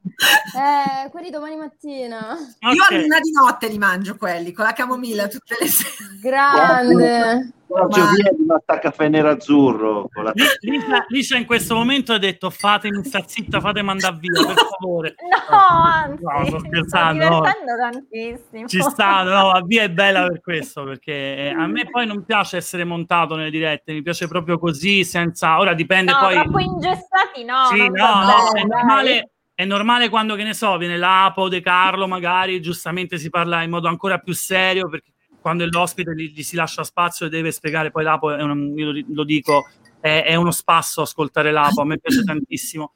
Eh, 0.56 1.10
quelli 1.10 1.30
domani 1.30 1.56
mattina. 1.56 2.38
Io 2.60 2.84
Ok. 2.84 2.92
a 2.92 2.96
luna 2.98 3.20
di 3.20 3.32
notte 3.32 3.68
li 3.68 3.78
mangio 3.78 4.16
quelli, 4.16 4.52
con 4.52 4.66
la 4.66 4.74
camomilla 4.74 5.28
tutte 5.28 5.56
le 5.60 5.68
sere. 5.68 5.92
Grande. 6.22 7.54
Giorgio 7.66 8.02
via 8.14 8.32
di 8.38 8.44
Matta 8.46 8.78
caffè 8.78 9.10
nerazzurro 9.10 10.08
con 10.14 10.26
la 10.26 10.32
Li- 10.36 10.44
Lisa, 10.70 11.06
Lisa 11.08 11.38
in 11.38 11.46
questo 11.48 11.74
momento 11.74 12.14
ha 12.14 12.20
detto 12.20 12.52
fatemi 12.52 13.04
sta 13.04 13.24
zitta, 13.26 13.60
fatemi 13.60 13.90
andare 13.90 14.18
via, 14.20 14.46
per 14.46 14.56
favore. 14.78 15.16
No, 15.50 15.58
anzi, 15.58 16.24
No, 16.24 16.30
sto 16.30 16.42
mi 16.42 16.48
sto 16.50 16.60
scherzando, 16.60 17.30
no. 17.30 17.42
tantissimo. 17.42 18.68
Ci 18.68 18.80
sta, 18.82 19.24
no, 19.24 19.54
la 19.54 19.62
via 19.66 19.84
è 19.84 19.90
bella 19.90 20.28
per 20.28 20.42
questo, 20.42 20.84
perché 20.84 21.52
a 21.58 21.66
me 21.66 21.90
poi 21.90 22.06
non 22.06 22.24
piace 22.24 22.58
essere 22.58 22.84
montato 22.84 23.36
nelle 23.36 23.50
dirette, 23.50 23.92
mi 23.94 24.04
piace 24.04 24.28
proprio 24.28 24.60
così, 24.60 25.04
senza... 25.04 25.58
Ora 25.58 25.74
dipende 25.74 26.12
No, 26.12 26.20
poi... 26.20 26.34
troppo 26.36 26.60
ingessati 26.60 27.44
no. 27.44 27.66
Sì, 27.72 27.78
no, 27.78 27.88
no, 27.90 28.52
bene, 28.52 28.62
è 28.62 28.68
normale, 28.68 29.30
è 29.56 29.66
normale 29.66 30.10
quando, 30.10 30.36
che 30.36 30.44
ne 30.44 30.54
so, 30.54 30.78
viene 30.78 30.98
l'Apo, 30.98 31.48
De 31.48 31.62
Carlo, 31.62 32.08
magari, 32.08 32.62
giustamente 32.62 33.18
si 33.18 33.30
parla 33.30 33.62
in 33.62 33.70
modo 33.70 33.88
ancora 33.88 34.18
più 34.18 34.34
serio, 34.34 34.90
perché 34.90 35.12
quando 35.40 35.64
è 35.64 35.68
l'ospite 35.68 36.16
gli, 36.16 36.32
gli 36.34 36.42
si 36.42 36.56
lascia 36.56 36.84
spazio 36.84 37.26
e 37.26 37.30
deve 37.30 37.52
spiegare, 37.52 37.92
poi 37.92 38.04
l'Apo, 38.04 38.28
un- 38.28 38.74
io 38.76 39.04
lo, 39.10 39.24
dico, 39.24 39.70
è, 40.00 40.24
è 40.26 40.36
uno 40.36 40.52
spasso 40.52 41.02
ascoltare 41.02 41.52
l'Apo, 41.52 41.82
a 41.82 41.86
me 41.86 42.00
piace 42.00 42.24
tantissimo. 42.24 42.92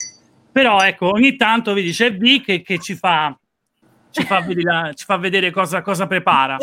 Però 0.52 0.82
ecco, 0.82 1.12
ogni 1.12 1.36
tanto 1.36 1.74
vedi, 1.74 1.92
c'è 1.92 2.16
V 2.16 2.42
che, 2.42 2.62
che 2.62 2.80
ci, 2.80 2.96
fa, 2.96 3.38
ci, 4.10 4.24
fa 4.24 4.42
vedere, 4.42 4.96
ci 4.96 5.06
fa 5.06 5.18
vedere 5.18 5.52
cosa, 5.52 5.84
cosa 5.84 6.08
prepara. 6.08 6.58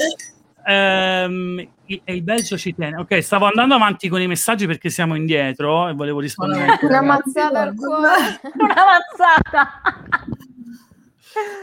Ehm, 0.66 1.68
il- 1.86 2.00
e 2.04 2.14
il 2.14 2.22
Belgio 2.22 2.56
ci 2.56 2.74
tiene. 2.74 2.98
Ok, 2.98 3.22
stavo 3.22 3.46
andando 3.46 3.74
avanti 3.74 4.08
con 4.08 4.20
i 4.20 4.26
messaggi 4.26 4.66
perché 4.66 4.90
siamo 4.90 5.14
indietro 5.14 5.88
e 5.88 5.92
volevo 5.94 6.20
rispondere. 6.20 6.78
Una 6.82 7.02
mazzata 7.02 7.60
al 7.60 7.74
cuore. 7.74 8.40
Una 8.58 8.74
mazzata. 8.84 9.80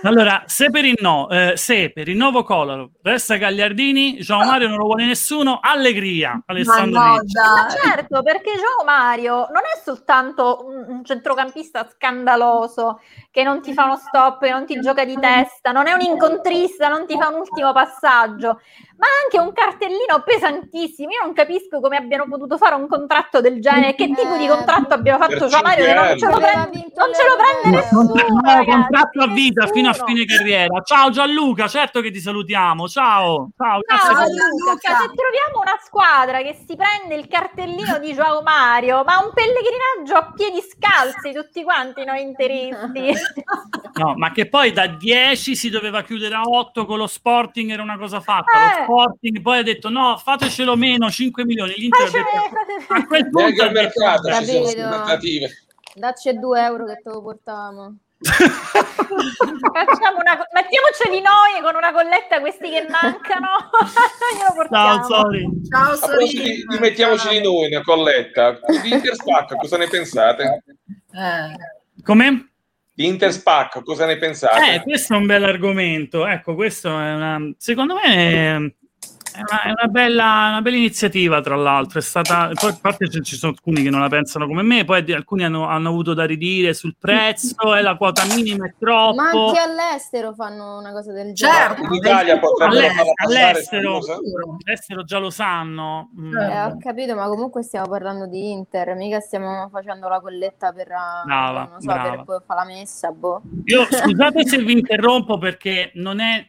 Allora, 0.04 0.44
se 0.48 0.70
per 0.70 0.84
il 0.84 0.98
no, 1.00 1.30
eh, 1.30 1.54
se 1.56 1.92
per 1.94 2.10
il 2.10 2.18
nuovo 2.18 2.44
Color 2.44 2.90
resta 3.04 3.38
Gagliardini, 3.38 4.18
Gian 4.20 4.46
Mario 4.46 4.68
non 4.68 4.78
lo 4.78 4.86
vuole 4.86 5.06
nessuno, 5.06 5.60
allegria, 5.62 6.42
Alessandro 6.46 7.00
Ma 7.00 7.16
no, 7.16 7.22
certo, 7.70 8.22
perché 8.22 8.52
Gio 8.56 8.84
Mario 8.84 9.48
non 9.50 9.62
è 9.74 9.80
soltanto 9.82 10.66
un, 10.66 10.86
un 10.88 11.06
centrocampista 11.06 11.88
scandaloso 11.90 13.00
che 13.30 13.44
non 13.44 13.62
ti 13.62 13.74
fa 13.74 13.86
uno 13.86 13.96
stop, 13.96 14.44
che 14.44 14.52
non 14.52 14.66
ti 14.66 14.78
gioca 14.82 15.06
di 15.06 15.18
testa, 15.18 15.72
non 15.72 15.88
è 15.88 15.94
un 15.94 16.02
incontrista, 16.02 16.90
non 16.90 17.06
ti 17.06 17.16
fa 17.18 17.30
un 17.30 17.40
ultimo 17.40 17.72
passaggio, 17.72 18.60
ma 19.02 19.08
anche 19.24 19.40
un 19.40 19.52
cartellino 19.52 20.22
pesantissimo. 20.24 21.10
Io 21.10 21.24
non 21.26 21.34
capisco 21.34 21.80
come 21.80 21.98
abbiano 21.98 22.26
potuto 22.30 22.56
fare 22.58 22.76
un 22.76 22.88
contratto 22.88 23.42
del 23.42 23.60
genere, 23.60 23.96
che 23.96 24.06
tipo 24.14 24.38
di 24.38 24.46
Eh, 24.46 24.48
contratto 24.48 24.94
abbiamo 24.94 25.18
fatto 25.26 25.50
Mario 25.64 25.86
che 25.86 25.94
non 25.94 26.18
ce 26.20 26.26
lo 26.28 26.38
vinto 26.70 27.00
non 27.02 27.14
ce 27.16 27.24
lo 27.28 27.36
prende. 27.36 27.88
No, 27.92 28.04
nessuno. 28.04 28.14
no, 28.14 28.42
ragazzi, 28.44 28.70
contratto 28.70 29.22
a 29.22 29.28
vita 29.28 29.66
fino 29.68 29.88
a 29.88 29.92
nessuno. 29.92 30.08
fine 30.08 30.26
carriera. 30.26 30.82
Ciao 30.84 31.10
Gianluca, 31.10 31.68
certo 31.68 32.00
che 32.02 32.12
ti 32.12 32.20
salutiamo. 32.20 32.88
Ciao, 32.88 33.50
ciao, 33.58 33.80
Ciao 33.82 34.14
Gianluca, 34.14 34.46
Luca. 34.72 34.98
se 35.00 35.10
troviamo 35.18 35.60
una 35.62 35.80
squadra 35.84 36.38
che 36.44 36.56
si 36.68 36.76
prende 36.76 37.16
il 37.16 37.28
cartellino 37.28 37.98
di 37.98 38.14
Joao 38.14 38.44
Mario, 38.44 39.04
ma 39.04 39.18
un 39.18 39.32
pellegrinaggio 39.34 40.14
a 40.14 40.32
piedi 40.36 40.62
scalzi 40.62 41.34
tutti 41.34 41.64
quanti 41.64 42.06
noi 42.06 42.22
interisti. 42.22 43.14
No, 43.94 44.14
ma 44.16 44.32
che 44.32 44.48
poi 44.48 44.72
da 44.72 44.86
10 44.88 45.56
si 45.56 45.70
doveva 45.70 46.04
chiudere 46.04 46.36
a 46.36 46.42
8 46.44 46.86
con 46.86 46.98
lo 47.00 47.08
Sporting, 47.08 47.72
era 47.72 47.82
una 47.82 47.98
cosa 47.98 48.20
fatta. 48.20 48.52
Lo 48.60 48.84
Eh. 48.84 48.86
Sporting 48.92 49.42
poi 49.42 49.60
ha 49.60 49.64
detto 49.64 49.90
no, 49.90 50.18
fatecelo 50.18 50.76
meno, 50.76 51.10
5 51.10 51.46
milioni. 51.46 51.74
L'Inter 51.78 52.02
ha 52.02 52.06
Facile- 52.06 52.24
detto, 52.78 52.94
a 52.94 53.06
quel 53.06 53.30
punto 53.30 53.64
al 53.64 53.72
detto, 53.72 54.02
mercato 54.02 54.34
ci 54.34 54.46
sono 54.46 54.66
aspettative. 54.66 55.50
Dacci 55.94 56.38
2 56.38 56.64
euro 56.64 56.86
che 56.86 57.02
te 57.02 57.10
lo 57.10 57.22
portiamo. 57.22 57.96
Facciamo 58.22 60.20
una, 60.20 60.38
mettiamoceli 60.54 61.22
noi 61.22 61.60
con 61.64 61.76
una 61.76 61.92
colletta 61.92 62.40
questi 62.40 62.70
che 62.70 62.86
mancano. 62.88 63.48
Ciao, 64.70 65.04
sorry. 65.04 65.50
Ciao, 65.68 65.98
di, 66.18 66.64
di 66.68 66.80
mettiamoceli 66.80 67.42
noi 67.42 67.74
una 67.74 67.82
colletta. 67.82 68.60
Di 68.84 68.92
Interspac, 68.92 69.56
cosa 69.56 69.78
ne 69.78 69.88
pensate? 69.88 70.64
Eh. 71.14 72.04
Come? 72.04 72.52
Di 72.94 73.08
Interspac, 73.08 73.82
cosa 73.84 74.06
ne 74.06 74.18
pensate? 74.18 74.76
Eh, 74.76 74.82
questo 74.82 75.16
è 75.16 75.18
un 75.18 75.26
bel 75.26 75.44
argomento. 75.44 76.28
Ecco, 76.28 76.54
questo 76.54 76.90
è 76.90 77.14
una. 77.14 77.52
Secondo 77.58 77.96
me 77.96 78.76
è, 79.34 79.40
una, 79.40 79.62
è 79.64 79.70
una 79.70 79.88
bella, 79.88 80.24
una 80.50 80.62
bella 80.62 80.78
iniziativa, 80.78 81.42
tra 81.42 81.56
l'altro. 81.56 82.00
È 82.00 82.02
stata. 82.02 82.50
Poi, 82.54 82.70
a 82.70 82.78
parte 82.80 83.10
ci 83.10 83.36
sono 83.36 83.52
alcuni 83.54 83.84
che 83.84 83.90
non 83.90 84.00
la 84.02 84.10
pensano 84.10 84.48
come 84.48 84.62
me, 84.62 84.86
poi 84.86 85.12
alcuni 85.14 85.44
hanno, 85.44 85.68
hanno 85.68 85.90
avuto 85.90 86.14
da 86.14 86.26
ridire 86.26 86.74
sul 86.74 86.96
prezzo, 86.98 87.76
e 87.76 87.82
la 87.82 87.96
quota 87.96 88.24
minima 88.36 88.66
è 88.66 88.74
troppo. 88.78 89.16
Ma 89.16 89.30
anche 89.30 89.60
all'estero 89.60 90.34
fanno 90.34 90.80
una 90.80 90.92
cosa 90.92 91.12
del 91.12 91.36
Certo. 91.36 91.76
genere. 91.76 91.88
In 91.88 91.94
Italia 91.94 92.40
potrebbero 92.40 92.80
Alle- 92.80 92.90
farla 92.94 93.12
passare, 93.16 93.42
all'estero. 93.44 94.02
scusa? 94.02 94.18
All'estero 94.66 95.04
già 95.04 95.18
lo 95.18 95.30
sanno. 95.30 96.10
Mm. 96.20 96.38
Eh, 96.38 96.62
ho 96.64 96.78
capito, 96.80 97.16
ma 97.16 97.28
comunque 97.28 97.64
stiamo 97.64 97.88
parlando 97.88 98.28
di 98.28 98.52
Inter, 98.52 98.96
mica 98.96 99.20
stiamo 99.20 99.70
facendo 99.72 100.08
la 100.08 100.20
colletta 100.20 100.72
per, 100.72 100.88
eh, 100.92 101.24
Brava, 101.26 101.70
non 101.72 101.82
so, 101.82 101.88
per 101.92 102.24
poi 102.26 102.40
fare 102.46 102.60
la 102.68 102.76
messa, 102.76 103.12
boh. 103.12 103.42
Io 103.66 103.86
scusate 103.90 104.48
se 104.48 104.58
vi 104.58 104.74
interrompo 104.74 105.38
perché 105.38 105.92
non 105.96 106.20
è. 106.20 106.46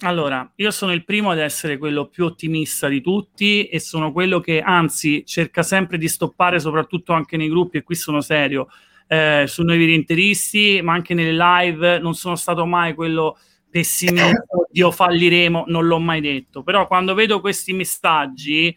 Allora, 0.00 0.50
io 0.56 0.70
sono 0.70 0.92
il 0.92 1.04
primo 1.04 1.30
ad 1.30 1.38
essere 1.38 1.78
quello 1.78 2.06
più 2.06 2.26
ottimista 2.26 2.86
di 2.86 3.00
tutti 3.00 3.64
e 3.64 3.80
sono 3.80 4.12
quello 4.12 4.40
che 4.40 4.60
anzi 4.60 5.24
cerca 5.24 5.62
sempre 5.62 5.96
di 5.96 6.06
stoppare, 6.06 6.60
soprattutto 6.60 7.14
anche 7.14 7.38
nei 7.38 7.48
gruppi, 7.48 7.78
e 7.78 7.82
qui 7.82 7.94
sono 7.94 8.20
serio, 8.20 8.68
eh, 9.06 9.44
su 9.46 9.62
noi 9.62 9.94
interisti, 9.94 10.80
ma 10.82 10.92
anche 10.92 11.14
nelle 11.14 11.32
live. 11.32 11.98
Non 11.98 12.14
sono 12.14 12.36
stato 12.36 12.66
mai 12.66 12.94
quello 12.94 13.38
pessimista, 13.70 14.44
io 14.72 14.90
falliremo, 14.90 15.64
non 15.68 15.86
l'ho 15.86 15.98
mai 15.98 16.20
detto. 16.20 16.62
Però 16.62 16.86
quando 16.86 17.14
vedo 17.14 17.40
questi 17.40 17.72
messaggi 17.72 18.76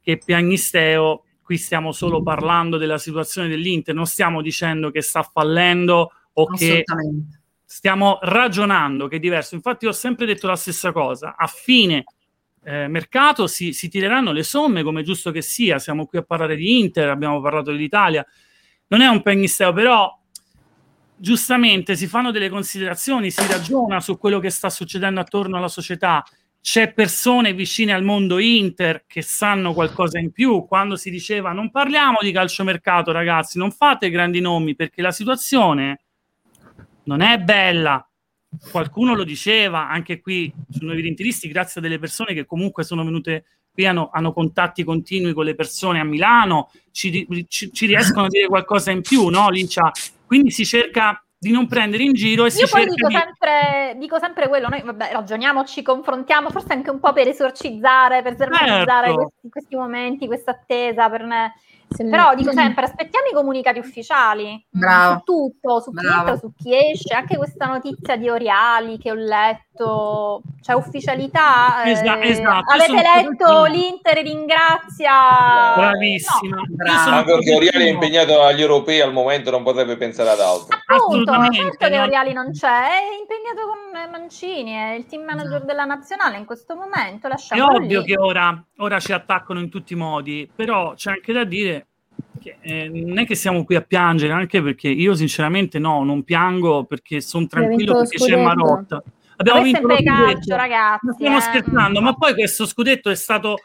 che 0.00 0.18
piagnisteo, 0.18 1.24
qui 1.42 1.56
stiamo 1.56 1.90
solo 1.90 2.22
parlando 2.22 2.76
della 2.76 2.98
situazione 2.98 3.48
dell'Inter, 3.48 3.92
non 3.92 4.06
stiamo 4.06 4.40
dicendo 4.40 4.92
che 4.92 5.02
sta 5.02 5.22
fallendo 5.24 6.12
o 6.32 6.46
che 6.46 6.84
Assolutamente. 6.86 7.42
Stiamo 7.64 8.18
ragionando 8.22 9.08
che 9.08 9.16
è 9.16 9.20
diverso. 9.20 9.54
Infatti, 9.54 9.86
ho 9.86 9.92
sempre 9.92 10.26
detto 10.26 10.46
la 10.46 10.56
stessa 10.56 10.92
cosa: 10.92 11.34
a 11.36 11.46
fine 11.46 12.04
eh, 12.64 12.88
mercato 12.88 13.46
si, 13.46 13.72
si 13.72 13.88
tireranno 13.88 14.32
le 14.32 14.42
somme, 14.42 14.82
come 14.82 15.02
giusto 15.02 15.30
che 15.30 15.42
sia. 15.42 15.78
Siamo 15.78 16.06
qui 16.06 16.18
a 16.18 16.22
parlare 16.22 16.56
di 16.56 16.78
Inter, 16.78 17.08
abbiamo 17.08 17.40
parlato 17.40 17.70
dell'Italia. 17.70 18.24
Non 18.88 19.00
è 19.00 19.06
un 19.06 19.22
pennisteo, 19.22 19.72
però 19.72 20.18
giustamente 21.16 21.96
si 21.96 22.06
fanno 22.06 22.30
delle 22.30 22.48
considerazioni, 22.48 23.30
si 23.30 23.46
ragiona 23.46 24.00
su 24.00 24.18
quello 24.18 24.40
che 24.40 24.50
sta 24.50 24.70
succedendo 24.70 25.20
attorno 25.20 25.56
alla 25.56 25.68
società. 25.68 26.24
C'è 26.60 26.94
persone 26.94 27.52
vicine 27.52 27.92
al 27.92 28.02
mondo 28.02 28.38
Inter 28.38 29.04
che 29.06 29.20
sanno 29.20 29.74
qualcosa 29.74 30.18
in 30.18 30.32
più. 30.32 30.64
Quando 30.66 30.96
si 30.96 31.10
diceva 31.10 31.52
non 31.52 31.70
parliamo 31.70 32.18
di 32.22 32.32
calciomercato, 32.32 33.12
ragazzi, 33.12 33.58
non 33.58 33.70
fate 33.70 34.08
grandi 34.08 34.40
nomi 34.40 34.74
perché 34.74 35.02
la 35.02 35.12
situazione 35.12 36.03
non 37.04 37.20
è 37.20 37.38
bella. 37.38 38.06
Qualcuno 38.70 39.14
lo 39.14 39.24
diceva 39.24 39.88
anche 39.88 40.20
qui 40.20 40.52
su 40.70 40.84
Noi 40.84 40.98
Orientalisti, 40.98 41.48
grazie 41.48 41.80
a 41.80 41.82
delle 41.82 41.98
persone 41.98 42.34
che 42.34 42.46
comunque 42.46 42.84
sono 42.84 43.04
venute 43.04 43.44
qui, 43.72 43.86
hanno, 43.86 44.10
hanno 44.12 44.32
contatti 44.32 44.84
continui 44.84 45.32
con 45.32 45.44
le 45.44 45.56
persone 45.56 45.98
a 45.98 46.04
Milano, 46.04 46.70
ci, 46.92 47.26
ci- 47.48 47.72
ci 47.72 47.86
riescono 47.86 48.26
a 48.26 48.28
dire 48.28 48.46
qualcosa 48.46 48.92
in 48.92 49.02
più, 49.02 49.26
no, 49.28 49.50
Licia? 49.50 49.90
Quindi 50.24 50.52
si 50.52 50.64
cerca 50.64 51.18
di 51.36 51.50
non 51.50 51.66
prendere 51.66 52.04
in 52.04 52.12
giro 52.12 52.44
e 52.44 52.50
si 52.50 52.60
Io 52.60 52.68
poi 52.68 52.82
cerca 52.82 52.94
dico 52.94 53.08
di... 53.08 53.14
sempre, 53.14 53.96
dico 53.98 54.18
sempre 54.20 54.48
quello, 54.48 54.68
noi 54.68 54.82
vabbè, 54.82 55.10
ragioniamo, 55.12 55.64
ci 55.64 55.82
confrontiamo, 55.82 56.50
forse 56.50 56.72
anche 56.72 56.90
un 56.90 57.00
po' 57.00 57.12
per 57.12 57.26
esorcizzare, 57.28 58.22
per 58.22 58.34
sdrammatizzare 58.34 59.06
Certo. 59.08 59.14
questi, 59.20 59.48
questi 59.50 59.76
momenti, 59.76 60.26
questa 60.26 60.52
attesa, 60.52 61.10
per 61.10 61.24
ne- 61.24 61.52
Se 61.88 62.04
però 62.04 62.34
dico 62.34 62.52
sempre, 62.52 62.84
aspettiamo 62.84 63.26
i 63.28 63.34
comunicati 63.34 63.78
ufficiali. 63.78 64.64
Bravo. 64.70 65.18
su 65.18 65.22
tutto, 65.24 65.80
su 65.80 65.92
chi 65.92 66.06
entra, 66.06 66.36
su 66.36 66.52
chi 66.54 66.74
esce, 66.74 67.14
anche 67.14 67.36
questa 67.36 67.66
notizia 67.66 68.16
di 68.16 68.28
Oriali 68.28 68.98
che 68.98 69.10
ho 69.10 69.14
letto, 69.14 69.73
c'è 70.60 70.72
ufficialità. 70.74 71.82
eh, 71.84 71.90
Esa- 71.90 72.22
esatto, 72.22 72.74
io 72.74 72.82
Avete 72.82 72.86
sono 72.86 73.00
letto 73.00 73.36
proprio- 73.36 73.64
l'Inter 73.74 74.22
ringrazia... 74.22 75.12
Bravissima. 75.76 76.56
No, 76.56 76.62
Brava. 76.68 76.98
sono 77.00 77.16
Anche 77.16 77.32
perché 77.32 77.54
Oriali 77.54 77.84
è 77.86 77.90
impegnato 77.90 78.42
agli 78.42 78.60
europei 78.60 79.00
al 79.00 79.12
momento, 79.12 79.50
non 79.50 79.62
potrebbe 79.62 79.96
pensare 79.96 80.30
ad 80.30 80.40
altro. 80.40 80.76
Appunto, 80.86 81.32
certo 81.52 81.88
che? 81.88 81.98
Oriali 81.98 82.32
non 82.32 82.50
c'è, 82.52 82.68
è 82.68 83.18
impegnato 83.18 83.66
con 83.66 83.96
eh, 84.00 84.08
Mancini, 84.10 84.72
è 84.72 84.92
il 84.94 85.06
team 85.06 85.24
manager 85.24 85.64
della 85.64 85.84
nazionale 85.84 86.36
in 86.38 86.44
questo 86.44 86.74
momento, 86.76 87.28
È 87.28 87.60
ovvio 87.60 88.00
lì. 88.00 88.06
che 88.06 88.18
ora, 88.18 88.62
ora 88.78 89.00
ci 89.00 89.12
attaccano 89.12 89.58
in 89.60 89.68
tutti 89.70 89.92
i 89.94 89.96
modi, 89.96 90.48
però 90.54 90.94
c'è 90.94 91.10
anche 91.12 91.32
da 91.32 91.44
dire 91.44 91.86
che, 92.40 92.56
eh, 92.60 92.88
non 92.88 93.18
è 93.18 93.26
che 93.26 93.34
siamo 93.34 93.64
qui 93.64 93.74
a 93.74 93.80
piangere, 93.80 94.32
anche 94.32 94.62
perché 94.62 94.88
io 94.88 95.14
sinceramente 95.14 95.78
no, 95.78 96.04
non 96.04 96.22
piango 96.22 96.84
perché 96.84 97.20
sono 97.20 97.46
tranquillo 97.46 97.98
perché 97.98 98.18
c'è 98.18 98.36
Marotta. 98.40 99.02
Abbiamo 99.50 99.62
vinto 99.62 99.86
lo 99.86 99.96
calcio, 100.02 100.56
ragazzi. 100.56 101.06
Non 101.06 101.14
stiamo 101.14 101.36
eh. 101.36 101.40
scherzando, 101.40 102.00
ma 102.00 102.14
poi 102.14 102.34
questo 102.34 102.66
scudetto 102.66 103.10
è 103.10 103.14
stato 103.14 103.58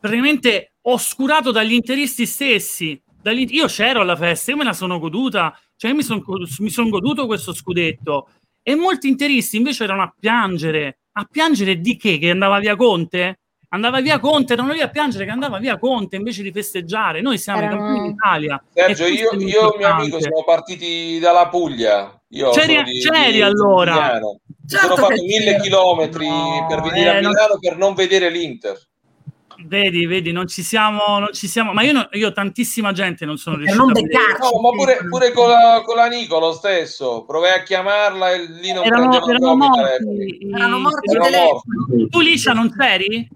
praticamente 0.00 0.74
oscurato 0.82 1.50
dagli 1.50 1.72
interisti 1.72 2.26
stessi. 2.26 3.00
Dagli... 3.20 3.46
Io 3.50 3.66
c'ero 3.66 4.00
alla 4.00 4.16
festa, 4.16 4.50
io 4.50 4.56
me 4.56 4.64
la 4.64 4.72
sono 4.72 4.98
goduta, 4.98 5.56
cioè 5.76 5.92
mi 5.92 6.02
sono 6.02 6.22
son 6.46 6.88
goduto 6.88 7.26
questo 7.26 7.52
scudetto 7.52 8.28
e 8.62 8.74
molti 8.74 9.08
interisti 9.08 9.56
invece 9.56 9.84
erano 9.84 10.02
a 10.02 10.14
piangere. 10.18 11.00
A 11.12 11.26
piangere 11.30 11.80
di 11.80 11.96
che? 11.96 12.18
Che 12.18 12.30
andava 12.30 12.58
via 12.58 12.76
Conte? 12.76 13.40
andava 13.70 14.00
via 14.00 14.18
Conte, 14.18 14.54
erano 14.54 14.72
lì 14.72 14.80
a 14.80 14.88
piangere 14.88 15.24
che 15.24 15.30
andava 15.30 15.58
via 15.58 15.78
Conte 15.78 16.16
invece 16.16 16.42
di 16.42 16.52
festeggiare. 16.52 17.20
Noi 17.20 17.38
siamo 17.38 17.60
Erano... 17.60 17.74
i 17.74 17.78
campioni 17.78 18.08
d'Italia. 18.08 18.64
Sergio, 18.72 19.06
io, 19.06 19.32
io 19.32 19.74
e 19.74 19.76
mio 19.76 19.88
amico 19.88 20.20
siamo 20.20 20.44
partiti 20.44 21.18
dalla 21.18 21.48
Puglia. 21.48 22.20
Io 22.28 22.50
c'eri, 22.50 22.82
di, 22.84 23.00
c'eri 23.00 23.32
di, 23.32 23.42
allora. 23.42 24.20
Di 24.44 24.47
certo 24.68 24.94
sono 24.94 25.08
fatto 25.08 25.22
mille 25.22 25.60
chilometri 25.60 26.28
no, 26.28 26.66
per 26.68 26.80
venire 26.82 27.06
eh, 27.06 27.16
a 27.16 27.20
Milano 27.20 27.46
non... 27.48 27.58
per 27.60 27.76
non 27.76 27.94
vedere 27.94 28.30
l'Inter. 28.30 28.78
Vedi, 29.60 30.06
vedi, 30.06 30.30
non 30.30 30.46
ci 30.46 30.62
siamo, 30.62 31.18
non 31.18 31.30
ci 31.32 31.48
siamo, 31.48 31.72
ma 31.72 31.82
io, 31.82 31.90
no, 31.92 32.08
io 32.12 32.32
tantissima 32.32 32.92
gente 32.92 33.24
non 33.24 33.38
sono 33.38 33.56
riuscito 33.56 33.82
non 33.82 33.90
a 33.90 33.92
vedere. 33.94 34.38
No, 34.40 34.60
ma 34.60 34.70
pure, 34.70 34.98
pure 35.08 35.32
con, 35.32 35.48
la, 35.48 35.82
con 35.84 35.96
la 35.96 36.06
Nico 36.06 36.38
lo 36.38 36.52
stesso, 36.52 37.24
provai 37.24 37.58
a 37.58 37.62
chiamarla 37.64 38.30
e 38.34 38.38
lì 38.52 38.72
non 38.72 38.84
erano, 38.84 39.12
erano 39.12 39.56
morti, 39.56 39.80
erano 39.80 40.78
morti, 40.78 41.10
erano 41.10 41.18
morti. 41.18 42.08
Tu 42.08 42.20
Liscia 42.20 42.52
non 42.52 42.72
c'eri? 42.72 43.28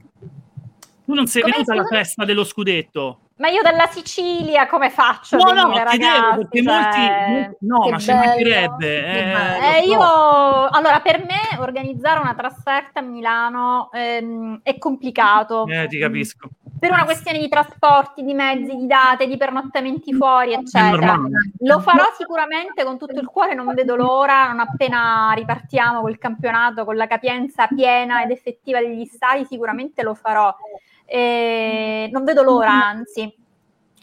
Tu 1.12 1.18
non 1.18 1.26
sei 1.26 1.42
come 1.42 1.52
venuta 1.52 1.72
alla 1.74 1.84
festa 1.84 2.24
dello 2.24 2.42
scudetto. 2.42 3.18
Ma 3.36 3.48
io 3.48 3.60
dalla 3.60 3.86
Sicilia 3.86 4.66
come 4.66 4.88
faccio? 4.88 5.36
No, 5.36 5.52
no, 5.52 5.68
ragazzi, 5.68 5.98
chiedevo 5.98 6.36
perché 6.36 6.62
cioè... 6.62 6.72
molti... 6.72 7.56
No, 7.66 7.88
ma 7.90 7.98
ci 7.98 8.12
mancherebbe. 8.12 9.04
Eh, 9.04 9.76
eh, 9.76 9.84
io... 9.84 10.00
Allora, 10.00 11.00
per 11.00 11.18
me 11.18 11.60
organizzare 11.60 12.18
una 12.18 12.34
trasferta 12.34 13.00
a 13.00 13.02
Milano 13.02 13.90
ehm, 13.92 14.60
è 14.62 14.78
complicato. 14.78 15.66
Eh, 15.66 15.86
ti 15.86 15.98
capisco. 15.98 16.48
Per 16.78 16.90
una 16.90 17.04
questione 17.04 17.38
di 17.38 17.48
trasporti, 17.48 18.24
di 18.24 18.32
mezzi, 18.32 18.74
di 18.74 18.86
date, 18.86 19.26
di 19.26 19.36
pernottamenti 19.36 20.14
fuori, 20.14 20.54
eccetera. 20.54 21.20
Lo 21.58 21.80
farò 21.80 22.04
sicuramente 22.16 22.84
con 22.84 22.96
tutto 22.96 23.20
il 23.20 23.26
cuore, 23.26 23.52
non 23.52 23.74
vedo 23.74 23.96
l'ora, 23.96 24.48
non 24.48 24.60
appena 24.60 25.30
ripartiamo 25.34 26.00
col 26.00 26.16
campionato, 26.16 26.86
con 26.86 26.96
la 26.96 27.06
capienza 27.06 27.66
piena 27.66 28.22
ed 28.22 28.30
effettiva 28.30 28.80
degli 28.80 29.04
stadi, 29.04 29.44
sicuramente 29.44 30.02
lo 30.02 30.14
farò. 30.14 30.56
E 31.04 32.08
non 32.12 32.24
vedo 32.24 32.42
l'ora, 32.42 32.70
anzi. 32.70 33.32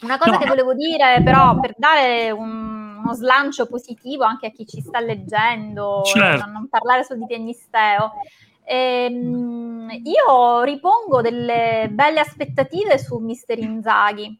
Una 0.02 0.18
cosa 0.18 0.32
no. 0.32 0.38
che 0.38 0.46
volevo 0.46 0.74
dire, 0.74 1.20
però, 1.22 1.58
per 1.60 1.74
dare 1.76 2.30
un, 2.30 2.80
uno 3.02 3.14
slancio 3.14 3.66
positivo 3.66 4.24
anche 4.24 4.46
a 4.46 4.50
chi 4.50 4.66
ci 4.66 4.80
sta 4.80 5.00
leggendo, 5.00 6.02
certo. 6.04 6.44
non, 6.44 6.52
non 6.52 6.68
parlare 6.68 7.04
solo 7.04 7.20
di 7.20 7.26
piagnisteo, 7.26 8.12
ehm, 8.64 9.88
io 10.04 10.62
ripongo 10.62 11.20
delle 11.20 11.88
belle 11.90 12.20
aspettative 12.20 12.98
su 12.98 13.18
Mister 13.18 13.58
Inzaghi. 13.58 14.38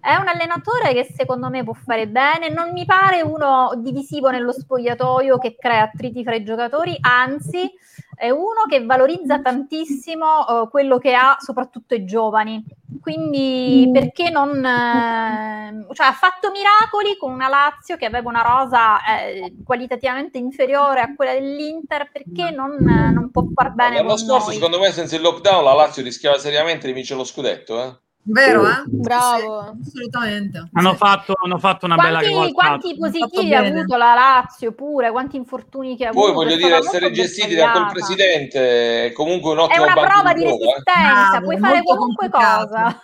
È 0.00 0.14
un 0.14 0.28
allenatore 0.28 0.92
che 0.92 1.12
secondo 1.14 1.48
me 1.50 1.64
può 1.64 1.74
fare 1.74 2.06
bene, 2.06 2.48
non 2.48 2.72
mi 2.72 2.84
pare 2.84 3.20
uno 3.20 3.72
divisivo 3.76 4.30
nello 4.30 4.52
spogliatoio 4.52 5.38
che 5.38 5.56
crea 5.58 5.82
attriti 5.82 6.22
fra 6.22 6.34
i 6.34 6.44
giocatori, 6.44 6.96
anzi 7.00 7.70
è 8.14 8.30
uno 8.30 8.64
che 8.68 8.84
valorizza 8.84 9.40
tantissimo 9.40 10.44
uh, 10.46 10.68
quello 10.68 10.98
che 10.98 11.14
ha 11.14 11.36
soprattutto 11.38 11.94
i 11.94 12.04
giovani. 12.04 12.64
Quindi 13.00 13.88
perché 13.92 14.28
non... 14.28 14.64
Eh, 14.64 15.86
cioè 15.94 16.06
ha 16.06 16.12
fatto 16.12 16.50
miracoli 16.50 17.16
con 17.16 17.32
una 17.32 17.48
Lazio 17.48 17.96
che 17.96 18.06
aveva 18.06 18.28
una 18.28 18.42
rosa 18.42 18.98
eh, 19.04 19.54
qualitativamente 19.64 20.36
inferiore 20.36 21.00
a 21.00 21.14
quella 21.14 21.32
dell'Inter, 21.32 22.10
perché 22.10 22.50
non, 22.50 22.76
non 22.80 23.30
può 23.30 23.44
far 23.54 23.72
bene? 23.72 23.96
L'anno 23.96 24.16
scorso 24.16 24.50
secondo 24.50 24.80
me 24.80 24.90
senza 24.90 25.14
il 25.14 25.22
lockdown 25.22 25.62
la 25.62 25.74
Lazio 25.74 26.02
rischiava 26.02 26.38
seriamente 26.38 26.86
di 26.86 26.92
vincere 26.92 27.20
lo 27.20 27.24
scudetto. 27.24 27.82
Eh? 27.82 28.07
Vero, 28.30 28.68
eh? 28.68 28.82
Bravo. 28.86 29.76
Sì, 29.82 29.88
assolutamente. 29.88 30.68
Hanno, 30.72 30.94
fatto, 30.94 31.32
hanno 31.42 31.58
fatto 31.58 31.86
una 31.86 31.94
quanti, 31.94 32.12
bella 32.12 32.28
rivolta. 32.28 32.52
Quanti 32.52 32.96
positivi 32.96 33.54
ha 33.54 33.60
avuto 33.60 33.96
la 33.96 34.14
Lazio 34.14 34.72
pure, 34.72 35.10
quanti 35.10 35.36
infortuni 35.36 35.96
che 35.96 36.06
ha 36.06 36.10
avuto. 36.10 36.26
Poi 36.26 36.34
voglio 36.34 36.56
dire, 36.56 36.76
essere 36.76 37.10
gestiti 37.10 37.54
da 37.54 37.70
quel 37.70 37.86
presidente 37.90 39.06
è 39.06 39.12
comunque 39.12 39.52
un 39.52 39.60
ottimo 39.60 39.86
È 39.86 39.92
una 39.92 40.06
prova 40.06 40.32
di 40.34 40.44
resistenza, 40.44 41.38
eh? 41.38 41.42
puoi 41.42 41.58
fare 41.58 41.82
qualunque 41.82 42.28
cosa. 42.28 43.00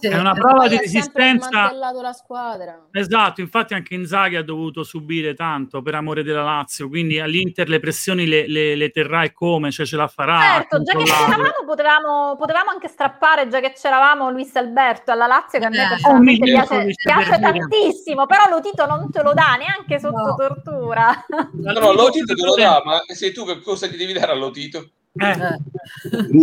Sì. 0.00 0.08
È 0.08 0.18
una 0.18 0.32
prova 0.32 0.66
di 0.66 0.76
resistenza. 0.76 1.70
la 1.72 2.12
squadra. 2.12 2.88
Esatto, 2.90 3.40
infatti 3.40 3.74
anche 3.74 3.94
Inzaghi 3.94 4.34
ha 4.34 4.42
dovuto 4.42 4.82
subire 4.82 5.34
tanto 5.34 5.82
per 5.82 5.94
amore 5.94 6.24
della 6.24 6.42
Lazio, 6.42 6.88
quindi 6.88 7.20
all'Inter 7.20 7.68
le 7.68 7.78
pressioni 7.78 8.26
le, 8.26 8.48
le, 8.48 8.74
le 8.74 8.90
terrà 8.90 9.22
e 9.22 9.32
come, 9.32 9.70
cioè 9.70 9.86
ce 9.86 9.96
la 9.96 10.08
farà. 10.08 10.40
Certo, 10.40 10.82
già 10.82 10.96
che 10.96 11.04
c'eravamo 11.04 11.64
potevamo, 11.64 12.36
potevamo, 12.36 12.70
anche 12.70 12.88
strappare, 12.88 13.46
già 13.48 13.60
che 13.60 13.72
c'eravamo 13.72 14.30
Luis 14.30 14.54
Alberto 14.56 15.12
alla 15.12 15.28
Lazio, 15.28 15.60
che 15.60 15.66
a 15.66 15.68
me 15.68 15.84
eh. 15.84 15.88
personalmente 15.88 16.44
piace, 16.44 16.86
piace 17.00 17.38
tantissimo, 17.38 18.26
però 18.26 18.48
lo 18.48 18.60
Tito 18.60 18.84
non 18.86 19.10
te 19.12 19.22
lo 19.22 19.32
dà 19.32 19.56
neanche 19.56 20.00
sotto 20.00 20.26
no. 20.26 20.34
tortura. 20.34 21.24
No, 21.52 21.72
no, 21.72 21.92
lo 21.92 22.10
Tito 22.10 22.34
te 22.34 22.44
lo 22.44 22.54
dà, 22.56 22.82
ma 22.84 23.00
sei 23.06 23.32
tu 23.32 23.44
che 23.44 23.60
cosa 23.60 23.86
gli 23.86 23.96
devi 23.96 24.12
dare 24.12 24.32
allo 24.32 24.50
Tito? 24.50 24.90
Eh. 25.14 25.34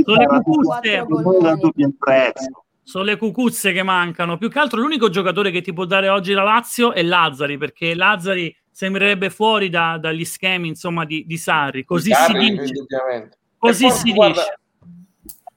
Sono 0.04 0.18
le 0.18 0.26
cucuste. 0.26 1.06
Sono 2.86 3.04
le 3.04 3.18
cucuzze 3.18 3.72
che 3.72 3.82
mancano. 3.82 4.38
Più 4.38 4.48
che 4.48 4.60
altro 4.60 4.80
l'unico 4.80 5.10
giocatore 5.10 5.50
che 5.50 5.62
ti 5.62 5.74
può 5.74 5.86
dare 5.86 6.08
oggi 6.08 6.34
la 6.34 6.44
Lazio 6.44 6.94
è 6.94 7.02
Lazzari, 7.02 7.58
perché 7.58 7.96
Lazzari 7.96 8.56
sembrerebbe 8.70 9.32
fuori 9.32 9.70
da, 9.70 9.98
dagli 9.98 10.24
schemi 10.24 10.68
insomma, 10.68 11.04
di, 11.04 11.26
di 11.26 11.38
Sarri. 11.38 11.84
Così 11.84 12.12
Sarri, 12.12 12.46
si 12.46 12.72
dice. 12.72 13.38
Così 13.58 13.90
si 13.90 14.14
guarda, 14.14 14.42
dice. 14.42 14.60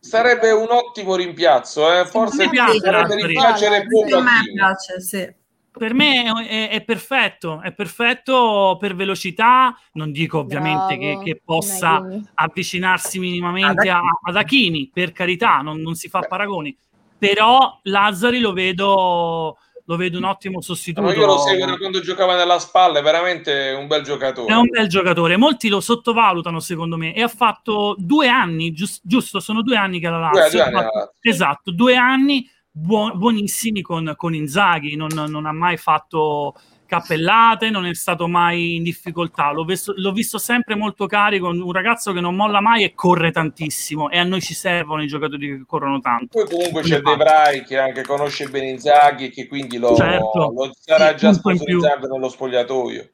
Sarebbe 0.00 0.52
un 0.52 0.68
ottimo 0.70 1.16
rimpiazzo, 1.16 1.92
eh? 1.92 2.06
forse 2.06 2.48
piace, 2.48 2.78
sarebbe 2.78 3.26
rimpiacere 3.26 3.84
poco. 3.86 4.22
Piace, 4.54 5.00
sì 5.02 5.36
per 5.78 5.94
me 5.94 6.46
è, 6.46 6.68
è, 6.70 6.82
perfetto, 6.82 7.62
è 7.62 7.72
perfetto 7.72 8.76
per 8.78 8.94
velocità, 8.94 9.74
non 9.92 10.10
dico 10.10 10.40
ovviamente 10.40 10.98
che, 10.98 11.20
che, 11.22 11.40
possa 11.42 12.04
avvicinarsi 12.34 13.18
minimamente 13.18 13.88
a, 13.88 14.00
ad 14.20 14.36
Achini, 14.36 14.90
per 14.92 15.12
carità, 15.12 15.58
non, 15.58 15.80
non 15.80 15.94
si 15.94 16.08
fa 16.08 16.20
paragoni, 16.20 16.76
però 17.18 17.78
Lazzari 17.82 18.40
lo 18.40 18.52
vedo, 18.52 19.58
lo 19.84 19.96
vedo 19.96 20.18
un 20.18 20.24
ottimo 20.24 20.60
sostituto. 20.60 21.06
Ma 21.06 21.14
io 21.14 21.26
lo 21.26 21.38
seguo 21.38 21.66
da 21.66 21.76
quando 21.76 22.00
giocava 22.00 22.36
nella 22.36 22.58
spalla, 22.58 23.00
è 23.00 23.02
veramente 23.02 23.74
un 23.78 23.86
bel 23.86 24.02
giocatore. 24.02 24.52
È 24.52 24.56
un 24.56 24.68
bel 24.68 24.88
giocatore, 24.88 25.36
molti 25.36 25.68
lo 25.68 25.80
sottovalutano 25.80 26.60
secondo 26.60 26.96
me 26.96 27.14
e 27.14 27.22
ha 27.22 27.28
fatto 27.28 27.96
due 27.98 28.28
anni, 28.28 28.72
giusto, 28.72 29.00
giusto 29.02 29.40
sono 29.40 29.62
due 29.62 29.76
anni 29.76 29.98
che 30.00 30.08
la 30.08 30.18
Lazio. 30.18 30.62
Due, 30.62 30.70
due 30.70 30.82
fatto, 30.82 31.14
esatto, 31.20 31.70
due 31.72 31.96
anni 31.96 32.48
buonissimi 32.70 33.82
con, 33.82 34.14
con 34.16 34.34
Inzaghi, 34.34 34.94
non, 34.94 35.08
non 35.12 35.46
ha 35.46 35.52
mai 35.52 35.76
fatto 35.76 36.54
cappellate, 36.88 37.68
non 37.68 37.84
è 37.84 37.94
stato 37.94 38.26
mai 38.26 38.76
in 38.76 38.82
difficoltà. 38.82 39.52
L'ho 39.52 39.64
visto, 39.64 39.92
l'ho 39.94 40.10
visto, 40.10 40.38
sempre 40.38 40.74
molto 40.74 41.06
carico, 41.06 41.48
un 41.48 41.70
ragazzo 41.70 42.12
che 42.12 42.20
non 42.20 42.34
molla 42.34 42.60
mai 42.60 42.82
e 42.82 42.94
corre 42.94 43.30
tantissimo. 43.30 44.08
E 44.08 44.18
a 44.18 44.24
noi 44.24 44.40
ci 44.40 44.54
servono 44.54 45.02
i 45.02 45.06
giocatori 45.06 45.48
che 45.48 45.62
corrono 45.66 46.00
tanto. 46.00 46.38
Poi 46.38 46.48
comunque 46.48 46.82
c'è 46.82 47.00
De 47.00 47.16
Vrij 47.16 47.66
che 47.66 47.78
anche 47.78 48.02
conosce 48.02 48.48
bene 48.48 48.70
Inzaghi 48.70 49.26
e 49.26 49.30
che 49.30 49.46
quindi 49.46 49.76
lo, 49.76 49.94
certo. 49.94 50.52
lo 50.56 50.72
sarà 50.80 51.14
già 51.14 51.32
sponsorizzato 51.32 52.08
nello 52.08 52.30
spogliatoio. 52.30 53.10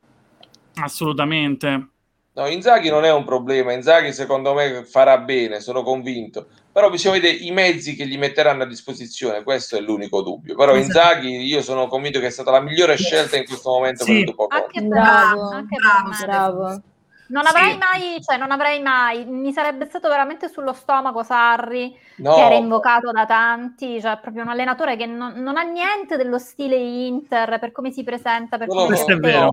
Assolutamente. 0.76 1.88
No, 2.32 2.46
Inzaghi 2.46 2.90
non 2.90 3.04
è 3.04 3.12
un 3.12 3.24
problema, 3.24 3.72
Inzaghi 3.72 4.12
secondo 4.12 4.54
me 4.54 4.84
farà 4.84 5.18
bene, 5.18 5.60
sono 5.60 5.82
convinto, 5.82 6.48
però 6.74 6.90
bisogna 6.90 7.20
vedere 7.20 7.36
i 7.36 7.52
mezzi 7.52 7.94
che 7.94 8.04
gli 8.04 8.18
metteranno 8.18 8.64
a 8.64 8.66
disposizione, 8.66 9.44
questo 9.44 9.76
è 9.76 9.80
l'unico 9.80 10.22
dubbio. 10.22 10.56
Però 10.56 10.72
esatto. 10.74 10.86
Inzaghi 10.86 11.46
io 11.46 11.62
sono 11.62 11.86
convinto 11.86 12.18
che 12.18 12.26
è 12.26 12.30
stata 12.30 12.50
la 12.50 12.60
migliore 12.60 12.96
scelta 12.96 13.36
in 13.36 13.44
questo 13.44 13.70
momento 13.70 14.02
sì. 14.02 14.10
per 14.10 14.18
il 14.18 14.24
dopo 14.24 14.46
Anche 14.48 14.80
bravo, 14.82 15.50
anche 15.50 15.76
bravo, 15.76 16.10
bravo. 16.26 16.82
Non 17.26 17.46
avrei 17.46 17.72
sì. 17.72 17.78
mai, 17.78 18.22
cioè 18.22 18.36
non 18.36 18.50
avrei 18.50 18.82
mai, 18.82 19.24
mi 19.24 19.52
sarebbe 19.52 19.86
stato 19.86 20.08
veramente 20.08 20.48
sullo 20.48 20.72
stomaco 20.72 21.22
Sarri, 21.22 21.96
no. 22.16 22.34
che 22.34 22.40
era 22.40 22.54
invocato 22.54 23.10
da 23.12 23.24
tanti, 23.24 24.00
cioè 24.00 24.18
proprio 24.20 24.42
un 24.42 24.50
allenatore 24.50 24.96
che 24.96 25.06
non, 25.06 25.34
non 25.36 25.56
ha 25.56 25.62
niente 25.62 26.16
dello 26.16 26.38
stile 26.38 26.76
Inter, 26.76 27.58
per 27.58 27.72
come 27.72 27.90
si 27.90 28.04
presenta, 28.04 28.58
per 28.58 28.68
no, 28.68 28.74
come 28.74 28.86
questo 28.88 29.12
è 29.12 29.16
vero. 29.16 29.52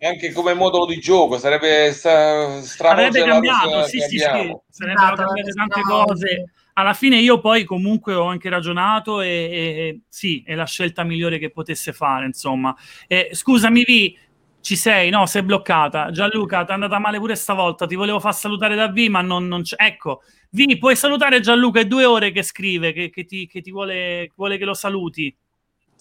Anche 0.00 0.32
come 0.32 0.54
modulo 0.54 0.86
di 0.86 0.98
gioco, 0.98 1.38
sarebbe 1.38 1.92
sta, 1.92 2.60
Sarebbe 2.62 3.24
cambiato, 3.24 3.84
sì, 3.84 4.00
sì, 4.00 4.18
sì, 4.18 4.18
sarebbero 4.18 4.62
esatto, 4.68 5.22
cambiate 5.22 5.52
tante 5.52 5.80
no. 5.80 6.04
cose. 6.04 6.52
Alla 6.74 6.94
fine 6.94 7.16
io 7.16 7.38
poi 7.40 7.64
comunque 7.64 8.14
ho 8.14 8.24
anche 8.24 8.48
ragionato 8.48 9.20
e, 9.20 9.28
e 9.28 10.00
sì, 10.08 10.42
è 10.46 10.54
la 10.54 10.64
scelta 10.64 11.02
migliore 11.02 11.38
che 11.38 11.50
potesse 11.50 11.92
fare, 11.92 12.24
insomma. 12.24 12.74
Eh, 13.06 13.28
scusami 13.32 13.84
Vi, 13.84 14.18
ci 14.62 14.76
sei, 14.76 15.10
no, 15.10 15.26
sei 15.26 15.42
bloccata. 15.42 16.10
Gianluca, 16.10 16.64
ti 16.64 16.70
è 16.70 16.74
andata 16.74 16.98
male 16.98 17.18
pure 17.18 17.34
stavolta. 17.34 17.86
Ti 17.86 17.94
volevo 17.96 18.20
far 18.20 18.34
salutare 18.34 18.74
da 18.74 18.88
V, 18.88 18.98
ma 19.10 19.20
non, 19.20 19.46
non 19.48 19.62
c'è. 19.62 19.74
Ecco, 19.78 20.22
V, 20.50 20.78
puoi 20.78 20.96
salutare 20.96 21.40
Gianluca, 21.40 21.80
è 21.80 21.86
due 21.86 22.04
ore 22.04 22.30
che 22.30 22.42
scrive, 22.42 22.92
che, 22.92 23.10
che, 23.10 23.24
ti, 23.24 23.46
che 23.46 23.60
ti 23.60 23.70
vuole, 23.70 24.30
vuole, 24.36 24.56
che 24.58 24.64
lo 24.64 24.74
saluti. 24.74 25.34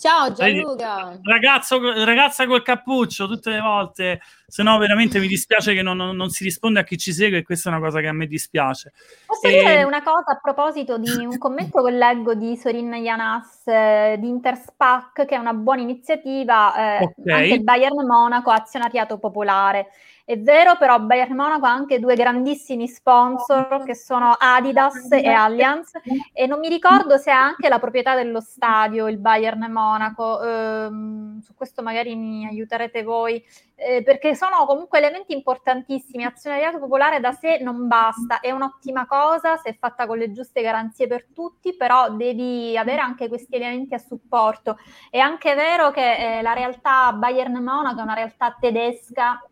Ciao 0.01 0.31
Gianluca. 0.33 1.19
Ragazzo, 1.21 1.79
ragazza 2.03 2.47
col 2.47 2.63
cappuccio 2.63 3.27
tutte 3.27 3.51
le 3.51 3.59
volte, 3.59 4.19
se 4.47 4.63
no 4.63 4.79
veramente 4.79 5.19
mi 5.19 5.27
dispiace 5.27 5.75
che 5.75 5.83
non, 5.83 5.95
non, 5.95 6.15
non, 6.15 6.31
si 6.31 6.43
risponde 6.43 6.79
a 6.79 6.83
chi 6.83 6.97
ci 6.97 7.13
segue 7.13 7.37
e 7.37 7.43
questa 7.43 7.69
è 7.69 7.71
una 7.71 7.83
cosa 7.83 7.99
che 7.99 8.07
a 8.07 8.11
me 8.11 8.25
dispiace. 8.25 8.93
Posso 9.27 9.45
e... 9.45 9.51
dire 9.51 9.83
una 9.83 10.01
cosa 10.01 10.31
a 10.31 10.39
proposito 10.41 10.97
di 10.97 11.23
un 11.23 11.37
commento 11.37 11.83
che 11.83 11.91
leggo 11.91 12.33
di 12.33 12.57
Sorin 12.57 12.91
Yanas 12.95 13.61
eh, 13.67 14.15
di 14.17 14.27
Interspac, 14.27 15.23
che 15.27 15.35
è 15.35 15.37
una 15.37 15.53
buona 15.53 15.81
iniziativa, 15.81 16.97
eh, 16.97 17.03
okay. 17.03 17.33
anche 17.33 17.53
il 17.53 17.63
Bayern 17.63 18.03
Monaco, 18.03 18.49
azionariato 18.49 19.19
popolare. 19.19 19.89
È 20.23 20.37
vero, 20.37 20.77
però 20.77 20.99
Bayern 20.99 21.35
Monaco 21.35 21.65
ha 21.65 21.71
anche 21.71 21.99
due 21.99 22.15
grandissimi 22.15 22.87
sponsor 22.87 23.83
che 23.83 23.95
sono 23.95 24.35
Adidas 24.37 25.11
e 25.11 25.27
Allianz 25.27 25.91
e 26.33 26.47
non 26.47 26.59
mi 26.59 26.69
ricordo 26.69 27.17
se 27.17 27.31
ha 27.31 27.41
anche 27.41 27.69
la 27.69 27.79
proprietà 27.79 28.15
dello 28.15 28.39
stadio, 28.39 29.07
il 29.07 29.17
Bayern 29.17 29.71
Monaco. 29.71 30.41
Ehm, 30.41 31.39
su 31.41 31.53
questo 31.55 31.81
magari 31.81 32.15
mi 32.15 32.45
aiuterete 32.45 33.03
voi, 33.03 33.43
eh, 33.75 34.03
perché 34.03 34.35
sono 34.35 34.65
comunque 34.65 34.99
elementi 34.99 35.33
importantissimi. 35.33 36.23
Azionariato 36.23 36.79
popolare 36.79 37.19
da 37.19 37.31
sé 37.31 37.59
non 37.61 37.87
basta, 37.87 38.39
è 38.39 38.51
un'ottima 38.51 39.07
cosa 39.07 39.57
se 39.57 39.71
è 39.71 39.75
fatta 39.77 40.05
con 40.05 40.17
le 40.17 40.31
giuste 40.31 40.61
garanzie 40.61 41.07
per 41.07 41.25
tutti, 41.33 41.75
però 41.75 42.11
devi 42.11 42.77
avere 42.77 43.01
anche 43.01 43.27
questi 43.27 43.55
elementi 43.55 43.95
a 43.95 43.97
supporto. 43.97 44.77
È 45.09 45.17
anche 45.17 45.55
vero 45.55 45.91
che 45.91 46.37
eh, 46.37 46.41
la 46.41 46.53
realtà 46.53 47.11
Bayern 47.13 47.61
Monaco 47.61 47.99
è 47.99 48.03
una 48.03 48.13
realtà 48.13 48.55
tedesca 48.59 49.43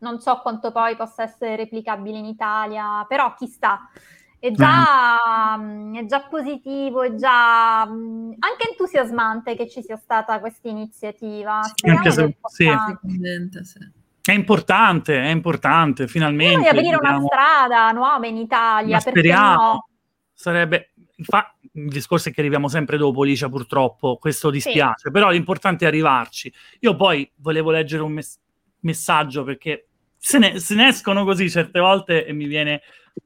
non 0.00 0.20
so 0.20 0.40
quanto 0.40 0.70
poi 0.72 0.96
possa 0.96 1.22
essere 1.22 1.56
replicabile 1.56 2.18
in 2.18 2.24
Italia, 2.24 3.04
però 3.08 3.34
chissà. 3.34 3.88
È 4.40 4.52
già, 4.52 5.56
mm. 5.58 5.96
è 5.96 6.04
già 6.06 6.20
positivo, 6.20 7.02
è 7.02 7.14
già 7.14 7.84
mm, 7.84 8.34
anche 8.38 8.68
entusiasmante 8.70 9.56
che 9.56 9.68
ci 9.68 9.82
sia 9.82 9.96
stata 9.96 10.38
questa 10.38 10.68
iniziativa. 10.68 11.60
Anche 11.84 12.10
se, 12.12 12.36
sì. 12.46 12.68
È 14.22 14.32
importante, 14.32 15.20
è 15.20 15.30
importante, 15.30 16.06
finalmente. 16.06 16.60
Di 16.60 16.68
aprire 16.68 16.96
una 16.96 17.20
strada 17.20 17.90
nuova 17.90 18.26
in 18.26 18.36
Italia, 18.36 19.00
speriamo. 19.00 19.62
No? 19.62 19.88
Sarebbe, 20.32 20.90
Fa, 21.20 21.52
il 21.72 21.88
discorso 21.88 22.28
è 22.28 22.32
che 22.32 22.38
arriviamo 22.38 22.68
sempre 22.68 22.96
dopo, 22.96 23.24
Licia, 23.24 23.48
purtroppo, 23.48 24.18
questo 24.18 24.50
dispiace, 24.50 25.06
sì. 25.06 25.10
però 25.10 25.30
l'importante 25.30 25.84
è 25.84 25.88
arrivarci. 25.88 26.52
Io 26.80 26.94
poi 26.94 27.28
volevo 27.38 27.72
leggere 27.72 28.02
un 28.02 28.12
messaggio 28.12 28.46
messaggio 28.80 29.44
perché 29.44 29.87
se 30.18 30.38
ne, 30.38 30.58
se 30.58 30.74
ne, 30.74 30.88
escono 30.88 31.24
così 31.24 31.48
certe 31.48 31.80
volte 31.80 32.26
e 32.26 32.32
mi 32.32 32.46
viene 32.46 32.82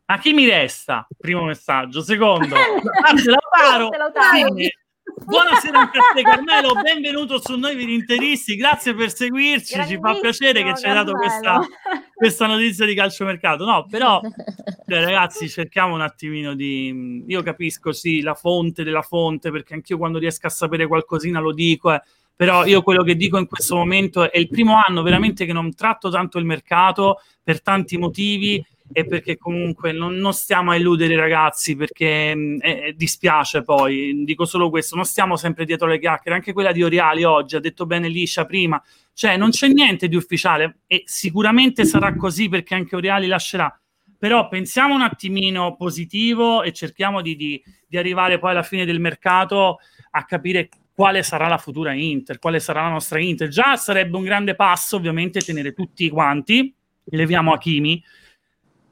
a 0.07 0.19
chi 0.19 0.33
mi 0.33 0.49
resta? 0.49 1.07
Primo 1.19 1.45
messaggio. 1.45 2.03
Secondo, 2.03 2.55
anzi, 3.03 3.29
Lautaro. 3.29 3.89
Buonasera 5.25 5.79
anche 5.79 5.99
a 5.99 6.03
te 6.15 6.23
Carmelo, 6.23 6.75
benvenuto 6.75 7.41
su 7.41 7.57
Noi 7.57 7.75
Virinteristi, 7.75 8.57
grazie 8.57 8.95
per 8.95 9.13
seguirci, 9.13 9.85
ci 9.87 9.99
fa 10.01 10.19
piacere 10.19 10.63
che 10.63 10.75
ci 10.77 10.87
hai 10.87 10.95
dato 10.95 11.13
questa, 11.13 11.61
questa, 12.15 12.47
notizia 12.47 12.87
di 12.87 12.95
calciomercato. 12.95 13.65
No, 13.65 13.87
però 13.89 14.21
cioè, 14.89 15.05
ragazzi 15.05 15.49
cerchiamo 15.49 15.95
un 15.95 16.01
attimino 16.01 16.55
di... 16.55 17.25
Io 17.27 17.43
capisco 17.43 17.93
sì 17.93 18.21
la 18.21 18.35
fonte 18.35 18.85
della 18.85 19.03
fonte, 19.03 19.51
perché 19.51 19.75
anch'io 19.75 19.99
quando 19.99 20.19
riesco 20.19 20.47
a 20.47 20.51
sapere 20.51 20.87
qualcosina 20.87 21.41
lo 21.41 21.53
dico, 21.53 21.93
eh 21.93 22.01
però 22.43 22.67
io 22.67 22.83
quello 22.83 23.05
che 23.05 23.15
dico 23.15 23.39
in 23.39 23.47
questo 23.47 23.77
momento 23.77 24.29
è 24.29 24.37
il 24.37 24.49
primo 24.49 24.77
anno 24.85 25.03
veramente 25.03 25.47
che 25.47 25.53
non 25.53 25.73
tratto 25.77 26.11
tanto 26.11 26.39
il 26.39 26.45
mercato 26.45 27.21
per 27.41 27.63
tanti 27.63 27.97
motivi 27.97 28.61
e 28.91 29.07
perché 29.07 29.39
comunque 29.39 29.93
non, 29.93 30.17
non 30.17 30.33
stiamo 30.33 30.73
a 30.73 30.75
illudere 30.75 31.13
i 31.13 31.17
ragazzi 31.17 31.77
perché 31.77 32.35
mh, 32.35 32.59
eh, 32.61 32.95
dispiace 32.97 33.63
poi, 33.63 34.25
dico 34.25 34.45
solo 34.45 34.71
questo, 34.71 34.97
non 34.97 35.05
stiamo 35.05 35.37
sempre 35.37 35.65
dietro 35.65 35.87
le 35.87 36.01
chiacchiere, 36.01 36.37
anche 36.37 36.53
quella 36.53 36.73
di 36.73 36.83
Oriali 36.83 37.23
oggi, 37.23 37.55
ha 37.55 37.61
detto 37.61 37.87
bene 37.87 38.09
Liscia 38.09 38.45
prima, 38.45 38.83
cioè 39.13 39.37
non 39.37 39.51
c'è 39.51 39.69
niente 39.69 40.09
di 40.09 40.17
ufficiale 40.17 40.79
e 40.89 41.05
sicuramente 41.07 41.85
sarà 41.85 42.17
così 42.17 42.49
perché 42.49 42.75
anche 42.75 42.97
Oriali 42.97 43.29
lascerà, 43.29 43.73
però 44.19 44.49
pensiamo 44.49 44.97
un 44.97 45.03
attimino 45.03 45.77
positivo 45.77 46.65
e 46.65 46.73
cerchiamo 46.73 47.23
di, 47.23 47.37
di, 47.37 47.63
di 47.87 47.97
arrivare 47.97 48.41
poi 48.41 48.51
alla 48.51 48.65
fine 48.65 48.85
del 48.85 48.99
mercato 48.99 49.79
a 50.11 50.25
capire 50.25 50.69
quale 50.95 51.23
sarà 51.23 51.49
la 51.49 51.59
futura 51.59 51.93
Inter, 51.93 52.39
quale 52.39 52.61
sarà 52.61 52.83
la 52.83 52.91
nostra 52.91 53.19
Inter. 53.21 53.49
Già 53.49 53.77
sarebbe 53.77 54.17
un 54.17 54.25
grande 54.25 54.55
passo, 54.55 54.97
ovviamente, 54.97 55.41
tenere 55.41 55.73
tutti 55.73 56.09
quanti, 56.09 56.75
leviamo 57.05 57.53
Hakimi, 57.53 58.03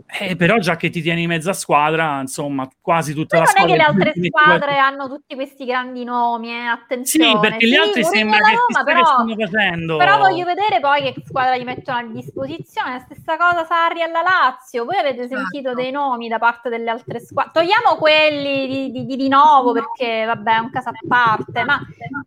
eh, 0.07 0.37
però 0.37 0.59
già 0.59 0.77
che 0.77 0.91
ti 0.91 1.03
tieni 1.03 1.23
in 1.23 1.29
mezza 1.29 1.53
squadra, 1.53 2.21
insomma, 2.21 2.69
quasi 2.81 3.15
tutta 3.15 3.37
Poi 3.37 3.47
la 3.47 3.51
squadra... 3.51 3.69
Non 3.69 3.81
è 3.81 3.85
che 3.85 3.93
le 3.93 4.05
altre 4.05 4.27
squadre 4.27 4.79
hanno 4.79 5.09
tutti 5.09 5.35
questi 5.35 5.65
grandi 5.65 6.05
nomi, 6.05 6.51
eh, 6.51 6.67
attenzione. 6.67 7.31
Sì, 7.31 7.39
perché 7.39 7.67
gli 7.67 7.75
altri 7.75 8.05
sì, 8.05 8.11
sembra 8.17 8.39
che 8.39 8.55
Roma, 8.55 8.85
però, 8.85 9.05
stanno 9.05 9.35
facendo. 9.37 9.97
Però 9.97 10.19
voglio 10.19 10.45
vedere 10.45 10.81
poi 10.81 11.03
che 11.03 11.15
squadra 11.27 11.57
gli 11.57 11.65
mettono 11.65 11.99
a 11.99 12.03
disposizione. 12.05 12.93
La 12.93 12.99
stessa 12.99 13.37
cosa 13.37 13.65
Sarri 13.65 14.03
alla 14.03 14.23
Lazio. 14.23 14.85
Voi 14.85 14.97
avete 14.97 15.23
esatto. 15.23 15.41
sentito 15.41 15.75
dei 15.75 15.91
nomi 15.91 16.29
da 16.29 16.39
parte 16.39 16.69
delle 16.69 16.91
altre 16.91 17.21
squadre. 17.21 17.53
Togliamo 17.53 17.97
quelli 17.99 18.67
di, 18.67 18.91
di, 18.91 19.07
di, 19.07 19.17
di 19.17 19.29
nuovo, 19.29 19.73
perché 19.73 20.25
vabbè, 20.25 20.55
è 20.55 20.59
un 20.59 20.71
caso 20.71 20.89
a 20.89 20.93
parte. 21.07 21.65
Ma 21.65 21.81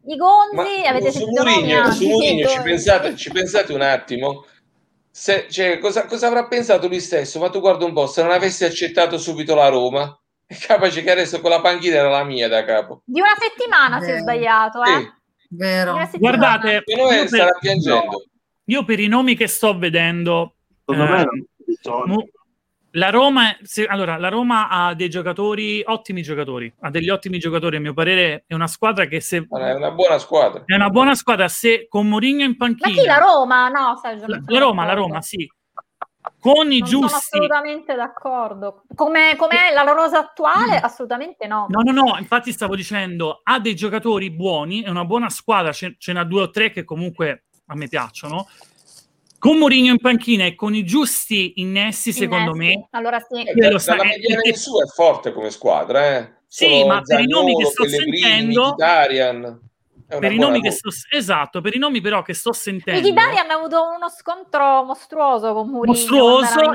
i 0.05 0.15
Gonzi 0.15 0.81
ma, 0.81 0.89
avete 0.89 1.11
sentito 1.11 1.43
Murigno, 1.43 1.81
nomi? 1.81 1.93
Su 1.93 2.07
Murigno 2.07 2.47
ci 2.47 2.61
pensate, 2.61 3.15
ci 3.15 3.31
pensate 3.31 3.73
un 3.73 3.81
attimo 3.81 4.45
se, 5.15 5.45
cioè, 5.48 5.77
cosa, 5.77 6.07
cosa, 6.07 6.26
avrà 6.26 6.48
pensato 6.48 6.88
lui 6.88 6.99
stesso? 6.99 7.38
Ma 7.38 7.52
tu 7.52 7.60
guarda 7.60 7.85
un 7.85 7.94
po', 7.94 8.07
se 8.07 8.23
non 8.23 8.31
avessi 8.31 8.65
accettato 8.65 9.19
subito 9.19 9.53
la 9.53 9.68
Roma, 9.68 10.19
è 10.44 10.57
capace 10.57 11.03
che 11.03 11.11
adesso 11.11 11.40
con 11.40 11.52
la 11.52 11.61
panchina 11.61 11.98
era 11.98 12.10
la 12.10 12.23
mia 12.23 12.48
da 12.48 12.65
capo. 12.65 13.03
Di 13.06 13.19
una 13.19 13.35
settimana 13.38 13.99
Vero. 13.99 14.11
si 14.11 14.18
è 14.18 14.22
sbagliato, 14.22 14.81
eh? 14.81 14.98
Sì. 14.98 15.11
Vero. 15.49 16.10
Guardate, 16.14 16.81
io 16.84 17.07
per, 17.30 17.57
piangendo. 17.60 18.23
Io 18.65 18.84
per 18.85 18.99
i 18.99 19.07
nomi 19.07 19.35
che 19.35 19.45
sto 19.45 19.77
vedendo, 19.77 20.56
secondo 20.84 21.03
eh, 21.03 21.18
me 21.18 21.27
la 22.95 23.10
Roma, 23.10 23.56
se, 23.64 23.86
allora, 23.86 24.18
la 24.18 24.30
Roma 24.30 24.70
ha 24.70 24.94
dei 24.94 25.10
giocatori, 25.10 25.82
ottimi 25.86 26.22
giocatori, 26.22 26.72
ha 26.82 26.90
degli 26.91 27.10
ottimi 27.10 27.40
giocatori, 27.40 27.78
a 27.78 27.80
mio 27.80 27.94
parere 27.94 28.44
è 28.45 28.53
una 28.53 28.68
squadra 28.68 29.06
che 29.06 29.20
se... 29.20 29.38
È 29.38 29.74
una 29.74 29.91
buona 29.91 30.20
squadra. 30.20 30.64
È 30.65 30.76
una 30.76 30.90
buona 30.90 31.15
squadra, 31.15 31.48
se 31.48 31.88
con 31.88 32.07
Mourinho 32.07 32.44
in 32.44 32.56
panchina... 32.56 32.90
Ma 32.90 33.02
chi, 33.02 33.06
la 33.06 33.18
Roma? 33.18 33.70
No, 33.70 33.99
la, 34.03 34.41
la 34.45 34.60
Roma, 34.60 34.86
la 34.86 34.94
Roma, 34.94 35.22
sì. 35.22 35.49
Con 36.40 36.72
i 36.72 36.80
non 36.80 36.88
giusti... 36.88 37.07
Sono 37.07 37.18
assolutamente 37.18 37.95
d'accordo. 37.95 38.84
Come, 38.94 39.36
com'è 39.38 39.74
la 39.74 39.82
rosa 39.91 40.20
attuale? 40.20 40.78
Assolutamente 40.78 41.48
no. 41.48 41.65
No, 41.70 41.82
no, 41.82 41.91
no, 41.91 42.18
infatti 42.20 42.52
stavo 42.52 42.76
dicendo, 42.76 43.41
ha 43.44 43.60
dei 43.60 43.76
giocatori 43.76 44.30
buoni, 44.30 44.84
è 44.84 44.90
una 44.90 45.06
buona 45.06 45.30
squadra, 45.30 45.72
ce, 45.72 45.95
ce 45.98 46.14
n'ha 46.14 46.24
due 46.24 46.44
o 46.44 46.49
tre 46.52 46.70
che 46.70 46.84
comunque 46.84 47.45
a 47.68 47.76
me 47.76 47.88
piacciono, 47.88 48.48
con 49.44 49.57
Mourinho 49.57 49.91
in 49.91 49.99
panchina 49.99 50.45
e 50.45 50.56
con 50.56 50.74
i 50.74 50.86
giusti 50.86 51.56
innessi, 51.56 52.10
innessi. 52.10 52.11
secondo 52.14 52.53
me. 52.53 52.88
Allora 52.91 53.20
sì. 53.20 53.44
Eh, 53.44 53.70
lo 53.70 53.78
sa, 53.78 53.98
la 53.98 54.06
mediana 54.06 54.40
in 54.41 54.56
su 54.56 54.72
è 54.80 54.86
forte 54.86 55.34
come 55.34 55.49
squadra, 55.49 56.15
eh. 56.15 56.34
Sì, 56.48 56.65
Sono 56.65 56.86
ma 56.86 57.02
per 57.02 57.20
i 57.20 57.28
nomi 57.28 57.53
che 57.57 57.65
sto 57.65 57.84
Pellegrini, 57.84 58.20
sentendo... 58.20 58.76
Per 60.19 60.31
i 60.31 60.38
nomi 60.38 60.61
che 60.61 60.72
sto, 60.72 60.90
esatto, 61.10 61.61
per 61.61 61.76
i 61.76 61.80
nomi 61.80 62.02
però 62.02 62.22
che 62.22 62.34
sto 62.34 62.53
sentendo. 62.53 62.99
Mkhitaryan 62.99 63.49
ha 63.49 63.53
avuto 63.56 63.81
uno 63.95 64.10
scontro 64.10 64.84
mostruoso 64.84 65.53
con 65.53 65.69
Mourinho. 65.69 65.98
Mostruoso, 65.98 66.56
però, 66.56 66.72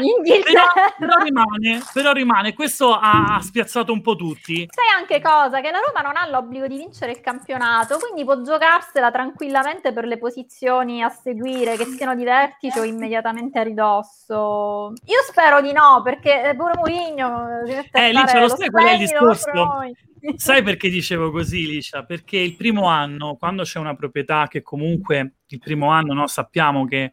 però, 0.99 1.23
rimane, 1.23 1.83
però 1.93 2.13
rimane. 2.13 2.53
Questo 2.55 2.93
ha 2.93 3.39
spiazzato 3.43 3.93
un 3.93 4.01
po' 4.01 4.17
tutti. 4.17 4.69
Sai 4.71 4.89
anche 4.97 5.21
cosa? 5.21 5.61
Che 5.61 5.71
la 5.71 5.79
Roma 5.79 6.01
non 6.01 6.17
ha 6.17 6.29
l'obbligo 6.29 6.67
di 6.67 6.77
vincere 6.77 7.13
il 7.13 7.21
campionato, 7.21 7.99
quindi 7.99 8.25
può 8.25 8.41
giocarsela 8.41 9.11
tranquillamente 9.11 9.93
per 9.93 10.05
le 10.05 10.19
posizioni 10.19 11.03
a 11.03 11.09
seguire, 11.09 11.77
che 11.77 11.85
siano 11.85 12.15
di 12.15 12.25
vertice 12.25 12.81
o 12.81 12.85
immediatamente 12.85 13.59
a 13.59 13.63
ridosso. 13.63 14.93
Io 15.05 15.23
spero 15.27 15.61
di 15.61 15.73
no, 15.73 16.01
perché 16.03 16.55
pure 16.57 16.73
Mourinho... 16.77 17.63
Eh, 17.93 18.13
lì 18.13 18.23
ce 18.27 18.41
lo 18.41 18.49
sai 18.49 18.71
qual 18.71 18.87
è 18.87 18.93
il 18.93 18.99
discorso? 18.99 19.51
Sai 20.37 20.63
perché 20.63 20.89
dicevo 20.89 21.31
così, 21.31 21.67
Licia? 21.67 22.05
Perché 22.05 22.39
il 22.39 22.57
primo 22.57 22.87
anno, 22.87 23.37
quando 23.37 23.63
c'è 23.63 23.79
una 23.79 23.95
proprietà 23.95 24.47
che 24.49 24.63
comunque 24.63 25.35
il 25.47 25.59
primo 25.59 25.91
anno 25.91 26.15
no, 26.15 26.27
sappiamo 26.27 26.87
che 26.87 27.13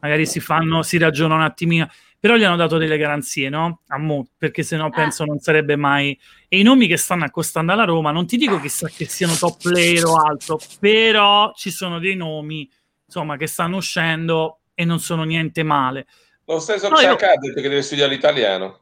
magari 0.00 0.26
si 0.26 0.40
fanno, 0.40 0.82
si 0.82 0.98
ragiona 0.98 1.34
un 1.34 1.42
attimino, 1.42 1.88
però 2.18 2.36
gli 2.36 2.44
hanno 2.44 2.56
dato 2.56 2.78
delle 2.78 2.96
garanzie, 2.96 3.48
no? 3.48 3.80
A 3.88 3.98
Mo, 3.98 4.28
perché 4.36 4.62
sennò 4.62 4.86
ah. 4.86 4.90
penso 4.90 5.24
non 5.24 5.38
sarebbe 5.38 5.76
mai. 5.76 6.18
E 6.48 6.58
i 6.58 6.62
nomi 6.62 6.86
che 6.86 6.96
stanno 6.96 7.24
accostando 7.24 7.72
alla 7.72 7.84
Roma, 7.84 8.10
non 8.10 8.26
ti 8.26 8.36
dico 8.36 8.60
chissà 8.60 8.88
che 8.88 9.06
siano 9.06 9.34
top 9.34 9.62
player 9.62 10.04
o 10.04 10.14
altro, 10.16 10.58
però 10.78 11.52
ci 11.54 11.70
sono 11.70 11.98
dei 11.98 12.14
nomi, 12.14 12.70
insomma, 13.04 13.36
che 13.36 13.46
stanno 13.46 13.76
uscendo 13.76 14.60
e 14.74 14.84
non 14.84 15.00
sono 15.00 15.24
niente 15.24 15.62
male. 15.62 16.06
Lo 16.46 16.58
stesso 16.58 16.88
no, 16.88 16.96
Xhaka 16.96 17.26
io... 17.26 17.32
ha 17.32 17.38
detto 17.38 17.60
che 17.60 17.68
deve 17.68 17.82
studiare 17.82 18.12
l'italiano. 18.12 18.80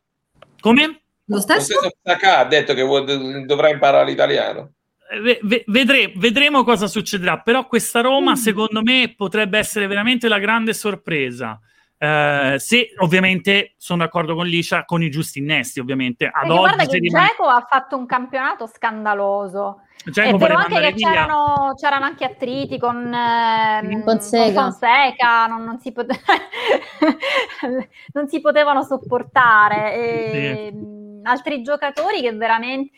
Come? 0.61 0.99
Lo 1.31 1.40
stesso, 1.40 1.81
Lo 1.81 1.90
stesso 2.02 2.36
ha 2.36 2.44
detto 2.44 2.74
che 2.74 2.82
vuol, 2.82 3.44
dovrà 3.47 3.70
imparare 3.70 4.05
l'italiano. 4.05 4.73
Eh, 5.11 5.65
vedremo, 5.66 6.12
vedremo 6.16 6.65
cosa 6.65 6.86
succederà, 6.86 7.40
però 7.40 7.66
questa 7.66 8.01
Roma 8.01 8.32
mm. 8.32 8.35
secondo 8.35 8.82
me 8.82 9.15
potrebbe 9.16 9.59
essere 9.59 9.86
veramente 9.86 10.28
la 10.28 10.39
grande 10.39 10.73
sorpresa. 10.73 11.59
Eh, 12.02 12.55
se 12.59 12.94
ovviamente 13.01 13.74
sono 13.77 14.05
d'accordo 14.05 14.35
con 14.35 14.47
Licia 14.47 14.86
con 14.86 15.02
i 15.02 15.11
giusti 15.11 15.39
innesti, 15.40 15.81
ovviamente. 15.81 16.27
Ad 16.27 16.32
Perché 16.32 16.48
oggi 16.48 16.61
guarda 16.61 16.85
che 16.86 16.98
rimane... 16.98 17.27
Geco 17.27 17.44
ha 17.44 17.66
fatto 17.69 17.97
un 17.97 18.07
campionato 18.07 18.66
scandaloso. 18.66 19.82
È 20.02 20.11
vero 20.11 20.39
voleva 20.39 20.61
anche 20.61 20.81
che 20.81 20.94
c'erano, 20.94 21.74
c'erano 21.78 22.07
anche 22.07 22.24
attriti 22.24 22.78
con, 22.78 23.12
ehm, 23.12 24.02
Fonseca. 24.02 24.44
con 24.44 24.73
Fonseca, 24.73 25.47
non, 25.47 25.62
non 25.62 25.78
si 25.78 25.93
pote- 25.93 26.19
non 28.15 28.28
si 28.28 28.40
potevano 28.40 28.82
sopportare. 28.82 29.94
E, 29.94 30.73
mh, 30.73 31.01
Altri 31.25 31.63
giocatori 31.63 32.21
che 32.21 32.33
veramente 32.33 32.91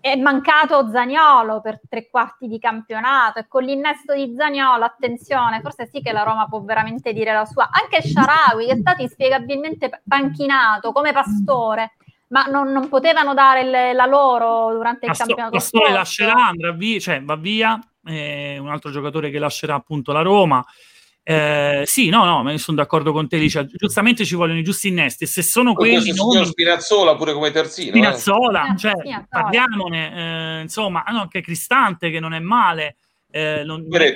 è 0.00 0.14
mancato 0.16 0.88
Zagnolo 0.90 1.60
per 1.60 1.80
tre 1.88 2.08
quarti 2.08 2.46
di 2.46 2.58
campionato 2.58 3.40
e 3.40 3.46
con 3.48 3.64
l'innesto 3.64 4.14
di 4.14 4.34
Zagnolo, 4.36 4.84
attenzione, 4.84 5.60
forse 5.60 5.88
sì 5.92 6.00
che 6.00 6.12
la 6.12 6.22
Roma 6.22 6.46
può 6.48 6.60
veramente 6.62 7.12
dire 7.12 7.32
la 7.32 7.44
sua. 7.44 7.68
Anche 7.70 8.02
Sharawi 8.06 8.66
che 8.66 8.72
è 8.72 8.76
stato 8.76 9.02
inspiegabilmente 9.02 10.02
panchinato 10.06 10.92
come 10.92 11.12
pastore. 11.12 11.96
Ma 12.28 12.44
non, 12.46 12.72
non 12.72 12.88
potevano 12.88 13.34
dare 13.34 13.60
il- 13.60 13.94
la 13.96 14.06
loro 14.06 14.72
durante 14.72 15.06
il 15.06 15.12
Pasto- 15.12 15.26
campionato 15.26 15.56
Pastore 15.56 15.92
lascerà, 15.92 16.34
andrà 16.48 16.72
via, 16.72 16.98
cioè 16.98 17.22
va 17.22 17.36
via, 17.36 17.78
eh, 18.04 18.58
un 18.58 18.68
altro 18.68 18.90
giocatore 18.90 19.30
che 19.30 19.38
lascerà 19.38 19.74
appunto 19.74 20.10
la 20.12 20.22
Roma. 20.22 20.64
Eh, 21.28 21.82
sì, 21.86 22.08
no, 22.08 22.24
no, 22.24 22.44
ma 22.44 22.52
io 22.52 22.58
sono 22.58 22.76
d'accordo 22.76 23.10
con 23.10 23.26
te, 23.26 23.36
Licia. 23.36 23.64
Giustamente 23.66 24.24
ci 24.24 24.36
vogliono 24.36 24.60
i 24.60 24.62
giusti 24.62 24.86
innesti. 24.86 25.24
E 25.24 25.26
se 25.26 25.42
sono 25.42 25.72
Poi 25.74 25.88
quelli, 25.88 26.04
questo 26.04 26.22
non 26.22 26.30
signor 26.30 26.46
Spinazzola 26.46 27.16
pure 27.16 27.32
come 27.32 27.50
terzino. 27.50 27.88
eh. 27.88 27.90
Spinazzola, 27.90 28.72
Eh, 28.72 28.76
cioè, 28.78 28.92
Spinazzola. 28.96 29.26
parliamone, 29.42 30.58
eh, 30.58 30.62
insomma, 30.62 31.02
ah, 31.02 31.18
anche 31.18 31.40
Cristante 31.40 32.10
che 32.10 32.20
non 32.20 32.32
è 32.32 32.38
male. 32.38 32.98
Eh, 33.28 33.64
non, 33.64 33.84
non 33.88 34.00
è 34.02 34.14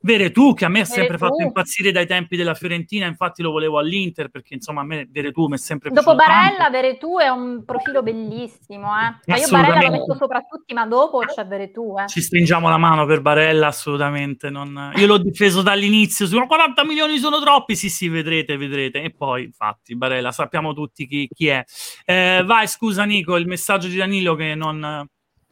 Veretù. 0.00 0.54
che 0.54 0.64
a 0.64 0.68
me 0.68 0.80
ha 0.80 0.84
sempre 0.84 1.16
Veretù. 1.16 1.24
fatto 1.26 1.42
impazzire 1.42 1.90
dai 1.92 2.06
tempi 2.06 2.36
della 2.36 2.54
Fiorentina, 2.54 3.06
infatti 3.06 3.42
lo 3.42 3.50
volevo 3.50 3.78
all'Inter 3.78 4.28
perché 4.28 4.54
insomma 4.54 4.80
a 4.82 4.84
me 4.84 5.06
Veretù 5.10 5.46
mi 5.48 5.54
è 5.54 5.58
sempre 5.58 5.90
Dopo 5.90 6.14
piaciuto 6.14 6.24
Barella, 6.32 6.56
tanto. 6.56 6.70
Veretù 6.72 7.18
è 7.18 7.28
un 7.28 7.64
profilo 7.64 8.02
bellissimo. 8.02 8.86
Eh. 8.88 9.16
Ma 9.26 9.36
io. 9.36 9.48
Barella 9.50 9.80
lo 9.82 9.90
metto 9.90 10.14
sopra 10.16 10.40
tutti, 10.48 10.72
ma 10.74 10.86
dopo 10.86 11.18
c'è 11.20 11.46
Veretù. 11.46 11.94
Eh. 11.98 12.06
Ci 12.06 12.20
stringiamo 12.20 12.68
la 12.68 12.78
mano 12.78 13.06
per 13.06 13.20
Barella, 13.20 13.66
assolutamente. 13.68 14.50
non- 14.50 14.92
Io 14.96 15.06
l'ho 15.06 15.18
difeso 15.18 15.62
dall'inizio. 15.62 16.26
Sono 16.26 16.46
40 16.46 16.84
milioni 16.84 17.18
sono 17.18 17.40
troppi. 17.40 17.74
Sì, 17.76 17.88
sì, 17.88 18.08
vedrete, 18.08 18.56
vedrete. 18.56 19.02
E 19.02 19.10
poi, 19.10 19.44
infatti, 19.44 19.96
Barella, 19.96 20.30
sappiamo 20.32 20.72
tutti 20.74 21.06
chi, 21.06 21.28
chi 21.32 21.48
è. 21.48 21.64
Eh, 22.04 22.42
vai, 22.46 22.66
scusa, 22.68 23.04
Nico, 23.04 23.36
il 23.36 23.46
messaggio 23.46 23.88
di 23.88 23.96
Danilo 23.96 24.34
che 24.34 24.54
non 24.54 25.06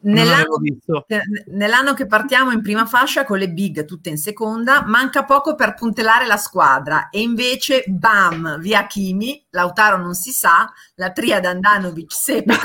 Nell'anno, 0.07 0.61
nell'anno 1.47 1.95
che 1.95 2.07
partiamo 2.07 2.53
in 2.53 2.63
prima 2.63 2.87
fascia 2.87 3.25
con 3.25 3.39
le 3.39 3.51
big 3.51 3.85
tutte 3.85 4.09
in 4.09 4.19
seconda, 4.19 4.85
manca 4.87 5.25
poco 5.25 5.55
per 5.55 5.75
puntellare 5.75 6.27
la 6.27 6.37
squadra. 6.37 7.09
E 7.09 7.21
invece 7.21 7.85
bam, 7.89 8.59
via 8.59 8.87
Kimi, 8.87 9.46
Lautaro 9.57 9.97
non 9.97 10.15
si 10.15 10.31
sa, 10.31 10.71
la 10.97 11.11
triade 11.11 11.49
Andanovic, 11.49 12.13
Sepe, 12.13 12.55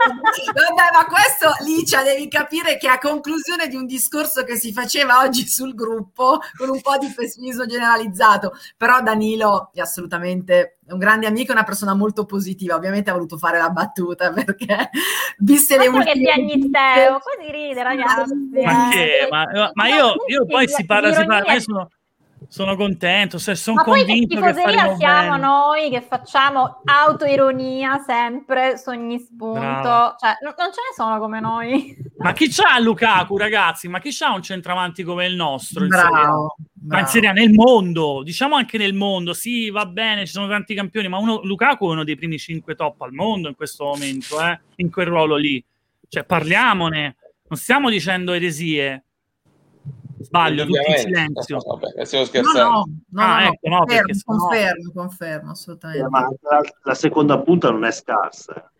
Vabbè, 0.00 0.88
ma 0.92 1.04
questo 1.06 1.52
Licia 1.64 2.02
devi 2.02 2.26
capire 2.28 2.78
che 2.78 2.88
a 2.88 2.98
conclusione 2.98 3.68
di 3.68 3.76
un 3.76 3.86
discorso 3.86 4.42
che 4.42 4.56
si 4.56 4.72
faceva 4.72 5.20
oggi 5.20 5.46
sul 5.46 5.74
gruppo 5.74 6.40
con 6.56 6.70
un 6.70 6.80
po' 6.80 6.96
di 6.96 7.12
pessimismo 7.14 7.66
generalizzato, 7.66 8.54
però 8.76 9.02
Danilo 9.02 9.70
è 9.74 9.80
assolutamente 9.80 10.78
un 10.88 10.98
grande 10.98 11.26
amico, 11.26 11.52
una 11.52 11.62
persona 11.62 11.94
molto 11.94 12.24
positiva, 12.24 12.74
ovviamente 12.74 13.10
ha 13.10 13.12
voluto 13.12 13.36
fare 13.36 13.58
la 13.58 13.70
battuta 13.70 14.32
perché 14.32 14.90
viste 15.38 15.76
le 15.76 15.86
Altro 15.86 16.02
che 16.02 16.08
ultime 16.08 16.24
piagnisteo, 16.24 17.20
così 17.20 17.50
ride, 17.52 17.82
ragazzi. 17.82 18.34
Ma, 18.64 18.88
eh. 18.88 18.92
che? 18.92 19.28
Ma, 19.30 19.70
ma 19.74 19.88
io, 19.88 20.14
io 20.26 20.46
poi 20.46 20.66
si 20.66 20.84
parla, 20.86 21.12
si 21.12 21.24
parla, 21.24 21.52
io 21.52 21.60
sono, 21.60 21.88
sono 22.50 22.74
contento, 22.74 23.38
se 23.38 23.54
sono 23.54 23.76
Ma 23.76 23.84
poi 23.84 24.00
che 24.00 24.06
convinto 24.06 24.40
che 24.40 24.54
faremo 24.54 24.96
siamo 24.96 25.30
bene. 25.30 25.38
noi 25.38 25.88
che 25.88 26.00
facciamo 26.02 26.80
autoironia 26.84 28.02
sempre, 28.04 28.76
su 28.76 28.88
ogni 28.88 29.20
spunto. 29.20 29.60
Brava. 29.60 30.16
Cioè, 30.18 30.36
non, 30.42 30.54
non 30.58 30.66
ce 30.72 30.80
ne 30.88 30.94
sono 30.96 31.20
come 31.20 31.38
noi. 31.38 31.96
Ma 32.18 32.32
chi 32.32 32.48
c'ha 32.50 32.80
Lukaku, 32.80 33.36
ragazzi? 33.36 33.86
Ma 33.86 34.00
chi 34.00 34.10
c'ha 34.12 34.32
un 34.32 34.42
centravanti 34.42 35.04
come 35.04 35.26
il 35.26 35.36
nostro? 35.36 35.86
Bravo, 35.86 36.10
Ma 36.10 36.80
in 36.80 36.88
bravo. 36.88 37.06
Serie 37.06 37.28
A, 37.28 37.32
nel 37.32 37.52
mondo, 37.52 38.22
diciamo 38.24 38.56
anche 38.56 38.78
nel 38.78 38.94
mondo, 38.94 39.32
sì, 39.32 39.70
va 39.70 39.86
bene, 39.86 40.26
ci 40.26 40.32
sono 40.32 40.48
tanti 40.48 40.74
campioni, 40.74 41.06
ma 41.06 41.18
uno, 41.18 41.40
Lukaku 41.44 41.86
è 41.86 41.92
uno 41.92 42.02
dei 42.02 42.16
primi 42.16 42.36
cinque 42.36 42.74
top 42.74 43.00
al 43.02 43.12
mondo 43.12 43.46
in 43.46 43.54
questo 43.54 43.84
momento, 43.84 44.42
eh, 44.42 44.60
in 44.76 44.90
quel 44.90 45.06
ruolo 45.06 45.36
lì. 45.36 45.64
Cioè, 46.08 46.24
parliamone, 46.24 47.16
non 47.48 47.58
stiamo 47.58 47.90
dicendo 47.90 48.32
eresie. 48.32 49.04
Sbaglio, 50.22 50.64
tutti 50.66 50.90
in 50.90 50.96
silenzio. 50.98 51.58
Vabbè, 51.64 52.04
stiamo 52.04 52.24
No, 52.24 52.30
scherzando. 52.30 52.60
no, 52.68 52.84
no, 53.08 53.22
Ah, 53.22 53.40
no, 53.40 53.46
ecco, 53.52 53.68
no, 53.68 53.76
confermo, 53.78 53.84
perché 53.86 54.14
sennò- 54.14 54.38
confermo, 54.38 54.92
confermo, 54.94 55.50
assolutamente. 55.50 56.04
Eh, 56.04 56.08
ma 56.08 56.20
la, 56.40 56.60
la 56.82 56.94
seconda 56.94 57.38
punta 57.40 57.70
non 57.70 57.84
è 57.84 57.90
scarsa. 57.92 58.70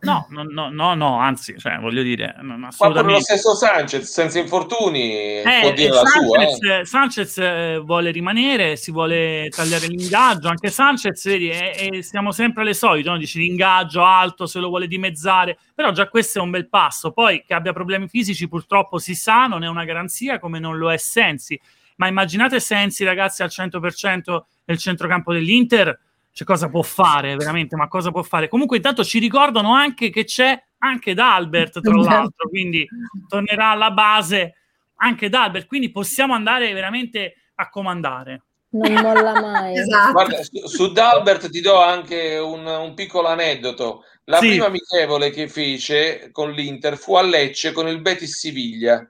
No, 0.00 0.26
no, 0.30 0.42
no, 0.42 0.68
no, 0.70 0.94
no, 0.94 1.18
anzi, 1.18 1.58
cioè, 1.58 1.78
voglio 1.78 2.02
dire, 2.02 2.34
non- 2.42 2.60
Ma 2.60 2.68
pure 2.68 2.88
lo 2.90 2.98
assolutamente. 2.98 3.20
stesso 3.22 3.54
Sanchez, 3.54 4.10
senza 4.10 4.38
infortuni, 4.38 5.10
Eh, 5.12 5.58
può 5.62 5.72
dire 5.72 5.88
la 5.90 6.04
sua. 6.04 6.38
Sanchez, 6.38 6.62
eh. 6.80 6.84
Sanchez, 6.84 7.80
vuole 7.82 8.10
rimanere, 8.10 8.76
si 8.76 8.90
vuole 8.90 9.48
tagliare 9.48 9.86
l'ingaggio. 9.86 10.48
Anche 10.48 10.70
Sanchez, 10.70 11.24
vedi, 11.26 11.48
eh, 11.50 11.90
eh, 11.92 12.02
siamo 12.02 12.30
sempre 12.30 12.62
alle 12.62 12.74
solite, 12.74 13.08
no? 13.08 13.16
dici 13.16 13.38
l'ingaggio 13.38 14.04
alto, 14.04 14.46
se 14.46 14.58
lo 14.60 14.68
vuole 14.68 14.86
dimezzare, 14.86 15.58
però 15.74 15.92
già 15.92 16.08
questo 16.08 16.38
è 16.38 16.42
un 16.42 16.50
bel 16.50 16.68
passo. 16.68 17.10
Poi 17.12 17.42
che 17.46 17.54
abbia 17.54 17.72
problemi 17.72 18.06
fisici, 18.08 18.48
purtroppo 18.48 18.98
si 18.98 19.14
sa, 19.14 19.46
non 19.46 19.64
è 19.64 19.68
una 19.68 19.84
garanzia 19.84 20.38
come 20.38 20.58
non 20.58 20.76
lo 20.76 20.92
è 20.92 20.96
Sensi. 20.98 21.58
Ma 21.96 22.06
immaginate 22.06 22.60
Sensi, 22.60 23.02
ragazzi, 23.04 23.42
al 23.42 23.48
100% 23.50 24.44
nel 24.66 24.78
centrocampo 24.78 25.32
dell'Inter, 25.32 25.98
cioè 26.38 26.46
cosa 26.46 26.68
può 26.68 26.82
fare 26.82 27.34
veramente? 27.34 27.74
Ma 27.74 27.88
cosa 27.88 28.12
può 28.12 28.22
fare? 28.22 28.46
Comunque, 28.46 28.76
intanto 28.76 29.02
ci 29.02 29.18
ricordano 29.18 29.74
anche 29.74 30.08
che 30.08 30.22
c'è 30.22 30.56
anche 30.78 31.12
D'Albert, 31.12 31.80
tra 31.80 31.92
l'altro, 31.96 32.48
quindi 32.48 32.86
tornerà 33.26 33.70
alla 33.70 33.90
base 33.90 34.54
anche 34.98 35.28
D'Albert, 35.28 35.66
quindi 35.66 35.90
possiamo 35.90 36.34
andare 36.34 36.72
veramente 36.72 37.34
a 37.56 37.68
comandare. 37.68 38.42
Non 38.70 38.92
molla 38.92 39.40
mai. 39.40 39.78
Esatto. 39.82 40.12
Guarda, 40.12 40.40
su, 40.44 40.64
su 40.68 40.92
D'Albert 40.92 41.50
ti 41.50 41.60
do 41.60 41.82
anche 41.82 42.38
un, 42.38 42.64
un 42.64 42.94
piccolo 42.94 43.26
aneddoto. 43.26 44.04
La 44.26 44.38
Sì. 44.38 44.46
prima 44.50 44.66
amichevole 44.66 45.30
che 45.30 45.48
fece 45.48 46.28
con 46.30 46.52
l'Inter 46.52 46.96
fu 46.96 47.16
a 47.16 47.22
Lecce 47.22 47.72
con 47.72 47.88
il 47.88 48.00
Betis 48.00 48.38
Siviglia 48.38 49.04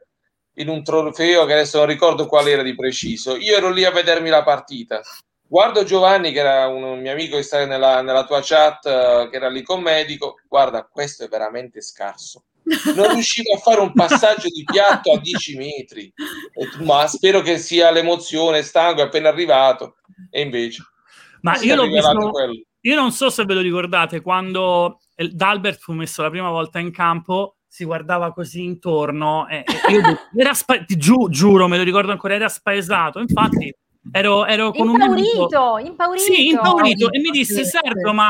in 0.54 0.68
un 0.70 0.82
trofeo 0.82 1.44
che 1.44 1.52
adesso 1.52 1.76
non 1.76 1.88
ricordo 1.88 2.24
qual 2.24 2.48
era 2.48 2.62
di 2.62 2.74
preciso. 2.74 3.36
Io 3.36 3.54
ero 3.54 3.68
lì 3.70 3.84
a 3.84 3.90
vedermi 3.90 4.30
la 4.30 4.42
partita. 4.42 5.02
Guardo 5.50 5.82
Giovanni, 5.82 6.30
che 6.30 6.40
era 6.40 6.68
un, 6.68 6.82
un 6.82 7.00
mio 7.00 7.12
amico 7.12 7.36
che 7.36 7.42
sta 7.42 7.64
nella, 7.64 8.02
nella 8.02 8.24
tua 8.24 8.40
chat, 8.42 8.84
eh, 8.84 9.28
che 9.30 9.36
era 9.36 9.48
lì 9.48 9.62
con 9.62 9.80
me, 9.80 10.04
dico, 10.04 10.34
guarda, 10.46 10.84
questo 10.84 11.24
è 11.24 11.28
veramente 11.28 11.80
scarso. 11.80 12.44
Non 12.94 13.14
riuscivo 13.14 13.54
a 13.54 13.58
fare 13.58 13.80
un 13.80 13.94
passaggio 13.94 14.48
di 14.48 14.62
piatto 14.62 15.10
a 15.10 15.18
10 15.18 15.56
metri. 15.56 16.12
Ma 16.84 17.06
spero 17.06 17.40
che 17.40 17.56
sia 17.56 17.90
l'emozione, 17.90 18.60
stanco, 18.60 19.00
è 19.00 19.04
appena 19.04 19.30
arrivato. 19.30 19.96
E 20.30 20.42
invece... 20.42 20.82
Ma 21.40 21.56
io 21.60 21.76
l'ho 21.76 21.86
visto, 21.86 22.30
quello. 22.30 22.60
io 22.80 22.94
non 22.96 23.12
so 23.12 23.30
se 23.30 23.44
ve 23.44 23.54
lo 23.54 23.60
ricordate, 23.60 24.20
quando 24.20 25.00
eh, 25.14 25.28
D'Albert 25.28 25.78
fu 25.78 25.92
messo 25.92 26.20
la 26.20 26.30
prima 26.30 26.50
volta 26.50 26.80
in 26.80 26.90
campo, 26.90 27.58
si 27.66 27.84
guardava 27.84 28.32
così 28.32 28.64
intorno 28.64 29.46
e, 29.46 29.62
e 29.64 29.92
io 29.92 30.02
era 30.36 30.52
spa- 30.52 30.84
giu- 30.84 31.30
giuro, 31.30 31.68
me 31.68 31.76
lo 31.76 31.84
ricordo 31.84 32.10
ancora, 32.10 32.34
era 32.34 32.48
spaesato. 32.48 33.20
Infatti 33.20 33.72
ero, 34.12 34.46
ero 34.46 34.72
con 34.72 34.88
un 34.88 35.00
amico... 35.00 35.42
Impaurito, 35.42 35.78
impaurito. 35.78 36.24
Sì, 36.24 36.46
impaurito. 36.48 37.12
E 37.12 37.18
mi 37.20 37.30
disse, 37.30 37.64
Sergio, 37.64 38.12
ma... 38.12 38.28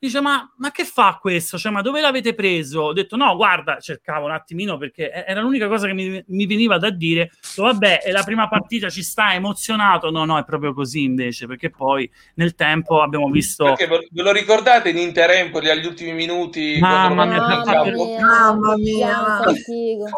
Dice, 0.00 0.20
ma, 0.20 0.48
ma 0.58 0.70
che 0.70 0.84
fa 0.84 1.18
questo? 1.20 1.58
Cioè, 1.58 1.72
ma 1.72 1.82
dove 1.82 2.00
l'avete 2.00 2.32
preso? 2.32 2.82
Ho 2.82 2.92
detto, 2.92 3.16
no, 3.16 3.34
guarda, 3.34 3.80
cercavo 3.80 4.26
un 4.26 4.30
attimino 4.30 4.78
perché 4.78 5.10
era 5.10 5.40
l'unica 5.40 5.66
cosa 5.66 5.88
che 5.88 5.92
mi, 5.92 6.22
mi 6.24 6.46
veniva 6.46 6.78
da 6.78 6.90
dire. 6.90 7.32
Detto, 7.42 7.64
Vabbè, 7.64 8.02
è 8.02 8.12
la 8.12 8.22
prima 8.22 8.48
partita, 8.48 8.90
ci 8.90 9.02
sta, 9.02 9.34
emozionato. 9.34 10.12
No, 10.12 10.24
no, 10.24 10.38
è 10.38 10.44
proprio 10.44 10.72
così 10.72 11.02
invece, 11.02 11.48
perché 11.48 11.70
poi 11.70 12.08
nel 12.34 12.54
tempo 12.54 13.02
abbiamo 13.02 13.28
visto... 13.28 13.64
Perché 13.64 13.88
ve 13.88 14.22
lo 14.22 14.30
ricordate 14.30 14.90
in 14.90 14.98
Interempoli 14.98 15.68
agli 15.68 15.86
ultimi 15.86 16.12
minuti? 16.12 16.78
Mamma 16.78 17.24
mia, 17.24 17.40
Mamma 17.40 17.82
mia, 17.90 18.20
Mamma 18.20 18.76
mia. 18.76 19.40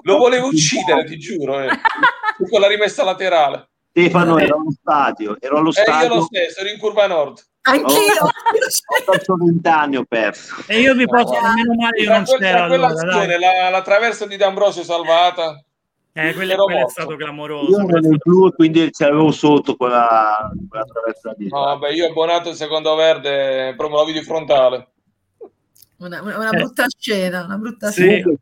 Lo 0.02 0.18
volevo 0.18 0.48
uccidere, 0.48 1.06
ti 1.06 1.16
giuro. 1.16 1.58
Eh. 1.58 1.70
Con 2.50 2.60
la 2.60 2.68
rimessa 2.68 3.02
laterale. 3.02 3.69
Stefano 4.02 4.38
ero 4.38 4.56
allo 4.56 4.70
stadio, 4.72 5.36
ero 5.40 5.56
allo 5.58 5.70
E 5.70 5.80
Eh, 5.80 5.84
io 5.84 5.92
stadio, 5.92 6.14
lo 6.14 6.22
stesso, 6.22 6.60
ero 6.60 6.68
in 6.70 6.78
curva 6.78 7.06
nord. 7.06 7.44
Anch'io. 7.62 8.22
ho 8.24 9.10
perso 9.10 9.34
vent'anni, 9.36 9.96
ho 9.96 10.04
perso. 10.08 10.54
E 10.66 10.80
io 10.80 10.94
vi 10.94 11.06
posso... 11.06 11.34
Ah, 11.34 11.52
Meno 11.54 11.74
male 11.74 12.00
io 12.02 12.10
non 12.10 12.24
quel- 12.24 12.38
c'ero 12.40 12.56
tra 12.56 12.64
allora, 12.86 13.26
dai. 13.26 13.38
la, 13.38 13.68
la 13.70 13.82
traversa 13.82 14.26
di 14.26 14.36
D'Ambrosio 14.36 14.82
salvata, 14.82 15.62
Eh, 16.12 16.32
quello, 16.34 16.54
quello 16.64 16.86
è 16.86 16.88
stato 16.90 17.16
clamoroso. 17.16 17.70
Io 17.78 17.86
stato- 17.88 18.16
blu 18.24 18.46
e 18.48 18.52
quindi 18.54 18.90
ce 18.92 19.04
l'avevo 19.04 19.30
sotto 19.30 19.76
quella, 19.76 20.50
quella 20.68 20.84
traversa 20.84 21.34
lì. 21.36 21.48
no, 21.48 21.60
vabbè, 21.60 21.90
io 21.90 22.06
abbonato 22.08 22.48
il 22.48 22.54
secondo 22.56 22.94
verde, 22.94 23.74
proprio 23.76 23.98
la 24.00 24.04
video 24.06 24.22
frontale. 24.22 24.88
Una, 25.98 26.22
una 26.22 26.50
brutta 26.50 26.86
scena, 26.98 27.44
una 27.44 27.58
brutta 27.58 27.90
Sì. 27.90 28.00
scena. 28.02 28.32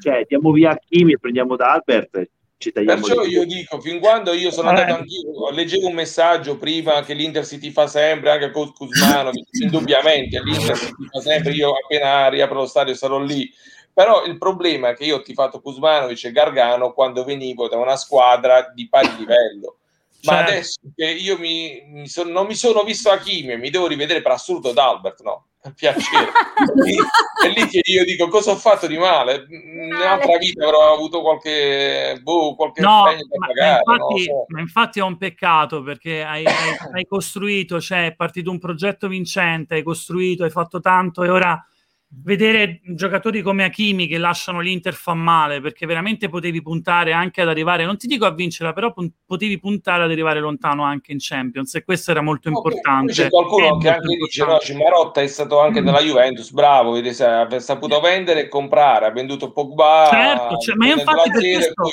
Cioè, 0.00 0.24
diamo 0.28 0.52
via 0.52 0.76
Kimi 0.76 1.14
e 1.14 1.18
prendiamo 1.18 1.56
da 1.56 1.72
Albert, 1.72 2.28
ci 2.58 2.72
tagliamo 2.72 3.06
Perciò 3.06 3.24
io 3.24 3.44
dico, 3.44 3.80
fin 3.80 3.98
quando 4.00 4.32
io 4.32 4.50
sono 4.50 4.68
Eh. 4.68 4.70
andato 4.70 4.94
anch'io, 4.94 5.50
leggevo 5.50 5.88
un 5.88 5.94
messaggio 5.94 6.56
prima 6.56 7.02
che 7.02 7.14
l'Inter 7.14 7.44
si 7.44 7.58
tifa 7.58 7.86
sempre, 7.86 8.30
anche 8.30 8.50
con 8.50 8.72
Cusmano, 8.72 9.30
indubbiamente 9.62 10.40
l'Inter 10.42 10.76
si 10.76 10.94
tifa 10.94 11.20
sempre, 11.20 11.52
io 11.52 11.72
appena 11.72 12.28
riapro 12.28 12.60
lo 12.60 12.66
stadio 12.66 12.94
sarò 12.94 13.18
lì. 13.18 13.52
Però 13.92 14.24
il 14.24 14.38
problema 14.38 14.88
è 14.88 14.94
che 14.94 15.04
io 15.04 15.16
ho 15.16 15.22
tifato 15.22 15.60
Kuzmanovic 15.60 16.24
e 16.24 16.32
Gargano 16.32 16.92
quando 16.92 17.22
venivo 17.22 17.68
da 17.68 17.76
una 17.76 17.96
squadra 17.96 18.72
di 18.74 18.88
pari 18.88 19.08
livello. 19.18 19.76
Ma 20.22 20.36
Certo. 20.38 20.50
adesso 20.50 20.80
che 20.96 21.04
io 21.04 21.38
mi, 21.38 21.82
mi 21.86 22.08
son- 22.08 22.30
non 22.30 22.46
mi 22.46 22.54
sono 22.54 22.82
visto 22.82 23.10
a 23.10 23.18
Chimio 23.18 23.54
e 23.54 23.58
mi 23.58 23.70
devo 23.70 23.86
rivedere 23.86 24.22
per 24.22 24.32
assurdo 24.32 24.72
D'Albert, 24.72 25.20
no, 25.22 25.46
piacere. 25.72 26.30
È 27.42 27.48
lì 27.54 27.66
che 27.68 27.80
io 27.84 28.04
dico 28.04 28.28
cosa 28.28 28.50
ho 28.50 28.56
fatto 28.56 28.86
di 28.86 28.98
male. 28.98 29.46
Nell'altra 29.48 30.36
vita 30.36 30.64
avrò 30.64 30.92
avuto 30.92 31.22
qualche, 31.22 32.18
boh, 32.22 32.54
qualche 32.54 32.82
No, 32.82 33.04
ma, 33.04 33.12
ma 33.12 33.46
pagare. 33.46 33.82
lo 33.84 33.92
infatti, 33.94 34.22
so. 34.24 34.44
ma 34.48 34.60
infatti 34.60 34.98
è 34.98 35.02
un 35.02 35.16
peccato 35.16 35.82
perché 35.82 36.22
hai, 36.22 36.44
hai- 36.44 36.76
hai 36.92 37.06
costruito, 37.06 37.80
cioè 37.80 38.06
è 38.06 38.14
partito 38.14 38.50
un 38.50 38.58
progetto 38.58 39.08
vincente, 39.08 39.74
hai 39.74 39.82
costruito, 39.82 40.44
hai 40.44 40.50
fatto 40.50 40.80
tanto 40.80 41.22
e 41.22 41.28
ora 41.28 41.64
vedere 42.22 42.80
giocatori 42.84 43.42
come 43.42 43.64
Hakimi 43.64 44.06
che 44.06 44.18
lasciano 44.18 44.60
l'Inter 44.60 44.94
fa 44.94 45.14
male 45.14 45.60
perché 45.60 45.86
veramente 45.86 46.28
potevi 46.28 46.62
puntare 46.62 47.12
anche 47.12 47.40
ad 47.42 47.48
arrivare, 47.48 47.84
non 47.84 47.96
ti 47.96 48.06
dico 48.06 48.24
a 48.26 48.30
vincerla, 48.32 48.72
però 48.72 48.92
pun- 48.92 49.10
potevi 49.26 49.58
puntare 49.58 50.04
ad 50.04 50.10
arrivare 50.10 50.40
lontano 50.40 50.84
anche 50.84 51.12
in 51.12 51.18
Champions 51.20 51.74
e 51.74 51.84
questo 51.84 52.10
era 52.10 52.20
molto 52.22 52.48
No, 52.50 52.56
importante. 52.56 53.12
C'è 53.12 53.28
qualcuno 53.28 53.76
che 53.78 53.88
anche 53.90 54.16
dice: 54.16 54.44
no. 54.44 54.58
Cimarotta 54.58 55.20
è 55.22 55.26
stato 55.26 55.60
anche 55.60 55.80
nella 55.80 56.00
Juventus, 56.00 56.50
bravo, 56.52 56.92
vedi 56.92 57.12
se 57.12 57.24
ha 57.24 57.60
saputo 57.60 58.00
vendere 58.00 58.40
e 58.40 58.48
comprare, 58.48 59.06
ha 59.06 59.10
venduto 59.10 59.52
Pogba, 59.52 60.08
Certo, 60.10 60.56
cioè, 60.58 60.74
ma 60.76 60.86
io 60.86 60.94
infatti 60.94 61.30
per 61.30 61.40
questo- 61.40 61.90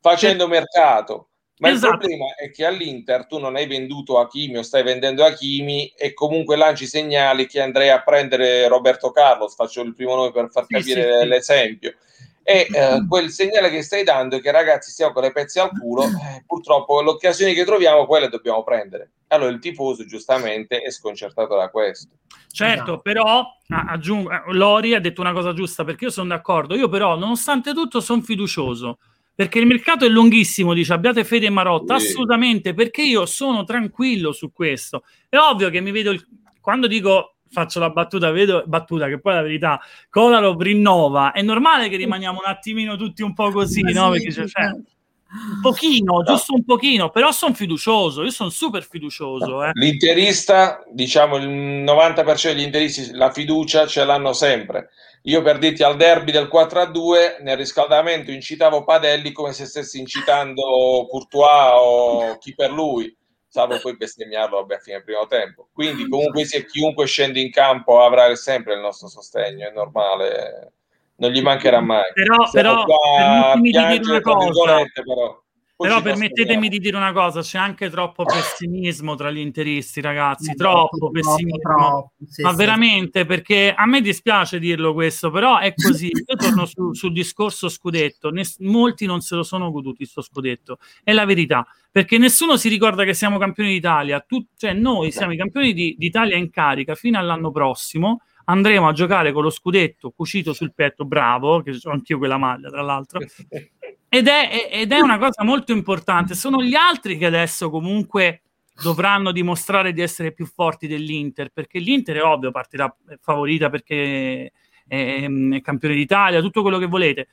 facendo 0.00 0.48
mercato. 0.48 1.28
Ma 1.62 1.70
Esatto. 1.70 1.92
il 1.92 1.98
problema 1.98 2.34
è 2.34 2.50
che 2.50 2.66
all'Inter 2.66 3.24
tu 3.26 3.38
non 3.38 3.54
hai 3.54 3.68
venduto 3.68 4.18
Hakimi 4.18 4.56
o 4.56 4.62
stai 4.62 4.82
vendendo 4.82 5.24
Hakimi 5.24 5.92
e 5.96 6.12
comunque 6.12 6.56
lanci 6.56 6.86
segnali 6.86 7.46
che 7.46 7.60
andrei 7.60 7.88
a 7.88 8.02
prendere 8.02 8.66
Roberto 8.66 9.12
Carlos, 9.12 9.54
faccio 9.54 9.80
il 9.82 9.94
primo 9.94 10.16
nome 10.16 10.32
per 10.32 10.50
far 10.50 10.64
Sì, 10.66 10.74
capire 10.74 11.12
sì, 11.12 11.18
sì. 11.20 11.26
l'esempio. 11.28 11.94
E 12.42 12.66
eh, 12.68 13.06
quel 13.08 13.30
segnale 13.30 13.70
che 13.70 13.82
stai 13.82 14.02
dando 14.02 14.38
è 14.38 14.40
che 14.40 14.50
ragazzi 14.50 14.90
stiamo 14.90 15.12
con 15.12 15.22
le 15.22 15.30
pezze 15.30 15.60
al 15.60 15.70
culo, 15.70 16.02
eh, 16.02 16.42
purtroppo 16.44 17.00
le 17.00 17.10
occasioni 17.10 17.54
che 17.54 17.64
troviamo 17.64 18.06
quelle 18.06 18.28
dobbiamo 18.28 18.64
prendere. 18.64 19.12
Allora 19.28 19.50
il 19.52 19.60
tifoso 19.60 20.04
giustamente 20.04 20.80
è 20.80 20.90
sconcertato 20.90 21.54
da 21.54 21.68
questo. 21.70 22.08
Certo, 22.50 22.82
Esatto. 22.82 22.98
però 23.02 23.24
a- 23.68 23.84
aggiungo, 23.86 24.32
eh, 24.32 24.42
Lori 24.48 24.94
ha 24.94 25.00
detto 25.00 25.20
una 25.20 25.32
cosa 25.32 25.52
giusta 25.52 25.84
perché 25.84 26.06
io 26.06 26.10
sono 26.10 26.30
d'accordo. 26.30 26.74
Io, 26.74 26.88
però, 26.88 27.16
nonostante 27.16 27.72
tutto, 27.72 28.00
sono 28.00 28.20
fiducioso 28.20 28.98
perché 29.34 29.58
il 29.58 29.66
mercato 29.66 30.04
è 30.04 30.08
lunghissimo. 30.08 30.74
Dice 30.74 30.92
abbiate 30.92 31.24
fede 31.24 31.46
in 31.46 31.52
Marotta, 31.54 31.98
Sì. 31.98 32.08
assolutamente 32.08 32.74
perché 32.74 33.02
io 33.02 33.26
sono 33.26 33.64
tranquillo 33.64 34.32
su 34.32 34.52
questo. 34.52 35.04
È 35.28 35.36
ovvio 35.36 35.70
che 35.70 35.80
mi 35.80 35.90
vedo 35.90 36.10
il- 36.10 36.26
quando 36.60 36.86
dico 36.86 37.36
faccio 37.50 37.80
la 37.80 37.90
battuta, 37.90 38.30
vedo 38.30 38.62
battuta 38.66 39.08
che 39.08 39.20
poi 39.20 39.32
è 39.32 39.36
la 39.36 39.42
verità. 39.42 39.80
Kolarov 40.08 40.58
rinnova, 40.60 41.32
è 41.32 41.42
normale 41.42 41.88
che 41.90 41.96
rimaniamo 41.96 42.38
un 42.42 42.50
attimino 42.50 42.96
tutti 42.96 43.22
un 43.22 43.34
po' 43.34 43.50
così, 43.50 43.82
no? 43.82 44.08
Perché 44.10 44.28
c'è, 44.30 44.46
cioè, 44.46 44.64
un 44.64 45.60
pochino, 45.60 46.22
giusto 46.22 46.54
un 46.54 46.64
pochino, 46.64 47.10
però 47.10 47.30
sono 47.30 47.52
fiducioso. 47.54 48.22
Io 48.22 48.30
sono 48.30 48.48
super 48.50 48.82
fiducioso. 48.86 49.64
Eh. 49.64 49.70
L'interista, 49.74 50.82
diciamo 50.90 51.36
il 51.36 51.48
90% 51.48 52.54
degli 52.54 52.64
interisti 52.64 53.10
la 53.12 53.30
fiducia 53.30 53.86
ce 53.86 54.04
l'hanno 54.04 54.32
sempre. 54.32 54.88
Io 55.26 55.40
per 55.42 55.58
dirti 55.58 55.84
al 55.84 55.96
derby 55.96 56.32
del 56.32 56.48
4-2 56.52 57.42
nel 57.42 57.56
riscaldamento 57.56 58.32
incitavo 58.32 58.82
Padelli 58.82 59.30
come 59.30 59.52
se 59.52 59.66
stessi 59.66 60.00
incitando 60.00 61.06
Courtois 61.08 61.72
o 61.76 62.38
chi 62.38 62.54
per 62.54 62.72
lui, 62.72 63.14
salvo 63.46 63.78
poi 63.80 63.96
bestemmiarlo 63.96 64.56
vabbè, 64.56 64.74
a 64.74 64.78
fine 64.78 65.02
primo 65.02 65.26
tempo. 65.26 65.68
Quindi 65.72 66.08
comunque 66.08 66.44
sia 66.44 66.62
chiunque 66.64 67.06
scende 67.06 67.38
in 67.38 67.52
campo 67.52 68.02
avrà 68.02 68.34
sempre 68.34 68.74
il 68.74 68.80
nostro 68.80 69.06
sostegno, 69.06 69.68
è 69.68 69.72
normale, 69.72 70.72
non 71.16 71.30
gli 71.30 71.40
mancherà 71.40 71.80
mai. 71.80 72.10
Però, 72.14 72.46
Siamo 72.46 72.84
però 72.84 72.84
qua 72.84 73.52
a 73.52 73.56
dire 73.60 73.70
piangere, 73.70 74.10
una 74.10 74.20
cosa. 74.20 74.84
però. 74.92 75.41
Però 75.82 76.00
permettetemi 76.02 76.68
di 76.68 76.78
dire 76.78 76.96
una 76.96 77.12
cosa, 77.12 77.40
c'è 77.42 77.58
anche 77.58 77.90
troppo 77.90 78.24
pessimismo 78.24 79.14
tra 79.14 79.30
gli 79.30 79.38
interisti, 79.38 80.00
ragazzi, 80.00 80.50
Eh, 80.50 80.54
troppo 80.54 81.10
pessimismo. 81.10 81.58
troppo, 81.58 82.12
sì, 82.26 82.42
Ma 82.42 82.50
sì. 82.50 82.56
veramente, 82.56 83.24
perché 83.26 83.74
a 83.76 83.84
me 83.86 84.00
dispiace 84.00 84.58
dirlo 84.58 84.92
questo, 84.94 85.30
però 85.30 85.58
è 85.58 85.74
così. 85.74 86.10
Io 86.26 86.36
torno 86.36 86.64
su- 86.66 86.92
sul 86.94 87.12
discorso 87.12 87.68
scudetto. 87.68 88.30
Molti 88.60 89.06
non 89.06 89.20
se 89.20 89.34
lo 89.34 89.42
sono 89.42 89.70
goduti 89.70 90.04
sto 90.06 90.22
scudetto. 90.22 90.78
È 91.02 91.12
la 91.12 91.24
verità. 91.24 91.66
Perché 91.90 92.16
nessuno 92.16 92.56
si 92.56 92.68
ricorda 92.68 93.04
che 93.04 93.12
siamo 93.14 93.36
campioni 93.38 93.70
d'Italia. 93.70 94.20
Tu- 94.26 94.46
cioè, 94.56 94.72
noi 94.72 95.10
siamo 95.12 95.32
i 95.32 95.36
campioni 95.36 95.72
di- 95.74 95.94
d'Italia 95.98 96.36
in 96.36 96.48
carica 96.50 96.94
fino 96.94 97.18
all'anno 97.18 97.50
prossimo. 97.50 98.20
Andremo 98.44 98.88
a 98.88 98.92
giocare 98.92 99.30
con 99.30 99.44
lo 99.44 99.50
scudetto 99.50 100.10
cucito 100.10 100.52
sul 100.52 100.72
petto, 100.74 101.04
bravo, 101.04 101.62
che 101.62 101.78
ho 101.80 101.90
anch'io 101.90 102.18
quella 102.18 102.38
maglia, 102.38 102.70
tra 102.70 102.82
l'altro. 102.82 103.20
Ed 104.14 104.28
è, 104.28 104.68
ed 104.70 104.92
è 104.92 104.98
una 105.00 105.16
cosa 105.16 105.42
molto 105.42 105.72
importante. 105.72 106.34
Sono 106.34 106.62
gli 106.62 106.74
altri 106.74 107.16
che 107.16 107.24
adesso 107.24 107.70
comunque 107.70 108.42
dovranno 108.82 109.32
dimostrare 109.32 109.94
di 109.94 110.02
essere 110.02 110.32
più 110.32 110.44
forti 110.44 110.86
dell'Inter, 110.86 111.48
perché 111.48 111.78
l'Inter 111.78 112.16
è 112.16 112.22
ovvio, 112.22 112.50
partirà 112.50 112.94
favorita 113.22 113.70
perché 113.70 114.52
è, 114.86 115.22
è 115.22 115.60
campione 115.62 115.94
d'Italia, 115.94 116.42
tutto 116.42 116.60
quello 116.60 116.76
che 116.76 116.84
volete. 116.84 117.28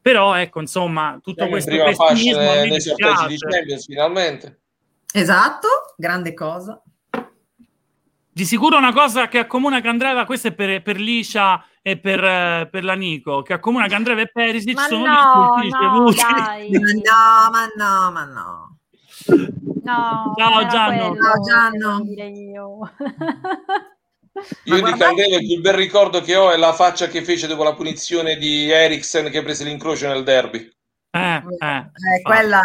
Però 0.00 0.36
ecco, 0.36 0.60
insomma, 0.60 1.18
tutto 1.20 1.44
Siamo 1.44 1.56
in 1.56 1.64
questo 1.64 1.70
prima 1.72 1.84
pessimismo 1.84 2.52
dei 2.52 2.80
sorteggi 2.80 3.26
di. 3.26 3.36
Champions 3.36 3.84
finalmente. 3.84 4.60
Esatto, 5.12 5.68
grande 5.96 6.32
cosa. 6.32 6.80
Di 8.34 8.44
sicuro 8.44 8.76
una 8.76 8.92
cosa 8.92 9.28
che 9.28 9.38
accomuna 9.38 9.80
Candreva, 9.80 10.24
questo 10.24 10.48
è 10.48 10.52
per, 10.52 10.82
per 10.82 10.98
Liscia 10.98 11.64
e 11.80 11.96
per, 11.98 12.24
eh, 12.24 12.68
per 12.68 12.82
la 12.82 12.94
Nico, 12.94 13.42
che 13.42 13.52
accomuna 13.52 13.86
Candreva 13.86 14.22
e 14.22 14.26
Perisic 14.26 14.74
Ma 14.74 14.86
sono 14.88 15.04
no, 15.06 15.62
gli. 15.62 15.68
Ma 15.70 15.86
no, 15.86 17.50
ma 17.52 17.66
no, 17.76 18.10
ma 18.10 18.24
no. 18.24 18.78
No, 19.84 20.34
Ciao, 20.36 20.66
Gianno. 20.66 21.08
quello 21.10 21.22
Ciao, 21.22 21.42
Gianno. 21.44 22.04
io. 22.24 22.78
Io 24.64 24.82
di 24.82 24.92
Candela 24.98 25.36
il 25.36 25.46
più 25.46 25.60
bel 25.60 25.74
ricordo 25.74 26.20
che 26.20 26.34
ho 26.34 26.50
è 26.50 26.56
la 26.56 26.72
faccia 26.72 27.06
che 27.06 27.22
fece 27.22 27.46
dopo 27.46 27.62
la 27.62 27.74
punizione 27.74 28.36
di 28.36 28.68
Eriksen 28.68 29.30
che 29.30 29.44
prese 29.44 29.62
l'incrocio 29.62 30.08
nel 30.08 30.24
derby. 30.24 30.68
Eh, 31.14 31.42
eh. 31.58 31.76
Eh, 31.76 32.22
quella, 32.22 32.60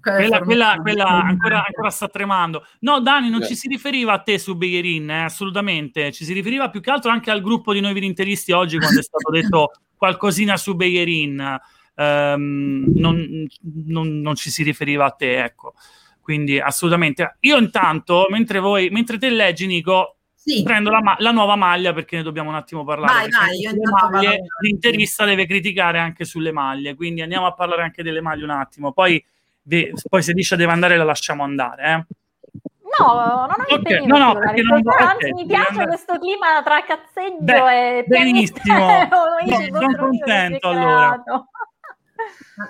Quella, 0.00 0.38
quella, 0.40 0.78
quella 0.80 1.06
ancora, 1.08 1.64
ancora 1.66 1.90
sta 1.90 2.06
tremando. 2.06 2.64
No, 2.80 3.00
Dani, 3.00 3.28
non 3.28 3.42
Eh. 3.42 3.46
ci 3.46 3.56
si 3.56 3.66
riferiva 3.66 4.12
a 4.12 4.18
te 4.20 4.38
su 4.38 4.56
Begherin, 4.56 5.10
eh, 5.10 5.24
assolutamente. 5.24 6.12
Ci 6.12 6.24
si 6.24 6.32
riferiva 6.32 6.70
più 6.70 6.80
che 6.80 6.90
altro 6.92 7.10
anche 7.10 7.32
al 7.32 7.42
gruppo 7.42 7.72
di 7.72 7.80
noi 7.80 7.92
virinteristi 7.94 8.52
oggi 8.52 8.78
quando 8.78 9.00
è 9.00 9.02
stato 9.02 9.30
detto 9.32 9.70
qualcosina 9.98 10.56
su 10.56 10.76
Begherin. 10.76 11.58
Ehm, 11.96 12.84
non, 12.94 13.46
non- 13.86 14.20
non 14.20 14.34
ci 14.36 14.50
si 14.50 14.62
riferiva 14.62 15.06
a 15.06 15.10
te, 15.10 15.42
ecco. 15.42 15.74
Quindi 16.20 16.60
assolutamente. 16.60 17.38
Io 17.40 17.56
intanto, 17.56 18.26
mentre 18.30 18.60
voi, 18.60 18.90
mentre 18.90 19.18
te 19.18 19.28
leggi, 19.30 19.66
Nico, 19.66 20.17
Sì. 20.48 20.62
prendo 20.62 20.90
la, 20.90 21.02
ma- 21.02 21.16
la 21.18 21.30
nuova 21.30 21.56
maglia 21.56 21.92
perché 21.92 22.16
ne 22.16 22.22
dobbiamo 22.22 22.48
un 22.48 22.56
attimo 22.56 22.82
parlare. 22.84 23.28
Vai, 23.28 23.28
vai, 23.30 23.58
io 23.58 23.70
maglie, 24.10 24.26
avanti. 24.28 24.46
l'interista 24.62 25.24
deve 25.24 25.46
criticare 25.46 25.98
anche 25.98 26.24
sulle 26.24 26.52
maglie, 26.52 26.94
quindi 26.94 27.20
andiamo 27.20 27.46
a 27.46 27.52
parlare 27.52 27.82
anche 27.82 28.02
delle 28.02 28.20
maglie 28.22 28.44
un 28.44 28.50
attimo. 28.50 28.92
Poi, 28.92 29.22
ve- 29.64 29.92
poi 30.08 30.22
se 30.22 30.32
dice 30.32 30.56
deve 30.56 30.72
andare 30.72 30.96
la 30.96 31.04
lasciamo 31.04 31.42
andare. 31.42 31.82
Eh. 31.82 32.14
No, 32.98 33.12
non 33.14 33.50
ho 33.50 33.62
Ok, 33.68 33.76
impedito 33.76 34.06
no, 34.06 34.18
no, 34.18 34.32
perché 34.38 34.62
non- 34.62 34.82
anzi, 34.98 35.26
mi 35.32 35.42
devi 35.42 35.46
piace 35.48 35.68
andare- 35.68 35.88
questo 35.88 36.18
clima 36.18 36.62
tra 36.64 36.82
cazzeggio 36.82 37.36
Beh, 37.40 37.98
e 37.98 38.04
benissimo. 38.04 38.86
No, 39.68 39.80
sono 39.80 39.96
contento, 39.96 40.68
allora. 40.68 41.22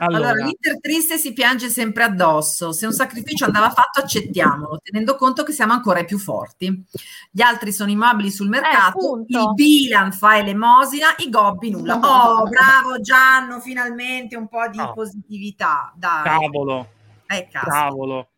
Allora, 0.01 0.29
Allora. 0.31 0.45
l'Inter 0.45 0.81
triste 0.81 1.17
si 1.17 1.33
piange 1.33 1.69
sempre 1.71 2.05
addosso. 2.05 2.73
Se 2.73 2.85
un 2.87 2.93
sacrificio 2.93 3.47
andava 3.47 3.71
fatto, 3.71 4.01
accettiamolo, 4.01 4.81
tenendo 4.83 5.17
conto 5.17 5.43
che 5.45 5.53
siamo 5.53 5.73
ancora 5.73 6.01
i 6.01 6.05
più 6.05 6.19
forti. 6.19 6.85
Gli 7.31 7.41
altri 7.41 7.73
sono 7.73 7.91
immobili 7.91 8.31
sul 8.31 8.49
mercato, 8.49 8.99
appunto. 8.99 9.39
il 9.39 9.55
Bilan 9.55 10.13
fa 10.13 10.37
elemosina, 10.39 11.07
i 11.19 11.31
Gobbi 11.31 11.71
nulla. 11.71 11.95
Oh, 11.97 12.43
bravo 12.45 13.01
Gianno, 13.01 13.61
finalmente 13.61 14.37
un 14.37 14.49
po' 14.49 14.69
di 14.71 14.79
Oh. 14.79 14.93
positività. 14.93 15.93
Dai, 15.97 16.23
Cavolo, 16.25 16.89
eh, 17.27 17.49
cazzo. 17.51 17.69
cavolo. 17.71 18.29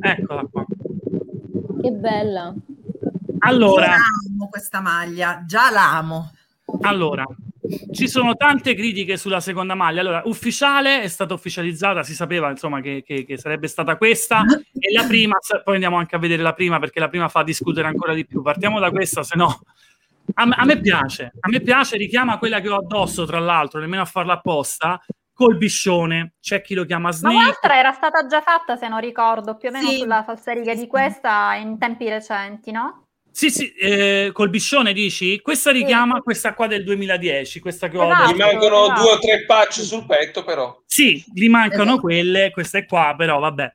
Eccola 0.00 0.44
qua. 0.50 0.64
Che 1.82 1.90
bella. 1.90 2.54
Allora, 3.40 3.86
Già 3.86 3.96
l'amo 4.28 4.48
questa 4.48 4.80
maglia, 4.80 5.42
già 5.46 5.70
l'amo. 5.70 6.30
Allora, 6.82 7.26
ci 7.92 8.08
sono 8.08 8.34
tante 8.34 8.74
critiche 8.74 9.16
sulla 9.16 9.40
seconda 9.40 9.74
maglia. 9.74 10.00
Allora, 10.00 10.22
ufficiale 10.24 11.02
è 11.02 11.08
stata 11.08 11.34
ufficializzata, 11.34 12.02
si 12.02 12.14
sapeva 12.14 12.50
insomma 12.50 12.80
che, 12.80 13.02
che- 13.06 13.24
che 13.24 13.36
sarebbe 13.38 13.68
stata 13.68 13.96
questa. 13.96 14.42
E 14.78 14.92
la 14.92 15.04
prima, 15.06 15.36
poi 15.62 15.74
andiamo 15.74 15.96
anche 15.96 16.16
a 16.16 16.18
vedere 16.18 16.42
la 16.42 16.52
prima 16.54 16.78
perché 16.78 16.98
la 17.00 17.08
prima 17.08 17.28
fa 17.28 17.42
discutere 17.42 17.86
ancora 17.86 18.14
di 18.14 18.26
più. 18.26 18.42
Partiamo 18.42 18.80
da 18.80 18.90
questa, 18.90 19.22
se 19.22 19.36
no. 19.36 19.60
A, 20.34 20.46
me- 20.46 20.54
a 20.56 20.64
me 20.64 20.80
piace, 20.80 21.32
a 21.40 21.48
me 21.48 21.60
piace, 21.60 21.96
richiama 21.96 22.38
quella 22.38 22.60
che 22.60 22.68
ho 22.68 22.76
addosso, 22.76 23.26
tra 23.26 23.38
l'altro, 23.38 23.80
nemmeno 23.80 24.02
a 24.02 24.06
farla 24.06 24.34
apposta, 24.34 25.00
col 25.32 25.56
biscione, 25.56 26.34
c'è 26.40 26.62
chi 26.62 26.74
lo 26.74 26.84
chiama 26.84 27.10
Snake. 27.10 27.34
Ma 27.34 27.42
un'altra 27.42 27.76
era 27.78 27.92
stata 27.92 28.26
già 28.26 28.40
fatta, 28.40 28.76
se 28.76 28.86
non 28.88 29.00
ricordo, 29.00 29.56
più 29.56 29.68
o 29.68 29.72
meno 29.72 29.88
Sì. 29.88 29.98
sulla 29.98 30.22
falsariga 30.22 30.74
di 30.74 30.86
questa 30.86 31.54
in 31.56 31.76
tempi 31.78 32.08
recenti, 32.08 32.70
no? 32.70 33.01
Sì, 33.32 33.50
sì, 33.50 33.72
eh, 33.72 34.30
col 34.32 34.50
biscione 34.50 34.92
dici? 34.92 35.40
Questa 35.40 35.70
richiama 35.70 36.20
questa 36.20 36.52
qua 36.52 36.66
del 36.66 36.84
2010, 36.84 37.60
questa 37.60 37.88
che 37.88 37.96
ho 37.96 38.04
Esatto. 38.04 38.34
Gli 38.34 38.36
mancano 38.36 38.84
esatto. 38.84 39.00
due 39.00 39.10
o 39.12 39.18
tre 39.18 39.44
patch 39.46 39.80
sul 39.80 40.04
petto, 40.04 40.44
però. 40.44 40.82
Sì, 40.84 41.24
gli 41.32 41.48
mancano 41.48 41.82
Esatto. 41.84 42.00
quelle, 42.00 42.50
questa 42.50 42.78
è 42.78 42.84
qua, 42.84 43.14
però 43.16 43.38
vabbè. 43.38 43.70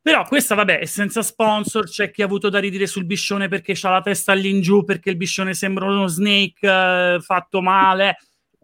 Però 0.00 0.24
questa, 0.24 0.54
vabbè, 0.54 0.78
è 0.78 0.84
senza 0.86 1.22
sponsor, 1.22 1.86
c'è 1.88 2.10
chi 2.10 2.22
ha 2.22 2.24
avuto 2.24 2.48
da 2.48 2.60
ridire 2.60 2.86
sul 2.86 3.04
biscione 3.04 3.48
perché 3.48 3.74
ha 3.82 3.90
la 3.90 4.00
testa 4.00 4.32
all'ingiù, 4.32 4.84
perché 4.84 5.10
il 5.10 5.16
biscione 5.16 5.54
sembra 5.54 5.86
uno 5.86 6.06
snake 6.06 6.66
eh, 6.66 7.18
fatto 7.20 7.60
male. 7.60 8.16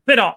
Però, 0.03 0.33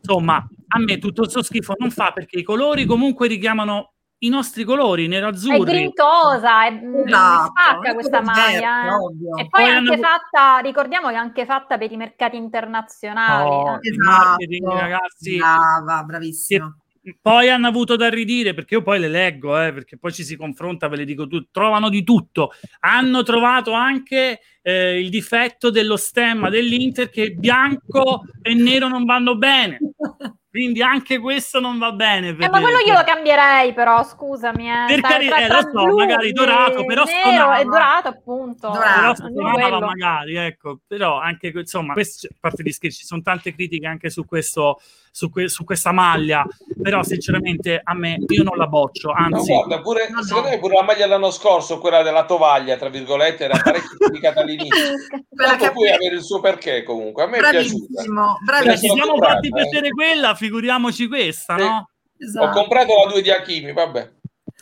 insomma, 0.00 0.36
a 0.68 0.78
me 0.78 0.98
tutto 0.98 1.22
questo 1.22 1.42
schifo 1.42 1.74
non 1.78 1.90
fa 1.90 2.12
perché 2.12 2.38
i 2.38 2.42
colori 2.44 2.84
comunque 2.86 3.26
richiamano 3.26 3.95
i 4.18 4.28
nostri 4.28 4.64
colori, 4.64 5.04
È 5.04 5.08
nero-azzurri. 5.08 5.64
grintosa, 5.72 6.66
è, 6.66 6.70
mm, 6.72 6.94
Esatto, 7.06 7.52
spacca 7.52 7.90
è 7.90 7.94
questa 7.94 8.22
maglia. 8.22 8.82
verde, 8.82 9.24
eh. 9.36 9.40
E 9.42 9.48
poi 9.48 9.48
Poi 9.50 9.62
è 9.64 9.68
anche 9.68 9.92
hanno- 9.92 10.02
fatta, 10.02 10.58
ricordiamo 10.58 11.08
che 11.08 11.14
è 11.14 11.18
anche 11.18 11.44
fatta 11.44 11.76
per 11.78 11.92
i 11.92 11.96
mercati 11.96 12.36
internazionali. 12.36 13.48
Oh, 13.48 13.74
eh. 13.80 13.96
marketing, 13.98 14.66
ragazzi. 14.68 15.36
Brava, 15.36 16.02
bravissima. 16.02 16.76
Poi 17.22 17.48
hanno 17.50 17.68
avuto 17.68 17.94
da 17.94 18.08
ridire, 18.08 18.52
perché 18.52 18.74
io 18.74 18.82
poi 18.82 18.98
le 18.98 19.06
leggo, 19.06 19.56
eh, 19.62 19.72
perché 19.72 19.96
poi 19.96 20.12
ci 20.12 20.24
si 20.24 20.34
confronta, 20.36 20.88
ve 20.88 20.96
le 20.96 21.04
dico 21.04 21.28
tutto, 21.28 21.48
trovano 21.52 21.88
di 21.88 22.02
tutto. 22.02 22.50
Hanno 22.80 23.22
trovato 23.22 23.70
anche 23.72 24.40
eh, 24.60 24.98
il 24.98 25.08
difetto 25.08 25.70
dello 25.70 25.96
stemma 25.96 26.48
dell'Inter 26.50 27.08
che 27.08 27.30
bianco 27.30 28.22
e 28.42 28.54
nero 28.54 28.88
non 28.88 29.04
vanno 29.04 29.36
bene. 29.36 29.78
Quindi 30.56 30.80
anche 30.82 31.18
questo 31.18 31.60
non 31.60 31.76
va 31.76 31.92
bene. 31.92 32.28
Eh, 32.30 32.34
per- 32.34 32.48
ma 32.50 32.60
quello 32.62 32.78
io 32.78 32.94
lo 32.94 33.04
cambierei, 33.04 33.74
però 33.74 34.02
scusami. 34.02 34.70
Eh. 34.70 34.84
Per 34.86 35.00
Tra- 35.00 35.08
cari- 35.10 35.28
tra- 35.28 35.38
eh, 35.38 35.48
lo 35.48 35.60
so, 35.60 35.84
blu 35.84 35.96
magari 35.98 36.32
dorato, 36.32 36.84
però 36.86 37.04
nero 37.04 37.20
stonava. 37.20 37.58
e 37.58 37.64
dorato, 37.64 38.08
appunto. 38.08 38.70
Dorato. 38.70 39.30
però 39.54 39.80
magari, 39.80 40.36
ecco, 40.36 40.78
però 40.86 41.20
anche 41.20 41.48
insomma, 41.54 41.92
questo, 41.92 42.26
a 42.28 42.36
parte 42.40 42.62
gli 42.62 42.72
scherzi, 42.72 43.00
ci 43.00 43.04
sono 43.04 43.20
tante 43.20 43.54
critiche 43.54 43.86
anche 43.86 44.08
su 44.08 44.24
questo, 44.24 44.80
su, 45.16 45.30
que- 45.30 45.48
su 45.48 45.64
questa 45.64 45.92
maglia, 45.92 46.44
però 46.82 47.02
sinceramente 47.02 47.80
a 47.82 47.94
me 47.94 48.18
io 48.28 48.42
non 48.42 48.58
la 48.58 48.66
boccio, 48.66 49.08
No, 49.08 49.14
anzi, 49.14 49.50
guarda, 49.50 49.80
pure, 49.80 50.10
No, 50.10 50.16
no. 50.16 50.22
secondo 50.22 50.50
me 50.50 50.58
pure 50.58 50.74
la 50.74 50.82
maglia 50.82 51.06
dell'anno 51.06 51.30
scorso, 51.30 51.78
quella 51.78 52.02
della 52.02 52.26
tovaglia, 52.26 52.76
tra 52.76 52.90
virgolette, 52.90 53.44
era 53.44 53.58
parecchio 53.58 53.96
criticata 53.96 54.40
all'inizio. 54.42 54.90
Dopo 55.30 55.56
che 55.56 55.72
poi 55.72 55.88
avere 55.90 56.16
il 56.16 56.22
suo 56.22 56.40
perché 56.40 56.82
comunque. 56.82 57.22
A 57.22 57.28
me 57.28 57.38
è 57.38 57.40
piaciuta. 57.40 57.86
bravissimo, 57.88 58.36
se 58.38 58.44
bravissimo. 58.44 58.94
ci 58.94 59.00
siamo 59.02 59.16
fatti 59.18 59.46
eh. 59.46 59.50
piacere 59.52 59.88
quella, 59.90 60.34
figuriamoci 60.34 61.08
questa, 61.08 61.56
Sì. 61.56 61.62
no? 61.62 61.76
Ho 61.76 62.22
Esatto. 62.22 62.58
comprato 62.58 62.92
la 63.06 63.10
2 63.10 63.22
di 63.22 63.30
Hakimi, 63.30 63.72
vabbè. 63.72 64.10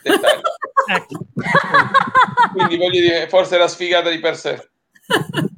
Ecco. 0.87 1.25
Quindi 2.53 2.77
voglio 2.77 2.99
dire, 3.01 3.27
forse 3.27 3.55
era 3.55 3.67
sfigata 3.67 4.09
di 4.09 4.19
per 4.19 4.37
sé. 4.37 4.69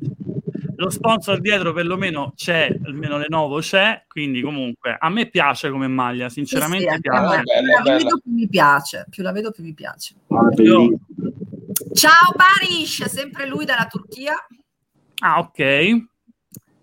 Lo 0.79 0.91
sponsor 0.91 1.39
dietro 1.39 1.73
perlomeno 1.73 2.33
c'è, 2.35 2.69
almeno 2.85 3.17
Lenovo 3.17 3.59
c'è, 3.59 4.03
quindi 4.07 4.41
comunque 4.41 4.95
a 4.99 5.09
me 5.09 5.27
piace 5.27 5.71
come 5.71 5.87
maglia, 5.87 6.29
sinceramente 6.29 6.87
Sì, 6.87 6.93
sì, 6.95 7.01
piace. 7.01 7.19
Bella, 7.19 7.41
più 7.41 7.65
la 7.65 7.81
bella. 7.81 7.97
vedo 7.97 8.19
più 8.21 8.31
mi 8.31 8.47
piace, 8.47 9.05
più 9.09 9.23
la 9.23 9.31
vedo 9.31 9.51
più 9.51 9.63
mi 9.63 9.73
piace. 9.73 10.13
Io- 10.57 10.99
Ciao 11.93 12.31
Barish, 12.35 13.05
sempre 13.05 13.47
lui 13.47 13.65
dalla 13.65 13.87
Turchia. 13.89 14.33
Ah, 15.19 15.39
ok. 15.39 15.59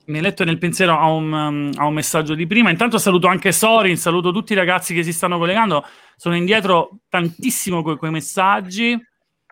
Mi 0.07 0.17
hai 0.17 0.23
letto 0.23 0.43
nel 0.45 0.59
pensiero 0.59 0.99
a 0.99 1.09
un, 1.11 1.33
um, 1.33 1.71
a 1.77 1.87
un 1.87 1.95
messaggio 1.95 2.35
di 2.35 2.47
prima. 2.49 2.71
Intanto 2.71 2.99
saluto 2.99 3.29
anche 3.29 3.53
Sorin, 3.53 3.97
saluto 3.97 4.33
tutti 4.33 4.53
i 4.55 4.57
ragazzi 4.57 4.93
che 4.93 5.05
si 5.05 5.13
stanno 5.13 5.39
collegando. 5.39 5.85
Sono 6.17 6.35
indietro 6.35 6.99
tantissimo 7.09 7.83
con 7.83 7.97
quei 7.97 8.11
messaggi. 8.11 8.99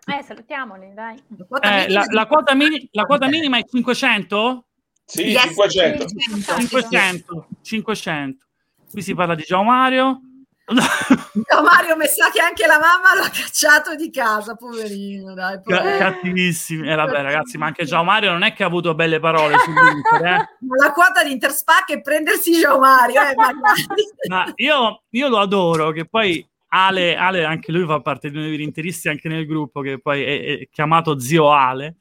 Eh, 0.04 0.22
salutiamoli, 0.22 0.92
dai. 0.94 1.16
La 1.36 1.44
quota 1.46 1.68
Eh, 1.68 1.86
minima 1.86 2.00
la, 2.00 2.06
la 2.10 2.26
quota 2.26 2.54
mini- 2.54 2.88
la 2.92 3.04
quota 3.04 3.26
minima 3.28 3.58
è 3.58 3.64
500? 3.64 4.66
Sì, 5.04 5.22
Yes, 5.28 5.42
500. 5.42 6.06
500. 6.06 6.54
500. 6.56 7.46
500. 7.62 8.46
Qui 8.90 9.02
si 9.02 9.14
parla 9.14 9.34
di 9.34 9.42
Gio 9.42 9.62
Mario. 9.62 10.20
No, 10.64 11.62
Mario, 11.62 11.96
mi 11.96 12.06
sa 12.06 12.30
che 12.30 12.40
anche 12.40 12.66
la 12.66 12.78
mamma 12.78 13.14
lo 13.16 13.22
ha 13.24 13.28
cacciato 13.28 13.94
di 13.94 14.10
casa, 14.10 14.54
poverino. 14.54 15.34
Dai, 15.34 15.60
poverino. 15.60 15.98
cattivissimi. 15.98 16.88
Eh, 16.90 16.94
vabbè, 16.94 17.20
ragazzi, 17.22 17.58
ma 17.58 17.66
anche 17.66 17.84
Gio 17.84 18.02
Mario 18.02 18.30
non 18.32 18.42
è 18.42 18.52
che 18.54 18.62
ha 18.62 18.66
avuto 18.66 18.94
belle 18.94 19.18
parole 19.20 19.56
sull'Inter, 19.58 20.24
eh. 20.24 20.48
La 20.78 20.92
quota 20.92 21.22
di 21.24 21.32
Interspac 21.32 21.90
è 21.92 22.00
prendersi 22.00 22.52
Gio 22.58 22.78
Mario. 22.78 23.20
Eh. 23.20 23.34
Ma 24.30 24.50
io, 24.56 25.02
io 25.10 25.28
lo 25.28 25.38
adoro, 25.40 25.90
che 25.90 26.06
poi 26.08 26.46
Ale, 26.74 27.16
Ale, 27.16 27.44
anche 27.44 27.70
lui 27.70 27.84
fa 27.84 28.00
parte 28.00 28.30
di 28.30 28.36
uno 28.38 28.46
dei 28.46 28.62
interisti 28.62 29.08
anche 29.08 29.28
nel 29.28 29.46
gruppo, 29.46 29.80
che 29.82 30.00
poi 30.00 30.22
è, 30.22 30.58
è 30.60 30.68
chiamato 30.70 31.18
zio 31.18 31.50
Ale. 31.50 31.96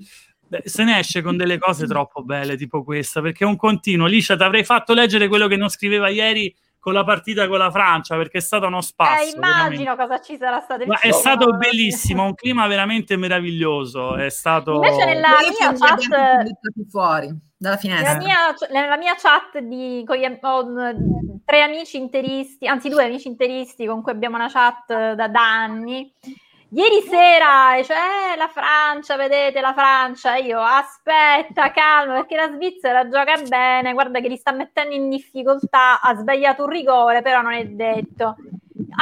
Se 0.63 0.83
ne 0.83 0.99
esce 0.99 1.21
con 1.21 1.35
delle 1.35 1.57
cose 1.57 1.85
troppo 1.87 2.23
belle, 2.23 2.55
tipo 2.55 2.83
questa, 2.83 3.21
perché 3.21 3.43
è 3.43 3.47
un 3.47 3.57
continuo. 3.57 4.07
Liscia, 4.07 4.37
ti 4.37 4.43
avrei 4.43 4.63
fatto 4.63 4.93
leggere 4.93 5.27
quello 5.27 5.47
che 5.47 5.57
non 5.57 5.69
scriveva 5.69 6.07
ieri 6.07 6.53
con 6.79 6.93
la 6.93 7.03
partita 7.03 7.47
con 7.47 7.57
la 7.57 7.69
Francia, 7.69 8.15
perché 8.15 8.37
è 8.37 8.41
stato 8.41 8.67
uno 8.67 8.81
spasso. 8.81 9.23
Eh, 9.23 9.35
immagino 9.35 9.95
cosa 9.95 10.21
ci 10.21 10.37
sarà 10.37 10.61
stato. 10.61 10.85
Ma 10.85 10.99
è 10.99 11.11
stato 11.11 11.51
bellissimo, 11.57 12.23
un 12.23 12.33
clima 12.33 12.65
veramente 12.67 13.17
meraviglioso. 13.17 14.15
È 14.15 14.29
stato. 14.29 14.75
Invece 14.75 15.05
nella 15.05 15.29
mia 15.59 15.73
chat 15.73 16.07
fuori 16.89 17.49
dalla 17.61 17.77
Nella 17.83 18.17
finestra. 18.17 18.17
mia, 18.17 18.55
nella 18.71 18.97
mia 18.97 19.15
chat 19.15 19.59
di, 19.59 20.03
gli, 20.03 20.37
ho 20.41 20.65
mm, 20.65 21.35
tre 21.45 21.61
amici 21.61 21.97
interisti, 21.97 22.65
anzi 22.65 22.89
due 22.89 23.05
amici 23.05 23.27
interisti 23.27 23.85
con 23.85 24.01
cui 24.01 24.11
abbiamo 24.11 24.35
una 24.35 24.49
chat 24.49 24.89
eh, 24.89 25.15
da, 25.15 25.27
da 25.27 25.61
anni. 25.61 26.11
Ieri 26.73 27.01
sera, 27.01 27.83
cioè, 27.83 28.35
la 28.35 28.47
Francia, 28.47 29.15
vedete 29.15 29.59
la 29.59 29.73
Francia, 29.73 30.37
io 30.37 30.59
aspetta, 30.59 31.71
calma, 31.71 32.13
perché 32.13 32.35
la 32.35 32.49
Svizzera 32.51 33.07
gioca 33.09 33.39
bene, 33.47 33.93
guarda 33.93 34.21
che 34.21 34.29
li 34.29 34.37
sta 34.37 34.53
mettendo 34.53 34.95
in 34.95 35.09
difficoltà, 35.09 35.99
ha 35.99 36.15
sbagliato 36.15 36.63
un 36.63 36.69
rigore, 36.69 37.21
però 37.21 37.41
non 37.41 37.53
è 37.53 37.65
detto. 37.65 38.37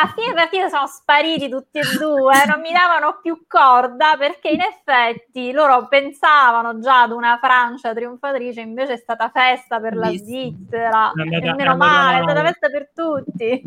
A 0.01 0.13
fine 0.15 0.33
partita 0.33 0.69
sono 0.69 0.87
spariti 0.87 1.49
tutti 1.49 1.77
e 1.77 1.81
due, 1.97 2.45
non 2.47 2.61
mi 2.61 2.71
davano 2.71 3.19
più 3.21 3.43
corda 3.45 4.15
perché 4.17 4.47
in 4.47 4.61
effetti 4.61 5.51
loro 5.51 5.89
pensavano 5.89 6.79
già 6.79 7.01
ad 7.01 7.11
una 7.11 7.37
Francia 7.41 7.93
trionfatrice, 7.93 8.61
invece 8.61 8.93
è 8.93 8.97
stata 8.97 9.29
festa 9.29 9.81
per 9.81 9.95
la. 9.95 10.07
Svizzera, 10.07 11.11
e 11.11 11.53
meno 11.53 11.75
male, 11.75 12.19
è 12.19 12.23
stata 12.23 12.43
festa 12.45 12.69
per 12.69 12.91
tutti. 12.95 13.61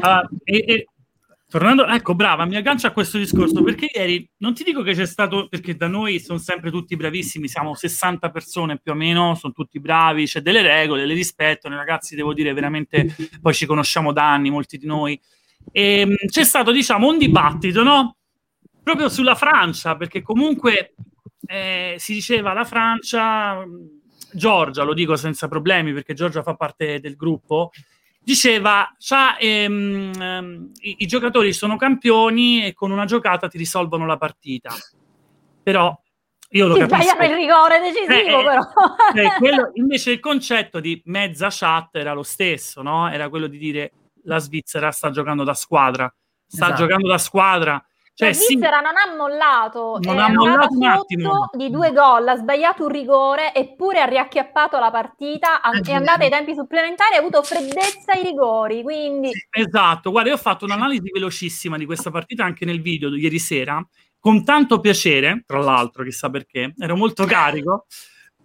Ah, 0.00 0.28
e- 0.44 0.64
e- 0.64 0.88
tornando, 1.48 1.86
ecco, 1.86 2.14
brava, 2.14 2.44
mi 2.44 2.54
aggancio 2.54 2.86
a 2.86 2.92
questo 2.92 3.18
discorso 3.18 3.64
perché 3.64 3.90
ieri 3.92 4.30
non 4.38 4.54
ti 4.54 4.62
dico 4.62 4.82
che 4.82 4.94
c'è 4.94 5.06
stato, 5.06 5.48
perché 5.48 5.74
da 5.74 5.88
noi 5.88 6.20
sono 6.20 6.38
sempre 6.38 6.70
tutti 6.70 6.94
bravissimi, 6.94 7.48
siamo 7.48 7.74
60 7.74 8.30
persone 8.30 8.78
più 8.78 8.92
o 8.92 8.94
meno, 8.94 9.34
sono 9.34 9.52
tutti 9.52 9.80
bravi, 9.80 10.26
c'è 10.26 10.40
delle 10.40 10.62
regole, 10.62 11.04
le 11.04 11.14
rispettano, 11.14 11.74
i 11.74 11.78
ragazzi, 11.78 12.14
devo 12.14 12.32
dire, 12.32 12.52
veramente, 12.52 13.12
poi 13.42 13.54
ci 13.54 13.66
conosciamo 13.66 14.12
da 14.12 14.32
anni, 14.32 14.50
molti 14.50 14.78
di 14.78 14.86
noi. 14.86 15.20
E, 15.72 16.06
mh, 16.06 16.26
c'è 16.26 16.44
stato, 16.44 16.70
diciamo, 16.72 17.08
un 17.08 17.18
dibattito, 17.18 17.82
no? 17.82 18.16
Proprio 18.82 19.08
sulla 19.08 19.34
Francia, 19.34 19.96
perché 19.96 20.22
comunque 20.22 20.94
eh, 21.46 21.96
si 21.98 22.14
diceva 22.14 22.52
la 22.52 22.64
Francia, 22.64 23.64
mh, 23.64 24.00
Giorgia, 24.32 24.82
lo 24.82 24.94
dico 24.94 25.16
senza 25.16 25.48
problemi 25.48 25.92
perché 25.92 26.12
Giorgia 26.12 26.42
fa 26.42 26.54
parte 26.54 26.98
del 27.00 27.14
gruppo, 27.16 27.70
diceva 28.20 28.94
ehm, 29.38 30.12
ehm, 30.18 30.70
i, 30.80 30.96
i 30.98 31.06
giocatori 31.06 31.52
sono 31.52 31.76
campioni 31.76 32.64
e 32.64 32.72
con 32.72 32.90
una 32.90 33.04
giocata 33.04 33.48
ti 33.48 33.58
risolvono 33.58 34.06
la 34.06 34.16
partita. 34.16 34.70
Però 35.62 35.96
io 36.50 36.66
lo 36.66 36.74
Ti 36.74 36.86
capisco. 36.86 37.22
il 37.22 37.34
rigore 37.34 37.80
decisivo, 37.80 38.12
Eh, 38.12 38.20
eh, 38.20 38.44
però. 38.44 38.60
Eh, 39.14 39.38
quello- 39.38 39.70
invece 39.74 40.10
il 40.12 40.20
concetto 40.20 40.80
di 40.80 41.00
mezza 41.06 41.48
chat 41.50 41.96
era 41.96 42.12
lo 42.12 42.22
stesso, 42.22 42.82
no? 42.82 43.10
Era 43.10 43.28
quello 43.28 43.46
di 43.46 43.58
dire 43.58 43.92
la 44.24 44.38
Svizzera 44.38 44.90
sta 44.90 45.10
giocando 45.10 45.44
da 45.44 45.54
squadra, 45.54 46.12
sta 46.46 46.66
Esatto. 46.66 46.82
giocando 46.82 47.08
da 47.08 47.18
squadra. 47.18 47.84
Cioè, 48.16 48.28
la 48.28 48.34
sì, 48.34 48.44
Svizzera 48.44 48.78
non 48.80 48.92
ha 48.96 49.16
mollato, 49.16 49.98
Non 50.00 50.18
è 50.18 50.20
ha 50.20 50.28
mollato 50.32 50.74
un 50.76 50.84
attimo. 50.84 51.50
di 51.52 51.68
due 51.68 51.92
gol, 51.92 52.28
ha 52.28 52.36
sbagliato 52.36 52.84
un 52.84 52.90
rigore 52.90 53.52
eppure 53.52 54.00
ha 54.00 54.04
riacchiappato 54.04 54.78
la 54.78 54.92
partita, 54.92 55.60
ha- 55.60 55.72
È 55.72 55.92
andata 55.92 56.22
ai 56.22 56.30
tempi 56.30 56.54
supplementari, 56.54 57.16
ha 57.16 57.18
avuto 57.18 57.42
freddezza 57.42 58.12
ai 58.12 58.22
rigori, 58.22 58.82
quindi 58.84 59.30
Esatto, 59.50 60.12
guarda, 60.12 60.28
io 60.28 60.36
ho 60.36 60.38
fatto 60.38 60.64
un'analisi 60.64 61.10
velocissima 61.12 61.76
di 61.76 61.86
questa 61.86 62.12
partita 62.12 62.44
anche 62.44 62.64
nel 62.64 62.80
video 62.80 63.10
di 63.10 63.20
ieri 63.20 63.40
sera, 63.40 63.84
con 64.20 64.44
tanto 64.44 64.78
piacere, 64.78 65.42
tra 65.44 65.58
l'altro, 65.58 66.04
chissà 66.04 66.30
perché, 66.30 66.72
ero 66.78 66.94
molto 66.96 67.24
carico, 67.26 67.86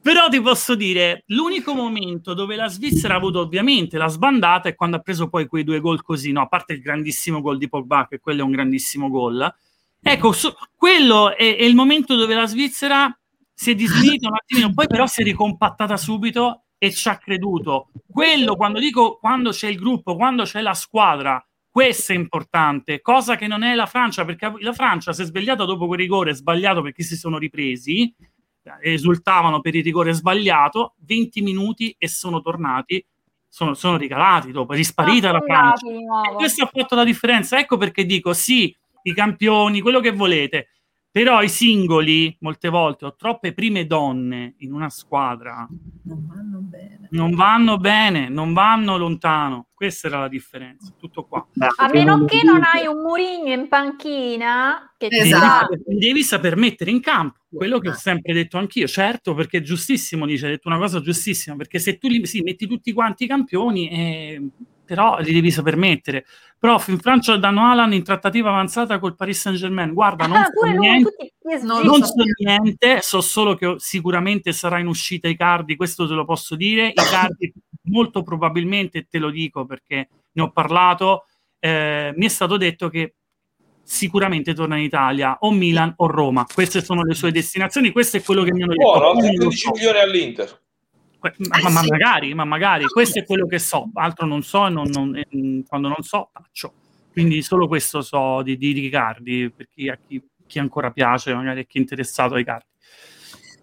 però 0.01 0.30
ti 0.30 0.41
posso 0.41 0.76
dire, 0.76 1.23
l'unico 1.27 1.73
momento 1.73 2.34
dove 2.34 2.55
la 2.55 2.67
Svizzera 2.67 3.15
ha 3.15 3.17
avuto 3.17 3.39
ovviamente 3.39 3.97
la 3.97 4.07
sbandata 4.07 4.69
è 4.69 4.76
quando 4.76 4.97
ha 4.97 4.99
preso 4.99 5.27
poi 5.27 5.47
quei 5.47 5.63
due 5.63 5.80
gol 5.80 6.01
così, 6.01 6.31
no? 6.31 6.41
a 6.41 6.47
parte 6.47 6.73
il 6.73 6.81
grandissimo 6.81 7.41
gol 7.41 7.57
di 7.57 7.67
Pogba, 7.67 8.07
che 8.07 8.19
quello 8.19 8.41
è 8.41 8.43
un 8.43 8.51
grandissimo 8.51 9.09
gol. 9.09 9.53
Ecco, 10.01 10.31
su- 10.31 10.53
quello 10.76 11.35
è, 11.35 11.57
è 11.57 11.63
il 11.63 11.76
momento 11.76 12.15
dove 12.15 12.34
la 12.34 12.47
Svizzera 12.47 13.13
si 13.53 13.71
è 13.71 13.76
dismista 13.76 14.30
un 14.30 14.35
attimino, 14.35 14.73
poi 14.73 14.88
però 14.88 15.05
si 15.05 15.21
è 15.21 15.23
ricompattata 15.26 15.97
subito 15.97 16.63
e 16.77 16.91
ci 16.91 17.09
ha 17.09 17.17
creduto. 17.17 17.91
Quello, 18.07 18.55
quando 18.55 18.80
dico 18.80 19.17
quando 19.17 19.51
c'è 19.51 19.67
il 19.67 19.77
gruppo, 19.77 20.15
quando 20.15 20.43
c'è 20.43 20.61
la 20.61 20.73
squadra, 20.73 21.45
questo 21.69 22.13
è 22.13 22.15
importante, 22.15 23.01
cosa 23.01 23.35
che 23.35 23.47
non 23.47 23.63
è 23.63 23.76
la 23.76 23.85
Francia, 23.85 24.23
perché 24.23 24.51
la 24.59 24.73
Francia 24.73 25.13
si 25.13 25.21
è 25.21 25.26
svegliata 25.26 25.65
dopo 25.65 25.88
quel 25.88 25.99
rigore 25.99 26.34
sbagliato 26.34 26.81
perché 26.81 27.03
si 27.03 27.15
sono 27.15 27.38
ripresi, 27.38 28.13
esultavano 28.81 29.61
per 29.61 29.75
il 29.75 29.83
rigore 29.83 30.13
sbagliato, 30.13 30.95
20 31.05 31.41
minuti 31.41 31.95
e 31.97 32.07
sono 32.07 32.41
tornati, 32.41 33.03
sono, 33.47 33.73
sono 33.73 33.97
ricalati 33.97 34.51
dopo, 34.51 34.73
è 34.73 34.75
risparita 34.75 35.31
la 35.31 35.41
Francia. 35.41 35.87
E 35.87 36.33
questo 36.35 36.63
ha 36.63 36.69
fatto 36.71 36.95
la 36.95 37.03
differenza, 37.03 37.57
ecco 37.57 37.77
perché 37.77 38.05
dico 38.05 38.33
sì, 38.33 38.75
i 39.03 39.13
campioni, 39.13 39.81
quello 39.81 39.99
che 39.99 40.11
volete, 40.11 40.69
però 41.11 41.41
i 41.41 41.49
singoli, 41.49 42.36
molte 42.41 42.69
volte, 42.69 43.06
ho 43.06 43.15
troppe 43.15 43.53
prime 43.53 43.88
donne 43.88 44.53
in 44.60 44.73
una 44.73 44.90
squadra. 44.90 45.68
Non 46.03 46.27
vanno 46.27 46.60
bene. 46.60 47.07
Non 47.11 47.31
vanno 47.34 47.77
bene, 47.77 48.30
non 48.30 48.53
vanno 48.53 48.95
lontano. 48.98 49.68
Questa 49.73 50.07
era 50.07 50.19
la 50.19 50.27
differenza. 50.27 50.94
Tutto 50.99 51.26
qua. 51.26 51.48
A 51.77 51.90
meno 51.91 52.26
che 52.26 52.44
non 52.44 52.61
hai 52.64 52.86
un 52.86 53.02
Murigno 53.02 53.53
in 53.53 53.68
panchina 53.68 54.94
che 54.98 55.07
Esatto. 55.10 55.77
Devi, 55.84 55.99
devi 55.99 56.23
saper 56.23 56.56
mettere 56.57 56.91
in 56.91 56.99
campo 56.99 57.40
quello 57.49 57.80
che 57.80 57.88
ho 57.88 57.91
Esatto. 57.91 58.10
sempre 58.10 58.34
detto 58.34 58.57
anch'io. 58.57 58.88
Certo, 58.88 59.34
perché 59.34 59.57
è 59.57 59.61
giustissimo, 59.61 60.27
dice, 60.27 60.45
hai 60.45 60.52
detto 60.52 60.68
una 60.68 60.77
cosa 60.77 61.02
giustissima, 61.02 61.56
perché 61.56 61.80
se 61.80 61.98
tu 61.98 62.07
li 62.07 62.23
sì, 62.27 62.41
metti 62.41 62.68
tutti 62.68 62.94
quanti 62.94 63.23
i 63.23 63.27
campioni, 63.27 63.90
eh, 63.90 64.48
però 64.90 65.20
li 65.20 65.32
devi 65.32 65.52
saper 65.52 65.76
mettere. 65.76 66.26
Prof, 66.57 66.88
in 66.88 66.98
Francia 66.98 67.38
danno 67.38 67.64
Alan 67.70 67.94
in 67.94 68.03
trattativa 68.03 68.49
avanzata 68.49 68.98
col 68.98 69.16
Paris 69.16 69.40
Saint-Germain. 69.40 69.94
Guarda, 69.94 70.26
non 70.26 70.38
Ah, 70.38 70.45
so 70.45 70.66
lui, 70.66 70.78
niente. 70.80 71.10
tutti 71.11 71.34
PSG. 71.40 71.64
Non 71.64 71.86
Non 71.86 72.03
so. 72.03 72.14
niente, 72.40 73.02
so 73.02 73.22
solo 73.22 73.53
che 73.53 73.76
sicuramente 73.78 74.52
sarà 74.52 74.80
in 74.80 74.88
uscita 74.88 75.28
Icardi, 75.28 75.76
questo 75.76 76.07
te 76.07 76.16
lo 76.16 76.26
posso 76.26 76.56
dire. 76.56 76.88
Icardi 76.88 77.53
molto 77.84 78.24
probabilmente, 78.24 79.06
te 79.07 79.20
lo 79.20 79.30
dico 79.30 79.66
perché 79.66 80.10
ne 80.32 80.41
ho 80.41 80.49
parlato, 80.52 81.26
eh, 81.60 82.11
mi 82.16 82.26
è 82.26 82.30
stato 82.30 82.57
detto 82.57 82.90
che 82.90 83.14
sicuramente 83.84 84.53
torna 84.56 84.78
in 84.78 84.84
Italia 84.86 85.38
o 85.41 85.52
Milan 85.52 85.94
o 85.98 86.07
Roma. 86.07 86.45
Queste 86.52 86.84
sono 86.84 87.03
le 87.03 87.14
sue 87.14 87.32
destinazioni, 87.32 87.91
questo 87.91 88.18
è 88.18 88.24
quello 88.24 88.41
che 88.44 88.52
mi 88.53 88.64
hanno 88.64 88.74
detto. 88.74 88.84
Buono, 88.84 88.99
Poi 88.99 89.10
altri 89.11 89.26
non 89.28 89.34
lo 89.36 89.40
15 89.45 89.57
so. 89.66 89.72
milioni 89.72 89.99
all'Inter. 89.99 90.61
Ma, 91.21 91.29
Eh, 91.31 91.61
ma 91.69 91.81
magari, 91.83 92.33
ma 92.33 92.45
magari, 92.45 92.85
questo 92.85 93.19
è 93.19 93.25
quello 93.25 93.45
che 93.45 93.59
so, 93.59 93.89
altro 93.93 94.25
non 94.25 94.41
so 94.41 94.65
e 94.67 94.69
non- 94.69 94.89
non- 94.89 95.21
mh, 95.29 95.63
quando 95.67 95.87
non 95.89 96.01
so 96.01 96.29
faccio. 96.31 96.73
Quindi 97.11 97.41
solo 97.41 97.67
questo 97.67 98.01
so 98.01 98.41
di, 98.41 98.55
di 98.57 98.71
Riccardi, 98.71 99.51
per 99.53 99.67
chi, 99.67 99.89
a 99.89 99.97
chi, 99.97 100.21
chi 100.47 100.59
ancora 100.59 100.91
piace, 100.91 101.33
magari 101.33 101.61
a 101.61 101.63
chi 101.63 101.77
è 101.77 101.81
interessato 101.81 102.35
ai 102.35 102.45
cardi. 102.45 102.67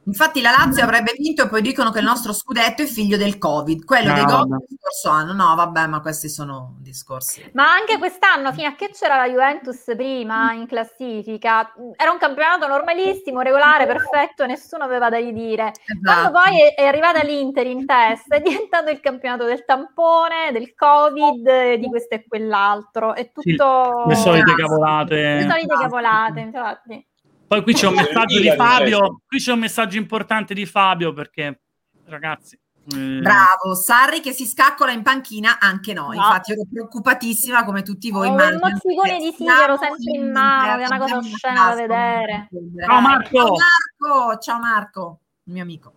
Infatti 0.07 0.41
la 0.41 0.51
Lazio 0.51 0.85
avrebbe 0.85 1.15
vinto 1.19 1.43
e 1.43 1.49
poi 1.49 1.61
dicono 1.61 1.91
che 1.91 1.99
il 1.99 2.05
nostro 2.05 2.33
scudetto 2.33 2.83
è 2.83 2.87
figlio 2.87 3.17
del 3.17 3.39
Covid, 3.39 3.85
quello 3.85 4.11
No, 4.11 4.15
dei 4.15 4.25
gol 4.25 4.47
no. 4.47 4.59
del 4.59 4.79
scorso 4.79 5.09
anno. 5.11 5.33
No, 5.33 5.55
vabbè, 5.57 5.87
ma 5.89 6.01
questi 6.01 6.29
sono 6.29 6.77
discorsi. 6.79 7.51
Ma 7.55 7.73
anche 7.73 7.99
quest'anno, 7.99 8.53
fino 8.53 8.69
a 8.69 8.75
che 8.77 8.91
c'era 8.93 9.17
la 9.17 9.29
Juventus 9.29 9.83
prima 9.97 10.53
in 10.53 10.67
classifica, 10.69 11.73
era 11.97 12.13
un 12.13 12.19
campionato 12.19 12.69
normalissimo, 12.69 13.41
regolare, 13.41 13.87
perfetto, 13.87 14.47
nessuno 14.47 14.85
aveva 14.85 15.09
da 15.11 15.17
ridire. 15.19 15.73
Quando 16.01 16.29
Esatto. 16.29 16.31
poi 16.31 16.61
è, 16.63 16.75
è 16.75 16.85
arrivata 16.87 17.23
l'Inter 17.23 17.67
in 17.67 17.85
testa, 17.85 18.37
è 18.37 18.41
diventato 18.41 18.91
il 18.91 19.01
campionato 19.01 19.45
del 19.45 19.65
tampone, 19.65 20.53
del 20.53 20.73
Covid, 20.75 21.75
di 21.75 21.87
questo 21.89 22.15
e 22.15 22.25
quell'altro. 22.29 23.13
È 23.15 23.33
tutto... 23.33 24.05
Le 24.07 24.15
solite 24.15 24.53
Esatto. 24.53 24.63
cavolate. 24.63 25.15
Le 25.17 25.47
solite 25.51 25.75
cavolate, 25.75 26.41
infatti. 26.41 27.07
Poi 27.49 27.63
qui 27.63 27.75
c'è 27.75 27.87
un 27.87 27.95
messaggio 27.95 28.41
di 28.41 28.51
Fabio, 28.51 28.99
certo. 28.99 29.21
qui 29.27 29.39
c'è 29.39 29.53
un 29.53 29.59
messaggio 29.61 29.97
importante 29.97 30.53
di 30.53 30.67
Fabio 30.67 31.13
perché 31.13 31.61
ragazzi, 32.07 32.59
eh, 32.95 33.19
Bravo, 33.21 33.75
Sarri 33.75 34.21
che 34.21 34.33
si 34.33 34.47
scaccola 34.47 34.93
in 34.93 35.03
panchina 35.03 35.59
anche 35.59 35.93
noi. 35.93 36.17
No. 36.17 36.25
Infatti 36.25 36.53
ero 36.53 36.63
preoccupatissima 36.71 37.65
come 37.65 37.83
tutti 37.83 38.11
voi. 38.11 38.29
Ho 38.29 38.33
il 38.33 38.59
mozzicone 38.61 39.19
di 39.19 39.35
sigaro 39.37 39.77
sempre 39.77 40.17
in 40.17 40.31
mano, 40.31 40.77
che 40.77 40.83
è 40.83 40.87
una 40.87 40.99
cosa 40.99 41.17
oscena 41.19 41.69
da 41.69 41.75
vedere. 41.75 42.49
Ciao 42.85 43.01
Marco! 43.01 43.31
Ciao 43.31 43.57
Marco, 43.57 44.39
ciao 44.39 44.59
Marco, 44.59 45.21
il 45.45 45.53
mio 45.53 45.63
amico. 45.63 45.93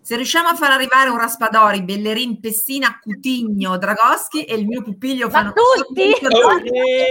Se 0.00 0.14
riusciamo 0.14 0.48
a 0.48 0.54
far 0.54 0.70
arrivare 0.70 1.10
un 1.10 1.18
Raspadori, 1.18 1.82
Bellerin, 1.82 2.38
Pessina, 2.38 3.00
Cutigno, 3.00 3.76
Dragoschi 3.76 4.44
e 4.44 4.54
il 4.54 4.64
mio 4.64 4.80
pupiglio 4.80 5.26
Ma 5.26 5.32
fanno 5.32 5.52
tutti? 5.52 6.14
Oh, 6.22 6.60
Eh, 6.60 7.08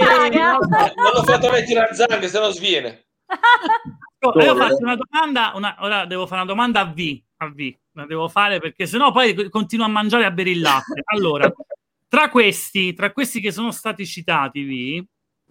non 0.94 1.10
l'ho 1.12 1.22
fatto 1.24 1.50
mettere 1.50 1.80
a 1.80 1.92
Zang, 1.92 2.24
se 2.24 2.38
no 2.40 2.48
sviene. 2.50 3.05
Io 4.42 4.56
faccio 4.56 4.78
una 4.82 4.96
domanda, 4.96 5.52
una- 5.54 5.76
ora 5.80 6.04
devo 6.06 6.26
fare 6.26 6.42
una 6.42 6.50
domanda 6.50 6.80
a 6.80 6.84
V, 6.86 7.22
a 7.38 7.48
V, 7.48 7.76
la 7.92 8.06
devo 8.06 8.28
fare 8.28 8.58
perché 8.60 8.86
sennò 8.86 9.12
poi 9.12 9.48
continuo 9.50 9.84
a 9.86 9.88
mangiare 9.88 10.24
e 10.24 10.26
a 10.26 10.30
bere 10.30 10.50
il 10.50 10.60
latte. 10.60 11.02
Allora, 11.06 11.52
tra 12.08 12.28
questi, 12.28 12.92
tra 12.94 13.12
questi 13.12 13.40
che 13.40 13.52
sono 13.52 13.70
stati 13.70 14.06
citati, 14.06 14.64
V, 14.64 15.04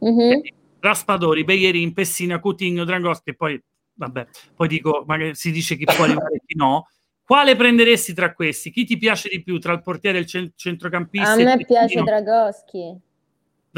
Mhm. 0.06 0.42
Raspadori, 0.80 1.44
Beglierin, 1.46 1.94
Pessina, 1.94 2.40
Coutinho, 2.40 2.84
Dragoschi 2.84 3.30
e 3.30 3.36
poi, 3.36 3.62
vabbè, 3.94 4.28
poi 4.56 4.68
dico, 4.68 5.04
magari 5.08 5.34
si 5.36 5.52
dice 5.52 5.78
chi 5.78 5.86
può 5.86 6.04
arrivare 6.04 6.36
e 6.36 6.42
chi 6.46 6.56
no. 6.58 6.90
Quale 7.24 7.56
prenderesti 7.56 8.14
tra 8.14 8.34
questi? 8.34 8.70
Chi 8.72 8.84
ti 8.86 8.98
piace 8.98 9.30
di 9.30 9.42
più 9.42 9.58
tra 9.58 9.74
il 9.74 9.82
portiere 9.82 10.18
e 10.18 10.22
il 10.22 10.28
cen- 10.28 10.52
centrocampista? 10.56 11.32
A 11.32 11.36
me 11.38 11.58
piace? 11.66 12.04
Dragoschi. 12.04 13.00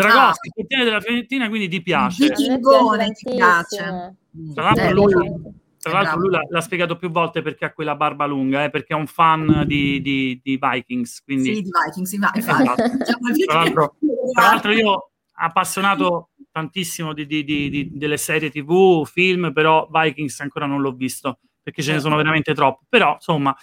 Dragoschi, 0.02 0.48
il 0.50 0.54
portiere 0.54 0.84
della 0.84 1.00
Fiorentina, 1.02 1.50
quindi 1.50 1.68
ti 1.68 1.82
piace. 1.82 2.32
Chingone, 2.34 3.12
ti 3.14 3.34
piace? 3.36 4.16
Tra 4.54 4.64
l'altro 4.64 4.84
Eh, 4.86 4.94
lui- 4.94 5.12
esatto. 5.14 5.54
Tra 5.80 6.02
l'altro 6.02 6.20
lui 6.20 6.30
l'ha, 6.32 6.42
l'ha 6.50 6.62
spiegato 6.62 6.98
più 6.98 7.10
volte 7.10 7.42
perché 7.42 7.64
ha 7.66 7.72
quella 7.72 7.96
barba 7.96 8.26
lunga, 8.26 8.64
eh, 8.66 8.70
perché 8.70 8.94
è 8.94 8.98
un 8.98 9.08
fan 9.08 9.64
di, 9.66 10.02
di- 10.02 10.40
di 10.44 10.60
Vikings. 10.62 11.24
Quindi, 11.24 11.56
Sì, 11.56 11.62
di 11.62 11.70
Vikings, 11.86 12.10
sì, 12.10 12.18
ma- 12.18 12.32
Esatto. 12.36 12.62
infatti. 12.62 12.98
Diciamo 12.98 13.20
Tra 13.46 13.54
l'altro- 13.64 13.96
tra 14.34 14.44
l'altro 14.44 14.72
io 14.74 15.10
appassionato 15.40 16.30
tantissimo 16.52 17.14
di, 17.14 17.26
di- 17.26 17.44
di- 17.46 17.70
di- 17.70 17.90
delle 17.94 18.18
serie 18.18 18.50
tv, 18.52 19.06
film, 19.06 19.54
però 19.54 19.88
Vikings 19.90 20.40
ancora 20.42 20.66
non 20.66 20.82
l'ho 20.82 20.92
visto 20.92 21.40
perché 21.64 21.82
ce 21.82 21.94
ne 21.94 22.00
sono 22.00 22.18
veramente 22.18 22.54
troppo. 22.54 22.82
Però 22.90 23.14
insomma, 23.14 23.56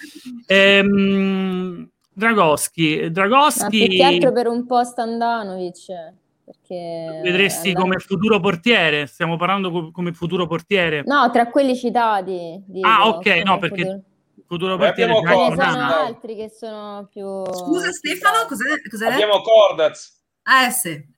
ehm, 0.46 1.88
Dragoschi, 2.12 3.00
Ma 3.02 3.08
Dragoschi 3.08 3.86
più 3.86 3.96
che 3.96 4.02
altro 4.02 4.32
per 4.32 4.46
un 4.46 4.64
po' 4.66 4.82
Standanovic. 4.82 6.22
Perché 6.44 7.20
vedresti 7.22 7.68
andare- 7.68 7.84
come 7.86 7.98
futuro 8.00 8.38
portiere. 8.40 9.06
Stiamo 9.06 9.36
parlando 9.36 9.70
co- 9.70 9.90
come 9.90 10.12
futuro 10.12 10.46
portiere. 10.46 11.02
No, 11.06 11.30
tra 11.30 11.48
quelli 11.50 11.74
citati. 11.76 12.62
dico, 12.66 12.86
Ah, 12.86 13.08
ok, 13.08 13.22
come 13.22 13.42
no, 13.42 13.58
perché- 13.58 13.82
futuro. 13.82 14.02
Futuro 14.46 14.76
Beh, 14.76 14.86
portiere 14.86 15.14
Ce 15.14 15.20
ne 15.22 15.54
sono 15.56 15.82
altri 15.94 16.36
che 16.36 16.48
sono 16.50 17.08
più... 17.10 17.44
Scusa 17.50 17.90
Stefano, 17.90 18.44
cos'è? 18.46 18.74
cos'è? 18.90 19.10
Abbiamo 19.10 19.40
Cordaz. 19.40 20.22
Eh 20.66 20.70
sì. 20.70 21.12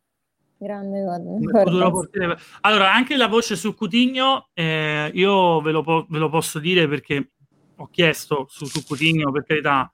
Grande 0.59 1.05
portiere. 1.91 2.39
Allora, 2.61 2.95
anche 2.95 3.17
la 3.17 3.27
voce 3.27 3.57
su 3.57 3.75
Coutinho, 3.75 4.49
eh, 4.55 5.11
io 5.13 5.61
ve 5.61 5.73
lo, 5.73 5.83
po- 5.83 6.07
ve 6.09 6.19
lo 6.19 6.29
posso 6.31 6.61
dire 6.61 6.87
perché 6.89 7.33
ho 7.77 7.89
chiesto 7.91 8.47
su, 8.49 8.65
su 8.65 8.85
Coutinho, 8.87 9.31
per 9.33 9.45
carità, 9.45 9.93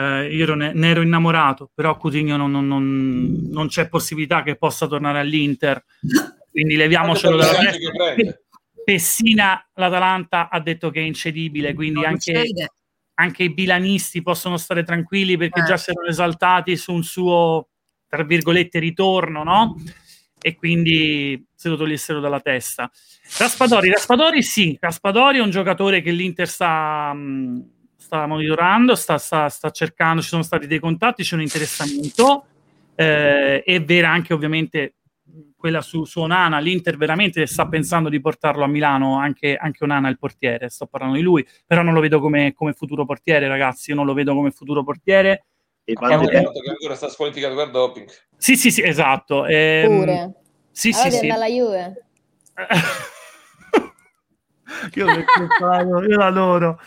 eh, 0.00 0.34
io 0.34 0.42
ero 0.44 0.54
ne, 0.54 0.72
ne 0.72 0.88
ero 0.90 1.02
innamorato, 1.02 1.70
però 1.74 1.96
Coutinho 1.96 2.36
non, 2.36 2.50
non- 2.50 2.66
non- 2.66 3.48
non 3.50 3.68
c'è 3.68 3.88
possibilità 3.88 4.42
che 4.42 4.56
possa 4.56 4.86
tornare 4.86 5.18
all'Inter, 5.20 5.84
quindi 6.50 6.76
leviamocelo 6.76 7.36
dalla 7.36 7.54
testa. 7.58 8.40
Pessina, 8.84 9.68
l'Atalanta 9.74 10.48
ha 10.48 10.58
detto 10.60 10.90
che 10.90 11.00
è 11.00 11.04
incedibile, 11.04 11.74
quindi 11.74 12.04
anche, 12.04 12.42
anche 13.14 13.42
i 13.44 13.52
bilanisti 13.52 14.22
possono 14.22 14.56
stare 14.56 14.82
tranquilli 14.82 15.36
perché 15.36 15.60
Eh. 15.60 15.64
già 15.64 15.76
si 15.76 15.90
erano 15.90 16.08
esaltati 16.08 16.76
su 16.76 16.92
un 16.92 17.02
suo, 17.04 17.68
tra 18.08 18.24
virgolette, 18.24 18.78
ritorno, 18.78 19.44
no? 19.44 19.76
E 20.42 20.56
quindi 20.56 21.46
se 21.54 21.68
lo 21.68 21.76
togliessero 21.76 22.18
dalla 22.20 22.40
testa. 22.40 22.90
Raspadori, 23.38 23.90
Raspadori 23.90 24.42
sì, 24.42 24.76
Raspadori 24.80 25.38
è 25.38 25.42
un 25.42 25.50
giocatore 25.50 26.00
che 26.00 26.10
l'Inter 26.10 26.48
sta, 26.48 27.12
mh, 27.12 27.70
sta 28.10 28.26
monitorando, 28.26 28.96
sta, 28.96 29.18
sta- 29.18 29.48
sta 29.48 29.70
cercando, 29.70 30.20
ci 30.20 30.26
sono 30.28 30.42
stati 30.42 30.66
dei 30.66 30.80
contatti, 30.80 31.22
c'è 31.22 31.36
un 31.36 31.42
interessamento. 31.42 32.44
Eh, 32.96 33.62
è 33.62 33.82
vera 33.84 34.10
anche 34.10 34.34
ovviamente 34.34 34.94
quella 35.56 35.80
su, 35.80 36.04
su 36.04 36.18
Onana, 36.20 36.58
l'Inter 36.58 36.96
veramente 36.96 37.46
sta 37.46 37.68
pensando 37.68 38.08
di 38.08 38.20
portarlo 38.20 38.64
a 38.64 38.66
Milano, 38.66 39.16
anche, 39.16 39.54
anche 39.54 39.84
Onana 39.84 40.08
il 40.08 40.18
portiere, 40.18 40.68
sto 40.70 40.86
parlando 40.86 41.16
di 41.16 41.22
lui, 41.22 41.46
però 41.64 41.82
non 41.82 41.94
lo 41.94 42.00
vedo 42.00 42.18
come, 42.18 42.52
come 42.52 42.72
futuro 42.72 43.04
portiere 43.04 43.46
ragazzi, 43.46 43.90
io 43.90 43.96
non 43.96 44.06
lo 44.06 44.12
vedo 44.12 44.34
come 44.34 44.50
futuro 44.50 44.82
portiere. 44.82 45.44
E 45.84 45.94
de 45.94 46.16
Beek, 46.16 46.30
detto 46.32 46.60
che 46.60 46.70
ancora 46.70 46.94
sta 46.96 47.08
squalificato 47.08 47.54
per 47.54 47.70
doping. 47.70 48.08
Sì, 48.36 48.56
sì, 48.56 48.72
sì, 48.72 48.82
esatto. 48.82 49.46
ehm, 49.46 49.86
Pure. 49.88 50.34
Sì, 50.72 50.90
Allora 50.90 51.10
sì, 51.10 51.16
sì. 51.16 51.28
alla 51.28 51.46
Juve. 51.46 52.04
io, 54.94 55.06
io 56.06 56.16
l'adoro. 56.18 56.80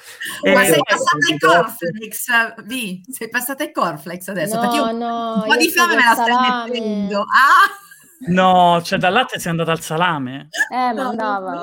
Ma 0.43 0.61
Eh, 0.63 0.65
sei 0.65 0.79
passata 0.83 1.31
ai 1.31 1.39
cornflakes, 1.39 2.63
Vi? 2.65 3.03
Sei 3.09 3.29
passata 3.29 3.63
ai 3.63 3.71
cornflakes 3.71 4.27
adesso? 4.29 4.59
perché 4.59 4.75
io 4.75 4.91
No, 4.91 4.97
no, 4.97 5.33
un 5.35 5.43
po' 5.47 5.55
di 5.55 5.69
fame 5.69 5.95
me 5.95 6.03
la 6.03 6.13
stai 6.13 6.27
salame. 6.31 6.69
mettendo. 6.71 7.19
Ah! 7.21 7.81
No, 8.25 8.81
cioè 8.83 8.99
dal 8.99 9.11
latte 9.11 9.37
sei 9.39 9.51
andata 9.51 9.71
al 9.71 9.81
salame? 9.81 10.47
Eh, 10.71 10.93
No, 10.93 11.03
mandava. 11.03 11.61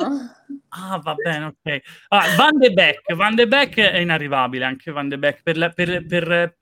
Ah, 0.69 0.99
va 1.03 1.15
bene, 1.15 1.45
ok. 1.47 1.81
Ah, 2.09 2.35
Van 2.37 2.57
de 2.59 2.71
Beek, 2.73 3.15
Van 3.15 3.35
de 3.35 3.49
Beek 3.49 3.77
è 3.79 3.99
inarrivabile, 3.99 4.65
anche 4.65 4.91
Van 4.93 5.09
de 5.09 5.19
Beek. 5.19 5.43
Per, 5.43 5.57
la, 5.57 5.71
per, 5.71 6.05
per, 6.07 6.57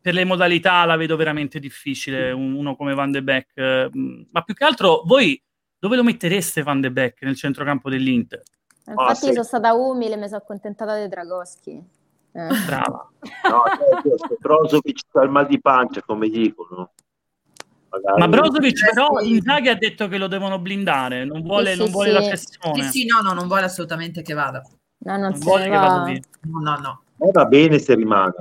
per, 0.00 0.14
le 0.14 0.24
modalità 0.24 0.84
la 0.84 0.96
vedo 0.96 1.16
veramente 1.16 1.58
difficile, 1.58 2.30
uno 2.30 2.76
come 2.76 2.94
Van 2.94 3.10
de 3.10 3.22
Beek. 3.22 3.90
Ma 4.30 4.42
più 4.42 4.54
che 4.54 4.64
altro, 4.64 5.02
voi 5.04 5.42
dove 5.78 5.96
lo 5.96 6.04
mettereste 6.04 6.62
Van 6.62 6.80
de 6.80 6.90
Beek 6.92 7.22
nel 7.22 7.36
centrocampo 7.36 7.90
dell'Inter? 7.90 8.42
Infatti 8.88 9.10
ah, 9.10 9.14
sì. 9.14 9.32
sono 9.32 9.42
stata 9.42 9.74
umile, 9.74 10.16
mi 10.16 10.26
sono 10.26 10.36
accontentata 10.36 11.00
di 11.00 11.08
Dragoschi. 11.08 11.72
Eh. 12.32 12.48
Brava. 12.66 13.10
No, 13.48 13.62
certo, 14.02 14.36
Brozovic 14.38 15.00
al 15.12 15.30
mal 15.30 15.46
di 15.46 15.60
pancia, 15.60 16.02
come 16.02 16.28
dicono. 16.28 16.90
Magari... 17.88 18.20
Ma 18.20 18.28
Brozovic 18.28 18.90
però 18.92 19.20
Inzaghi 19.20 19.68
ha 19.68 19.76
detto 19.76 20.06
che 20.06 20.18
lo 20.18 20.26
devono 20.26 20.58
blindare, 20.58 21.24
non 21.24 21.42
vuole, 21.42 21.72
sì, 21.72 21.78
non 21.78 21.90
vuole 21.90 22.08
sì. 22.08 22.14
la 22.14 22.22
cessione. 22.22 22.82
Sì, 22.84 22.90
sì, 22.90 23.06
no, 23.06 23.20
no, 23.22 23.32
non 23.32 23.46
vuole 23.46 23.64
assolutamente 23.64 24.22
che 24.22 24.34
vada. 24.34 24.62
No, 24.98 25.16
non, 25.16 25.30
non 25.30 25.40
vuole 25.40 25.68
va. 25.68 25.74
che 25.74 25.80
vada 25.80 26.04
via. 26.04 26.20
No, 26.42 26.60
no, 26.60 26.76
no. 26.76 27.02
Eh, 27.18 27.30
va 27.32 27.44
bene 27.46 27.78
se 27.78 27.94
rimane. 27.94 28.34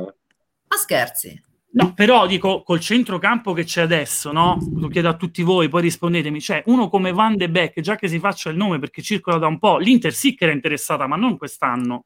Ma 0.68 0.76
scherzi. 0.78 1.42
No, 1.76 1.94
però 1.94 2.26
dico 2.26 2.64
col 2.64 2.80
centrocampo 2.80 3.52
che 3.52 3.66
c'è 3.66 3.82
adesso, 3.82 4.32
no? 4.32 4.58
Lo 4.76 4.88
chiedo 4.88 5.10
a 5.10 5.16
tutti 5.16 5.44
voi, 5.44 5.68
poi 5.68 5.82
rispondetemi. 5.82 6.40
Cioè, 6.40 6.64
uno 6.68 6.88
come 6.88 7.12
Van 7.12 7.36
de 7.36 7.50
Beek, 7.50 7.82
già 7.82 7.98
che 7.98 8.08
si 8.08 8.18
faccia 8.18 8.50
il 8.50 8.56
nome 8.56 8.80
perché 8.80 9.02
circola 9.02 9.38
da 9.38 9.48
un 9.48 9.60
po', 9.60 9.78
l'Inter 9.78 10.14
sì 10.14 10.36
che 10.36 10.46
era 10.46 10.54
interessata, 10.54 11.06
ma 11.06 11.18
non 11.18 11.38
quest'anno. 11.38 12.06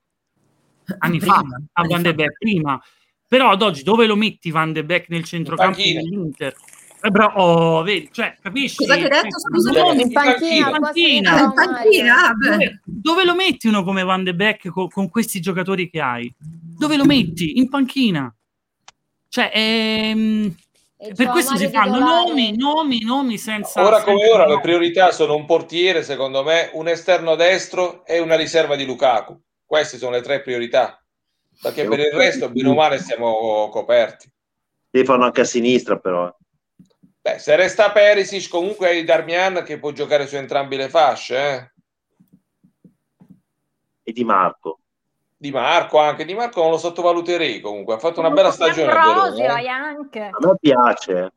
Anni 0.97 1.19
prima, 1.19 1.35
fa, 1.35 1.61
a 1.73 1.87
Van 1.87 2.01
de 2.01 2.15
Beek 2.15 2.37
prima. 2.39 2.81
Però 3.27 3.51
ad 3.51 3.61
oggi 3.61 3.83
dove 3.83 4.07
lo 4.07 4.15
metti 4.15 4.49
Van 4.49 4.73
de 4.73 4.83
Beek 4.83 5.07
nel 5.09 5.23
centrocampo 5.23 5.77
dell'Inter? 5.77 6.55
Eh, 7.01 7.09
bro, 7.11 7.31
oh, 7.35 7.83
vedi, 7.83 8.09
cioè, 8.11 8.35
capisci? 8.41 8.77
Cosa 8.77 8.93
hai 8.93 9.03
detto? 9.03 9.39
Scusa, 9.39 9.93
in 9.93 10.11
panchina. 10.11 10.69
In 10.69 10.79
panchina. 10.79 11.41
In 11.41 11.53
panchina. 11.53 12.31
Dove, 12.33 12.81
dove, 12.83 13.23
lo 13.23 13.35
metti 13.35 13.67
uno 13.67 13.83
come 13.83 14.03
Van 14.03 14.23
de 14.23 14.33
Beek 14.33 14.69
con, 14.69 14.87
con 14.87 15.09
questi 15.09 15.39
giocatori 15.39 15.91
che 15.91 16.01
hai? 16.01 16.33
Dove 16.39 16.97
lo 16.97 17.05
metti? 17.05 17.59
In 17.59 17.69
panchina. 17.69 18.33
Cioè, 19.29 19.51
ehm, 19.53 20.55
per 21.15 21.27
questo 21.29 21.55
si 21.55 21.69
fanno 21.69 21.99
nomi, 21.99 22.57
nomi, 22.57 23.01
nomi 23.03 23.37
senza... 23.37 23.85
Ora 23.85 24.01
come 24.01 24.19
senza 24.19 24.33
ora 24.33 24.47
le 24.47 24.59
priorità 24.59 25.11
sono 25.11 25.35
un 25.35 25.45
portiere, 25.45 26.03
secondo 26.03 26.43
me, 26.43 26.71
un 26.73 26.87
esterno 26.87 27.35
destro 27.35 28.03
e 28.05 28.19
una 28.19 28.35
riserva 28.35 28.75
di 28.75 28.85
Lukaku. 28.85 29.39
Queste 29.63 29.97
sono 29.97 30.11
le 30.11 30.21
tre 30.21 30.41
priorità. 30.41 31.01
Perché 31.61 31.87
per 31.87 31.99
il 31.99 32.11
resto, 32.11 32.49
bene 32.49 32.69
o 32.69 32.73
male, 32.73 32.99
siamo 32.99 33.69
coperti. 33.69 34.31
Li 34.91 35.05
fanno 35.05 35.25
anche 35.25 35.41
a 35.41 35.45
sinistra, 35.45 35.97
però. 35.97 36.35
Beh, 37.21 37.37
se 37.37 37.55
resta 37.55 37.91
Perisic, 37.91 38.49
comunque 38.49 38.87
hai 38.87 39.03
Darmian 39.03 39.63
che 39.63 39.77
può 39.77 39.91
giocare 39.91 40.25
su 40.25 40.35
entrambe 40.35 40.77
le 40.77 40.89
fasce. 40.89 41.37
Eh? 41.37 41.71
E 44.03 44.11
Di 44.11 44.23
Marco. 44.23 44.78
Di 45.41 45.51
Marco 45.51 45.99
anche, 45.99 46.25
Di 46.25 46.33
Marco 46.33 46.61
non 46.61 46.71
lo 46.71 46.77
sottovaluterei 46.77 47.61
comunque, 47.61 47.93
ha 47.93 47.97
fatto 47.97 48.19
una 48.19 48.29
bella 48.29 48.51
stagione. 48.51 48.93
Rosio, 48.93 49.45
eh. 49.45 49.67
anche. 49.67 50.21
A 50.21 50.37
me 50.37 50.57
piace. 50.59 51.31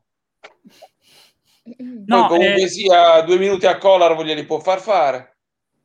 No, 2.05 2.27
Poi 2.27 2.37
comunque 2.37 2.63
eh... 2.63 2.67
sia 2.67 3.21
due 3.21 3.37
minuti 3.37 3.65
a 3.65 3.77
Collar 3.77 4.21
glieli 4.21 4.45
può 4.45 4.59
far 4.59 4.81
fare. 4.81 5.37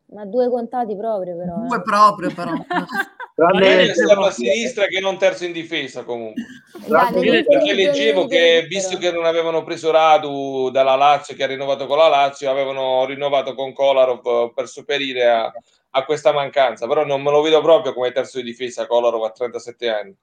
Ma 0.06 0.24
due 0.24 0.50
contati 0.50 0.96
proprio 0.96 1.36
però. 1.36 1.58
Due 1.58 1.76
eh. 1.76 1.82
proprio 1.82 2.34
però. 2.34 2.50
Magari 3.38 3.88
esterno 3.88 4.24
a 4.24 4.30
sinistra 4.32 4.86
che 4.86 4.98
non 4.98 5.16
terzo 5.16 5.44
in 5.44 5.52
difesa 5.52 6.02
comunque. 6.02 6.42
Perché 6.88 7.72
leggevo 7.72 8.26
che 8.26 8.66
visto 8.68 8.98
che 8.98 9.12
non 9.12 9.24
avevano 9.24 9.62
preso 9.62 9.92
Radu 9.92 10.70
dalla 10.70 10.96
Lazio 10.96 11.36
che 11.36 11.44
ha 11.44 11.46
rinnovato 11.46 11.86
con 11.86 11.98
la 11.98 12.08
Lazio, 12.08 12.50
avevano 12.50 13.04
rinnovato 13.06 13.54
con 13.54 13.72
Kolarov 13.72 14.52
per 14.52 14.66
sopperire 14.66 15.28
a, 15.28 15.52
a 15.90 16.04
questa 16.04 16.32
mancanza, 16.32 16.88
però 16.88 17.06
non 17.06 17.22
me 17.22 17.30
lo 17.30 17.40
vedo 17.40 17.60
proprio 17.60 17.92
come 17.92 18.10
terzo 18.10 18.38
di 18.38 18.44
difesa 18.44 18.86
Kolarov 18.86 19.22
a 19.22 19.30
37 19.30 19.88
anni. 19.88 20.16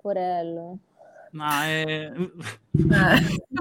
Porello. 0.00 0.78
Ma 1.32 1.66
è... 1.66 2.12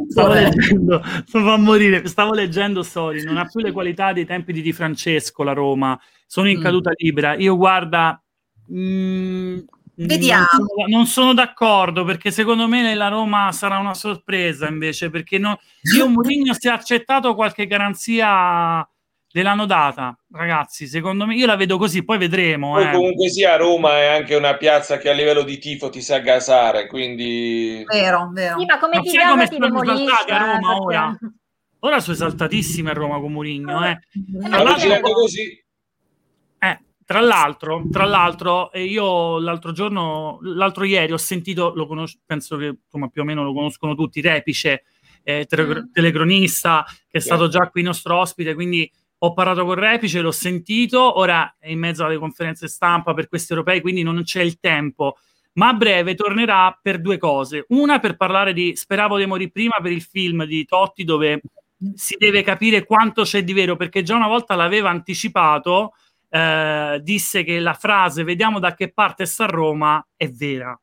stavo 0.07 0.33
leggendo, 0.33 1.01
stavo 1.25 1.51
a 1.51 1.57
morire, 1.57 2.05
stavo 2.05 2.33
leggendo 2.33 2.83
Sori, 2.83 3.23
non 3.23 3.37
ha 3.37 3.47
più 3.47 3.61
le 3.61 3.71
qualità 3.71 4.13
dei 4.13 4.25
tempi 4.25 4.53
di 4.53 4.61
Di 4.61 4.73
Francesco 4.73 5.41
la 5.41 5.53
Roma, 5.53 5.99
sono 6.27 6.47
in 6.47 6.59
mm. 6.59 6.61
caduta 6.61 6.91
libera. 6.95 7.33
Io 7.35 7.57
guarda, 7.57 8.22
mm, 8.73 9.59
Vediamo. 9.95 10.45
Non 10.57 10.67
sono, 10.67 10.87
non 10.87 11.05
sono, 11.05 11.33
d'accordo 11.33 12.03
perché 12.03 12.31
secondo 12.31 12.67
me 12.67 12.95
la 12.95 13.09
Roma 13.09 13.51
sarà 13.51 13.77
una 13.77 13.93
sorpresa 13.93 14.67
invece 14.67 15.09
perché 15.09 15.37
no, 15.37 15.59
io 15.95 16.07
Mourinho 16.07 16.53
si 16.53 16.67
è 16.67 16.71
accettato 16.71 17.35
qualche 17.35 17.67
garanzia 17.67 18.87
gliel'hanno 19.35 19.65
data, 19.65 20.15
ragazzi. 20.31 20.87
Secondo 20.87 21.25
me, 21.25 21.33
io 21.35 21.47
la 21.47 21.55
vedo 21.55 21.79
così, 21.79 22.03
poi 22.03 22.19
vedremo. 22.19 22.73
Poi 22.73 22.87
eh. 22.87 22.91
comunque 22.91 23.29
sia, 23.29 23.55
Roma 23.55 23.97
è 23.97 24.05
anche 24.05 24.35
una 24.35 24.57
piazza 24.57 24.97
che 24.97 25.09
a 25.09 25.13
livello 25.13 25.41
di 25.41 25.57
tifo 25.57 25.89
ti 25.89 26.01
sa 26.01 26.19
gasare, 26.19 26.87
quindi. 26.87 27.83
Vero, 27.85 28.29
vero. 28.31 28.59
Sì, 28.59 28.65
ma 28.65 28.77
come 28.77 29.01
ti 29.01 29.17
come 29.17 29.47
ti 29.47 29.57
demolisce 29.57 30.31
a 30.31 30.37
Roma 30.37 30.69
perché... 30.69 30.83
ora? 30.83 31.17
Ora 31.79 31.99
sono 31.99 32.15
esaltatissime 32.15 32.91
a 32.91 32.93
Roma 32.93 33.19
con 33.19 33.31
Mourinho, 33.31 33.85
eh. 33.85 33.99
Tra 34.47 34.63
l'altro, 34.63 34.99
così. 35.01 35.62
Tra 37.05 37.19
l'altro, 37.19 37.83
tra 37.91 38.05
l'altro, 38.05 38.69
io 38.73 39.39
l'altro 39.39 39.71
giorno, 39.71 40.39
l'altro 40.41 40.83
ieri 40.83 41.11
ho 41.11 41.17
sentito, 41.17 41.73
lo 41.75 41.85
conosco, 41.87 42.19
penso 42.25 42.57
che 42.57 42.77
insomma, 42.83 43.07
più 43.07 43.21
o 43.21 43.25
meno 43.25 43.43
lo 43.43 43.53
conoscono 43.53 43.95
tutti, 43.95 44.21
Repice, 44.21 44.83
eh, 45.23 45.45
tele- 45.45 45.81
mm. 45.81 45.91
telecronista, 45.91 46.85
che 47.07 47.17
è 47.17 47.21
stato 47.21 47.47
già 47.47 47.69
qui 47.69 47.81
nostro 47.81 48.17
ospite, 48.17 48.53
quindi 48.53 48.89
ho 49.19 49.33
parlato 49.33 49.65
con 49.65 49.75
Repice, 49.75 50.21
l'ho 50.21 50.31
sentito, 50.31 51.17
ora 51.17 51.55
è 51.57 51.69
in 51.69 51.79
mezzo 51.79 52.03
alle 52.03 52.17
conferenze 52.17 52.67
stampa 52.67 53.13
per 53.13 53.27
questi 53.27 53.53
europei, 53.53 53.79
quindi 53.79 54.03
non 54.03 54.21
c'è 54.23 54.41
il 54.41 54.59
tempo, 54.59 55.17
ma 55.53 55.69
a 55.69 55.73
breve 55.73 56.15
tornerà 56.15 56.77
per 56.81 56.99
due 56.99 57.17
cose. 57.17 57.65
Una 57.69 57.99
per 57.99 58.17
parlare 58.17 58.53
di 58.53 58.75
Speravo 58.75 59.17
di 59.17 59.25
morire 59.25 59.51
prima 59.51 59.75
per 59.81 59.91
il 59.91 60.01
film 60.01 60.43
di 60.45 60.65
Totti 60.65 61.03
dove 61.03 61.41
si 61.95 62.15
deve 62.17 62.43
capire 62.43 62.85
quanto 62.85 63.23
c'è 63.23 63.43
di 63.43 63.53
vero, 63.53 63.75
perché 63.75 64.03
già 64.03 64.15
una 64.15 64.27
volta 64.27 64.55
l'aveva 64.55 64.89
anticipato, 64.89 65.93
eh, 66.33 66.99
disse 67.03 67.43
che 67.43 67.59
la 67.59 67.75
frase 67.75 68.23
vediamo 68.23 68.57
da 68.57 68.73
che 68.73 68.91
parte 68.91 69.25
sta 69.25 69.45
Roma 69.45 70.03
è 70.17 70.27
vera 70.29 70.75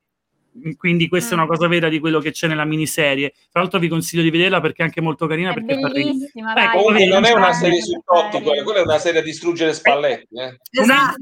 quindi 0.77 1.09
questa 1.09 1.31
è 1.31 1.35
una 1.35 1.45
mm. 1.45 1.49
cosa 1.49 1.69
vera 1.69 1.89
di 1.89 1.99
quello 2.01 2.19
che 2.19 2.33
c'è 2.33 2.49
nella 2.49 2.65
miniserie. 2.65 3.33
Tra 3.51 3.61
l'altro 3.61 3.79
vi 3.79 3.89
consiglio 3.89 4.23
di 4.23 4.31
vederla 4.31 4.61
perché 4.61 4.83
è 4.83 4.85
anche 4.85 5.01
molto 5.01 5.27
carina. 5.27 5.51
È 5.51 5.55
perché 5.55 5.77
bellissima, 5.77 6.53
dai, 6.55 6.69
comunque 6.71 7.07
non 7.07 7.25
è 7.25 7.33
una 7.33 7.53
serie 7.53 7.81
su 7.81 8.03
Totti, 8.05 8.43
quella 8.43 8.81
è 8.81 8.83
una 8.83 8.99
serie 8.99 9.21
a 9.21 9.23
distruggere 9.23 9.73
Spalletti. 9.73 10.39
Eh. 10.39 10.59
Esatto. 10.71 11.17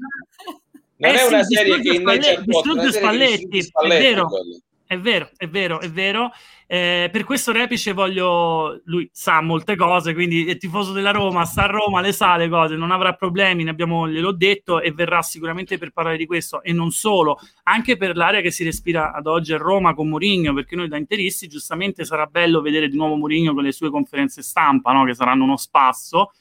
Non 0.96 1.14
eh 1.14 1.18
è 1.20 1.26
una 1.26 1.44
serie 1.44 1.80
che 1.80 1.94
inneggia 1.94 2.22
Spalletti, 2.22 2.44
distrugge 2.44 2.92
Spalletti, 2.92 3.62
Spalletti, 3.62 4.04
è 4.04 4.08
vero. 4.08 4.26
Quello. 4.26 4.60
È 4.90 4.98
vero, 4.98 5.28
è 5.36 5.46
vero, 5.46 5.80
è 5.80 5.90
vero. 5.90 6.30
Eh, 6.66 7.10
per 7.12 7.24
questo 7.24 7.52
Repice 7.52 7.92
voglio, 7.92 8.80
lui 8.84 9.06
sa 9.12 9.42
molte 9.42 9.76
cose, 9.76 10.14
quindi 10.14 10.46
è 10.46 10.56
tifoso 10.56 10.92
della 10.92 11.10
Roma, 11.10 11.44
sta 11.44 11.64
a 11.64 11.66
Roma, 11.66 12.00
le 12.00 12.12
sa 12.12 12.38
le 12.38 12.48
cose, 12.48 12.74
non 12.74 12.90
avrà 12.90 13.12
problemi, 13.12 13.64
ne 13.64 13.70
abbiamo, 13.70 14.08
gliel'ho 14.08 14.32
detto 14.32 14.80
e 14.80 14.90
verrà 14.92 15.20
sicuramente 15.20 15.76
per 15.76 15.90
parlare 15.90 16.16
di 16.16 16.24
questo 16.24 16.62
e 16.62 16.72
non 16.72 16.90
solo, 16.90 17.38
anche 17.64 17.98
per 17.98 18.16
l'area 18.16 18.40
che 18.40 18.50
si 18.50 18.64
respira 18.64 19.12
ad 19.12 19.26
oggi 19.26 19.52
a 19.52 19.58
Roma 19.58 19.92
con 19.92 20.08
Mourinho, 20.08 20.54
perché 20.54 20.74
noi 20.74 20.88
da 20.88 20.96
interisti 20.96 21.48
giustamente 21.48 22.06
sarà 22.06 22.24
bello 22.24 22.62
vedere 22.62 22.88
di 22.88 22.96
nuovo 22.96 23.16
Mourinho 23.16 23.52
con 23.52 23.64
le 23.64 23.72
sue 23.72 23.90
conferenze 23.90 24.40
stampa, 24.40 24.90
no? 24.92 25.04
che 25.04 25.12
saranno 25.12 25.44
uno 25.44 25.58
spasso. 25.58 26.32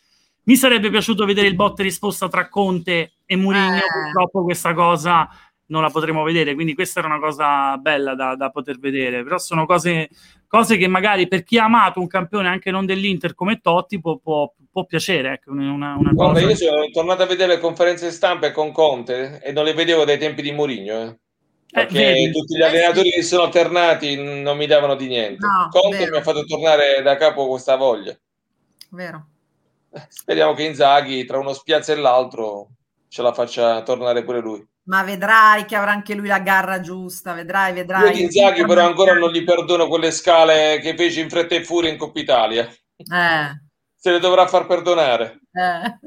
Mi 0.43 0.55
sarebbe 0.55 0.89
piaciuto 0.89 1.25
vedere 1.25 1.47
il 1.47 1.55
botte 1.55 1.83
risposta 1.83 2.29
tra 2.29 2.47
Conte 2.47 3.15
e 3.25 3.35
Mourinho, 3.35 3.75
eh. 3.75 3.81
purtroppo 4.05 4.43
questa 4.43 4.73
cosa 4.73 5.29
non 5.67 5.81
la 5.81 5.89
potremo 5.89 6.23
vedere, 6.23 6.53
quindi 6.53 6.73
questa 6.73 6.99
era 6.99 7.07
una 7.07 7.19
cosa 7.19 7.77
bella 7.77 8.15
da, 8.15 8.35
da 8.35 8.49
poter 8.49 8.79
vedere, 8.79 9.23
però 9.23 9.37
sono 9.37 9.65
cose, 9.65 10.09
cose, 10.47 10.77
che 10.77 10.87
magari 10.87 11.27
per 11.27 11.43
chi 11.43 11.57
ha 11.57 11.65
amato 11.65 11.99
un 11.99 12.07
campione 12.07 12.47
anche 12.47 12.71
non 12.71 12.85
dell'Inter 12.85 13.33
come 13.33 13.59
Totti 13.59 13.99
può, 13.99 14.17
può, 14.17 14.51
può 14.71 14.85
piacere. 14.85 15.33
Ecco, 15.33 15.51
una, 15.51 15.95
una 15.95 16.11
Guarda, 16.11 16.41
cosa... 16.41 16.49
io 16.49 16.55
sono 16.55 16.85
tornato 16.91 17.23
a 17.23 17.27
vedere 17.27 17.55
le 17.55 17.59
conferenze 17.59 18.11
stampe 18.11 18.51
con 18.51 18.71
Conte 18.71 19.41
e 19.41 19.51
non 19.51 19.65
le 19.65 19.73
vedevo 19.73 20.05
dai 20.05 20.17
tempi 20.17 20.41
di 20.41 20.51
Mourinho. 20.51 21.01
Eh. 21.03 21.17
Perché 21.69 22.15
eh, 22.15 22.31
tutti 22.31 22.55
gli 22.55 22.61
allenatori 22.61 23.11
che 23.11 23.23
sono 23.23 23.43
alternati 23.43 24.15
non 24.15 24.55
mi 24.57 24.67
davano 24.67 24.95
di 24.95 25.07
niente. 25.07 25.45
No, 25.45 25.67
Conte 25.69 25.97
vero. 25.97 26.11
mi 26.11 26.17
ha 26.17 26.21
fatto 26.21 26.45
tornare 26.45 27.01
da 27.03 27.17
capo 27.17 27.47
questa 27.47 27.75
voglia. 27.75 28.17
Vero. 28.91 29.27
Speriamo 30.07 30.53
che 30.53 30.63
Inzaghi 30.63 31.25
tra 31.25 31.39
uno 31.39 31.53
spiazzo 31.53 31.91
e 31.91 31.95
l'altro 31.95 32.69
ce 33.09 33.21
la 33.21 33.33
faccia 33.33 33.81
tornare 33.83 34.23
pure 34.23 34.39
lui. 34.39 34.65
Ma 34.87 35.03
vedrai 35.03 35.65
che 35.65 35.75
avrà 35.75 35.91
anche 35.91 36.15
lui 36.15 36.27
la 36.27 36.39
garra 36.39 36.79
giusta, 36.79 37.33
vedrai, 37.33 37.73
vedrai. 37.73 38.15
Io 38.15 38.23
Inzaghi 38.23 38.65
però 38.65 38.85
ancora 38.85 39.13
non 39.13 39.31
gli 39.31 39.43
perdono 39.43 39.87
quelle 39.87 40.11
scale 40.11 40.79
che 40.79 40.95
fece 40.95 41.19
in 41.21 41.29
fretta 41.29 41.55
e 41.55 41.63
furia 41.63 41.89
in 41.89 41.97
Coppa 41.97 42.19
Italia. 42.19 42.65
Eh. 42.97 43.61
Se 43.95 44.11
le 44.11 44.19
dovrà 44.19 44.47
far 44.47 44.65
perdonare. 44.65 45.41
Eh. 45.51 45.99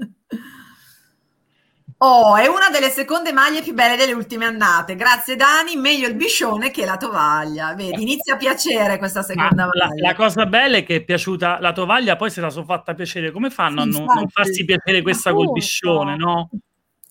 Oh, 2.02 2.34
è 2.36 2.46
una 2.46 2.70
delle 2.70 2.88
seconde 2.88 3.30
maglie 3.30 3.60
più 3.60 3.74
belle 3.74 3.94
delle 3.94 4.14
ultime 4.14 4.46
annate. 4.46 4.96
Grazie 4.96 5.36
Dani, 5.36 5.76
meglio 5.76 6.08
il 6.08 6.14
biscione 6.14 6.70
che 6.70 6.86
la 6.86 6.96
tovaglia. 6.96 7.74
Vedi, 7.74 8.00
inizia 8.00 8.34
a 8.34 8.36
piacere 8.38 8.96
questa 8.96 9.20
seconda 9.22 9.66
Ma 9.66 9.70
la, 9.74 9.86
maglia. 9.88 10.08
la 10.08 10.14
cosa 10.14 10.46
bella 10.46 10.78
è 10.78 10.84
che 10.84 10.96
è 10.96 11.00
piaciuta 11.02 11.60
la 11.60 11.72
tovaglia, 11.72 12.16
poi 12.16 12.30
se 12.30 12.40
la 12.40 12.48
sono 12.48 12.64
fatta 12.64 12.94
piacere. 12.94 13.30
Come 13.30 13.50
fanno 13.50 13.82
a 13.82 13.84
non, 13.84 14.04
non 14.04 14.28
farsi 14.30 14.64
piacere 14.64 15.02
questa 15.02 15.34
col 15.34 15.52
biscione, 15.52 16.16
no? 16.16 16.48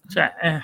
Cioè, 0.08 0.34
eh, 0.42 0.64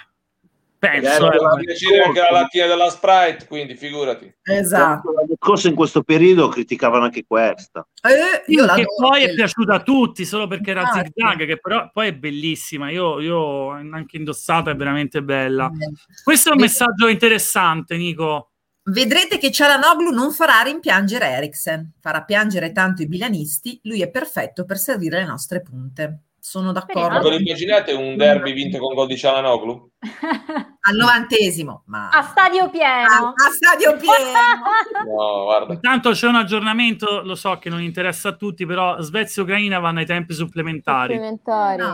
penso. 0.89 1.31
eh, 1.31 1.37
fa 1.37 1.55
piacere 1.55 2.03
anche 2.03 2.19
la 2.19 2.31
lattina 2.31 2.65
della 2.67 2.89
Sprite, 2.89 3.45
quindi 3.47 3.75
figurati. 3.75 4.33
Esatto. 4.43 5.11
L'anno 5.11 5.35
scorso 5.37 5.67
in 5.67 5.75
questo 5.75 6.03
periodo 6.03 6.47
criticavano 6.47 7.05
anche 7.05 7.25
questa. 7.27 7.87
Eh, 8.01 8.51
io 8.51 8.65
la 8.65 8.75
che 8.75 8.85
poi 8.85 9.23
è 9.23 9.33
piaciuta 9.33 9.75
a 9.75 9.81
tutti 9.81 10.25
solo 10.25 10.47
perché 10.47 10.71
era 10.71 10.81
Infatti. 10.81 11.11
zigzag, 11.15 11.45
che 11.45 11.59
però 11.59 11.89
poi 11.91 12.07
è 12.07 12.13
bellissima. 12.13 12.89
Io, 12.89 13.19
io 13.19 13.69
anche 13.69 14.17
indossata 14.17 14.71
è 14.71 14.75
veramente 14.75 15.21
bella. 15.21 15.67
Eh. 15.67 15.91
Questo 16.23 16.49
è 16.49 16.53
un 16.53 16.59
messaggio 16.59 17.07
interessante, 17.07 17.97
Nico. 17.97 18.51
Vedrete 18.87 19.39
che 19.39 19.51
Cialanoglu 19.51 20.11
non 20.11 20.31
farà 20.31 20.61
rimpiangere 20.61 21.25
Eriksen, 21.29 21.93
farà 21.99 22.23
piangere 22.23 22.71
tanto 22.71 23.01
i 23.01 23.07
bilanisti, 23.07 23.79
lui 23.85 24.03
è 24.03 24.11
perfetto 24.11 24.63
per 24.63 24.77
servire 24.77 25.17
le 25.17 25.25
nostre 25.25 25.63
punte. 25.63 26.24
Sono 26.47 26.67
Ma 26.67 26.73
d'accordo. 26.73 27.21
ve 27.27 27.29
lo 27.37 27.41
immaginate 27.41 27.91
un 27.93 28.15
derby 28.17 28.53
vinto 28.53 28.77
con 28.77 28.93
gol 28.93 29.07
di 29.07 29.17
Cialanoglu? 29.17 29.89
Al 30.87 30.95
novantesimo, 30.95 31.85
ma 31.87 32.09
A 32.09 32.21
stadio 32.21 32.65
a, 32.65 32.69
pieno. 32.69 33.33
a 33.33 33.49
stadio 33.49 33.95
pieno. 33.97 35.11
No, 35.11 35.43
guarda. 35.45 35.73
Intanto 35.73 36.11
c'è 36.11 36.27
un 36.27 36.35
aggiornamento, 36.35 37.23
lo 37.23 37.33
so 37.33 37.57
che 37.57 37.69
non 37.71 37.81
interessa 37.81 38.29
a 38.29 38.35
tutti, 38.35 38.63
però 38.67 39.01
Svezia 39.01 39.41
e 39.41 39.45
Ucraina 39.45 39.79
vanno 39.79 39.99
ai 39.99 40.05
tempi 40.05 40.35
supplementari. 40.35 41.13
Supplementari. 41.15 41.81
No. 41.81 41.93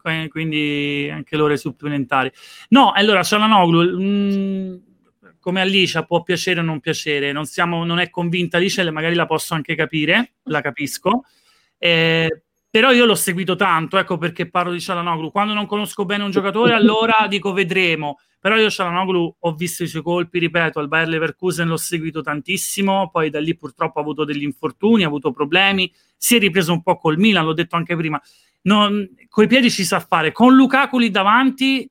que- 0.00 0.28
quindi 0.30 1.10
anche 1.12 1.36
le 1.36 1.42
ore 1.42 1.56
supplementari. 1.58 2.32
No, 2.70 2.92
allora 2.92 3.22
Cialanoglu, 3.22 4.00
mh, 4.00 4.82
come 5.38 5.60
Alicia 5.60 6.04
può 6.04 6.22
piacere 6.22 6.60
o 6.60 6.62
non 6.62 6.80
piacere, 6.80 7.30
non, 7.32 7.44
siamo, 7.44 7.84
non 7.84 7.98
è 7.98 8.08
convinta 8.08 8.56
Alicia, 8.56 8.90
magari 8.90 9.14
la 9.14 9.26
posso 9.26 9.52
anche 9.52 9.74
capire, 9.74 10.36
la 10.44 10.62
capisco, 10.62 11.24
Eh, 11.76 12.42
però 12.70 12.92
io 12.92 13.04
l'ho 13.04 13.16
seguito 13.16 13.56
tanto, 13.56 13.98
ecco 13.98 14.16
perché 14.16 14.48
parlo 14.48 14.70
di 14.70 14.80
Cialanoglu. 14.80 15.32
Quando 15.32 15.54
non 15.54 15.66
conosco 15.66 16.04
bene 16.04 16.22
un 16.22 16.30
giocatore, 16.30 16.72
allora 16.72 17.26
dico 17.28 17.52
vedremo. 17.52 18.18
Però 18.38 18.56
io 18.56 18.70
Cialanoglu 18.70 19.36
ho 19.40 19.54
visto 19.54 19.82
i 19.82 19.88
suoi 19.88 20.02
colpi, 20.02 20.38
ripeto, 20.38 20.78
al 20.78 20.88
Bayer 20.88 21.08
Leverkusen 21.08 21.66
l'ho 21.66 21.76
seguito 21.76 22.22
tantissimo, 22.22 23.10
poi 23.10 23.28
da 23.28 23.40
lì 23.40 23.54
purtroppo 23.56 23.98
ha 23.98 24.02
avuto 24.02 24.24
degli 24.24 24.44
infortuni, 24.44 25.02
ha 25.02 25.08
avuto 25.08 25.30
problemi, 25.30 25.92
si 26.16 26.36
è 26.36 26.38
ripreso 26.38 26.72
un 26.72 26.82
po' 26.82 26.96
col 26.96 27.18
Milan, 27.18 27.44
l'ho 27.44 27.52
detto 27.52 27.76
anche 27.76 27.96
prima, 27.96 28.18
non, 28.62 29.06
coi 29.28 29.46
piedi 29.46 29.70
ci 29.70 29.84
sa 29.84 30.00
fare, 30.00 30.32
con 30.32 30.54
Lukaku 30.54 30.98
lì 30.98 31.10
davanti. 31.10 31.86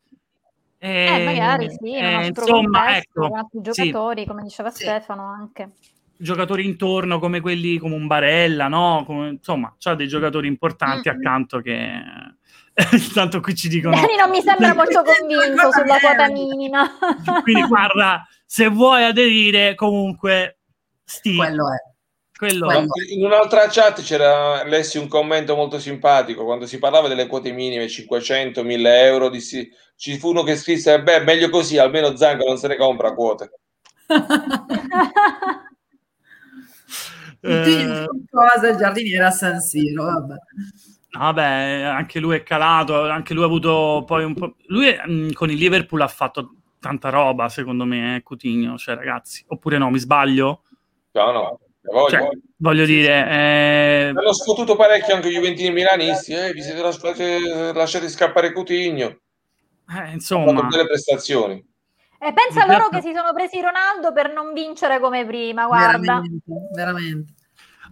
Eh, 0.82 1.24
magari 1.26 1.70
sì, 1.70 1.94
eh, 1.94 2.14
altro 2.14 2.46
insomma, 2.46 2.98
ecco, 2.98 3.28
con 3.28 3.38
altri 3.38 3.60
sì, 3.64 3.84
giocatori, 3.84 4.26
come 4.26 4.44
diceva 4.44 4.72
Sì. 4.72 4.84
Stefano 4.84 5.26
anche. 5.26 5.70
Giocatori 6.22 6.66
intorno 6.66 7.18
come 7.18 7.40
quelli 7.40 7.78
come 7.78 7.96
un 7.96 8.06
Barella, 8.08 8.68
no? 8.68 9.04
Come- 9.06 9.30
insomma, 9.30 9.74
c'ha 9.80 9.96
dei 9.96 10.08
giocatori 10.08 10.48
importanti 10.48 11.10
Mm. 11.10 11.12
accanto 11.12 11.60
che 11.62 11.90
tanto 13.14 13.40
qui 13.40 13.56
ci 13.56 13.68
dicono 13.70 13.96
Dani 13.96 14.16
non 14.18 14.30
mi 14.30 14.42
sembra 14.42 14.74
molto 14.76 15.02
convinto 15.02 15.72
sulla 15.72 15.98
quota 16.00 16.30
minima. 16.30 16.90
quindi 17.44 17.66
guarda, 17.68 18.28
se 18.46 18.68
vuoi 18.68 19.04
aderire 19.04 19.76
comunque 19.76 20.60
sti 21.06 21.36
Quello 21.36 21.74
è. 21.74 21.78
quello 22.38 22.66
quello. 22.68 22.84
In 23.14 23.26
un'altra 23.26 23.68
chat 23.70 24.02
c'era 24.02 24.64
lessi 24.64 24.98
un 24.98 25.08
commento 25.08 25.56
molto 25.56 25.80
simpatico 25.80 26.44
quando 26.46 26.66
si 26.66 26.80
parlava 26.80 27.08
delle 27.08 27.28
quote 27.28 27.52
minime 27.52 27.88
500, 27.88 28.64
1000 28.64 29.02
euro. 29.06 29.30
Dissi, 29.30 29.70
ci 29.96 30.18
fu 30.18 30.30
uno 30.30 30.44
che 30.44 30.56
scrisse: 30.56 31.02
Beh, 31.02 31.22
meglio 31.22 31.50
così, 31.50 31.78
almeno 31.78 32.16
Zango 32.16 32.46
non 32.46 32.58
se 32.58 32.68
ne 32.68 32.76
compra 32.78 33.14
quote. 33.14 33.52
Eh, 37.42 38.08
cosa 38.30 38.70
il 38.70 38.78
giardiniere 38.78 39.26
a 39.26 39.32
San 39.32 39.60
Siro, 39.60 40.04
vabbè. 40.04 40.36
vabbè, 41.18 41.82
anche 41.84 42.20
lui 42.20 42.36
è 42.36 42.44
calato, 42.44 43.10
anche 43.10 43.34
lui 43.34 43.44
ha 43.44 43.48
avuto 43.48 44.04
poi 44.06 44.24
un 44.24 44.34
po' 44.34 44.56
lui 44.68 44.94
mh, 44.94 45.34
con 45.34 45.50
il 45.50 45.58
Liverpool 45.58 46.02
ha 46.02 46.08
fatto 46.08 46.56
tanta 46.80 47.10
roba, 47.10 47.50
secondo 47.50 47.86
me, 47.86 48.16
eh, 48.18 48.24
Coutinho, 48.24 48.78
cioè 48.78 48.96
ragazzi, 48.96 49.44
oppure 49.48 49.78
no, 49.78 49.90
mi 49.90 50.00
sbaglio? 50.00 50.64
No, 51.12 51.32
no, 51.32 51.60
voglio. 51.84 52.10
Cioè, 52.10 52.30
voglio 52.58 52.86
dire, 52.86 53.30
eh, 53.30 54.14
Hanno 54.16 54.34
sfottuto 54.34 54.76
parecchio 54.76 55.16
anche 55.16 55.30
i 55.30 55.34
Juventini 55.34 55.72
milanisti. 55.72 56.34
Eh, 56.34 56.52
vi 56.54 56.62
siete 56.62 56.82
lasciati, 56.82 57.24
lasciati 57.74 58.10
scappare 58.10 58.54
Coutinho. 58.54 59.06
eh, 59.08 59.20
Ha 59.86 59.96
fatto 59.96 60.12
insomma, 60.12 60.68
delle 60.70 60.86
prestazioni. 60.86 61.66
E 62.22 62.34
pensa 62.34 62.66
loro 62.66 62.90
che 62.90 63.02
si 63.02 63.14
sono 63.14 63.34
presi 63.34 63.62
Ronaldo 63.62 64.12
per 64.12 64.34
non 64.34 64.54
vincere 64.54 65.00
come 65.00 65.26
prima, 65.26 65.68
guarda. 65.68 65.98
Veramente, 66.00 66.54
veramente. 66.74 67.34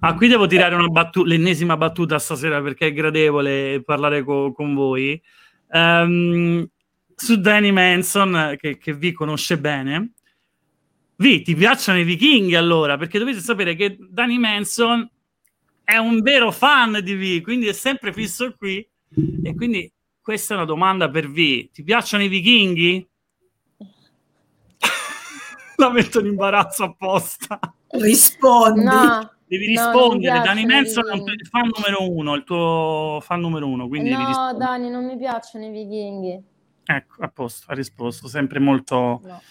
Ah, 0.02 0.14
qui 0.14 0.28
devo 0.28 0.48
tirare 0.48 0.76
una 0.76 0.90
battu- 0.90 1.26
l'ennesima 1.26 1.78
battuta 1.78 2.20
stasera 2.20 2.62
perché 2.62 2.88
è 2.88 2.94
gradevole 2.94 3.82
parlare 3.84 4.24
co- 4.24 4.52
con 4.52 4.74
voi. 4.76 5.20
Ehm, 5.72 6.68
su 7.16 7.40
Danny 7.40 7.72
Manson, 7.72 8.56
che, 8.60 8.78
che 8.78 8.94
vi 8.94 9.12
conosce 9.12 9.58
bene. 9.58 10.12
Vi, 11.16 11.42
ti 11.42 11.56
piacciono 11.56 11.98
i 11.98 12.04
vichinghi 12.04 12.56
allora? 12.56 12.98
Perché 12.98 13.18
dovete 13.18 13.40
sapere 13.40 13.76
che 13.76 13.98
Danny 14.00 14.38
Manson 14.38 15.10
è 15.84 15.98
un 15.98 16.22
vero 16.22 16.52
fan 16.52 17.00
di 17.02 17.16
V, 17.16 17.42
quindi 17.42 17.68
è 17.68 17.74
sempre 17.74 18.14
fisso 18.14 18.54
qui. 18.56 18.88
E 19.44 19.56
quindi 19.56 19.92
questa 20.22 20.54
è 20.54 20.58
una 20.58 20.66
domanda 20.66 21.10
per 21.10 21.30
V. 21.30 21.72
Ti 21.72 21.84
piacciono 21.84 22.24
i 22.24 22.28
vichinghi? 22.28 23.08
La 25.80 25.92
metto 25.92 26.20
in 26.20 26.26
imbarazzo 26.26 26.84
apposta. 26.86 27.60
Rispondi. 27.90 28.84
No, 28.84 29.32
Devi 29.46 29.74
No, 29.74 29.92
rispondere, 29.92 30.40
mi 30.40 30.44
Dani 30.44 30.66
Manson 30.66 31.08
è 31.08 31.14
il 31.14 31.48
fan 31.48 31.70
numero 31.74 32.12
uno, 32.12 32.34
il 32.34 32.44
tuo 32.44 33.20
fan 33.22 33.40
numero 33.40 33.68
uno, 33.68 33.88
quindi 33.88 34.12
no. 34.12 34.54
Dani, 34.58 34.90
non 34.90 35.06
mi 35.06 35.16
piacciono 35.18 35.66
i 35.66 35.70
vichinghi. 35.70 36.44
Ecco, 36.84 37.24
a 37.24 37.30
posto, 37.30 37.72
ha 37.72 37.74
risposto, 37.76 38.28
sempre 38.28 38.60
molto... 38.60 39.22
No. 39.24 39.42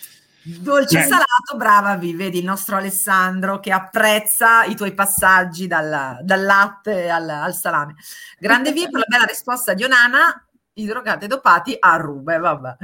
Dolce 0.43 1.01
Eh. 1.01 1.03
salato, 1.03 1.57
brava, 1.57 1.97
vi 1.97 2.15
vedi 2.15 2.39
il 2.39 2.45
nostro 2.45 2.77
Alessandro 2.77 3.59
che 3.59 3.73
apprezza 3.73 4.65
i 4.65 4.77
tuoi 4.77 4.95
passaggi 4.95 5.67
dal, 5.67 6.19
dal 6.23 6.45
latte 6.45 7.11
al, 7.11 7.29
al 7.29 7.55
salame. 7.55 7.95
Grande 8.39 8.71
via 8.73 8.89
per 8.89 9.01
la 9.01 9.07
bella 9.09 9.25
risposta 9.25 9.75
di 9.75 9.83
Onana, 9.83 10.47
i 10.75 10.87
drogati 10.87 11.27
dopati 11.27 11.77
a 11.79 11.97
Rube, 11.97 12.39
vabbè. 12.39 12.77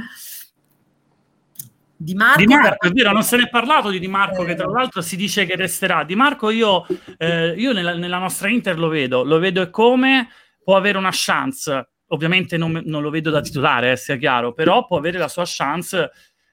Di 2.03 2.15
Marco, 2.15 2.39
Di 2.41 2.47
Marco, 2.47 2.87
è 2.87 2.91
vero, 2.91 3.12
non 3.12 3.23
se 3.23 3.37
ne 3.37 3.45
è 3.45 3.49
parlato 3.49 3.91
di 3.91 3.99
Di 3.99 4.09
Marco, 4.09 4.43
Eh. 4.43 4.47
che 4.47 4.55
tra 4.55 4.66
l'altro 4.66 5.01
si 5.01 5.16
dice 5.16 5.45
che 5.47 5.57
resterà. 5.57 6.05
Di 6.05 6.15
Marco 6.16 6.51
io, 6.51 6.85
eh, 7.19 7.55
io 7.57 7.73
nella, 7.73 7.95
nella 7.95 8.19
nostra 8.19 8.49
Inter 8.49 8.79
lo 8.79 8.89
vedo, 8.89 9.23
lo 9.24 9.39
vedo 9.39 9.62
e 9.62 9.70
come 9.70 10.29
può 10.62 10.77
avere 10.77 10.99
una 10.99 11.11
chance. 11.12 11.89
Ovviamente 12.09 12.57
non, 12.57 12.83
non 12.85 13.01
lo 13.03 13.11
vedo 13.11 13.31
da 13.31 13.41
titolare, 13.41 13.93
eh, 13.93 13.97
sia 13.97 14.16
chiaro, 14.16 14.53
però 14.53 14.87
può 14.87 14.99
avere 14.99 15.16
la 15.19 15.29
sua 15.29 15.45
chance 15.47 16.11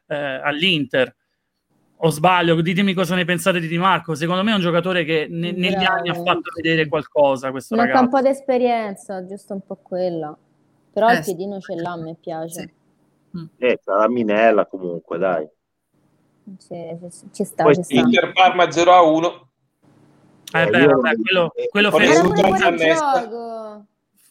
eh, 0.08 0.16
all'Inter. 0.16 1.14
O 2.02 2.10
sbaglio, 2.12 2.60
ditemi 2.62 2.94
cosa 2.94 3.14
ne 3.16 3.26
pensate 3.26 3.60
di 3.60 3.68
Di 3.68 3.78
Marco. 3.78 4.16
Secondo 4.16 4.42
me 4.42 4.52
è 4.52 4.56
un 4.56 4.62
giocatore 4.62 5.04
che 5.04 5.28
ne- 5.30 5.52
negli 5.52 5.74
Bravo. 5.76 5.98
anni 5.98 6.10
ha 6.10 6.14
fatto 6.14 6.52
vedere 6.56 6.88
qualcosa, 6.88 7.52
questo 7.52 7.76
Manca 7.76 7.92
ragazzo. 7.92 8.06
un 8.06 8.22
po' 8.22 8.22
di 8.26 8.34
esperienza, 8.34 9.26
giusto 9.26 9.54
un 9.54 9.62
po' 9.66 9.76
quella. 9.84 10.38
Però 10.94 11.10
Eh, 11.10 11.16
il 11.18 11.24
piedino 11.26 11.60
ce 11.60 11.76
l'ha, 11.76 11.92
a 11.92 11.98
me 11.98 12.16
piace. 12.18 12.62
Sì. 12.62 12.72
Eh, 13.58 13.80
c'ha 13.84 13.96
la 13.96 14.10
Minella 14.10 14.66
comunque, 14.66 15.18
dai. 15.18 15.48
Ci 16.58 17.44
sta, 17.44 17.64
Poi 17.64 17.76
ci 17.76 17.84
sta. 17.84 17.94
Inter 17.96 18.32
Parma 18.32 18.72
0 18.72 18.92
a 18.94 19.02
1. 19.02 19.50
Eh, 20.52 20.62
Eh, 20.62 20.70
beh, 20.70 20.86
vabbè, 20.88 21.16
quello, 21.16 21.52
quello 21.70 21.92
fece, 21.92 22.22
gioco. 22.96 23.86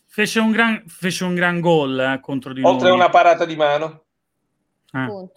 fece 0.07 0.41
un 0.41 0.51
gran, 0.51 0.83
fece 0.89 1.23
un 1.25 1.35
gran 1.37 1.61
gol 1.61 1.99
eh, 2.01 2.19
contro 2.21 2.53
di 2.53 2.63
Oltre 2.65 2.87
a 2.89 2.91
noi. 2.91 2.99
una 2.99 3.09
parata 3.09 3.45
di 3.45 3.55
mano. 3.55 4.03
Eh, 4.93 5.29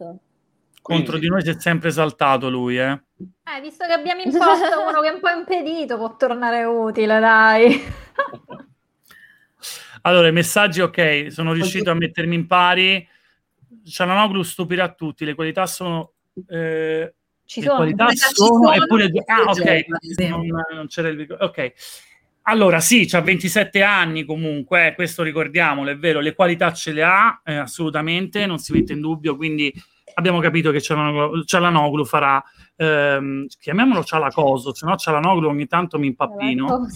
contro 0.82 1.18
di 1.20 1.28
noi 1.28 1.44
si 1.44 1.50
è 1.52 1.60
sempre 1.60 1.90
esaltato 1.90 2.50
lui, 2.50 2.80
eh. 2.80 2.90
Eh, 3.20 3.62
visto 3.62 3.86
che 3.86 3.94
abbiamo 3.94 4.22
imposto 4.22 4.82
uno 4.90 5.02
che 5.02 5.10
è 5.10 5.14
un 5.14 5.20
po' 5.20 5.30
impedito, 5.30 5.98
può 5.98 6.16
tornare 6.16 6.64
utile, 6.64 7.20
dai. 7.20 7.80
Allora, 10.04 10.28
i 10.28 10.32
messaggi, 10.32 10.82
ok, 10.82 11.28
sono 11.30 11.54
riuscito 11.54 11.92
a 11.92 11.94
mettermi 11.94 12.34
in 12.34 12.48
pari. 12.48 13.08
Cialanoglu 13.86 14.44
stupirà 14.44 14.94
tutti, 14.94 15.26
le 15.26 15.36
qualità 15.36 15.66
sono... 15.66 16.14
eh, 16.48 17.14
Ci 17.46 17.60
le 17.62 17.66
sono. 17.66 17.78
qualità 17.78 18.08
sono, 18.14 18.50
sono, 18.54 18.72
eppure... 18.74 19.10
Ah, 19.26 19.44
ok, 19.44 19.86
non, 20.30 20.48
non 20.74 20.88
c'era 20.88 21.08
il... 21.10 21.16
vic- 21.18 21.38
Ok. 21.40 21.74
Allora, 22.44 22.80
sì, 22.80 23.06
c'ha 23.06 23.22
27 23.22 23.84
anni 23.84 24.26
comunque, 24.26 24.88
eh, 24.88 24.96
questo 24.96 25.22
ricordiamolo, 25.22 25.92
è 25.92 25.98
vero, 25.98 26.20
le 26.20 26.34
qualità 26.34 26.74
ce 26.74 26.92
le 26.92 27.04
ha, 27.04 27.40
eh, 27.46 27.56
assolutamente, 27.56 28.48
non 28.48 28.58
si 28.58 28.72
mette 28.74 28.94
in 28.94 29.00
dubbio, 29.00 29.36
quindi 29.36 29.72
abbiamo 30.16 30.40
capito 30.40 30.72
che 30.72 30.82
Cialanoglu, 30.82 31.44
Cialanoglu 31.44 32.04
farà, 32.04 32.44
ehm, 32.78 33.46
chiamiamolo 33.60 34.04
Cialacoso, 34.04 34.74
se 34.74 34.88
no 34.88 34.96
Cialanoglu 34.96 35.48
ogni 35.48 35.68
tanto 35.68 36.00
mi 36.00 36.08
impappino. 36.08 36.88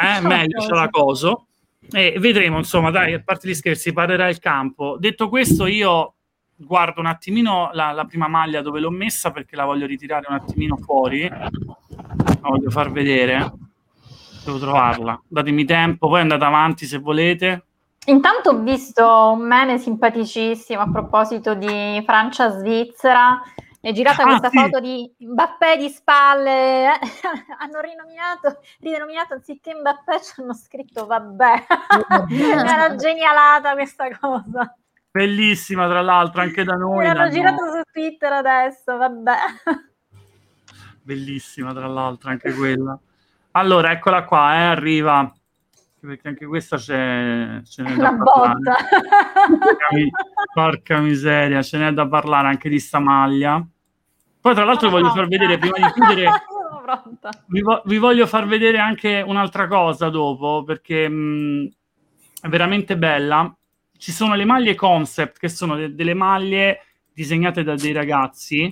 Eh, 0.00 0.20
meglio 0.20 0.60
Cialacoso. 0.60 1.46
E 1.90 2.16
vedremo, 2.18 2.58
insomma, 2.58 2.90
dai, 2.90 3.14
a 3.14 3.22
parte 3.22 3.48
gli 3.48 3.54
scherzi, 3.54 3.92
parlerà 3.92 4.28
il 4.28 4.38
campo. 4.38 4.96
Detto 4.98 5.28
questo, 5.28 5.66
io 5.66 6.14
guardo 6.56 7.00
un 7.00 7.06
attimino 7.06 7.70
la, 7.72 7.92
la, 7.92 8.04
prima 8.04 8.28
maglia 8.28 8.62
dove 8.62 8.80
l'ho 8.80 8.90
messa 8.90 9.30
perché 9.30 9.56
la 9.56 9.64
voglio 9.64 9.86
ritirare 9.86 10.26
un 10.28 10.34
attimino 10.34 10.76
fuori. 10.76 11.28
La 11.28 11.50
voglio 12.40 12.70
far 12.70 12.90
vedere. 12.90 13.52
Devo 14.44 14.58
trovarla. 14.58 15.20
Datemi 15.26 15.64
tempo, 15.64 16.08
poi 16.08 16.20
andate 16.20 16.44
avanti 16.44 16.86
se 16.86 16.98
volete. 16.98 17.64
Intanto 18.06 18.50
ho 18.50 18.58
visto 18.58 19.32
un 19.32 19.46
meme 19.46 19.78
simpaticissimo 19.78 20.80
a 20.80 20.90
proposito 20.90 21.54
di 21.54 22.02
Francia-Svizzera. 22.04 23.40
È 23.84 23.92
girata 23.92 24.22
ah, 24.22 24.24
questa 24.24 24.48
sì. 24.48 24.56
foto 24.56 24.80
di 24.80 25.14
Mbappé 25.18 25.76
di 25.76 25.90
spalle. 25.90 26.88
hanno 27.60 27.80
rinominato, 27.80 28.60
rinominato 28.80 29.34
anziché 29.34 29.74
Mbappé, 29.74 30.22
ci 30.22 30.40
hanno 30.40 30.54
scritto 30.54 31.04
vabbè. 31.04 31.66
Era 32.30 32.94
genialata 32.96 33.74
questa 33.74 34.08
cosa. 34.18 34.74
Bellissima, 35.10 35.86
tra 35.86 36.00
l'altro, 36.00 36.40
anche 36.40 36.64
da 36.64 36.76
noi. 36.76 37.04
L'hanno 37.04 37.28
girato 37.28 37.62
su 37.74 37.82
Twitter 37.92 38.32
adesso, 38.32 38.96
vabbè. 38.96 39.36
Bellissima, 41.02 41.74
tra 41.74 41.86
l'altro, 41.86 42.30
anche 42.30 42.54
quella. 42.54 42.98
Allora, 43.50 43.92
eccola 43.92 44.24
qua, 44.24 44.54
eh, 44.54 44.62
arriva 44.62 45.30
perché 46.00 46.28
anche 46.28 46.46
questa 46.46 46.76
c'è, 46.78 47.60
ce 47.64 47.82
n'è 47.82 47.94
da 47.96 48.16
parlare. 48.16 48.58
Porca, 49.44 49.86
porca, 50.54 50.98
miseria, 51.00 51.62
ce 51.62 51.78
n'è 51.78 51.92
da 51.92 52.08
parlare 52.08 52.48
anche 52.48 52.70
di 52.70 52.78
sta 52.78 52.98
maglia. 52.98 53.62
Poi 54.44 54.54
tra 54.54 54.64
l'altro 54.64 54.90
voglio 54.90 55.10
far 55.10 55.26
vedere, 55.26 55.56
prima 55.56 55.78
di 55.78 55.92
chiudere, 55.94 56.28
vi, 57.48 57.62
vo- 57.62 57.80
vi, 57.86 57.96
voglio 57.96 58.26
far 58.26 58.46
vedere 58.46 58.76
anche 58.76 59.24
un'altra 59.26 59.66
cosa 59.66 60.10
dopo, 60.10 60.64
perché 60.64 61.08
mh, 61.08 61.72
è 62.42 62.48
veramente 62.48 62.98
bella. 62.98 63.56
Ci 63.96 64.12
sono 64.12 64.34
le 64.34 64.44
maglie 64.44 64.74
concept, 64.74 65.38
che 65.38 65.48
sono 65.48 65.76
de- 65.76 65.94
delle 65.94 66.12
maglie 66.12 66.80
disegnate 67.14 67.62
da 67.62 67.74
dei 67.74 67.92
ragazzi, 67.92 68.64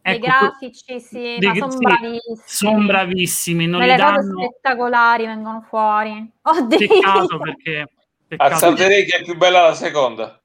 Ecco, 0.00 0.18
dei 0.18 0.18
grafici, 0.18 1.00
sì, 1.00 1.36
dei, 1.38 1.56
sono 1.58 1.70
sì, 1.72 1.76
bravissimi. 1.76 2.40
Sono 2.46 2.86
bravissimi. 2.86 3.66
Non 3.66 3.80
le 3.82 3.96
danno... 3.96 4.16
cose 4.16 4.48
spettacolari 4.48 5.26
vengono 5.26 5.60
fuori. 5.68 6.32
Oddio. 6.40 6.78
Peccato 6.78 7.38
perché... 7.38 7.86
Peccato. 8.28 8.54
Alzate 8.54 9.04
che 9.04 9.18
è 9.18 9.22
più 9.22 9.36
bella 9.36 9.60
la 9.64 9.74
seconda. 9.74 10.41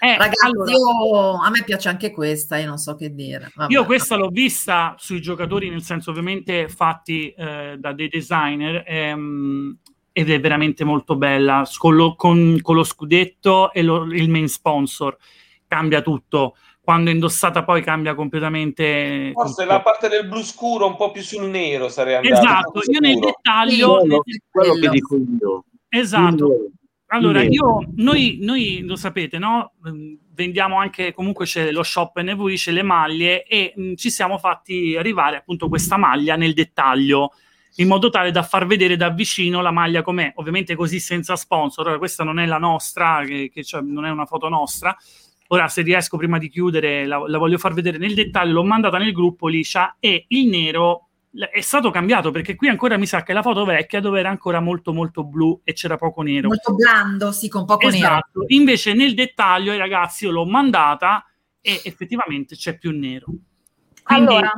Eh, 0.00 0.16
Ragazzi, 0.16 0.46
allora, 0.46 0.70
io, 0.70 1.40
a 1.40 1.50
me 1.50 1.62
piace 1.64 1.88
anche 1.88 2.10
questa, 2.10 2.58
io 2.58 2.66
non 2.66 2.78
so 2.78 2.94
che 2.94 3.14
dire. 3.14 3.50
Vabbè. 3.54 3.72
Io 3.72 3.84
questa 3.84 4.16
l'ho 4.16 4.28
vista 4.28 4.94
sui 4.98 5.20
giocatori, 5.20 5.68
nel 5.68 5.82
senso 5.82 6.10
ovviamente 6.10 6.68
fatti 6.68 7.30
eh, 7.30 7.76
da 7.78 7.92
dei 7.92 8.08
designer, 8.08 8.84
ehm, 8.86 9.78
ed 10.12 10.30
è 10.30 10.40
veramente 10.40 10.84
molto 10.84 11.16
bella, 11.16 11.66
con 11.76 11.94
lo, 11.94 12.14
con, 12.14 12.58
con 12.60 12.74
lo 12.74 12.84
scudetto 12.84 13.72
e 13.72 13.82
lo, 13.82 14.04
il 14.04 14.28
main 14.30 14.48
sponsor, 14.48 15.16
cambia 15.66 16.00
tutto 16.02 16.56
quando 16.88 17.10
indossata 17.10 17.64
poi 17.64 17.82
cambia 17.82 18.14
completamente. 18.14 19.32
Forse 19.34 19.66
la 19.66 19.82
parte 19.82 20.08
del 20.08 20.26
blu 20.26 20.42
scuro 20.42 20.86
un 20.86 20.96
po' 20.96 21.10
più 21.10 21.20
sul 21.20 21.46
nero 21.46 21.90
sarei 21.90 22.14
andato. 22.14 22.34
Esatto, 22.34 22.80
io 22.90 22.98
nel 23.00 23.18
dettaglio... 23.18 23.98
Quello, 23.98 24.22
quello 24.50 24.74
che 24.74 24.88
dico 24.88 25.16
io. 25.16 25.64
Esatto. 25.90 26.70
Allora, 27.08 27.42
io, 27.42 27.90
noi, 27.96 28.38
noi 28.40 28.82
lo 28.84 28.96
sapete, 28.96 29.38
no? 29.38 29.72
Mm, 29.88 30.14
vendiamo 30.34 30.78
anche, 30.78 31.12
comunque 31.12 31.46
c'è 31.46 31.70
lo 31.72 31.82
shop 31.82 32.20
NV, 32.20 32.54
c'è 32.54 32.70
le 32.70 32.82
maglie 32.82 33.44
e 33.44 33.72
mh, 33.74 33.94
ci 33.94 34.10
siamo 34.10 34.38
fatti 34.38 34.94
arrivare 34.96 35.38
appunto 35.38 35.68
questa 35.68 35.96
maglia 35.96 36.36
nel 36.36 36.52
dettaglio 36.52 37.32
in 37.76 37.88
modo 37.88 38.10
tale 38.10 38.30
da 38.30 38.42
far 38.42 38.66
vedere 38.66 38.96
da 38.96 39.08
vicino 39.10 39.62
la 39.62 39.70
maglia 39.70 40.02
com'è, 40.02 40.32
ovviamente 40.36 40.74
così 40.74 40.98
senza 41.00 41.36
sponsor. 41.36 41.86
Ora, 41.86 41.98
questa 41.98 42.24
non 42.24 42.38
è 42.38 42.46
la 42.46 42.58
nostra, 42.58 43.22
che, 43.24 43.50
che 43.52 43.62
cioè, 43.62 43.80
non 43.82 44.04
è 44.04 44.10
una 44.10 44.26
foto 44.26 44.48
nostra, 44.48 44.96
Ora, 45.50 45.68
se 45.68 45.80
riesco 45.80 46.18
prima 46.18 46.36
di 46.36 46.50
chiudere, 46.50 47.06
la, 47.06 47.22
la 47.26 47.38
voglio 47.38 47.56
far 47.56 47.72
vedere 47.72 47.96
nel 47.96 48.14
dettaglio. 48.14 48.52
L'ho 48.52 48.64
mandata 48.64 48.98
nel 48.98 49.12
gruppo 49.12 49.48
liscia 49.48 49.96
e 49.98 50.26
il 50.28 50.46
nero 50.46 51.07
è 51.52 51.60
stato 51.60 51.90
cambiato 51.90 52.30
perché 52.30 52.54
qui 52.54 52.68
ancora 52.68 52.96
mi 52.96 53.06
sa 53.06 53.22
che 53.22 53.32
la 53.32 53.42
foto 53.42 53.64
vecchia 53.64 54.00
dove 54.00 54.18
era 54.18 54.30
ancora 54.30 54.60
molto 54.60 54.92
molto 54.92 55.24
blu 55.24 55.60
e 55.62 55.72
c'era 55.72 55.96
poco 55.96 56.22
nero. 56.22 56.48
Molto 56.48 56.74
blando, 56.74 57.32
sì, 57.32 57.48
con 57.48 57.64
poco 57.64 57.88
esatto. 57.88 58.40
nero. 58.40 58.46
Invece 58.48 58.94
nel 58.94 59.14
dettaglio 59.14 59.72
ai 59.72 59.78
ragazzi 59.78 60.24
io 60.24 60.30
l'ho 60.30 60.46
mandata 60.46 61.24
e 61.60 61.80
effettivamente 61.84 62.56
c'è 62.56 62.78
più 62.78 62.96
nero. 62.96 63.26
Quindi, 64.02 64.26
allora, 64.26 64.50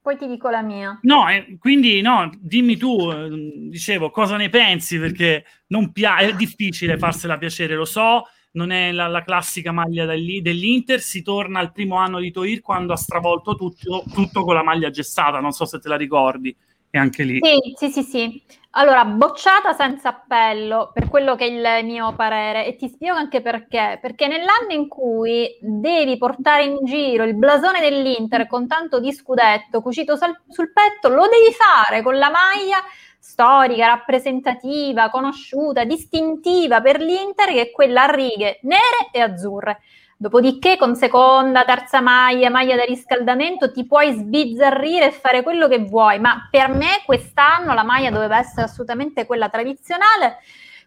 poi 0.00 0.16
ti 0.16 0.26
dico 0.26 0.48
la 0.48 0.62
mia. 0.62 0.98
No, 1.02 1.28
eh, 1.28 1.56
quindi 1.58 2.00
no, 2.00 2.30
dimmi 2.38 2.76
tu, 2.76 3.10
eh, 3.10 3.28
dicevo, 3.68 4.10
cosa 4.10 4.36
ne 4.36 4.48
pensi 4.48 4.98
perché 4.98 5.44
non 5.68 5.92
pia- 5.92 6.16
è 6.16 6.34
difficile 6.34 6.98
farsela 6.98 7.38
piacere, 7.38 7.74
lo 7.74 7.84
so, 7.84 8.24
non 8.52 8.70
è 8.70 8.92
la, 8.92 9.06
la 9.06 9.22
classica 9.22 9.72
maglia 9.72 10.04
dell'Inter, 10.04 11.00
si 11.00 11.22
torna 11.22 11.60
al 11.60 11.72
primo 11.72 11.96
anno 11.96 12.18
di 12.18 12.30
Toir 12.30 12.60
quando 12.60 12.92
ha 12.92 12.96
stravolto 12.96 13.54
tutto, 13.54 14.04
tutto 14.12 14.44
con 14.44 14.54
la 14.54 14.62
maglia 14.62 14.90
gessata, 14.90 15.40
non 15.40 15.52
so 15.52 15.64
se 15.64 15.78
te 15.78 15.88
la 15.88 15.96
ricordi, 15.96 16.54
e 16.90 16.98
anche 16.98 17.22
lì. 17.22 17.40
Sì, 17.42 17.74
sì, 17.76 17.90
sì, 17.90 18.02
sì. 18.02 18.42
Allora, 18.72 19.04
bocciata 19.04 19.72
senza 19.72 20.10
appello, 20.10 20.90
per 20.92 21.08
quello 21.08 21.34
che 21.34 21.46
è 21.46 21.48
il 21.48 21.84
mio 21.84 22.14
parere, 22.14 22.66
e 22.66 22.76
ti 22.76 22.88
spiego 22.88 23.16
anche 23.16 23.40
perché. 23.40 23.98
Perché 24.00 24.28
nell'anno 24.28 24.72
in 24.72 24.88
cui 24.88 25.56
devi 25.60 26.16
portare 26.16 26.64
in 26.64 26.84
giro 26.84 27.24
il 27.24 27.34
blasone 27.34 27.80
dell'Inter 27.80 28.46
con 28.46 28.66
tanto 28.66 29.00
di 29.00 29.12
scudetto 29.12 29.80
cucito 29.80 30.16
sul, 30.16 30.38
sul 30.48 30.72
petto, 30.72 31.08
lo 31.08 31.22
devi 31.22 31.52
fare 31.54 32.02
con 32.02 32.18
la 32.18 32.30
maglia 32.30 32.78
storica, 33.18 33.86
rappresentativa, 33.86 35.10
conosciuta, 35.10 35.84
distintiva 35.84 36.80
per 36.80 37.00
l'Inter, 37.00 37.48
che 37.48 37.60
è 37.60 37.70
quella 37.70 38.04
a 38.04 38.10
righe 38.10 38.60
nere 38.62 39.10
e 39.12 39.20
azzurre. 39.20 39.80
Dopodiché 40.20 40.76
con 40.76 40.96
seconda, 40.96 41.64
terza 41.64 42.00
maglia, 42.00 42.50
maglia 42.50 42.74
da 42.74 42.82
riscaldamento 42.82 43.70
ti 43.70 43.86
puoi 43.86 44.12
sbizzarrire 44.14 45.06
e 45.06 45.12
fare 45.12 45.44
quello 45.44 45.68
che 45.68 45.78
vuoi, 45.78 46.18
ma 46.18 46.48
per 46.50 46.70
me 46.70 47.02
quest'anno 47.06 47.72
la 47.72 47.84
maglia 47.84 48.10
doveva 48.10 48.38
essere 48.38 48.62
assolutamente 48.62 49.26
quella 49.26 49.48
tradizionale, 49.48 50.38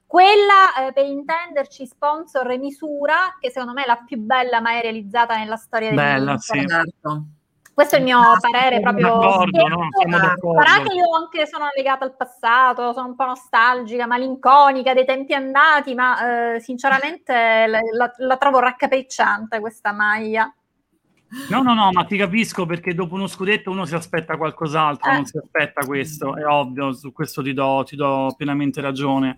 quella 0.05 0.87
eh, 0.87 0.91
per 0.91 1.05
intenderci 1.05 1.85
sponsor 1.85 2.51
e 2.51 2.57
misura, 2.57 3.37
che 3.39 3.49
secondo 3.49 3.71
me 3.71 3.83
è 3.83 3.87
la 3.87 4.03
più 4.05 4.17
bella 4.17 4.59
mai 4.59 4.81
realizzata 4.81 5.37
nella 5.37 5.55
storia 5.55 5.87
del 5.87 5.97
Bella, 5.97 6.37
sì. 6.37 6.67
Certo. 6.67 7.25
Questo 7.81 7.95
è 7.95 7.99
il 7.99 8.05
mio 8.05 8.21
parere 8.39 8.79
proprio. 8.79 9.07
D'accordo, 9.07 9.67
no? 9.67 9.89
Sarà 10.63 10.83
che 10.83 10.93
io 10.93 11.15
anche 11.15 11.47
sono 11.47 11.65
legata 11.75 12.05
al 12.05 12.15
passato, 12.15 12.93
sono 12.93 13.07
un 13.07 13.15
po' 13.15 13.25
nostalgica, 13.25 14.05
malinconica 14.05 14.93
dei 14.93 15.03
tempi 15.03 15.33
andati, 15.33 15.95
ma 15.95 16.53
eh, 16.53 16.59
sinceramente 16.59 17.33
la, 17.33 17.79
la, 17.97 18.11
la, 18.17 18.37
trovo 18.37 18.59
raccapricciante 18.59 19.59
questa 19.59 19.93
maglia. 19.93 20.53
No, 21.49 21.63
no, 21.63 21.73
no, 21.73 21.89
ma 21.91 22.03
ti 22.03 22.17
capisco 22.17 22.67
perché 22.67 22.93
dopo 22.93 23.15
uno 23.15 23.25
scudetto 23.25 23.71
uno 23.71 23.85
si 23.85 23.95
aspetta 23.95 24.37
qualcos'altro, 24.37 25.09
eh. 25.09 25.13
non 25.15 25.25
si 25.25 25.37
aspetta 25.37 25.83
questo, 25.83 26.35
è 26.35 26.45
ovvio, 26.45 26.93
su 26.93 27.11
questo 27.11 27.41
ti 27.41 27.53
do, 27.53 27.83
ti 27.83 27.95
do 27.95 28.31
pienamente 28.37 28.79
ragione. 28.79 29.37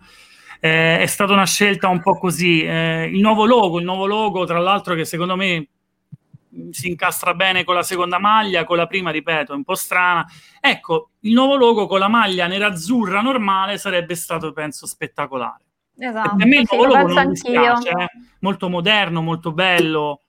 Eh, 0.59 0.99
è 0.99 1.05
stata 1.05 1.31
una 1.31 1.45
scelta 1.45 1.87
un 1.87 2.01
po' 2.01 2.17
così. 2.17 2.61
Eh, 2.61 3.09
il 3.09 3.21
nuovo 3.21 3.45
logo, 3.45 3.79
il 3.79 3.85
nuovo 3.85 4.05
logo, 4.05 4.43
tra 4.43 4.59
l'altro, 4.59 4.95
che 4.95 5.05
secondo 5.05 5.37
me 5.37 5.69
si 6.71 6.87
incastra 6.87 7.33
bene 7.33 7.63
con 7.63 7.75
la 7.75 7.83
seconda 7.83 8.19
maglia, 8.19 8.63
con 8.63 8.77
la 8.77 8.87
prima, 8.87 9.09
ripeto, 9.11 9.53
è 9.53 9.55
un 9.55 9.63
po' 9.63 9.75
strana. 9.75 10.25
Ecco, 10.59 11.11
il 11.21 11.33
nuovo 11.33 11.55
logo 11.55 11.87
con 11.87 11.99
la 11.99 12.07
maglia 12.07 12.47
nerazzurra 12.47 13.21
normale 13.21 13.77
sarebbe 13.77 14.15
stato, 14.15 14.51
penso, 14.53 14.85
spettacolare. 14.85 15.63
Esatto, 15.97 16.35
a 16.39 16.45
me 16.45 16.57
il 16.57 16.67
nuovo 16.69 16.93
logo 16.93 17.13
non 17.13 17.27
mi 17.27 17.35
spiace, 17.35 17.89
eh? 17.89 18.07
molto 18.39 18.69
moderno, 18.69 19.21
molto 19.21 19.51
bello. 19.51 20.21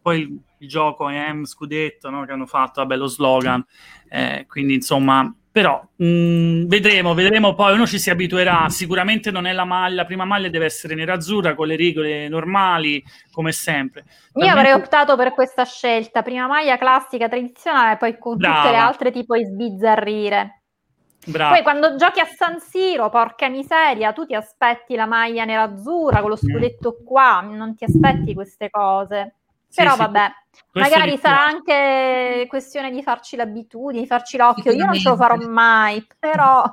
Poi 0.00 0.20
il, 0.20 0.40
il 0.58 0.68
gioco 0.68 1.08
è 1.08 1.32
M 1.32 1.44
Scudetto, 1.44 2.10
no? 2.10 2.24
che 2.24 2.32
hanno 2.32 2.46
fatto, 2.46 2.80
vabbè, 2.80 2.96
lo 2.96 3.06
slogan. 3.06 3.64
Eh, 4.08 4.46
quindi, 4.48 4.74
insomma, 4.74 5.32
però 5.52 5.86
mh, 5.96 6.04
mm, 6.06 6.66
vedremo, 6.66 7.12
vedremo 7.12 7.54
poi, 7.54 7.74
uno 7.74 7.86
ci 7.86 7.98
si 7.98 8.08
abituerà, 8.08 8.70
sicuramente 8.70 9.30
non 9.30 9.46
è 9.46 9.52
la 9.52 9.66
maglia, 9.66 9.96
la 9.96 10.04
prima 10.06 10.24
maglia 10.24 10.48
deve 10.48 10.64
essere 10.64 10.94
nerazzurra 10.94 11.54
con 11.54 11.66
le 11.66 11.76
rigole 11.76 12.26
normali, 12.28 13.04
come 13.30 13.52
sempre. 13.52 14.00
Io 14.00 14.06
Talmente... 14.32 14.58
avrei 14.58 14.72
optato 14.72 15.14
per 15.14 15.34
questa 15.34 15.64
scelta, 15.64 16.22
prima 16.22 16.46
maglia 16.46 16.78
classica, 16.78 17.28
tradizionale, 17.28 17.98
poi 17.98 18.16
con 18.18 18.38
Brava. 18.38 18.56
tutte 18.56 18.70
le 18.70 18.76
altre 18.78 19.10
ti 19.10 19.24
puoi 19.26 19.44
sbizzarrire. 19.44 20.62
Brava. 21.26 21.54
Poi 21.54 21.62
quando 21.62 21.96
giochi 21.96 22.20
a 22.20 22.24
San 22.24 22.58
Siro, 22.58 23.10
porca 23.10 23.48
miseria, 23.48 24.12
tu 24.12 24.24
ti 24.24 24.34
aspetti 24.34 24.96
la 24.96 25.06
maglia 25.06 25.44
nerazzurra 25.44 26.20
con 26.20 26.30
lo 26.30 26.36
scudetto 26.36 26.96
qua, 27.04 27.42
non 27.42 27.76
ti 27.76 27.84
aspetti 27.84 28.32
queste 28.32 28.70
cose. 28.70 29.36
Però 29.74 29.92
sì, 29.92 29.98
vabbè, 29.98 30.32
magari 30.72 31.16
sarà 31.16 31.44
anche 31.44 32.46
questione 32.48 32.90
di 32.90 33.02
farci 33.02 33.36
l'abitudine, 33.36 34.00
di 34.02 34.06
farci 34.06 34.36
l'occhio. 34.36 34.72
Io 34.72 34.84
non 34.84 34.98
ce 34.98 35.08
lo 35.08 35.16
farò 35.16 35.36
mai, 35.36 36.06
però... 36.18 36.64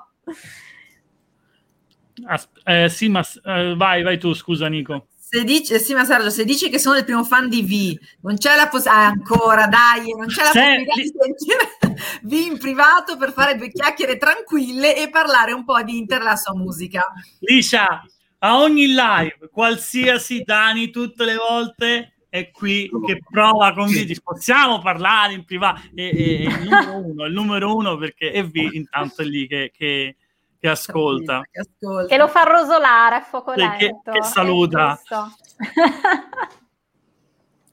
As- 2.25 2.49
eh, 2.65 2.89
sì, 2.89 3.07
ma 3.07 3.23
eh, 3.45 3.75
vai, 3.77 4.03
vai 4.03 4.17
tu, 4.17 4.33
scusa 4.33 4.67
Nico. 4.67 5.07
Se 5.15 5.43
dici, 5.43 5.77
sì, 5.79 5.93
ma 5.93 6.05
Sergio, 6.05 6.31
se 6.31 6.43
dici 6.43 6.69
che 6.69 6.79
sono 6.79 6.97
il 6.97 7.03
primo 7.05 7.23
fan 7.23 7.47
di 7.47 7.61
V, 7.61 7.99
non 8.23 8.35
c'è 8.37 8.55
la 8.55 8.67
possibilità, 8.67 9.05
ah, 9.05 9.07
ancora, 9.09 9.67
dai, 9.67 10.11
non 10.17 10.25
c'è 10.25 10.41
la 10.41 10.49
Se- 10.49 10.83
possibilità 10.85 10.95
di 10.95 11.35
sentire 11.37 11.77
V 12.23 12.31
in 12.31 12.57
privato 12.57 13.15
per 13.15 13.31
fare 13.31 13.55
due 13.55 13.69
chiacchiere 13.69 14.17
tranquille 14.17 14.97
e 14.97 15.09
parlare 15.09 15.51
un 15.51 15.63
po' 15.63 15.81
di 15.83 15.99
Inter 15.99 16.23
la 16.23 16.35
sua 16.35 16.55
musica. 16.55 17.05
Liscia, 17.41 18.03
a 18.39 18.59
ogni 18.59 18.87
live, 18.87 19.49
qualsiasi 19.51 20.41
Dani, 20.41 20.89
tutte 20.89 21.25
le 21.25 21.35
volte 21.35 22.13
è 22.29 22.51
qui 22.51 22.89
che 23.05 23.19
prova 23.27 23.73
con 23.73 23.87
Vidi. 23.87 24.15
Possiamo 24.21 24.79
parlare 24.79 25.33
in 25.33 25.43
privato? 25.45 25.81
E, 25.95 26.05
e- 26.05 26.43
il 26.43 26.59
numero 26.69 26.97
uno, 26.97 27.25
il 27.25 27.33
numero 27.33 27.75
uno 27.75 27.97
perché 27.97 28.31
è 28.31 28.45
V 28.45 28.55
intanto 28.73 29.21
è 29.23 29.25
lì 29.25 29.47
che, 29.47 29.71
che- 29.75 30.15
che 30.59 30.67
ascolta. 30.69 31.41
Che 31.49 31.59
ascolta. 31.61 32.07
Che 32.07 32.17
lo 32.17 32.27
fa 32.27 32.43
rosolare 32.43 33.15
a 33.15 33.21
fuoco 33.21 33.53
lento. 33.53 34.11
che 34.11 34.23
saluta. 34.23 34.99
È. 35.01 35.15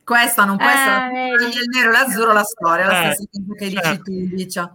Questa 0.04 0.44
non 0.44 0.56
può 0.56 0.66
Eh, 0.66 0.70
essere 0.70 1.10
vedi. 1.36 1.56
il 1.58 1.68
nero 1.74 1.88
e 1.88 1.92
l'azzurro 1.92 2.32
la 2.32 2.44
storia, 2.44 2.86
la 2.86 3.10
Eh, 3.10 3.14
stessa 3.14 3.28
cosa 3.44 3.54
che 3.58 3.70
certo. 3.72 4.10
dici 4.10 4.28
tu, 4.28 4.34
Licia. 4.36 4.74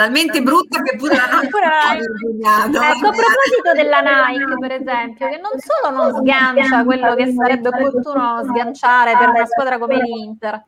Talmente 0.00 0.40
brutta 0.40 0.80
che 0.80 0.96
pure 0.96 1.14
la 1.14 1.28
Nike 1.42 2.08
vergognando. 2.08 2.78
Ecco, 2.80 3.06
a 3.08 3.10
proposito 3.10 3.72
della 3.74 4.00
Nike, 4.00 4.56
per 4.58 4.72
esempio, 4.72 5.28
che 5.28 5.36
non 5.36 5.50
solo 5.60 5.94
non 5.94 6.14
sgancia 6.14 6.84
quello 6.84 7.14
che 7.14 7.30
sarebbe 7.30 7.68
opportuno 7.68 8.42
sganciare 8.44 9.14
per 9.18 9.28
una 9.28 9.44
squadra 9.44 9.78
come 9.78 10.00
l'Inter, 10.00 10.64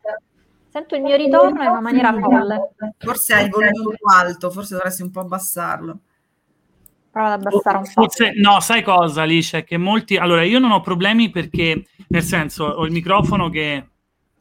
sento 0.69 0.97
il 0.97 1.01
mio 1.01 1.17
ritorno 1.17 1.63
in 1.63 1.71
una 1.71 1.81
maniera 1.81 2.13
folle. 2.13 2.73
Forse 2.99 3.33
hai 3.33 3.45
il 3.45 3.51
volume 3.51 3.97
po' 3.99 4.13
alto, 4.15 4.51
forse 4.51 4.75
dovresti 4.75 5.01
un 5.01 5.11
po' 5.11 5.21
abbassarlo. 5.21 5.99
Prova 7.11 7.33
ad 7.33 7.41
abbassare 7.41 7.77
un 7.79 7.85
po'. 7.85 8.03
Forse, 8.03 8.33
no, 8.35 8.61
sai 8.61 8.83
cosa, 8.83 9.23
Alice? 9.23 9.65
Che 9.65 9.79
molti. 9.79 10.19
Allora, 10.19 10.43
io 10.43 10.59
non 10.59 10.73
ho 10.73 10.81
problemi 10.83 11.31
perché, 11.31 11.87
nel 12.09 12.23
senso, 12.23 12.65
ho 12.65 12.85
il 12.85 12.93
microfono 12.93 13.49
che 13.49 13.92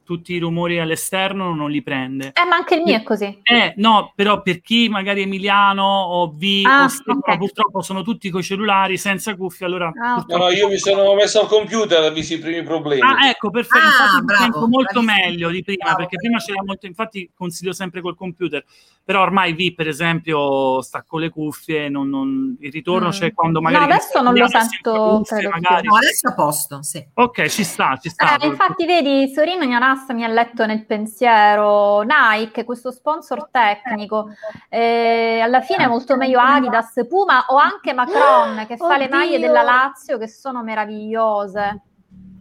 tutti 0.04 0.32
i 0.34 0.38
rumori 0.38 0.78
all'esterno 0.78 1.54
non 1.54 1.70
li 1.70 1.82
prende. 1.82 2.32
Eh, 2.34 2.44
ma 2.46 2.56
anche 2.56 2.74
il 2.76 2.82
mio 2.82 2.96
è 2.96 3.02
così. 3.02 3.40
Eh, 3.42 3.74
no, 3.76 4.12
però 4.14 4.42
per 4.42 4.60
chi 4.60 4.88
magari 4.88 5.22
Emiliano 5.22 5.82
o 5.84 6.28
V 6.32 6.62
Ah, 6.66 6.84
o 6.84 6.88
Stefano, 6.88 7.20
ok. 7.24 7.36
purtroppo 7.38 7.82
sono 7.82 8.02
tutti 8.02 8.30
coi 8.30 8.42
cellulari 8.42 8.96
senza 8.98 9.34
cuffie, 9.36 9.66
allora 9.66 9.90
Ah. 10.00 10.24
No, 10.26 10.36
no, 10.36 10.50
io 10.50 10.68
mi 10.68 10.78
sono 10.78 11.14
messo 11.14 11.40
al 11.40 11.46
computer 11.48 12.02
e 12.02 12.06
ho 12.08 12.12
visto 12.12 12.34
i 12.34 12.38
primi 12.38 12.62
problemi. 12.62 13.00
Ah, 13.02 13.28
ecco, 13.28 13.50
perfetto. 13.50 13.84
Ah, 13.84 13.86
infatti 13.86 14.18
mi 14.20 14.24
bravo, 14.24 14.42
sento 14.42 14.58
molto 14.68 15.00
bravissimo. 15.00 15.26
meglio 15.28 15.50
di 15.50 15.62
prima, 15.62 15.84
Bravo, 15.84 15.96
perché 15.98 16.16
prima 16.16 16.38
c'era 16.38 16.62
molto, 16.64 16.86
infatti 16.86 17.30
consiglio 17.34 17.72
sempre 17.72 18.00
col 18.00 18.16
computer, 18.16 18.64
però 19.04 19.22
ormai 19.22 19.52
V, 19.54 19.74
per 19.74 19.88
esempio, 19.88 20.80
sta 20.82 21.02
con 21.06 21.20
le 21.20 21.30
cuffie, 21.30 21.88
non, 21.88 22.08
non- 22.08 22.56
il 22.60 22.70
ritorno 22.72 23.08
Mm. 23.08 23.10
c'è 23.10 23.32
quando 23.32 23.60
No, 23.60 23.68
magari... 23.70 23.90
adesso 23.92 24.20
non 24.22 24.34
lo 24.34 24.48
sento, 24.48 24.92
cuffie, 25.18 25.48
credo. 25.48 25.80
No, 25.82 25.96
adesso 25.96 26.28
a 26.28 26.34
posto, 26.34 26.82
sì. 26.82 27.04
Ok, 27.14 27.46
ci 27.48 27.64
sta, 27.64 27.98
ci 28.00 28.08
sta. 28.08 28.36
Eh, 28.36 28.46
infatti, 28.46 28.84
vedi, 28.86 29.30
Sorino 29.32 29.64
Gnanassa 29.92 30.12
mi 30.14 30.24
ha 30.24 30.28
letto 30.28 30.64
nel 30.64 30.86
pensiero 30.86 32.00
Nike, 32.02 32.64
questo 32.64 32.90
sponsor 32.90 33.48
tecnico. 33.50 34.28
Eh, 34.70 35.40
alla 35.40 35.60
fine 35.60 35.84
è 35.84 35.86
molto 35.86 36.16
meglio 36.16 36.40
Adidas, 36.40 37.06
Puma 37.06 37.44
o 37.48 37.56
anche 37.56 37.92
Macron 37.92 38.64
che 38.66 38.76
fa 38.78 38.96
le 38.96 39.04
Oddio. 39.04 39.16
maglie 39.16 39.38
della 39.38 39.62
Lazio 39.62 40.16
che 40.18 40.28
sono 40.28 40.62
meravigliose. 40.62 41.82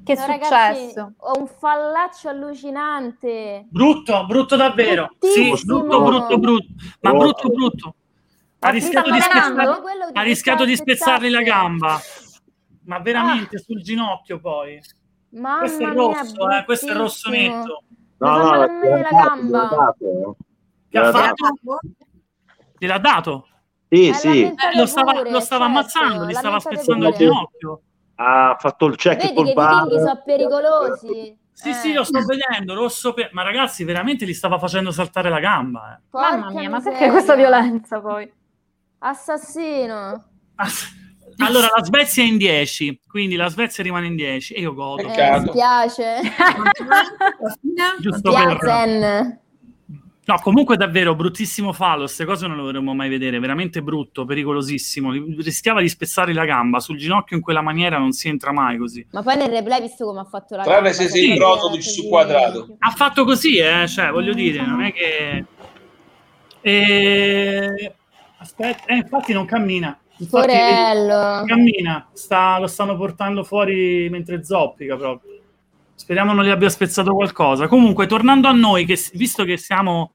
Che 0.03 0.13
è 0.13 0.15
No, 0.17 0.25
ragazzi, 0.25 0.79
successo? 0.79 1.13
ho 1.17 1.39
un 1.39 1.47
fallaccio 1.47 2.29
allucinante. 2.29 3.65
Brutto, 3.69 4.25
brutto 4.25 4.55
davvero. 4.55 5.09
Sì, 5.19 5.41
Bruttissimo. 5.49 5.79
brutto, 5.81 6.01
brutto, 6.03 6.37
brutto. 6.39 6.65
Ma 7.01 7.11
Oh. 7.11 7.17
brutto, 7.17 7.49
brutto. 7.49 7.95
Ha 8.59 8.69
rischiato 8.69 9.11
di, 9.11 9.19
spezzar- 9.19 9.81
ha 10.13 10.21
rischiato 10.21 10.65
di 10.65 10.75
spezzargli 10.75 11.29
la 11.29 11.41
gamba. 11.41 11.99
Ma 12.85 12.99
veramente, 12.99 13.59
sul 13.59 13.81
ginocchio 13.81 14.39
poi. 14.39 14.79
Mamma 15.31 15.59
questo 15.59 15.83
è 15.83 15.85
mia, 15.87 15.95
rosso, 15.95 16.49
eh, 16.49 16.63
questo 16.65 16.91
è 16.91 16.93
rosso 16.95 17.29
netto. 17.29 17.83
No, 18.17 18.37
no, 18.37 18.43
fa 18.45 18.57
male 18.57 18.79
gliel'ha 18.79 18.97
la 18.97 19.09
dato, 19.09 19.27
gamba. 19.35 19.59
dato. 19.69 20.35
Che 20.89 20.97
ha 20.97 21.01
Gliel'ha 21.01 21.11
fatto? 21.11 21.43
dato. 21.43 21.79
Gliel'ha 22.77 22.97
dato. 22.99 23.47
Sì, 23.87 24.07
Eh, 24.09 24.13
sì, 24.13 24.43
Eh, 24.43 24.55
lo 24.75 24.85
stava, 24.85 25.11
pure, 25.13 25.31
lo 25.31 25.39
stava 25.39 25.65
certo, 25.65 25.79
ammazzando, 25.79 26.25
gli 26.29 26.33
stava 26.33 26.59
spezzando 26.59 27.07
il 27.07 27.13
pure. 27.13 27.25
ginocchio. 27.25 27.81
ha 28.15 28.55
fatto 28.59 28.85
il 28.85 28.95
check 28.97 29.21
Vedi 29.21 29.33
col 29.33 29.45
che 29.45 29.51
i 29.51 29.53
bar. 29.53 29.73
vichinghi 29.83 29.99
sono 29.99 30.21
pericolosi. 30.23 31.37
Sì, 31.53 31.69
Eh, 31.69 31.73
sì, 31.73 31.93
lo 31.93 32.03
sto 32.03 32.19
vedendo, 32.23 32.73
rosso 32.75 33.13
per- 33.13 33.29
Ma 33.33 33.41
ragazzi, 33.43 33.83
veramente 33.83 34.25
gli 34.25 34.33
stava 34.33 34.57
facendo 34.59 34.91
saltare 34.91 35.29
la 35.29 35.39
gamba. 35.39 35.95
eh. 35.97 36.01
Mamma 36.11 36.49
mia, 36.51 36.69
ma 36.69 36.77
miseria. 36.77 36.97
perché 36.99 37.11
questa 37.11 37.35
violenza 37.35 37.99
poi? 37.99 38.31
Assassino. 38.99 40.23
Ah, 40.55 40.67
Allora, 41.41 41.69
la 41.75 41.83
Svezia 41.83 42.23
è 42.23 42.27
in 42.27 42.37
10, 42.37 43.01
quindi 43.07 43.35
la 43.35 43.49
Svezia 43.49 43.83
rimane 43.83 44.07
in 44.07 44.15
10 44.15 44.53
e 44.53 44.61
io 44.61 44.73
godo. 44.73 45.07
Eh, 45.07 45.39
mi 45.39 45.51
fine? 47.59 47.95
Giusto 47.99 48.31
per... 48.31 49.39
No, 50.23 50.39
comunque 50.39 50.77
davvero 50.77 51.15
bruttissimo 51.15 51.73
fallo, 51.73 52.03
queste 52.03 52.25
cose 52.25 52.45
non 52.45 52.55
le 52.55 52.61
vorremmo 52.61 52.93
mai 52.93 53.09
vedere, 53.09 53.39
veramente 53.39 53.81
brutto, 53.81 54.23
pericolosissimo. 54.23 55.11
Rischiava 55.11 55.81
di 55.81 55.89
spezzare 55.89 56.31
la 56.31 56.45
gamba 56.45 56.79
sul 56.79 56.97
ginocchio 56.97 57.35
in 57.35 57.41
quella 57.41 57.61
maniera, 57.61 57.97
non 57.97 58.11
si 58.11 58.27
entra 58.27 58.51
mai 58.51 58.77
così. 58.77 59.05
Ma 59.11 59.23
poi 59.23 59.35
nel 59.37 59.49
replay 59.49 59.81
visto 59.81 60.05
come 60.05 60.19
ha 60.19 60.25
fatto 60.25 60.55
la 60.55 60.63
Tranne 60.63 60.91
gamba, 60.91 60.93
se 60.93 61.09
sei 61.09 61.37
eh, 61.37 61.81
su 61.81 62.07
quadrato. 62.07 62.75
Ha 62.77 62.91
fatto 62.91 63.25
così, 63.25 63.57
eh, 63.57 63.87
cioè, 63.87 64.11
voglio 64.11 64.33
dire, 64.33 64.65
non 64.65 64.81
è 64.83 64.93
che... 64.93 65.45
E... 66.61 67.95
Aspetta, 68.37 68.85
eh, 68.85 68.97
infatti 68.97 69.33
non 69.33 69.45
cammina. 69.45 69.99
Infatti, 70.21 70.47
Porello. 70.47 71.45
cammina, 71.45 72.07
sta- 72.13 72.59
lo 72.59 72.67
stanno 72.67 72.95
portando 72.95 73.43
fuori 73.43 74.07
mentre 74.09 74.43
zoppica 74.43 74.95
proprio. 74.95 75.31
Speriamo 75.95 76.33
non 76.33 76.45
gli 76.45 76.49
abbia 76.49 76.69
spezzato 76.69 77.13
qualcosa. 77.13 77.67
Comunque, 77.67 78.05
tornando 78.05 78.47
a 78.47 78.51
noi, 78.51 78.85
che, 78.85 78.97
visto 79.13 79.43
che 79.43 79.57
siamo 79.57 80.13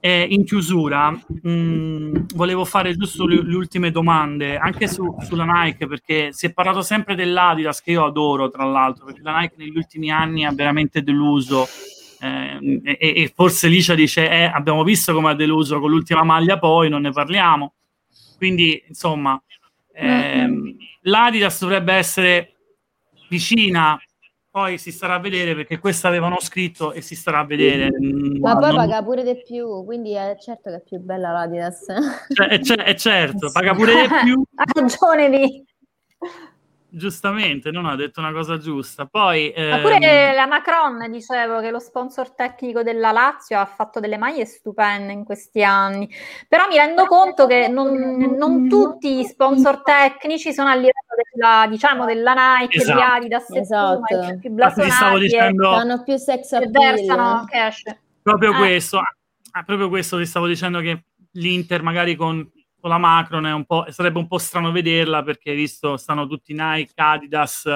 eh, 0.00 0.26
in 0.28 0.44
chiusura, 0.44 1.10
mh, 1.10 2.26
volevo 2.34 2.64
fare 2.64 2.94
giusto 2.94 3.26
le, 3.26 3.42
le 3.42 3.54
ultime 3.56 3.90
domande, 3.90 4.56
anche 4.56 4.88
su- 4.88 5.16
sulla 5.20 5.44
Nike, 5.44 5.86
perché 5.86 6.28
si 6.32 6.46
è 6.46 6.52
parlato 6.52 6.82
sempre 6.82 7.14
dell'Adidas, 7.14 7.80
che 7.82 7.92
io 7.92 8.04
adoro, 8.04 8.50
tra 8.50 8.64
l'altro, 8.64 9.04
perché 9.04 9.20
la 9.22 9.38
Nike 9.38 9.54
negli 9.58 9.76
ultimi 9.76 10.10
anni 10.10 10.44
ha 10.44 10.52
veramente 10.52 11.02
deluso. 11.02 11.66
eh, 12.20 12.80
e, 12.84 12.96
e 12.98 13.32
forse 13.34 13.68
Licia 13.68 13.94
dice: 13.94 14.28
eh, 14.28 14.44
Abbiamo 14.44 14.82
visto 14.84 15.12
come 15.12 15.30
ha 15.30 15.34
deluso 15.34 15.78
con 15.80 15.90
l'ultima 15.90 16.22
maglia, 16.24 16.58
poi 16.58 16.88
non 16.88 17.02
ne 17.02 17.10
parliamo. 17.10 17.74
Quindi, 18.36 18.82
insomma, 18.88 19.40
ehm, 19.92 20.76
l'Adidas 21.02 21.60
dovrebbe 21.60 21.94
essere 21.94 22.56
vicina, 23.28 23.98
poi 24.50 24.78
si 24.78 24.90
starà 24.90 25.14
a 25.14 25.18
vedere 25.18 25.54
perché 25.54 25.78
questa 25.78 26.08
avevano 26.08 26.40
scritto 26.40 26.92
e 26.92 27.00
si 27.00 27.14
starà 27.14 27.40
a 27.40 27.44
vedere. 27.44 27.90
Mm, 27.92 28.40
Ma 28.40 28.56
poi 28.56 28.68
non- 28.72 28.76
paga 28.76 29.02
pure 29.02 29.22
di 29.22 29.42
più, 29.42 29.84
quindi 29.84 30.12
è 30.12 30.36
certo 30.40 30.70
che 30.70 30.76
è 30.76 30.82
più 30.82 30.98
bella 30.98 31.30
l'Adidas. 31.32 31.84
cioè, 32.32 32.48
è, 32.48 32.58
cer- 32.60 32.82
è 32.82 32.94
certo, 32.94 33.50
paga 33.52 33.74
pure 33.74 33.92
di 33.92 34.08
più, 34.24 34.42
ha 34.54 34.64
ragione 34.74 35.28
lì. 35.28 35.64
Giustamente, 36.88 37.70
non 37.70 37.86
ha 37.86 37.94
detto 37.96 38.20
una 38.20 38.32
cosa 38.32 38.58
giusta. 38.58 39.06
Poi, 39.06 39.52
Ma 39.56 39.78
pure 39.78 39.98
ehm, 39.98 40.34
la 40.34 40.46
Macron, 40.46 41.10
dicevo, 41.10 41.60
che 41.60 41.70
lo 41.70 41.78
sponsor 41.78 42.32
tecnico 42.34 42.82
della 42.82 43.12
Lazio 43.12 43.58
ha 43.58 43.66
fatto 43.66 44.00
delle 44.00 44.16
maglie 44.16 44.44
stupende 44.46 45.12
in 45.12 45.24
questi 45.24 45.62
anni. 45.62 46.08
Però 46.48 46.66
mi 46.68 46.76
rendo 46.76 47.06
conto 47.06 47.46
che 47.46 47.68
non, 47.68 47.92
non 48.36 48.68
tutti 48.68 49.16
gli 49.18 49.24
sponsor 49.24 49.82
tecnici 49.82 50.52
sono 50.52 50.68
a 50.70 50.74
livello 50.74 50.92
della, 51.32 51.66
diciamo, 51.68 52.04
della 52.04 52.34
Nike, 52.58 52.78
Esatto. 52.78 52.96
di 52.96 53.02
Adidas 53.02 53.50
Esatto. 53.50 54.02
Puma, 54.06 54.28
i 54.32 54.38
più 54.38 54.50
stavo 54.56 54.74
blasonati 54.74 55.16
e- 55.16 55.18
dicendo 55.20 55.70
Fanno 55.70 56.02
più 56.02 56.16
sex 56.16 56.52
appeal. 56.52 57.44
cash. 57.48 57.82
proprio 58.22 58.52
Eh. 58.52 58.56
questo, 58.56 58.98
ah, 58.98 59.62
proprio 59.64 59.88
questo 59.88 60.18
ti 60.18 60.26
stavo 60.26 60.46
dicendo 60.46 60.80
che 60.80 61.04
l'Inter 61.32 61.82
magari 61.82 62.16
con, 62.16 62.48
con 62.86 62.94
la 62.94 62.98
Macron 62.98 63.44
è 63.46 63.52
un 63.52 63.64
po', 63.64 63.84
sarebbe 63.88 64.18
un 64.18 64.28
po' 64.28 64.38
strano 64.38 64.70
vederla 64.70 65.24
perché 65.24 65.50
hai 65.50 65.56
visto 65.56 65.96
stanno 65.96 66.28
tutti 66.28 66.52
Nike, 66.56 66.92
Adidas, 66.94 67.66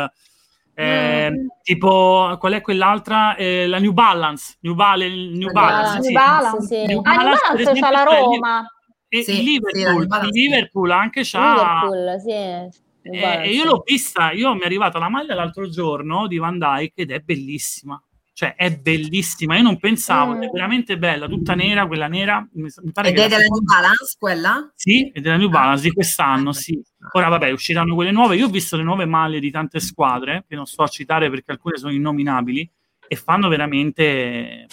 eh, 0.73 1.31
Mm. 1.31 1.47
tipo 1.63 2.37
qual 2.39 2.53
è 2.53 2.61
quell'altra? 2.61 3.35
Eh, 3.35 3.67
la 3.67 3.81
New 3.81 3.91
Balance, 3.93 4.57
New, 4.61 4.73
il 4.73 5.31
New 5.31 5.39
New 5.49 5.53
Balance, 5.53 5.95
New 5.95 6.03
sì. 6.05 6.13
Balance. 6.13 6.61
Sì, 6.61 6.67
sì. 6.67 6.87
New 6.87 7.01
Ah, 7.03 7.11
New 7.11 7.17
Balance, 7.23 7.41
per 7.41 7.65
Balance 7.65 7.81
c'ha 7.81 7.91
la 7.91 8.01
il- 8.03 8.07
Roma. 8.09 8.67
E 9.09 9.23
Sì, 9.25 9.31
il 9.31 9.37
sì, 9.39 9.43
Liverpool, 9.43 10.07
New 10.07 10.29
Liverpool 10.31 10.91
anche 10.93 11.21
c'ha 11.25 11.83
Liverpool, 11.83 12.21
sì. 12.21 12.79
New 13.11 13.15
eh, 13.15 13.43
e 13.43 13.51
io 13.51 13.65
l'ho 13.65 13.83
vista, 13.85 14.31
io 14.31 14.55
mi 14.55 14.61
è 14.61 14.65
arrivata 14.67 15.01
la 15.01 15.09
maglia 15.09 15.35
l'altro 15.35 15.69
giorno 15.69 16.29
di 16.29 16.37
Van 16.39 16.57
Dyke 16.57 17.03
ed 17.03 17.11
è 17.11 17.19
bellissima. 17.19 18.01
Cioè, 18.41 18.55
è 18.55 18.75
bellissima. 18.75 19.57
Io 19.57 19.63
non 19.63 19.79
pensavo, 19.79 20.33
Mm. 20.33 20.43
è 20.45 20.49
veramente 20.51 20.97
bella, 20.97 21.29
tutta 21.29 21.53
nera, 21.55 21.87
quella 21.87 22.07
nera. 22.07 22.49
Mi, 22.55 22.71
pare 22.91 23.11
Ed 23.11 23.19
è 23.19 23.21
la- 23.21 23.29
della 23.29 23.43
New 23.43 23.61
Balance 23.63 24.17
quella? 24.19 24.73
Sì, 24.75 25.11
è 25.13 25.21
della 25.21 25.37
New 25.37 25.51
Balance 25.51 25.83
di 25.83 25.93
quest'anno, 25.93 26.51
sì. 26.53 26.81
Ora, 27.13 27.29
vabbè, 27.29 27.51
usciranno 27.51 27.95
quelle 27.95 28.13
nuove. 28.13 28.37
Io 28.37 28.47
ho 28.47 28.49
visto 28.49 28.79
le 28.79 28.83
nuove 28.83 29.05
maglie 29.05 29.41
di 29.41 29.51
tante 29.51 29.79
squadre, 29.79 30.47
che 30.49 30.55
non 30.57 30.65
sto 30.65 30.85
a 30.85 30.89
citare 30.89 31.29
perché 31.29 31.51
alcune 31.51 31.77
sono 31.77 31.93
innominabili, 31.93 32.67
e 33.07 33.15
fanno 33.15 33.49
veramente, 33.49 34.67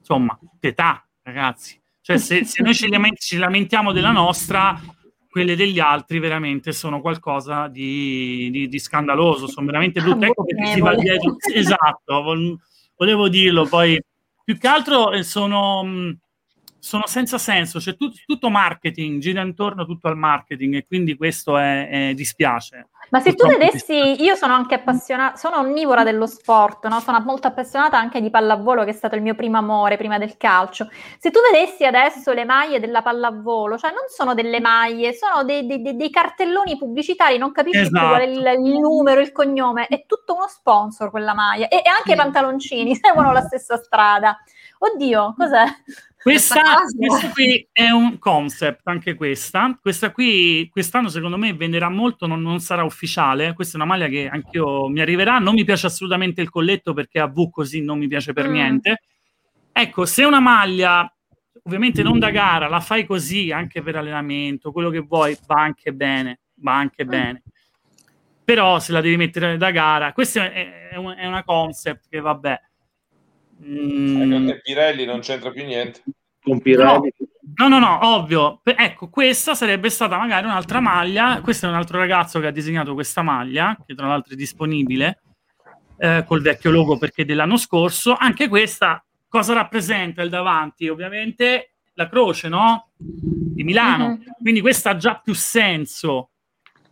insomma, 0.00 0.38
pietà, 0.60 1.02
ragazzi. 1.22 1.80
Cioè, 2.02 2.18
se, 2.18 2.44
se 2.44 2.62
noi 2.62 2.74
ci, 2.74 2.90
lament- 2.90 3.18
ci 3.18 3.38
lamentiamo 3.38 3.92
della 3.92 4.10
nostra, 4.12 4.78
quelle 5.30 5.56
degli 5.56 5.80
altri 5.80 6.18
veramente 6.18 6.72
sono 6.72 7.00
qualcosa 7.00 7.68
di, 7.68 8.50
di, 8.50 8.68
di 8.68 8.78
scandaloso, 8.78 9.46
sono 9.46 9.64
veramente 9.64 10.02
brutte. 10.02 10.26
Ecco 10.26 10.44
perché 10.44 10.66
si 10.74 10.80
va 10.80 10.94
dietro. 10.94 11.36
Esatto, 11.54 12.22
volevo 12.98 13.28
dirlo. 13.28 13.66
Poi 13.66 13.98
più 14.44 14.58
che 14.58 14.68
altro 14.68 15.12
eh, 15.12 15.22
sono, 15.22 15.82
sono 16.88 17.06
senza 17.06 17.36
senso, 17.36 17.80
cioè 17.80 17.96
tut, 17.96 18.24
tutto 18.24 18.48
marketing, 18.48 19.20
gira 19.20 19.42
intorno 19.42 19.84
tutto 19.84 20.08
al 20.08 20.16
marketing 20.16 20.76
e 20.76 20.86
quindi 20.86 21.18
questo 21.18 21.58
è, 21.58 22.08
è 22.08 22.14
dispiace. 22.14 22.88
Ma 23.10 23.20
se 23.20 23.34
tu 23.34 23.46
vedessi, 23.46 24.22
io 24.22 24.34
sono 24.34 24.54
anche 24.54 24.74
appassionata, 24.74 25.36
sono 25.36 25.58
onnivora 25.58 26.02
dello 26.02 26.26
sport, 26.26 26.86
no? 26.88 27.00
sono 27.00 27.20
molto 27.20 27.46
appassionata 27.46 27.98
anche 27.98 28.22
di 28.22 28.30
pallavolo, 28.30 28.84
che 28.84 28.90
è 28.90 28.94
stato 28.94 29.16
il 29.16 29.22
mio 29.22 29.34
primo 29.34 29.58
amore 29.58 29.98
prima 29.98 30.16
del 30.16 30.38
calcio. 30.38 30.88
Se 31.18 31.30
tu 31.30 31.40
vedessi 31.52 31.84
adesso 31.84 32.32
le 32.32 32.46
maglie 32.46 32.80
della 32.80 33.02
pallavolo, 33.02 33.76
cioè 33.76 33.90
non 33.90 34.08
sono 34.08 34.32
delle 34.32 34.60
maglie, 34.60 35.12
sono 35.12 35.44
dei, 35.44 35.66
dei, 35.66 35.94
dei 35.94 36.10
cartelloni 36.10 36.78
pubblicitari, 36.78 37.36
non 37.36 37.52
capisci 37.52 37.80
esatto. 37.80 38.08
qual 38.08 38.20
è 38.20 38.24
il, 38.24 38.64
il, 38.64 38.78
numero, 38.78 39.20
il 39.20 39.32
cognome, 39.32 39.88
è 39.88 40.04
tutto 40.06 40.34
uno 40.34 40.48
sponsor 40.48 41.10
quella 41.10 41.34
maglia. 41.34 41.68
E, 41.68 41.76
e 41.76 41.88
anche 41.88 42.08
sì. 42.08 42.12
i 42.12 42.16
pantaloncini 42.16 42.94
seguono 43.00 43.32
la 43.32 43.42
stessa 43.42 43.76
strada. 43.76 44.38
Oddio, 44.78 45.34
cos'è? 45.36 45.64
Questa, 46.20 46.60
questa, 46.96 47.30
qui 47.30 47.68
è 47.70 47.90
un 47.90 48.18
concept, 48.18 48.80
anche 48.88 49.14
questa. 49.14 49.78
Questa 49.80 50.10
qui 50.10 50.68
quest'anno 50.68 51.08
secondo 51.08 51.38
me 51.38 51.54
venderà 51.54 51.88
molto, 51.88 52.26
non, 52.26 52.42
non 52.42 52.58
sarà 52.58 52.82
ufficiale. 52.82 53.52
Questa 53.52 53.78
è 53.78 53.80
una 53.80 53.88
maglia 53.88 54.08
che 54.08 54.28
anch'io 54.28 54.88
mi 54.88 55.00
arriverà. 55.00 55.38
Non 55.38 55.54
mi 55.54 55.64
piace 55.64 55.86
assolutamente 55.86 56.40
il 56.40 56.50
colletto 56.50 56.92
perché 56.92 57.20
a 57.20 57.28
V 57.28 57.50
così 57.50 57.82
non 57.82 57.98
mi 57.98 58.08
piace 58.08 58.32
per 58.32 58.48
mm. 58.48 58.52
niente. 58.52 59.02
Ecco, 59.70 60.06
se 60.06 60.24
una 60.24 60.40
maglia, 60.40 61.08
ovviamente 61.62 62.02
non 62.02 62.18
da 62.18 62.30
gara, 62.30 62.66
la 62.66 62.80
fai 62.80 63.06
così 63.06 63.52
anche 63.52 63.80
per 63.80 63.94
allenamento, 63.94 64.72
quello 64.72 64.90
che 64.90 64.98
vuoi, 64.98 65.38
va 65.46 65.62
anche 65.62 65.92
bene, 65.92 66.40
va 66.56 66.76
anche 66.76 67.04
mm. 67.04 67.08
bene. 67.08 67.42
Però 68.44 68.80
se 68.80 68.90
la 68.90 69.00
devi 69.00 69.16
mettere 69.16 69.56
da 69.56 69.70
gara, 69.70 70.12
questa 70.12 70.50
è, 70.50 70.88
è, 70.88 70.96
una 70.96 71.44
concept 71.44 72.06
che 72.10 72.18
vabbè 72.18 72.60
Mm. 73.64 74.50
Pirelli 74.62 75.04
non 75.04 75.20
c'entra 75.20 75.50
più 75.50 75.64
niente. 75.64 76.02
Con 76.42 76.60
Pirelli. 76.60 77.12
No, 77.56 77.68
no, 77.68 77.78
no, 77.78 77.98
ovvio. 78.14 78.60
Ecco, 78.62 79.08
questa 79.08 79.54
sarebbe 79.54 79.90
stata 79.90 80.16
magari 80.16 80.46
un'altra 80.46 80.80
maglia. 80.80 81.40
Questo 81.40 81.66
è 81.66 81.68
un 81.68 81.74
altro 81.74 81.98
ragazzo 81.98 82.40
che 82.40 82.46
ha 82.46 82.52
disegnato 82.52 82.94
questa 82.94 83.22
maglia, 83.22 83.76
che 83.84 83.94
tra 83.94 84.06
l'altro 84.06 84.34
è 84.34 84.36
disponibile, 84.36 85.22
eh, 85.98 86.24
col 86.26 86.42
vecchio 86.42 86.70
logo 86.70 86.98
perché 86.98 87.24
dell'anno 87.24 87.56
scorso. 87.56 88.14
Anche 88.16 88.48
questa 88.48 89.04
cosa 89.28 89.54
rappresenta 89.54 90.22
il 90.22 90.30
davanti? 90.30 90.88
Ovviamente 90.88 91.72
la 91.94 92.08
croce, 92.08 92.48
no? 92.48 92.90
Di 92.96 93.64
Milano. 93.64 94.08
Mm-hmm. 94.08 94.22
Quindi 94.40 94.60
questa 94.60 94.90
ha 94.90 94.96
già 94.96 95.20
più 95.22 95.34
senso 95.34 96.30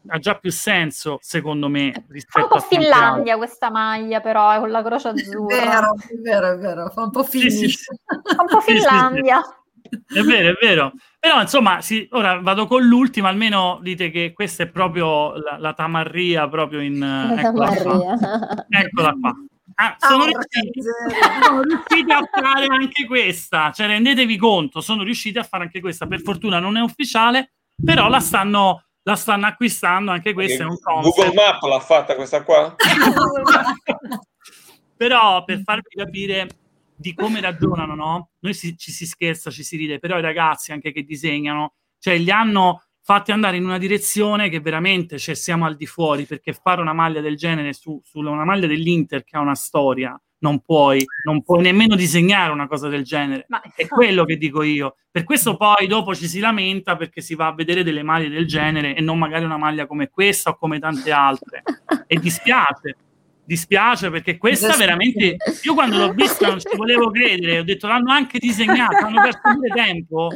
ha 0.08 0.18
già 0.18 0.34
più 0.36 0.50
senso, 0.50 1.18
secondo 1.20 1.68
me, 1.68 2.06
rispetto 2.08 2.46
a... 2.46 2.48
Fa 2.48 2.54
un 2.54 2.60
po' 2.60 2.66
Finlandia 2.66 3.36
questa 3.36 3.70
maglia, 3.70 4.20
però, 4.20 4.50
è 4.52 4.58
con 4.58 4.70
la 4.70 4.82
croce 4.82 5.08
azzurra. 5.08 5.56
È 5.56 5.64
vero, 5.64 5.94
è 5.94 6.16
vero, 6.22 6.52
è 6.52 6.58
vero, 6.58 6.88
fa 6.90 7.02
un 7.02 7.10
po' 7.10 7.22
Finlandia. 7.24 7.58
Sì, 7.58 7.68
sì, 7.68 7.76
sì. 7.76 7.90
un 8.38 8.46
po' 8.46 8.60
Finlandia. 8.62 9.40
È 9.88 10.20
vero, 10.20 10.48
è 10.50 10.58
vero. 10.60 10.92
Però, 11.18 11.40
insomma, 11.40 11.80
sì, 11.80 12.06
ora 12.12 12.40
vado 12.40 12.66
con 12.66 12.82
l'ultima, 12.84 13.28
almeno 13.28 13.78
dite 13.82 14.10
che 14.10 14.32
questa 14.32 14.64
è 14.64 14.68
proprio 14.68 15.34
la, 15.36 15.58
la 15.58 15.72
tamarria, 15.72 16.48
proprio 16.48 16.80
in... 16.80 16.98
La 16.98 17.40
eccola, 17.40 17.74
tamarria. 17.74 18.16
Qua. 18.16 18.66
eccola 18.68 19.16
qua. 19.20 19.34
Ah, 19.78 19.94
sono, 19.98 20.22
oh, 20.22 20.26
riusciti, 20.26 20.80
sono 21.42 21.62
riusciti 21.62 22.10
a 22.10 22.26
fare 22.32 22.66
anche 22.66 23.06
questa, 23.06 23.72
cioè 23.72 23.88
rendetevi 23.88 24.36
conto, 24.38 24.80
sono 24.80 25.02
riusciti 25.02 25.36
a 25.38 25.42
fare 25.42 25.64
anche 25.64 25.80
questa. 25.80 26.06
Per 26.06 26.22
fortuna 26.22 26.58
non 26.60 26.76
è 26.78 26.80
ufficiale, 26.80 27.52
però 27.82 28.08
la 28.08 28.20
stanno 28.20 28.85
la 29.06 29.14
stanno 29.14 29.46
acquistando 29.46 30.10
anche 30.10 30.32
questa 30.32 30.64
è 30.64 30.66
un 30.66 30.80
concept. 30.80 31.14
Google 31.14 31.34
Map 31.34 31.62
l'ha 31.62 31.80
fatta 31.80 32.16
questa 32.16 32.42
qua? 32.42 32.74
però 34.96 35.44
per 35.44 35.62
farvi 35.62 35.94
capire 35.94 36.48
di 36.96 37.14
come 37.14 37.40
ragionano, 37.40 37.94
no? 37.94 38.30
Noi 38.40 38.52
si, 38.52 38.76
ci 38.76 38.90
si 38.90 39.06
scherza, 39.06 39.50
ci 39.50 39.62
si 39.62 39.76
ride, 39.76 40.00
però 40.00 40.18
i 40.18 40.22
ragazzi 40.22 40.72
anche 40.72 40.90
che 40.90 41.04
disegnano, 41.04 41.74
cioè 42.00 42.18
li 42.18 42.32
hanno 42.32 42.82
fatti 43.00 43.30
andare 43.30 43.58
in 43.58 43.64
una 43.64 43.78
direzione 43.78 44.48
che 44.48 44.58
veramente 44.58 45.20
cioè, 45.20 45.36
siamo 45.36 45.66
al 45.66 45.76
di 45.76 45.86
fuori, 45.86 46.24
perché 46.24 46.52
fare 46.52 46.80
una 46.80 46.92
maglia 46.92 47.20
del 47.20 47.36
genere 47.36 47.74
su, 47.74 48.00
su 48.04 48.18
una 48.18 48.44
maglia 48.44 48.66
dell'Inter 48.66 49.22
che 49.22 49.36
ha 49.36 49.40
una 49.40 49.54
storia, 49.54 50.20
non 50.46 50.60
puoi, 50.60 51.04
non 51.24 51.42
puoi 51.42 51.62
nemmeno 51.62 51.96
disegnare 51.96 52.52
una 52.52 52.68
cosa 52.68 52.88
del 52.88 53.02
genere. 53.02 53.46
Ma, 53.48 53.60
è 53.74 53.88
quello 53.88 54.24
che 54.24 54.36
dico 54.36 54.62
io. 54.62 54.96
Per 55.10 55.24
questo 55.24 55.56
poi 55.56 55.88
dopo 55.88 56.14
ci 56.14 56.28
si 56.28 56.38
lamenta 56.38 56.96
perché 56.96 57.20
si 57.20 57.34
va 57.34 57.48
a 57.48 57.54
vedere 57.54 57.82
delle 57.82 58.04
maglie 58.04 58.28
del 58.28 58.46
genere 58.46 58.94
e 58.94 59.00
non 59.00 59.18
magari 59.18 59.44
una 59.44 59.56
maglia 59.56 59.86
come 59.86 60.08
questa 60.08 60.50
o 60.50 60.56
come 60.56 60.78
tante 60.78 61.10
altre. 61.10 61.62
e 62.06 62.16
dispiace. 62.18 62.96
Dispiace 63.44 64.10
perché 64.10 64.38
questa 64.38 64.76
veramente 64.76 65.36
io 65.62 65.74
quando 65.74 65.98
l'ho 65.98 66.12
vista 66.12 66.48
non 66.48 66.58
ci 66.58 66.76
volevo 66.76 67.12
credere, 67.12 67.60
ho 67.60 67.62
detto 67.62 67.86
l'hanno 67.86 68.10
anche 68.10 68.38
disegnata, 68.38 69.06
hanno 69.06 69.22
perso 69.22 69.40
pure 69.42 69.68
tempo. 69.68 70.30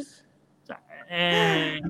Cioè, 0.65 0.79
eh... 1.09 1.81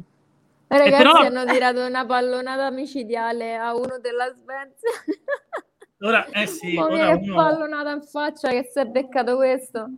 Ragazzi 0.67 0.97
però... 0.97 1.13
hanno 1.13 1.45
tirato 1.45 1.85
una 1.85 2.07
pallonata 2.07 2.71
micidiale 2.71 3.57
a 3.57 3.75
uno 3.75 3.99
della 3.99 4.33
Svezia. 4.33 4.91
Ora, 6.03 6.27
eh 6.27 6.47
sì, 6.47 6.77
ora 6.77 7.19
che 7.19 7.25
uno... 7.25 7.35
pallonata 7.35 7.91
in 7.91 8.03
faccia 8.03 8.49
che 8.49 8.71
si 8.73 8.79
è 8.79 8.87
beccato 8.87 9.37
questo. 9.37 9.91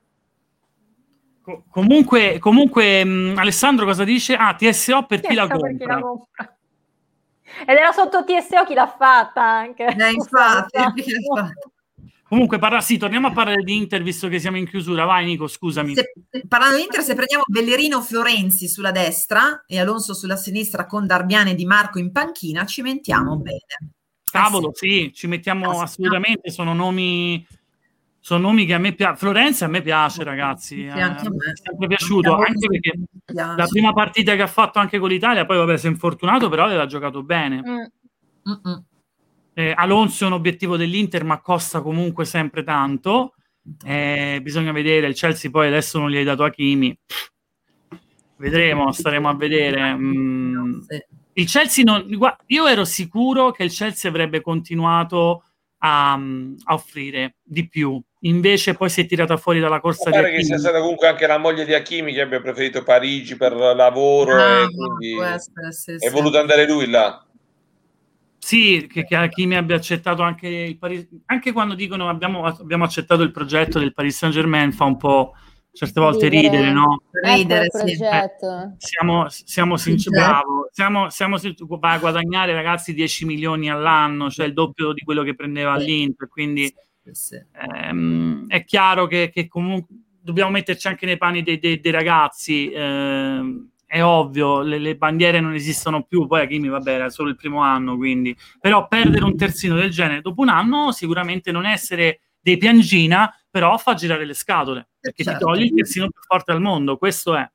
Co- 1.42 1.64
comunque, 1.70 2.38
comunque 2.40 3.04
mh, 3.04 3.38
Alessandro 3.38 3.84
cosa 3.84 4.02
dice? 4.02 4.34
Ah, 4.34 4.54
TSO 4.54 5.06
per 5.06 5.20
chi 5.20 5.34
la 5.34 5.46
compra. 5.46 5.94
la 5.94 6.00
compra. 6.00 6.56
Ed 7.66 7.76
era 7.76 7.92
sotto 7.92 8.24
TSO 8.24 8.64
chi 8.64 8.74
l'ha 8.74 8.88
fatta 8.88 9.42
anche. 9.42 9.84
Eh, 9.84 10.10
infatti, 10.10 10.78
Comunque, 12.32 12.58
parla, 12.58 12.80
sì, 12.80 12.96
torniamo 12.96 13.26
a 13.26 13.32
parlare 13.32 13.62
di 13.62 13.76
Inter 13.76 14.02
visto 14.02 14.26
che 14.26 14.38
siamo 14.38 14.56
in 14.56 14.66
chiusura. 14.66 15.04
Vai, 15.04 15.26
Nico, 15.26 15.46
scusami. 15.46 15.94
Se, 15.94 16.12
parlando 16.48 16.76
di 16.76 16.82
Inter, 16.82 17.02
se 17.02 17.14
prendiamo 17.14 17.44
Bellerino 17.46 18.00
Fiorenzi 18.00 18.68
sulla 18.68 18.90
destra 18.90 19.64
e 19.66 19.78
Alonso 19.78 20.14
sulla 20.14 20.36
sinistra 20.36 20.86
con 20.86 21.06
Darbiane 21.06 21.54
Di 21.54 21.66
Marco 21.66 21.98
in 21.98 22.10
panchina, 22.10 22.64
ci 22.64 22.80
mentiamo 22.80 23.36
bene. 23.36 23.92
Cavolo, 24.32 24.70
eh 24.70 24.74
sì. 24.74 24.88
sì, 24.88 25.12
ci 25.12 25.26
mettiamo 25.26 25.80
assolutamente, 25.80 26.50
sono 26.50 26.72
nomi, 26.72 27.46
sono 28.18 28.48
nomi 28.48 28.64
che 28.64 28.72
a 28.72 28.78
me 28.78 28.94
piace. 28.94 29.16
Florenzi 29.16 29.64
a 29.64 29.68
me 29.68 29.82
piace, 29.82 30.24
ragazzi, 30.24 30.76
sì, 30.76 30.86
eh, 30.86 30.94
mi 30.94 31.00
è 31.00 31.52
sempre 31.62 31.86
piaciuto, 31.86 32.34
anche 32.36 32.66
perché 32.66 32.98
la 33.26 33.66
prima 33.68 33.92
partita 33.92 34.34
che 34.34 34.40
ha 34.40 34.46
fatto 34.46 34.78
anche 34.78 34.98
con 34.98 35.10
l'Italia, 35.10 35.44
poi 35.44 35.59
vabbè 35.59 35.76
si 35.76 35.86
è 35.86 35.90
infortunato, 35.90 36.48
però 36.48 36.64
aveva 36.64 36.86
giocato 36.86 37.22
bene. 37.22 37.62
Mm. 38.48 38.72
Eh, 39.52 39.74
Alonso 39.76 40.24
è 40.24 40.28
un 40.28 40.32
obiettivo 40.32 40.78
dell'Inter, 40.78 41.24
ma 41.24 41.40
costa 41.42 41.82
comunque 41.82 42.24
sempre 42.24 42.62
tanto. 42.62 43.34
Eh, 43.84 44.40
bisogna 44.42 44.72
vedere, 44.72 45.09
il 45.09 45.14
Chelsea 45.14 45.50
poi 45.50 45.66
adesso 45.66 45.98
non 45.98 46.10
gli 46.10 46.16
hai 46.16 46.24
dato 46.24 46.42
Hakimi. 46.42 46.98
Vedremo, 48.36 48.92
staremo 48.92 49.28
a 49.28 49.34
vedere. 49.34 49.94
Mm. 49.94 50.80
Sì 50.80 51.20
il 51.34 51.46
Chelsea 51.46 51.84
non, 51.84 52.06
io 52.46 52.66
ero 52.66 52.84
sicuro 52.84 53.50
che 53.50 53.64
il 53.64 53.70
Chelsea 53.70 54.10
avrebbe 54.10 54.40
continuato 54.40 55.44
a, 55.78 56.12
a, 56.12 56.74
offrire 56.74 57.36
di 57.42 57.68
più. 57.68 58.00
Invece 58.24 58.74
poi 58.74 58.88
si 58.88 59.00
è 59.00 59.06
tirata 59.06 59.36
fuori 59.36 59.59
dalla 59.59 59.80
corsa 59.80 60.10
di 60.10 60.16
Hakimi. 60.16 60.36
che 60.36 60.44
sia 60.44 60.59
stata 60.59 60.80
comunque 60.80 61.09
anche 61.09 61.26
la 61.26 61.38
moglie 61.38 61.64
di 61.64 61.74
Hakimi 61.74 62.12
che 62.12 62.20
abbia 62.20 62.40
preferito 62.40 62.84
Parigi 62.84 63.36
per 63.36 63.52
lavoro 63.52 64.34
ah, 64.40 64.60
e 64.60 64.66
quindi 64.68 65.20
essere, 65.20 65.72
sì, 65.72 65.92
è 65.92 65.98
sì. 65.98 66.09
voluto 66.09 66.38
andare 66.38 66.66
lui 66.66 66.88
là. 66.88 67.26
Sì, 68.38 68.88
che, 68.92 69.04
che 69.04 69.16
Hakimi 69.16 69.56
abbia 69.56 69.76
accettato 69.76 70.22
anche 70.22 70.48
il 70.48 70.78
Paris, 70.78 71.09
anche 71.26 71.52
quando 71.52 71.74
dicono 71.74 72.09
abbiamo, 72.09 72.44
abbiamo 72.44 72.84
accettato 72.84 73.22
il 73.22 73.30
progetto 73.30 73.78
del 73.78 73.94
Paris 73.94 74.16
Saint 74.16 74.34
Germain 74.34 74.72
fa 74.72 74.84
un 74.84 74.96
po' 74.96 75.34
certe 75.72 76.00
volte 76.00 76.28
ridere, 76.28 76.56
ridere 76.56 76.72
no? 76.72 77.02
Ridere, 77.10 77.64
ecco 77.66 77.86
sì. 77.86 77.92
eh, 78.02 78.74
siamo, 78.76 79.28
siamo 79.28 79.76
sinceri, 79.76 80.16
bravo, 80.16 80.68
siamo, 80.70 81.08
siamo 81.08 81.38
va 81.78 81.92
a 81.92 81.98
guadagnare 81.98 82.52
ragazzi 82.52 82.92
10 82.92 83.24
milioni 83.24 83.70
all'anno, 83.70 84.30
cioè 84.30 84.46
il 84.46 84.52
doppio 84.52 84.92
di 84.92 85.00
quello 85.00 85.22
che 85.22 85.34
prendeva 85.34 85.78
sì. 85.78 85.86
l'Inter, 85.86 86.28
quindi 86.28 86.72
sì. 87.10 87.42
ehm, 87.52 88.46
è 88.48 88.64
chiaro 88.64 89.06
che, 89.06 89.30
che, 89.32 89.48
comunque 89.48 89.96
dobbiamo 90.20 90.50
metterci 90.50 90.88
anche 90.88 91.06
nei 91.06 91.16
panni 91.16 91.42
dei, 91.42 91.58
dei, 91.58 91.80
dei 91.80 91.92
ragazzi, 91.92 92.70
ehm, 92.70 93.70
è 93.86 94.02
ovvio, 94.02 94.60
le, 94.60 94.78
le, 94.78 94.96
bandiere 94.96 95.40
non 95.40 95.54
esistono 95.54 96.02
più, 96.02 96.26
poi 96.26 96.42
Hakimi 96.42 96.68
vabbè 96.68 96.92
era 96.92 97.10
solo 97.10 97.30
il 97.30 97.36
primo 97.36 97.60
anno, 97.60 97.96
quindi, 97.96 98.36
però 98.60 98.86
perdere 98.88 99.24
un 99.24 99.36
terzino 99.36 99.74
del 99.74 99.90
genere 99.90 100.20
dopo 100.20 100.42
un 100.42 100.48
anno 100.50 100.92
sicuramente 100.92 101.50
non 101.50 101.64
essere 101.64 102.20
dei 102.40 102.58
piangina, 102.58 103.34
però 103.50 103.76
fa 103.78 103.94
girare 103.94 104.24
le 104.26 104.34
scatole 104.34 104.88
perché 105.02 105.24
certo. 105.24 105.38
ti 105.38 105.44
togli 105.44 105.64
il 105.64 105.74
terzino 105.74 106.08
più 106.08 106.20
forte 106.22 106.52
al 106.52 106.60
mondo. 106.60 106.96
Questo 106.96 107.34
è. 107.34 107.46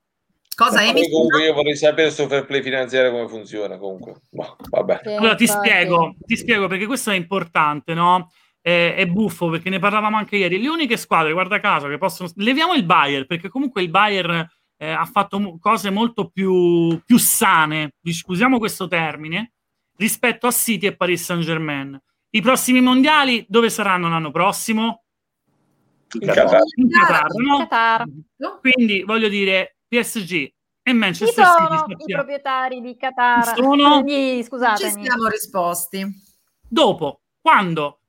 Cosa 0.54 0.82
è? 0.82 0.92
Comunque 0.92 1.44
io 1.44 1.54
vorrei 1.54 1.78
sapere 1.78 2.12
sul 2.12 2.28
fair 2.28 2.46
play 2.46 2.62
finanziario 2.62 3.12
come 3.12 3.28
funziona. 3.28 3.78
Comunque, 3.78 4.22
no, 4.32 4.56
vabbè. 4.70 5.02
Allora 5.06 5.36
ti 5.36 5.48
spiego, 5.48 6.16
ti 6.20 6.36
spiego 6.36 6.68
perché 6.68 6.86
questo 6.86 7.12
è 7.12 7.16
importante, 7.16 7.94
no? 7.94 8.32
È, 8.60 8.96
è, 8.98 9.06
buffo 9.06 9.50
perché 9.50 9.70
ne 9.70 9.80
parlavamo 9.80 10.18
anche 10.18 10.36
ieri. 10.36 10.60
Le 10.60 10.68
uniche 10.68 10.98
squadre, 10.98 11.32
guarda 11.32 11.60
caso, 11.60 11.88
che 11.88 11.98
possono. 11.98 12.30
Leviamo 12.36 12.74
il 12.74 12.84
Bayern 12.84 13.28
perché 13.28 13.50
comunque 13.50 13.82
il 13.84 13.90
Bayern 13.90 14.50
eh, 14.78 14.90
ha 14.90 15.06
fatto 15.06 15.58
cose 15.60 15.90
molto 15.90 16.30
più, 16.30 17.00
più 17.06 17.18
sane, 17.18 17.94
scusiamo 18.04 18.58
questo 18.58 18.88
termine, 18.88 19.54
rispetto 19.98 20.48
a 20.48 20.52
City 20.52 20.88
e 20.88 20.96
Paris 20.96 21.24
Saint-Germain. 21.24 22.00
I 22.32 22.42
prossimi 22.42 22.82
mondiali 22.82 23.46
dove 23.48 23.70
saranno 23.70 24.10
l'anno 24.10 24.32
prossimo? 24.32 25.04
In 26.20 26.28
Qatar. 26.28 26.60
In 26.76 26.90
Qatar, 26.90 27.34
no? 27.36 27.58
Qatar. 27.60 28.06
Quindi 28.62 29.04
voglio 29.04 29.28
dire 29.28 29.78
PSG 29.88 30.32
e 30.34 30.54
Chi 30.84 30.94
Manchester 30.94 31.46
sono 31.46 31.58
City. 31.58 31.74
i 31.74 31.78
sappiamo. 31.78 32.06
proprietari 32.24 32.82
di 32.82 32.96
Qatar? 32.98 33.56
Sono- 33.56 34.02
Di- 34.04 34.44
Ci 34.44 34.90
siamo 34.90 35.28
risposti. 35.28 36.06
Dopo, 36.70 37.22
quando 37.42 38.00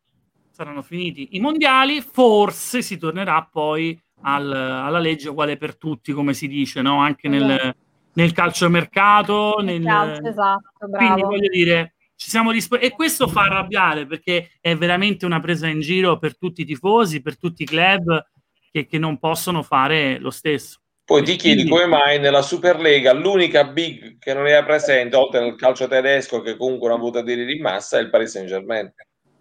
saranno 0.51 0.83
finiti 0.83 1.29
i 1.37 1.41
mondiali, 1.41 2.01
forse 2.01 2.83
si 2.83 2.97
tornerà 2.99 3.49
poi 3.51 4.01
al- 4.23 4.53
alla 4.53 4.99
legge 4.99 5.29
uguale 5.29 5.57
per 5.57 5.77
tutti, 5.77 6.12
come 6.12 6.35
si 6.35 6.49
dice, 6.49 6.83
no? 6.83 6.99
anche 7.01 7.29
nel, 7.29 7.75
nel 8.15 8.33
calciomercato. 8.33 9.59
Nel, 9.62 9.83
Calcio, 9.85 10.27
esatto, 10.29 10.70
Quindi 10.79 11.20
bravo. 11.20 11.27
voglio 11.27 11.49
dire, 11.49 11.95
ci 12.19 12.31
siamo 12.31 12.51
rispo- 12.51 12.81
e 12.81 12.90
questo 12.90 13.28
fa 13.28 13.43
arrabbiare 13.43 14.05
perché 14.05 14.51
è 14.61 14.74
veramente 14.74 15.24
una 15.24 15.39
presa 15.39 15.69
in 15.69 15.78
giro 15.78 16.19
per 16.19 16.36
tutti 16.36 16.62
i 16.62 16.65
tifosi, 16.65 17.23
per 17.23 17.39
tutti 17.39 17.62
i 17.62 17.66
club 17.66 18.27
che, 18.73 18.86
che 18.86 18.99
non 18.99 19.20
possono 19.20 19.62
fare 19.62 20.19
lo 20.19 20.31
stesso. 20.31 20.81
Poi 21.05 21.23
ti 21.23 21.36
chiedi 21.36 21.66
come 21.69 21.86
mai 21.86 22.19
nella 22.19 22.43
Superlega 22.43 23.12
l'unica 23.12 23.65
big 23.65 24.19
che 24.19 24.35
non 24.35 24.49
era 24.49 24.65
presente, 24.65 25.15
oltre 25.15 25.39
al 25.39 25.55
calcio 25.55 25.86
tedesco 25.86 26.40
che 26.40 26.57
comunque 26.57 26.89
non 26.89 26.97
ha 26.97 27.01
avuto 27.01 27.19
aderi 27.19 27.55
in 27.55 27.62
massa, 27.62 27.99
è 27.99 28.01
il 28.01 28.11
Paris 28.11 28.32
Saint 28.32 28.49
Germain. 28.49 28.93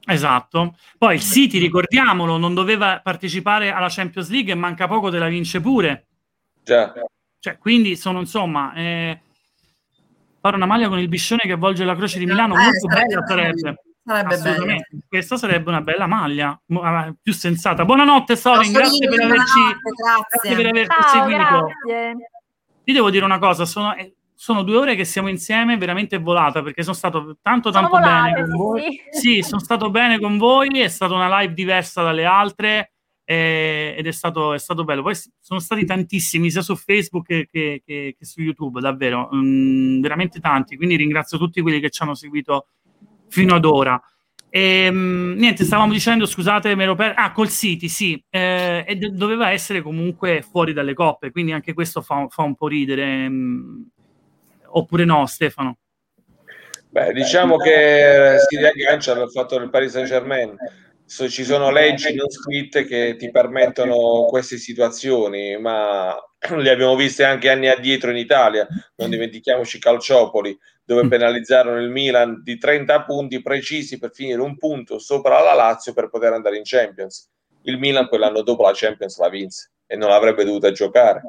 Esatto. 0.06 0.78
Poi 0.99 1.16
il 1.16 1.22
City, 1.22 1.58
ricordiamolo, 1.58 2.38
non 2.38 2.54
doveva 2.54 3.02
partecipare 3.04 3.72
alla 3.72 3.90
Champions 3.90 4.30
League 4.30 4.52
e 4.52 4.56
manca 4.56 4.88
poco 4.88 5.10
te 5.10 5.18
la 5.18 5.28
vince 5.28 5.60
pure. 5.60 6.06
Già. 6.64 6.94
Cioè, 7.40 7.58
quindi 7.58 7.95
sono 7.95 8.20
insomma 8.20 8.74
eh, 8.76 9.20
fare 10.48 10.56
una 10.57 10.65
maglia 10.65 10.88
con 10.88 10.99
il 10.99 11.07
biscione 11.07 11.41
che 11.44 11.52
avvolge 11.53 11.84
la 11.86 11.95
croce 11.95 12.19
di 12.19 12.26
Milano 12.26 12.56
Eh, 12.56 12.64
molto 12.64 12.90
sarebbe 12.90 13.07
bella 13.14 13.26
sarebbe. 13.28 13.82
Sarebbe 14.03 14.34
Assolutamente. 14.36 14.88
bello. 14.90 15.03
Questa 15.10 15.38
sarebbe 15.38 15.69
una 15.69 15.82
bella 15.82 16.07
maglia, 16.07 16.61
ah, 16.82 17.14
più 17.22 17.34
sensata. 17.34 17.84
Buonanotte 17.84 18.36
Sorin, 18.38 18.72
grazie 18.72 19.07
per 19.10 19.19
averci 19.22 19.60
buonanotte, 19.60 20.40
grazie 20.41 20.56
per 20.56 20.64
grazie. 20.64 20.69
averci 20.69 21.02
Ciao, 21.02 21.11
seguito. 21.11 21.65
grazie. 21.86 22.30
Ti 22.86 22.94
devo 22.94 23.10
dire 23.10 23.26
una 23.26 23.38
cosa, 23.40 23.65
sono, 23.65 23.94
eh, 23.95 24.15
sono 24.34 24.64
due 24.64 24.78
ore 24.78 24.95
che 24.95 25.03
siamo 25.03 25.28
insieme, 25.28 25.76
veramente 25.78 26.18
volata, 26.19 26.61
perché 26.61 26.84
sono 26.84 26.95
stato 26.95 27.38
tanto 27.41 27.69
tanto 27.69 27.90
volate, 27.90 28.32
bene 28.32 28.48
con 28.48 28.56
voi. 28.57 28.82
sì, 29.10 29.19
Sì, 29.19 29.41
sono 29.41 29.60
stato 29.60 29.90
bene 29.90 30.19
con 30.19 30.38
voi, 30.38 30.69
è 30.80 30.88
stata 30.88 31.14
una 31.14 31.40
live 31.41 31.53
diversa 31.53 32.02
dalle 32.02 32.24
altre 32.24 32.94
eh, 33.30 33.94
ed 33.98 34.08
è 34.08 34.12
stato, 34.12 34.54
è 34.54 34.58
stato 34.58 34.86
bello. 34.86 35.02
Poi 35.02 35.14
sono 35.38 35.60
stati 35.60 35.84
tantissimi, 35.84 36.49
sia 36.49 36.62
su 36.62 36.78
Facebook 36.78 37.26
che, 37.26 37.49
che- 37.52 37.82
che- 37.86 38.26
su 38.26 38.41
YouTube, 38.41 38.80
davvero, 38.80 39.30
mm, 39.36 39.99
veramente 39.99 40.40
tanti. 40.40 40.78
Quindi 40.78 40.95
ringrazio 40.95 41.38
tutti 41.38 41.60
quelli 41.60 41.82
che 41.82 41.90
ci 41.90 42.02
hanno 42.04 42.16
seguito 42.16 42.68
fino 43.28 43.56
ad 43.56 43.66
ora. 43.66 44.02
E, 44.49 44.90
mm, 44.90 45.34
niente, 45.38 45.66
stavamo 45.66 45.91
dicendo, 45.91 46.26
scusate, 46.26 46.74
me 46.74 46.84
ero 46.84 46.95
per... 46.95 47.16
Ah, 47.18 47.34
col 47.34 47.49
City, 47.49 47.90
sì, 47.90 48.24
eh, 48.30 48.86
e 48.88 48.95
de- 48.95 49.12
doveva 49.12 49.52
essere 49.52 49.82
comunque 49.82 50.41
fuori 50.41 50.72
dalle 50.72 50.94
coppe, 50.94 51.30
quindi 51.32 51.52
anche 51.52 51.74
questo 51.74 52.02
fa, 52.02 52.28
fa 52.30 52.44
un 52.44 52.56
po' 52.56 52.68
ridere. 52.70 53.28
mm. 53.28 53.82
Oppure 54.70 55.04
no, 55.04 55.26
Stefano? 55.26 55.80
Beh, 56.90 57.12
diciamo 57.12 57.58
che 57.58 58.38
si 58.48 58.56
riaggancia 58.56 59.12
al 59.12 59.30
fatto 59.30 59.60
del 59.60 59.70
Paris 59.70 59.91
Saint 59.91 60.08
Germain. 60.08 60.56
So- 61.08 61.30
ci 61.30 61.46
sono 61.46 61.72
leggi 61.72 62.14
non 62.14 62.30
scritte 62.30 62.84
che 62.84 63.16
ti 63.18 63.32
permettono 63.32 64.26
queste 64.26 64.58
situazioni, 64.58 65.58
ma 65.58 66.14
le 66.58 66.70
abbiamo 66.70 66.98
viste 66.98 67.24
anche 67.24 67.50
anni 67.50 67.70
addietro 67.70 68.12
in 68.12 68.18
Italia. 68.18 68.68
Non 68.98 69.10
dimentichiamoci 69.10 69.80
Calciopoli, 69.80 70.56
dove 70.84 71.08
penalizzarono 71.08 71.80
il 71.80 71.90
Milan 71.90 72.42
di 72.44 72.58
30 72.58 73.04
punti 73.04 73.42
precisi 73.42 73.98
per 73.98 74.12
finire 74.14 74.42
un 74.42 74.58
punto 74.58 75.00
sopra 75.00 75.42
la 75.42 75.54
Lazio 75.54 75.94
per 75.94 76.10
poter 76.10 76.34
andare 76.34 76.58
in 76.58 76.64
Champions. 76.66 77.30
Il 77.64 77.78
Milan 77.80 78.10
poi 78.10 78.20
l'anno 78.20 78.42
dopo 78.42 78.64
la 78.64 78.74
Champions 78.74 79.18
la 79.18 79.30
vinse 79.30 79.72
e 79.86 79.96
non 79.96 80.10
l'avrebbe 80.10 80.44
dovuta 80.44 80.72
giocare. 80.72 81.22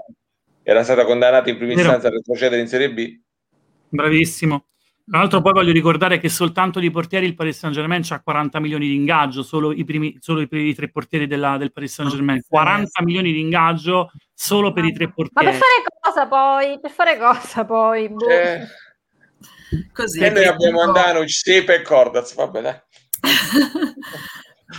Era 0.65 0.83
stata 0.83 1.05
condannata 1.05 1.51
in 1.51 1.57
prima 1.57 1.73
istanza 1.73 2.09
a 2.09 2.11
retrocedere 2.11 2.61
in 2.61 2.67
Serie 2.67 2.93
B. 2.93 3.17
Bravissimo. 3.91 4.67
Tra 5.11 5.21
l'altro 5.21 5.41
poi 5.41 5.53
voglio 5.53 5.73
ricordare 5.73 6.19
che 6.19 6.29
soltanto 6.29 6.81
di 6.81 6.91
portieri 6.91 7.25
il 7.27 7.35
Paris 7.35 7.59
Saint 7.59 7.75
Germain 7.75 8.03
ha 8.11 8.21
40 8.21 8.61
milioni 8.61 8.89
di 8.89 8.95
ingaggio, 8.95 9.43
solo 9.43 9.73
i 9.73 9.85
primi, 9.85 10.17
solo 10.21 10.41
i 10.43 10.49
primi 10.49 10.75
tre 10.75 10.91
portieri 10.91 11.27
della- 11.27 11.57
del 11.57 11.73
Paris 11.73 11.95
Saint 11.95 12.11
Germain. 12.11 12.43
40 12.47 13.03
milioni 13.03 13.33
di 13.33 13.41
ingaggio 13.41 14.11
solo 14.35 14.73
per 14.73 14.85
i 14.85 14.93
tre 14.93 15.07
Ma 15.07 15.13
portieri. 15.13 15.47
per 15.47 15.55
fare 15.59 15.83
cosa 16.01 16.27
poi? 16.27 16.79
Per 16.81 16.91
fare 16.91 17.19
cosa 17.19 17.65
poi? 17.65 18.09
Boh. 18.11 18.29
Eh, 18.29 18.67
Così. 19.95 20.21
e 20.21 20.31
noi 20.31 20.45
abbiamo 20.45 20.83
Andanovic, 20.83 21.31
Sepe 21.31 21.75
e 21.77 21.83
Cordaz, 21.83 22.35
dai. 22.35 22.75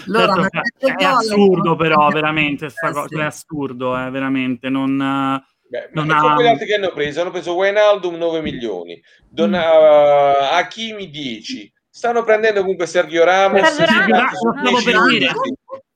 Loro 0.06 0.32
hanno 0.34 0.48
Certo, 0.52 0.86
è 1.00 1.04
assurdo 1.04 1.76
però, 1.76 2.10
veramente, 2.10 2.70
sta 2.70 2.90
Eh, 2.90 2.94
cosa 2.94 3.22
è 3.22 3.26
assurdo, 3.26 3.98
eh, 4.00 4.10
veramente, 4.12 4.70
non... 4.70 5.44
eh, 5.72 5.88
Beh, 5.88 5.90
Non 5.94 6.08
ma 6.08 6.18
ha- 6.18 6.22
con 6.22 6.34
quegli 6.36 6.48
altri 6.48 6.66
che 6.66 6.74
hanno 6.76 6.92
preso, 6.92 7.22
hanno 7.22 7.30
preso 7.32 7.54
Wijnaldum 7.56 8.16
9 8.16 8.42
milioni, 8.42 8.96
Mm. 8.96 9.26
Don, 9.30 9.54
uh, 9.54 10.54
Hakimi 10.56 11.10
10, 11.10 11.72
stanno 11.90 12.24
prendendo 12.24 12.62
comunque 12.62 12.86
Sergio 12.88 13.24
Ramos, 13.24 13.62
Sergio 13.62 13.86
Ramos, 13.94 14.06
rimasti 14.06 14.36
su 14.36 14.50
stavo 14.52 14.70
10 14.70 14.84
per 14.84 14.94
punti. 14.96 15.18
dire. 15.18 15.32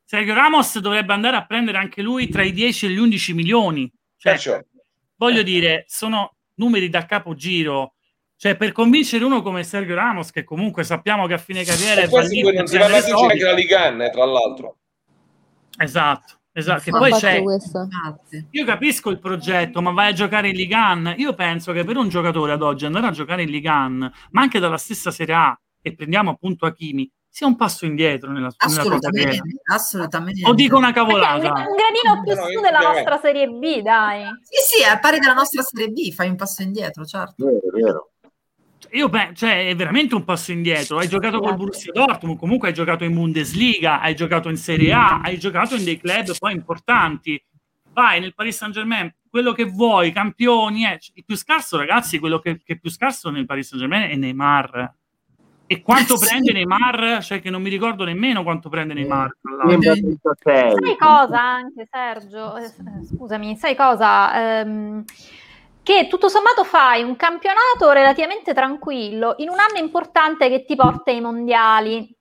Sergio 0.06 0.34
Ramos 0.36 0.80
dovrebbe 0.80 1.14
andare 1.14 1.36
a 1.38 1.46
prendere 1.46 1.78
anche 1.80 2.02
lui 2.04 2.30
tra 2.30 2.44
i 2.44 2.52
10 2.54 2.86
e 2.86 2.90
gli 2.90 2.98
11 2.98 3.34
milioni. 3.34 3.92
Cioè, 4.18 4.34
Perciò, 4.34 4.60
voglio 5.16 5.42
dire, 5.42 5.86
sono 5.88 6.36
numeri 6.56 6.90
da 6.90 7.06
capogiro. 7.06 7.94
Cioè, 8.38 8.56
per 8.58 8.74
convincere 8.74 9.24
uno 9.24 9.42
come 9.42 9.64
Sergio 9.64 9.96
Ramos, 9.96 10.30
che 10.32 10.44
comunque 10.44 10.84
sappiamo 10.84 11.26
che 11.26 11.34
a 11.34 11.38
fine 11.40 11.64
carriera 11.64 12.02
è 12.02 12.06
e 12.06 12.10
poi 12.10 12.20
non 12.20 12.28
si 12.28 12.42
prende 12.42 12.78
vanno 12.78 12.84
a 12.84 12.88
le 12.88 12.94
vincere 12.94 13.18
soldi. 13.18 13.32
anche 13.32 13.44
la 13.46 13.54
Ligan, 13.54 14.02
eh, 14.02 14.10
tra 14.12 14.26
l'altro. 14.26 14.78
Esatto, 15.78 16.40
esatto. 16.54 16.82
Che 16.84 16.92
poi 16.92 17.12
c'è. 17.12 17.42
questo. 17.42 17.88
Io 18.52 18.66
capisco 18.66 19.10
il 19.10 19.20
progetto, 19.20 19.82
ma 19.82 19.92
vai 19.92 20.10
a 20.12 20.14
giocare 20.14 20.50
in 20.50 20.56
Ligan. 20.56 21.14
Io 21.18 21.34
penso 21.34 21.72
che 21.74 21.84
per 21.84 21.98
un 21.98 22.10
giocatore 22.10 22.54
ad 22.54 22.62
oggi 22.62 22.86
andare 22.86 23.08
a 23.08 23.12
giocare 23.12 23.44
in 23.44 23.50
Ligan, 23.50 24.12
ma 24.32 24.42
anche 24.42 24.60
dalla 24.60 24.78
stessa 24.78 25.12
Serie 25.12 25.34
A, 25.36 25.60
e 25.82 25.96
prendiamo 25.96 26.32
appunto 26.32 26.66
Hakimi, 26.66 27.12
sia 27.28 27.48
un 27.48 27.56
passo 27.56 27.86
indietro 27.86 28.32
nella, 28.32 28.54
nella 28.58 28.72
sua 28.72 28.82
Assolutamente, 28.82 29.38
carriera. 29.38 29.44
assolutamente. 29.74 30.48
O 30.48 30.54
dico 30.54 30.78
una 30.78 30.94
Perché 30.94 31.00
è 31.00 31.04
un, 31.14 31.20
cavolata. 31.20 31.68
un 31.68 31.76
gradino 31.76 32.22
più 32.24 32.34
su 32.36 32.62
della 32.62 32.80
nostra 32.80 33.18
Serie 33.20 33.48
B, 33.48 33.82
dai. 33.82 34.24
Sì, 34.44 34.78
sì, 34.78 34.84
è 34.84 35.00
pari 35.00 35.20
della 35.20 35.34
nostra 35.34 35.64
Serie 35.64 35.88
B, 35.90 36.12
fai 36.14 36.30
un 36.30 36.36
passo 36.36 36.62
indietro, 36.62 37.04
certo. 37.06 37.44
Vero, 37.44 37.60
vero. 37.74 38.13
Io 38.94 39.10
penso, 39.10 39.46
cioè, 39.46 39.70
è 39.70 39.76
veramente 39.76 40.14
un 40.14 40.24
passo 40.24 40.52
indietro. 40.52 41.00
Hai 41.00 41.08
giocato 41.08 41.40
col 41.40 41.56
Borussia 41.56 41.92
Dortmund, 41.92 42.38
comunque 42.38 42.68
hai 42.68 42.74
giocato 42.76 43.04
in 43.04 43.14
Bundesliga, 43.14 44.00
hai 44.00 44.16
giocato 44.16 44.50
in 44.50 44.58
Serie 44.58 44.94
A, 44.94 45.20
hai 45.24 45.40
giocato 45.40 45.76
in 45.76 45.84
dei 45.84 45.98
club 45.98 46.36
poi 46.38 46.54
importanti. 46.54 47.44
Vai 47.92 48.20
nel 48.20 48.34
Paris 48.36 48.56
Saint 48.58 48.74
Germain, 48.74 49.12
quello 49.30 49.52
che 49.52 49.66
vuoi, 49.66 50.12
campioni. 50.12 50.86
eh. 50.86 51.00
Il 51.16 51.26
più 51.26 51.36
scarso, 51.36 51.78
ragazzi, 51.78 52.20
quello 52.20 52.40
che, 52.40 52.62
che 52.64 52.74
è 52.74 52.78
più 52.80 52.90
scarso 52.92 53.30
nel 53.32 53.46
Paris 53.46 53.68
Saint 53.68 53.84
Germain 53.84 54.10
è 54.12 54.16
Neymar. 54.16 54.94
E 55.66 55.82
quanto 55.82 56.18
Sì. 56.18 56.28
prende 56.28 56.52
Neymar? 56.54 57.24
Cioè, 57.24 57.42
che 57.42 57.50
non 57.50 57.62
mi 57.64 57.70
ricordo 57.70 58.04
nemmeno 58.04 58.44
quanto 58.44 58.70
prende 58.70 58.94
Neymar. 58.94 59.38
36. 59.66 60.72
Sai 60.84 60.98
cosa 61.00 61.42
anche, 61.42 61.88
Sergio? 61.90 62.58
Eh, 62.58 62.72
scusami, 63.16 63.56
sai 63.58 63.76
cosa? 63.76 64.60
Ehm, 64.60 65.04
che 65.84 66.08
tutto 66.10 66.30
sommato 66.30 66.64
fai 66.64 67.04
un 67.04 67.16
campionato 67.16 67.92
relativamente 67.92 68.54
tranquillo 68.54 69.36
in 69.38 69.50
un 69.50 69.60
anno 69.60 69.84
importante 69.84 70.50
che 70.50 70.64
ti 70.64 70.76
porta 70.76 71.12
ai 71.12 71.22
mondiali. 71.22 72.16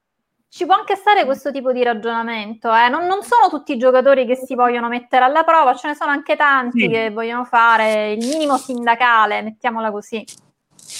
Ci 0.48 0.66
può 0.66 0.74
anche 0.74 0.96
stare 0.96 1.24
questo 1.24 1.50
tipo 1.50 1.72
di 1.72 1.82
ragionamento, 1.82 2.74
eh? 2.74 2.88
non, 2.88 3.06
non 3.06 3.22
sono 3.22 3.48
tutti 3.48 3.72
i 3.72 3.78
giocatori 3.78 4.26
che 4.26 4.36
si 4.36 4.54
vogliono 4.54 4.88
mettere 4.88 5.24
alla 5.24 5.44
prova, 5.44 5.74
ce 5.74 5.88
ne 5.88 5.94
sono 5.94 6.10
anche 6.10 6.36
tanti 6.36 6.80
Sì. 6.80 6.88
che 6.88 7.10
vogliono 7.10 7.44
fare 7.46 8.12
il 8.12 8.26
minimo 8.26 8.58
sindacale, 8.58 9.40
mettiamola 9.40 9.90
così. 9.90 10.22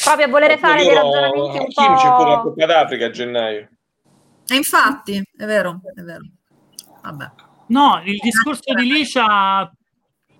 Proprio 0.04 0.26
a 0.26 0.28
volere 0.30 0.56
fare 0.56 0.82
dei 0.84 0.94
Loro- 0.94 1.02
ragionamenti 1.02 1.58
un 1.58 1.66
Hakimi 1.68 1.96
c'è 1.96 2.14
pure 2.14 2.30
la 2.30 2.36
po'... 2.36 2.42
Coppa 2.44 2.66
d'Africa 2.66 3.04
a 3.06 3.10
gennaio. 3.10 3.68
E 4.46 4.54
infatti, 4.56 5.16
è 5.36 5.44
vero, 5.44 5.80
è 5.94 6.00
vero. 6.00 6.22
Vabbè. 7.02 7.30
No, 7.66 8.00
il 8.04 8.16
discorso 8.22 8.72
di 8.72 8.90
Licia 8.90 9.70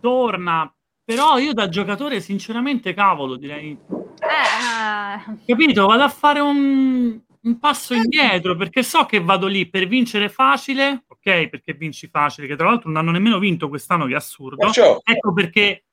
torna, 0.00 0.72
però 1.04 1.38
io 1.38 1.52
da 1.52 1.68
giocatore, 1.68 2.20
sinceramente, 2.20 2.94
cavolo, 2.94 3.36
direi. 3.36 3.76
Eh, 4.20 5.32
eh, 5.32 5.36
Capito? 5.46 5.86
Vado 5.86 6.02
a 6.02 6.08
fare 6.08 6.40
un, 6.40 7.20
un 7.42 7.58
passo 7.58 7.94
indietro 7.94 8.56
perché 8.56 8.82
so 8.82 9.04
che 9.04 9.20
vado 9.20 9.46
lì 9.46 9.68
per 9.68 9.86
vincere 9.88 10.28
facile, 10.28 11.04
ok? 11.08 11.48
Perché 11.48 11.72
vinci 11.74 12.08
facile, 12.08 12.46
che 12.46 12.56
tra 12.56 12.68
l'altro 12.68 12.88
non 12.88 12.98
hanno 12.98 13.10
nemmeno 13.10 13.38
vinto 13.38 13.68
quest'anno, 13.68 14.06
che 14.06 14.12
è 14.12 14.16
assurdo. 14.16 14.56
Perciò, 14.56 15.00
Ecco 15.02 15.32
perché, 15.32 15.84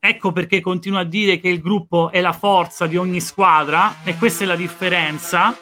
ecco 0.00 0.32
perché 0.32 0.60
continuo 0.60 0.98
a 0.98 1.04
dire 1.04 1.38
che 1.38 1.48
il 1.48 1.60
gruppo 1.60 2.10
è 2.10 2.20
la 2.20 2.32
forza 2.32 2.86
di 2.86 2.96
ogni 2.96 3.20
squadra 3.20 4.02
e 4.04 4.16
questa 4.16 4.44
è 4.44 4.46
la 4.46 4.56
differenza. 4.56 5.56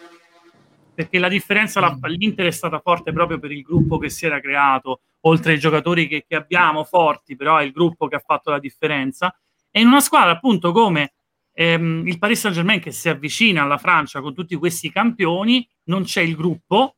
Perché 0.94 1.18
la 1.18 1.28
differenza, 1.28 1.81
la- 1.81 1.99
l'Inter 2.02 2.47
è 2.47 2.52
stata 2.52 2.78
forte 2.78 3.12
proprio 3.12 3.39
per 3.41 3.50
il 3.50 3.62
gruppo 3.62 3.99
che 3.99 4.08
si 4.08 4.26
era 4.26 4.41
creato, 4.41 5.00
oltre 5.27 5.53
ai 5.53 5.59
giocatori 5.59 6.07
che, 6.07 6.25
che 6.27 6.35
abbiamo 6.35 6.85
forti, 6.85 7.36
però 7.36 7.57
è 7.59 7.65
il 7.65 7.73
gruppo 7.73 8.09
che 8.09 8.17
ha 8.17 8.23
fatto 8.25 8.51
la 8.51 8.59
differenza. 8.59 9.35
E 9.70 9.81
in 9.81 9.86
una 9.86 10.01
squadra 10.01 10.33
appunto 10.33 10.73
come 10.73 11.15
ehm, 11.53 12.07
il 12.07 12.19
Paris 12.19 12.41
Saint-Germain 12.41 12.81
che 12.81 12.91
si 12.91 13.09
avvicina 13.09 13.62
alla 13.62 13.78
Francia 13.78 14.20
con 14.20 14.35
tutti 14.35 14.55
questi 14.57 14.91
campioni, 14.91 15.67
non 15.85 16.05
c'è 16.05 16.20
il 16.20 16.35
gruppo 16.35 16.97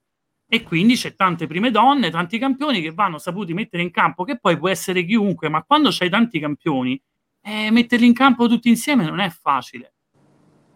e 0.49 0.63
quindi 0.63 0.95
c'è 0.95 1.15
tante 1.15 1.47
prime 1.47 1.71
donne, 1.71 2.11
tanti 2.11 2.39
campioni 2.39 2.81
che 2.81 2.93
vanno 2.93 3.19
saputi 3.19 3.53
mettere 3.53 3.83
in 3.83 3.91
campo, 3.91 4.25
che 4.25 4.39
poi 4.39 4.57
può 4.57 4.69
essere 4.69 5.05
chiunque, 5.05 5.49
ma 5.49 5.63
quando 5.63 5.91
c'hai 5.91 6.09
tanti 6.09 6.39
campioni, 6.39 7.01
eh, 7.43 7.71
metterli 7.71 8.07
in 8.07 8.13
campo 8.13 8.49
tutti 8.49 8.69
insieme 8.69 9.05
non 9.05 9.21
è 9.21 9.31
facile. 9.31 9.95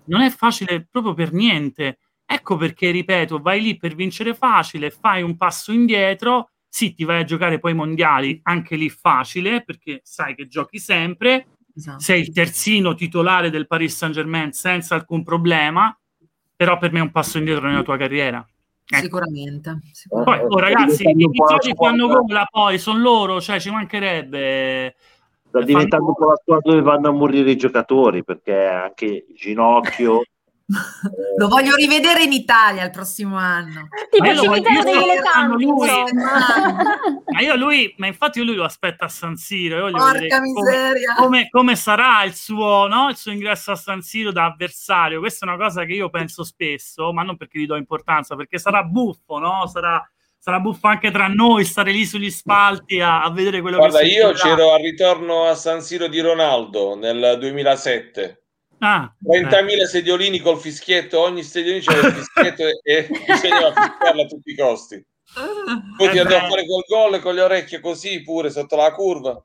Non 0.07 0.23
è 0.23 0.31
facile 0.31 0.87
proprio 0.91 1.15
per 1.15 1.33
niente. 1.33 1.99
Ecco 2.25 2.57
perché, 2.57 2.91
ripeto, 2.91 3.41
vai 3.41 3.61
lì 3.61 3.77
per 3.77 3.95
vincere 3.95 4.35
facile, 4.35 4.91
fai 4.91 5.23
un 5.23 5.37
passo 5.37 5.73
indietro, 5.73 6.51
sì, 6.73 6.94
ti 6.94 7.05
vai 7.05 7.20
a 7.20 7.24
giocare 7.24 7.58
poi 7.58 7.73
i 7.73 7.74
mondiali, 7.74 8.39
anche 8.44 8.76
lì 8.76 8.89
facile, 8.89 9.65
perché 9.65 10.00
sai 10.05 10.36
che 10.36 10.47
giochi 10.47 10.78
sempre, 10.78 11.49
esatto. 11.74 11.99
sei 11.99 12.20
il 12.20 12.32
terzino 12.32 12.94
titolare 12.94 13.50
del 13.50 13.66
Paris 13.66 13.97
Saint-Germain 13.97 14.52
senza 14.52 14.94
alcun 14.94 15.24
problema, 15.24 15.94
però 16.55 16.78
per 16.78 16.92
me 16.92 17.00
è 17.00 17.02
un 17.02 17.10
passo 17.10 17.39
indietro 17.39 17.66
nella 17.66 17.82
tua 17.82 17.97
carriera. 17.97 18.47
Ecco. 18.86 19.02
Sicuramente, 19.02 19.81
sicuramente. 19.92 20.47
Poi, 20.47 20.55
oh, 20.55 20.58
ragazzi, 20.60 21.02
i 21.08 21.31
giochi 21.49 21.74
fanno 21.74 22.07
gola, 22.07 22.47
poi 22.49 22.78
sono 22.78 23.00
loro, 23.00 23.40
cioè 23.40 23.58
ci 23.58 23.70
mancherebbe. 23.70 24.94
Sta 25.49 25.62
diventando 25.62 26.07
un 26.07 26.15
po' 26.15 26.28
la 26.28 26.36
squadra 26.36 26.70
dove 26.70 26.82
vanno 26.82 27.08
a 27.08 27.12
morire 27.12 27.50
i 27.50 27.57
giocatori, 27.57 28.23
perché 28.23 28.66
anche 28.66 29.26
Ginocchio 29.34 30.23
lo 31.36 31.49
voglio 31.49 31.74
rivedere 31.74 32.23
in 32.23 32.32
Italia 32.32 32.84
il 32.84 32.90
prossimo 32.90 33.36
anno. 33.36 33.89
Tipo 34.10 34.24
il 34.24 34.39
cimitero 34.39 34.82
degli 34.82 35.02
elefanti, 35.02 35.66
Ma 37.32 37.40
io 37.40 37.57
lui, 37.57 37.92
ma 37.99 38.07
infatti 38.07 38.39
io 38.39 38.44
lui 38.44 38.55
lo 38.55 38.65
aspetta 38.65 39.07
a 39.07 39.08
San 39.08 39.36
Siro. 39.36 39.90
Porca 39.90 40.40
miseria! 40.40 41.15
Come, 41.15 41.26
come, 41.26 41.49
come, 41.50 41.76
sarà 41.76 42.23
il 42.24 42.34
suo, 42.34 42.86
no? 42.86 43.08
il 43.08 43.16
suo 43.16 43.32
ingresso 43.32 43.73
a 43.73 43.76
San 43.76 44.02
Siro 44.02 44.31
da 44.32 44.44
avversario? 44.44 45.20
Questa 45.20 45.47
è 45.47 45.49
una 45.49 45.58
cosa 45.58 45.84
che 45.84 45.94
io 45.94 46.08
penso 46.10 46.44
spesso, 46.44 47.12
ma 47.12 47.23
non 47.23 47.36
perché 47.36 47.58
gli 47.58 47.66
do 47.66 47.76
importanza, 47.76 48.36
perché 48.36 48.58
sarà 48.58 48.82
buffo, 48.82 49.39
no? 49.39 49.66
Sarà 49.66 50.05
sarà 50.42 50.58
buffo 50.58 50.86
anche 50.86 51.10
tra 51.10 51.28
noi 51.28 51.66
stare 51.66 51.92
lì 51.92 52.07
sugli 52.07 52.31
spalti 52.31 52.99
a, 52.99 53.23
a 53.23 53.31
vedere 53.31 53.60
quello 53.60 53.76
Guarda, 53.76 53.99
che 53.99 54.08
Guarda, 54.08 54.28
io 54.28 54.32
c'ero 54.32 54.73
al 54.73 54.81
ritorno 54.81 55.44
a 55.44 55.55
San 55.55 55.82
Siro 55.82 56.08
di 56.08 56.18
Ronaldo 56.20 56.97
nel 56.97 57.36
2007 57.39 58.40
Ah, 58.83 59.15
30.000 59.23 59.81
eh. 59.81 59.86
sediolini 59.86 60.39
col 60.41 60.59
fischietto, 60.59 61.20
ogni 61.20 61.42
sediolino 61.42 61.83
c'era 61.83 62.09
il 62.09 62.15
fischietto 62.25 62.62
e, 62.65 62.81
e 62.83 63.09
bisognava 63.09 63.73
fischiarlo 63.73 64.23
a 64.23 64.26
tutti 64.26 64.50
i 64.50 64.57
costi. 64.57 65.05
Poi 65.97 66.10
ti 66.10 66.18
andò 66.18 66.36
a 66.36 66.49
fare 66.49 66.67
col 66.67 66.84
gol 66.89 67.20
con 67.20 67.34
le 67.34 67.42
orecchie 67.42 67.81
così 67.81 68.23
pure 68.23 68.50
sotto 68.50 68.76
la 68.76 68.92
curva. 68.92 69.42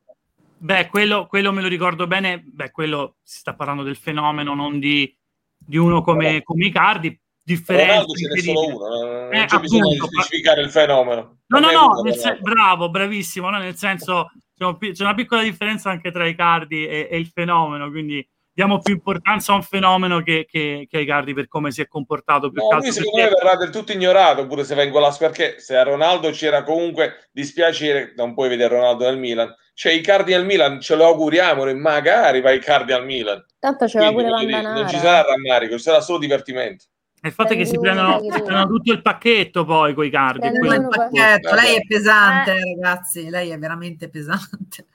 Beh, 0.58 0.88
quello, 0.88 1.28
quello 1.28 1.52
me 1.52 1.62
lo 1.62 1.68
ricordo 1.68 2.08
bene. 2.08 2.42
Beh, 2.44 2.72
quello 2.72 3.18
si 3.22 3.40
sta 3.40 3.54
parlando 3.54 3.84
del 3.84 3.98
fenomeno, 3.98 4.56
non 4.56 4.80
di, 4.80 5.16
di 5.58 5.78
uno 5.78 6.02
come, 6.02 6.42
come 6.42 6.66
Icardi. 6.66 7.20
Differente. 7.44 7.92
Ronaldo 7.92 8.14
ce 8.14 8.28
n'è 8.28 8.42
solo 8.42 8.68
uno, 8.68 8.88
non 8.88 9.34
eh, 9.34 9.46
c'è 9.46 9.56
appunto, 9.56 9.60
bisogno 9.60 9.90
di 9.90 9.98
specificare 9.98 10.62
il 10.62 10.72
fenomeno. 10.72 11.38
No, 11.46 11.60
no, 11.60 11.72
no, 11.72 12.02
no 12.04 12.14
sen- 12.14 12.40
bravo, 12.42 12.90
bravissimo. 12.90 13.52
No? 13.52 13.60
Nel 13.60 13.76
senso, 13.76 14.32
c'è 14.58 15.04
una 15.04 15.14
piccola 15.14 15.44
differenza 15.44 15.92
anche 15.92 16.12
tra 16.12 16.26
Icardi 16.26 16.88
e, 16.88 17.08
e 17.12 17.20
il 17.20 17.28
fenomeno, 17.28 17.92
quindi 17.92 18.28
diamo 18.56 18.80
più 18.80 18.94
importanza 18.94 19.52
a 19.52 19.56
un 19.56 19.64
fenomeno 19.64 20.22
che, 20.22 20.48
che, 20.50 20.88
che 20.90 20.98
ai 20.98 21.06
Cardi 21.06 21.34
per 21.34 21.50
come 21.50 21.72
si 21.72 21.82
è 21.82 21.88
comportato. 21.88 22.50
Più 22.50 22.62
no, 22.62 22.78
lui 22.78 22.92
secondo 22.92 23.22
me 23.22 23.30
verrà 23.30 23.58
del 23.58 23.70
tutto 23.70 23.92
ignorato 23.92 24.48
pure 24.48 24.64
se 24.64 24.76
vengo 24.76 25.00
là 25.00 25.14
perché 25.20 25.60
se 25.60 25.76
a 25.76 25.84
Ronaldo 25.84 26.30
c'era 26.30 26.64
comunque 26.64 27.28
dispiacere, 27.34 28.14
non 28.16 28.34
puoi 28.34 28.48
vedere 28.48 28.76
Ronaldo 28.76 29.04
nel 29.04 29.18
Milan. 29.18 29.54
Cioè 29.74 29.92
i 29.92 30.00
Cardi 30.00 30.34
al 30.34 30.46
Milan 30.46 30.80
ce 30.80 30.96
lo 30.96 31.06
auguriamo 31.06 31.66
e 31.66 31.74
magari 31.74 32.40
vai 32.40 32.56
i 32.56 32.62
Cardi 32.62 32.94
al 32.94 33.04
Milan. 33.04 33.44
Tanto 33.60 33.90
ce 33.90 34.00
l'ha 34.00 34.10
pure 34.12 34.30
Vandanara. 34.30 34.74
Non 34.74 34.88
ci 34.88 34.98
sarà 34.98 35.28
rammarico, 35.28 35.76
ci 35.76 35.84
sarà 35.84 36.00
solo 36.00 36.20
divertimento. 36.20 36.86
Il 37.22 37.34
fatto 37.34 37.54
è 37.54 37.58
che 37.58 37.66
si 37.66 37.78
prendono, 37.78 38.20
prendono, 38.20 38.68
tutto 38.68 38.94
il 38.94 39.02
pacchetto 39.02 39.66
poi 39.66 39.94
con 39.94 40.06
i 40.06 40.10
cardi. 40.10 40.48
Il 40.48 40.88
pacchetto. 40.88 41.56
Lei 41.56 41.76
è 41.76 41.86
pesante, 41.86 42.52
eh. 42.52 42.78
ragazzi, 42.80 43.30
lei 43.30 43.50
è 43.50 43.58
veramente 43.58 44.10
pesante. 44.10 44.86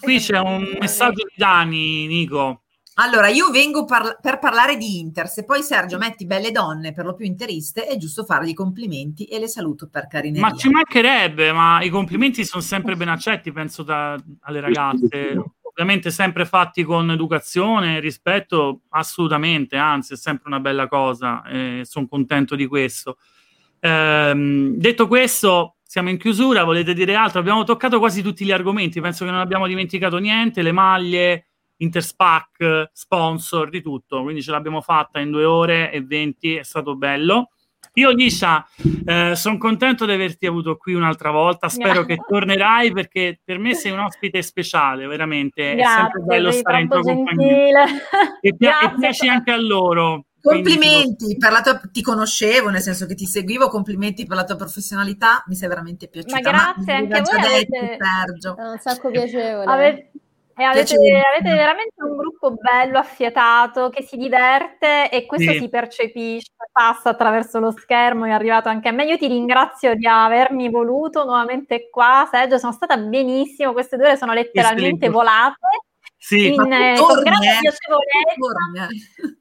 Qui 0.00 0.18
c'è 0.18 0.38
un 0.38 0.76
messaggio 0.78 1.26
di 1.26 1.34
Dani, 1.36 2.06
Nico. 2.06 2.62
Allora, 3.02 3.28
io 3.28 3.50
vengo 3.50 3.86
par- 3.86 4.18
per 4.20 4.38
parlare 4.38 4.76
di 4.76 4.98
Inter. 4.98 5.26
Se 5.26 5.44
poi 5.44 5.62
Sergio 5.62 5.96
metti 5.96 6.26
belle 6.26 6.50
donne, 6.50 6.92
per 6.92 7.06
lo 7.06 7.14
più 7.14 7.24
interiste, 7.24 7.86
è 7.86 7.96
giusto 7.96 8.24
fargli 8.24 8.52
complimenti 8.52 9.24
e 9.24 9.38
le 9.38 9.48
saluto 9.48 9.88
per 9.88 10.06
carineria. 10.06 10.46
Ma 10.46 10.54
ci 10.54 10.68
mancherebbe, 10.68 11.50
ma 11.52 11.80
i 11.80 11.88
complimenti 11.88 12.44
sono 12.44 12.62
sempre 12.62 12.96
ben 12.96 13.08
accetti, 13.08 13.52
penso, 13.52 13.82
da, 13.82 14.22
alle 14.40 14.60
ragazze. 14.60 15.34
Ovviamente 15.62 16.10
sempre 16.10 16.44
fatti 16.44 16.82
con 16.82 17.10
educazione, 17.10 18.00
rispetto, 18.00 18.82
assolutamente, 18.90 19.76
anzi 19.76 20.12
è 20.12 20.16
sempre 20.16 20.48
una 20.48 20.60
bella 20.60 20.86
cosa, 20.86 21.42
eh, 21.44 21.82
sono 21.84 22.06
contento 22.06 22.54
di 22.54 22.66
questo. 22.66 23.16
Ehm, 23.78 24.74
detto 24.76 25.06
questo, 25.06 25.76
siamo 25.82 26.10
in 26.10 26.18
chiusura, 26.18 26.64
volete 26.64 26.92
dire 26.92 27.14
altro? 27.14 27.40
Abbiamo 27.40 27.64
toccato 27.64 27.98
quasi 27.98 28.20
tutti 28.20 28.44
gli 28.44 28.52
argomenti, 28.52 29.00
penso 29.00 29.24
che 29.24 29.30
non 29.30 29.40
abbiamo 29.40 29.66
dimenticato 29.66 30.18
niente, 30.18 30.60
le 30.60 30.72
maglie, 30.72 31.49
Interspac, 31.80 32.90
sponsor, 32.92 33.70
di 33.70 33.82
tutto. 33.82 34.22
Quindi 34.22 34.42
ce 34.42 34.50
l'abbiamo 34.50 34.80
fatta 34.80 35.18
in 35.20 35.30
due 35.30 35.44
ore 35.44 35.90
e 35.92 36.02
venti, 36.02 36.56
è 36.56 36.62
stato 36.62 36.96
bello. 36.96 37.50
Io, 37.94 38.10
Liscia, 38.10 38.64
eh, 39.04 39.34
sono 39.34 39.58
contento 39.58 40.06
di 40.06 40.12
averti 40.12 40.46
avuto 40.46 40.76
qui 40.76 40.94
un'altra 40.94 41.30
volta. 41.30 41.68
Spero 41.68 42.04
che 42.04 42.18
tornerai 42.26 42.92
perché 42.92 43.40
per 43.42 43.58
me 43.58 43.74
sei 43.74 43.92
un 43.92 44.00
ospite 44.00 44.42
speciale, 44.42 45.06
veramente. 45.06 45.74
Grazie, 45.74 45.92
è 45.92 45.96
sempre 45.96 46.20
bello 46.20 46.50
stare 46.52 46.80
in 46.82 46.88
tua 46.88 47.00
compagnia. 47.00 47.84
E, 48.40 48.56
pi- 48.56 48.66
e 48.66 48.94
piaci 48.98 49.28
anche 49.28 49.50
a 49.50 49.60
loro. 49.60 50.26
Complimenti 50.40 51.24
Quindi, 51.24 51.36
per 51.36 51.52
la 51.52 51.60
tua, 51.60 51.80
ti 51.90 52.00
conoscevo, 52.00 52.70
nel 52.70 52.80
senso 52.80 53.06
che 53.06 53.14
ti 53.14 53.26
seguivo, 53.26 53.68
complimenti 53.68 54.24
per 54.24 54.36
la 54.36 54.44
tua 54.44 54.56
professionalità, 54.56 55.42
mi 55.48 55.54
sei 55.54 55.68
veramente 55.68 56.08
piaciuta. 56.08 56.34
Ma 56.34 56.40
grazie, 56.40 56.92
Ma 56.92 56.98
anche 56.98 57.18
a 57.18 57.22
voi 57.22 57.40
avete... 57.40 57.98
Sergio. 57.98 58.56
È 58.56 58.62
un 58.62 58.78
sacco 58.78 59.10
piacevole. 59.10 59.64
Avete, 59.64 60.10
e 60.60 60.64
avete, 60.64 60.94
avete, 60.94 61.54
veramente 61.54 62.02
un 62.02 62.16
gruppo 62.16 62.52
bello, 62.52 62.98
affiatato, 62.98 63.88
che 63.88 64.02
si 64.02 64.16
diverte 64.16 65.10
e 65.10 65.26
questo 65.26 65.52
sì. 65.52 65.58
si 65.58 65.68
percepisce, 65.68 66.52
passa 66.70 67.10
attraverso 67.10 67.58
lo 67.58 67.70
schermo, 67.70 68.26
è 68.26 68.30
arrivato 68.30 68.68
anche 68.68 68.88
a 68.88 68.92
me. 68.92 69.04
Io 69.04 69.16
ti 69.16 69.26
ringrazio 69.26 69.94
di 69.94 70.06
avermi 70.06 70.68
voluto 70.68 71.24
nuovamente 71.24 71.88
qua, 71.90 72.28
Sergio, 72.30 72.58
sono 72.58 72.72
stata 72.72 72.96
benissimo, 72.96 73.72
queste 73.72 73.96
due 73.96 74.06
ore 74.06 74.16
sono 74.16 74.32
letteralmente 74.32 75.08
volate 75.08 75.56
sì, 76.16 76.52
in, 76.52 76.72
eh, 76.72 76.96
con 76.98 77.22
grande 77.22 77.58
piacevolezza. 77.60 78.88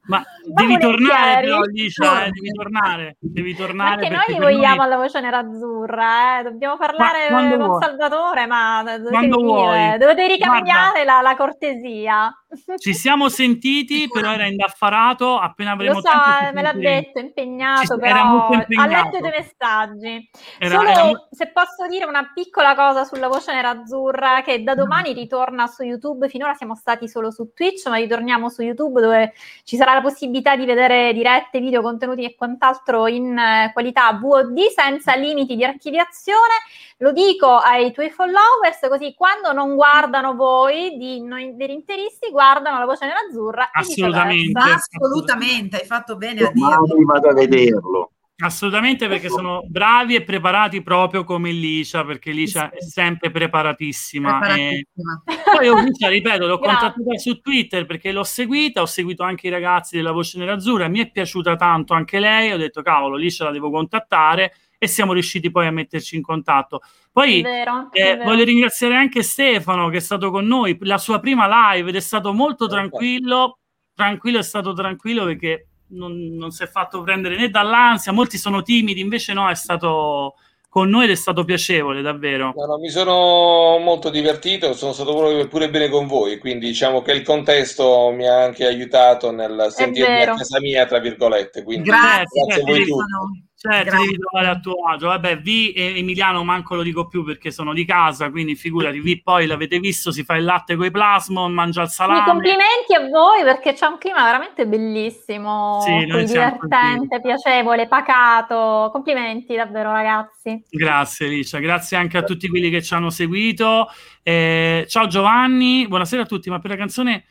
Ma 0.09 0.25
devi 0.43 0.79
tornare 0.79 1.41
però, 1.41 1.59
Alicia, 1.59 2.25
eh, 2.25 2.31
devi 2.31 2.51
tornare, 2.51 3.17
devi 3.19 3.55
tornare. 3.55 3.97
Perché, 3.97 4.15
perché 4.15 4.31
noi 4.31 4.53
vogliamo 4.53 4.75
noi... 4.77 4.85
alla 4.85 4.95
voce 4.95 5.21
nerazzurra, 5.21 6.39
eh? 6.39 6.43
dobbiamo 6.43 6.77
parlare 6.77 7.27
con 7.29 7.55
vuoi. 7.55 7.83
Salvatore, 7.83 8.47
ma 8.47 8.81
dovete, 8.97 9.27
dire, 9.27 9.97
dovete 9.99 10.27
ricambiare 10.27 11.03
la, 11.03 11.21
la, 11.21 11.35
cortesia. 11.35 12.33
Ci 12.77 12.95
siamo 12.95 13.29
sentiti, 13.29 14.07
però 14.11 14.31
era 14.31 14.47
indaffarato, 14.47 15.37
appena 15.37 15.73
avremo 15.73 15.93
Lo 15.93 16.01
so, 16.01 16.09
tempo, 16.09 16.55
me 16.55 16.61
l'ha 16.63 16.73
detto, 16.73 17.19
impegnato, 17.19 17.93
Ci, 17.93 17.99
però 17.99 18.49
impegnato. 18.51 18.81
ha 18.81 19.03
letto 19.03 19.17
i 19.17 19.19
tuoi 19.19 19.31
messaggi. 19.31 20.29
Era, 20.57 20.75
Solo 20.75 20.89
era... 20.89 21.27
se 21.29 21.51
posso 21.51 21.87
dire 21.87 22.05
una 22.05 22.31
piccola 22.33 22.73
cosa 22.73 23.03
sulla 23.03 23.27
voce 23.27 23.53
nerazzurra, 23.53 24.41
che 24.41 24.63
da 24.63 24.73
domani 24.73 25.13
ritorna 25.13 25.67
su 25.67 25.83
YouTube, 25.83 26.29
finora 26.29 26.55
siamo 26.55 26.73
stati 26.73 27.07
solo 27.07 27.29
su 27.29 27.51
Twitch, 27.53 27.85
ma 27.85 27.97
ritorniamo 27.97 28.49
su 28.49 28.63
YouTube 28.63 29.01
dove 29.01 29.33
ci 29.63 29.75
sarà 29.75 29.97
la 29.99 30.01
possibilità 30.01 30.55
di 30.55 30.65
vedere 30.65 31.13
dirette, 31.13 31.59
video, 31.59 31.81
contenuti 31.81 32.23
e 32.23 32.35
quant'altro 32.35 33.07
in 33.07 33.37
eh, 33.37 33.71
qualità 33.73 34.13
VOD 34.13 34.57
senza 34.73 35.15
limiti 35.15 35.55
di 35.55 35.63
archiviazione. 35.63 36.55
Lo 36.97 37.11
dico 37.11 37.47
ai 37.57 37.91
tuoi 37.91 38.09
followers, 38.09 38.79
così 38.89 39.13
quando 39.15 39.53
non 39.53 39.75
guardano 39.75 40.35
voi 40.35 40.97
di 40.97 41.21
noi 41.21 41.55
degli 41.55 41.71
interisti, 41.71 42.29
guardano 42.31 42.79
la 42.79 42.85
voce 42.85 43.05
nerazzurra. 43.05 43.69
Assolutamente. 43.71 44.59
Assolutamente, 44.59 45.77
hai 45.77 45.85
fatto 45.85 46.15
bene 46.15 46.41
a 46.41 46.51
dirlo. 46.51 46.85
vado 47.05 47.29
a 47.29 47.33
vederlo. 47.33 48.11
Assolutamente 48.41 49.09
perché 49.09 49.27
sono 49.27 49.63
bravi 49.67 50.15
e 50.15 50.23
preparati 50.23 50.81
proprio 50.81 51.25
come 51.25 51.51
Licia, 51.51 52.05
perché 52.05 52.31
Licia 52.31 52.69
è 52.69 52.81
sempre 52.81 53.31
preparatissima. 53.31 54.39
preparatissima. 54.39 55.23
E... 55.25 55.41
Poi 55.55 55.65
io 55.65 55.77
Licia, 55.81 56.07
ripeto, 56.07 56.47
l'ho 56.47 56.59
contattata 56.59 57.17
su 57.17 57.41
Twitter 57.41 57.85
perché 57.85 58.13
l'ho 58.13 58.23
seguita, 58.23 58.81
ho 58.81 58.85
seguito 58.85 59.23
anche 59.23 59.47
i 59.47 59.49
ragazzi 59.49 59.97
della 59.97 60.11
Voce 60.11 60.37
Nerazzurra, 60.37 60.87
mi 60.87 60.99
è 60.99 61.11
piaciuta 61.11 61.57
tanto 61.57 61.93
anche 61.93 62.19
lei, 62.19 62.51
ho 62.53 62.57
detto 62.57 62.81
cavolo, 62.81 63.17
Licia 63.17 63.43
la 63.43 63.51
devo 63.51 63.69
contattare 63.69 64.53
e 64.77 64.87
siamo 64.87 65.11
riusciti 65.11 65.51
poi 65.51 65.67
a 65.67 65.71
metterci 65.71 66.15
in 66.15 66.21
contatto. 66.21 66.81
Poi 67.11 67.41
vero, 67.41 67.89
eh, 67.91 68.15
voglio 68.23 68.45
ringraziare 68.45 68.95
anche 68.95 69.21
Stefano 69.21 69.89
che 69.89 69.97
è 69.97 70.01
stato 70.01 70.31
con 70.31 70.45
noi, 70.45 70.77
la 70.81 70.97
sua 70.97 71.19
prima 71.19 71.73
live 71.73 71.89
ed 71.89 71.95
è 71.97 71.99
stato 71.99 72.31
molto 72.31 72.67
tranquillo, 72.67 73.59
tranquillo 73.93 74.39
è 74.39 74.43
stato 74.43 74.71
tranquillo 74.71 75.25
perché 75.25 75.68
non, 75.89 76.35
non, 76.35 76.51
si 76.51 76.63
è 76.63 76.67
fatto 76.67 77.01
prendere 77.01 77.37
né 77.37 77.49
dall'ansia, 77.49 78.11
molti 78.11 78.37
sono 78.37 78.61
timidi, 78.61 78.99
invece 78.99 79.33
no, 79.33 79.49
è 79.49 79.55
stato 79.55 80.35
con 80.69 80.87
noi 80.87 81.05
ed 81.05 81.11
è 81.11 81.15
stato 81.15 81.43
piacevole, 81.43 82.01
davvero. 82.01 82.53
No, 82.55 82.65
no, 82.65 82.77
mi 82.77 82.89
sono 82.89 83.79
molto 83.79 84.09
divertito, 84.09 84.73
sono 84.73 84.93
stato 84.93 85.47
pure 85.49 85.69
bene 85.69 85.89
con 85.89 86.05
voi, 86.05 86.37
quindi 86.37 86.67
diciamo 86.67 87.01
che 87.01 87.11
il 87.11 87.23
contesto 87.23 88.11
mi 88.11 88.27
ha 88.27 88.43
anche 88.43 88.65
aiutato 88.65 89.31
nel 89.31 89.67
sentirmi 89.69 90.21
a 90.21 90.35
casa 90.35 90.59
mia, 90.59 90.85
tra 90.85 90.99
virgolette. 90.99 91.63
Quindi 91.63 91.89
grazie, 91.89 92.45
grazie 92.45 92.61
a 92.61 92.65
voi 92.65 92.85
tutti. 92.85 93.48
Certo, 93.61 93.97
devi 93.97 94.17
trovare 94.17 94.47
a 94.47 94.57
tuo 94.57 94.85
agio. 94.87 95.07
Vabbè, 95.07 95.39
Vi 95.39 95.73
e 95.73 95.97
Emiliano 95.97 96.45
manco 96.45 96.75
lo 96.75 96.81
dico 96.81 97.07
più 97.07 97.25
perché 97.25 97.51
sono 97.51 97.73
di 97.73 97.83
casa, 97.83 98.29
quindi 98.31 98.55
figurati, 98.55 99.01
Vi 99.01 99.21
poi 99.21 99.47
l'avete 99.47 99.79
visto, 99.79 100.13
si 100.13 100.23
fa 100.23 100.35
il 100.37 100.45
latte 100.45 100.77
con 100.77 100.85
i 100.85 100.91
plasmon, 100.91 101.51
mangia 101.51 101.81
il 101.81 101.89
salame. 101.89 102.19
Sì, 102.19 102.25
complimenti 102.25 102.93
a 102.95 103.09
voi 103.09 103.43
perché 103.43 103.73
c'è 103.73 103.85
un 103.87 103.97
clima 103.97 104.23
veramente 104.23 104.65
bellissimo, 104.65 105.81
sì, 105.81 106.05
divertente, 106.05 107.19
piacevole, 107.19 107.89
pacato. 107.89 108.89
Complimenti 108.93 109.53
davvero 109.57 109.91
ragazzi. 109.91 110.63
Grazie 110.69 111.27
Licia, 111.27 111.59
grazie 111.59 111.97
anche 111.97 112.17
a 112.17 112.23
tutti 112.23 112.47
quelli 112.47 112.69
che 112.69 112.81
ci 112.81 112.93
hanno 112.93 113.09
seguito. 113.09 113.89
Eh, 114.23 114.85
ciao 114.87 115.07
Giovanni, 115.07 115.85
buonasera 115.85 116.21
a 116.21 116.25
tuti, 116.25 116.49
ma 116.49 116.59
per 116.59 116.69
la 116.71 116.77
canzone 116.77 117.25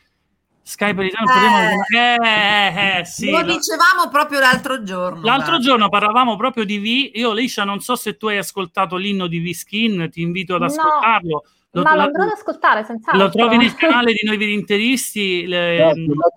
Skype 0.69 1.03
Italiano 1.03 1.83
eh, 1.95 2.15
eh, 2.23 2.99
eh, 2.99 3.05
sì, 3.05 3.31
lo 3.31 3.41
dicevamo 3.41 4.07
proprio 4.11 4.39
l'altro 4.39 4.83
giorno. 4.83 5.23
L'altro 5.23 5.53
guarda. 5.53 5.65
giorno 5.65 5.89
parlavamo 5.89 6.35
proprio 6.35 6.63
di 6.63 6.77
V. 6.77 7.17
Io, 7.17 7.33
Liscia, 7.33 7.63
non 7.63 7.79
so 7.79 7.95
se 7.95 8.17
tu 8.17 8.27
hai 8.27 8.37
ascoltato 8.37 8.95
l'inno 8.95 9.25
di 9.25 9.39
V-Skin, 9.39 10.09
ti 10.11 10.21
invito 10.21 10.53
ad 10.53 10.61
ascoltarlo. 10.61 11.43
No, 11.71 11.81
lo, 11.81 11.81
ma 11.81 11.95
lo 11.95 12.01
andrò 12.03 12.21
ad 12.21 12.29
ascoltare 12.29 12.83
senz'altro. 12.83 13.23
Lo 13.23 13.31
trovi 13.31 13.57
nel 13.57 13.73
canale 13.77 14.13
di 14.13 14.19
Noi 14.23 14.37
Virinteristi. 14.37 15.47
Le... 15.47 15.91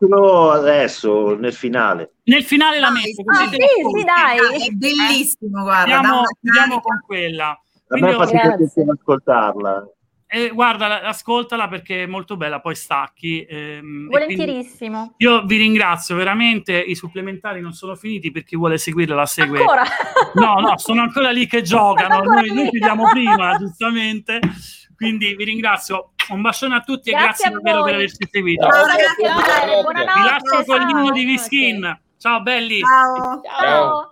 No, 0.08 0.48
adesso, 0.48 1.36
nel 1.36 1.52
finale. 1.52 2.14
Nel 2.24 2.42
finale 2.42 2.80
la 2.80 2.90
metto. 2.90 3.22
Ah, 3.26 3.48
sì, 3.48 3.58
sì, 3.58 4.04
dai. 4.04 4.66
È 4.66 4.70
bellissimo, 4.70 5.62
guarda. 5.62 5.96
Andiamo, 5.96 6.22
andiamo 6.42 6.80
con 6.80 7.00
quella. 7.04 7.62
Quindi 7.86 8.08
a 8.08 8.18
me 8.18 8.24
fa 8.24 8.30
piacere 8.30 8.92
ascoltarla. 8.98 9.86
Eh, 10.34 10.48
guarda, 10.48 11.02
ascoltala 11.02 11.68
perché 11.68 12.04
è 12.04 12.06
molto 12.06 12.38
bella, 12.38 12.58
poi 12.58 12.74
stacchi. 12.74 13.44
Ehm, 13.46 14.08
Volentierissimo. 14.08 15.12
Io 15.18 15.44
vi 15.44 15.58
ringrazio 15.58 16.16
veramente, 16.16 16.72
i 16.80 16.94
supplementari 16.94 17.60
non 17.60 17.74
sono 17.74 17.94
finiti 17.96 18.30
per 18.30 18.42
chi 18.42 18.56
vuole 18.56 18.78
seguirla 18.78 19.14
la 19.14 19.26
segue. 19.26 19.58
Ancora? 19.58 19.82
No, 20.32 20.54
no, 20.54 20.78
sono 20.78 21.02
ancora 21.02 21.30
lì 21.30 21.46
che 21.46 21.60
giocano, 21.60 22.22
noi, 22.22 22.48
noi 22.50 22.70
chiudiamo 22.70 23.10
prima, 23.10 23.56
giustamente. 23.56 24.40
Quindi 24.96 25.34
vi 25.34 25.44
ringrazio, 25.44 26.12
un 26.30 26.40
bacione 26.40 26.76
a 26.76 26.80
tutti 26.80 27.10
grazie 27.10 27.48
e 27.48 27.50
grazie 27.50 27.50
davvero 27.50 27.84
per 27.84 27.94
averci 27.94 28.28
seguito. 28.30 28.70
Ciao, 28.70 28.84
grazie, 28.84 29.82
buonanotte. 29.82 30.18
Vi 30.18 30.24
lascio 30.24 30.64
con 30.64 30.86
l'inno 30.86 31.10
di 31.10 31.24
Viskin. 31.24 32.00
Ciao 32.16 32.40
belli. 32.40 32.80
Ciao. 32.80 33.16
Ciao. 33.16 33.60
Ciao. 33.60 34.11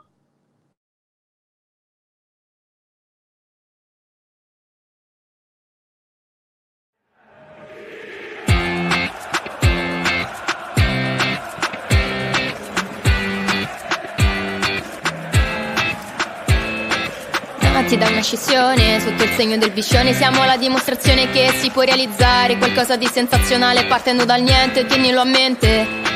Nati 17.90 17.96
da 17.96 18.08
una 18.08 18.22
scissione 18.22 19.00
Sotto 19.00 19.24
il 19.24 19.30
segno 19.30 19.56
del 19.56 19.70
biscione. 19.72 20.12
Siamo 20.12 20.44
la 20.44 20.56
dimostrazione 20.56 21.30
che 21.30 21.50
si 21.56 21.70
può 21.70 21.82
realizzare 21.82 22.56
Qualcosa 22.56 22.96
di 22.96 23.06
sensazionale 23.06 23.86
partendo 23.86 24.24
dal 24.24 24.42
niente, 24.42 24.86
tienilo 24.86 25.20
a 25.20 25.24
mente 25.24 26.09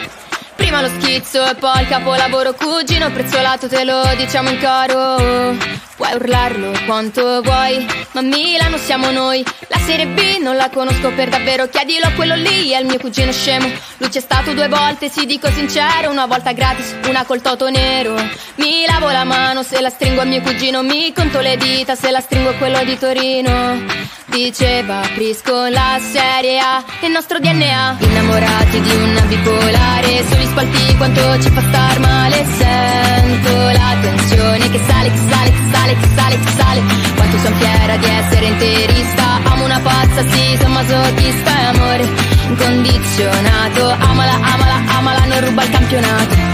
Prima 0.74 0.88
lo 0.88 1.00
schizzo 1.00 1.48
e 1.48 1.54
poi 1.54 1.82
il 1.82 1.86
capolavoro. 1.86 2.52
Cugino 2.52 3.08
prezzolato 3.12 3.68
te 3.68 3.84
lo 3.84 4.02
diciamo 4.16 4.50
in 4.50 4.58
coro. 4.58 5.56
Puoi 5.94 6.12
urlarlo 6.14 6.72
quanto 6.84 7.40
vuoi 7.42 7.86
Ma 8.10 8.20
Milano 8.22 8.76
siamo 8.76 9.12
noi. 9.12 9.44
La 9.68 9.78
serie 9.78 10.08
B 10.08 10.38
non 10.40 10.56
la 10.56 10.70
conosco 10.70 11.12
per 11.12 11.28
davvero. 11.28 11.68
Chiedilo 11.68 12.06
a 12.06 12.10
quello 12.16 12.34
lì, 12.34 12.70
è 12.70 12.80
il 12.80 12.86
mio 12.86 12.98
cugino 12.98 13.30
scemo. 13.30 13.70
Lui 13.98 14.08
c'è 14.08 14.18
stato 14.18 14.52
due 14.52 14.66
volte, 14.66 15.08
si 15.08 15.26
dico 15.26 15.48
sincero. 15.52 16.10
Una 16.10 16.26
volta 16.26 16.50
gratis, 16.50 16.96
una 17.06 17.24
col 17.24 17.40
toto 17.40 17.70
nero. 17.70 18.16
Mi 18.56 18.84
lavo 18.84 19.08
la 19.10 19.22
mano 19.22 19.62
se 19.62 19.80
la 19.80 19.90
stringo 19.90 20.22
a 20.22 20.24
mio 20.24 20.40
cugino. 20.40 20.82
Mi 20.82 21.12
conto 21.12 21.38
le 21.38 21.56
dita 21.56 21.94
se 21.94 22.10
la 22.10 22.18
stringo 22.18 22.48
a 22.48 22.54
quello 22.54 22.82
di 22.82 22.98
Torino 22.98 24.14
Diceva 24.34 25.00
Prisco 25.14 25.68
la 25.68 25.96
serie 26.00 26.58
A 26.58 26.82
Il 27.02 27.12
nostro 27.12 27.38
DNA 27.38 27.98
Innamorati 28.00 28.80
di 28.80 28.94
una 28.96 29.20
bipolare 29.20 30.24
Sugli 30.28 30.46
spalti 30.46 30.96
quanto 30.96 31.40
ci 31.40 31.50
fa 31.50 31.60
star 31.60 32.00
male. 32.00 32.44
Sento 32.44 33.52
la 33.52 33.96
tensione 34.00 34.70
che 34.70 34.80
sale, 34.88 35.10
che 35.12 35.20
sale, 35.30 35.50
che 35.50 35.62
sale, 35.70 35.94
che 35.94 36.08
sale, 36.16 36.38
che 36.40 36.50
sale. 36.50 36.82
Quanto 37.14 37.38
son 37.38 37.54
fiera 37.54 37.96
di 37.96 38.06
essere 38.06 38.46
interista. 38.46 39.40
Amo 39.44 39.64
una 39.66 39.78
pazza, 39.78 40.28
sì, 40.28 40.56
sono 40.58 40.74
masochista 40.74 41.60
e 41.60 41.64
amore 41.76 42.08
incondizionato. 42.48 43.88
Amala, 43.88 44.34
amala, 44.34 44.82
amala, 44.96 45.24
non 45.26 45.44
ruba 45.44 45.62
il 45.62 45.70
campionato 45.70 46.53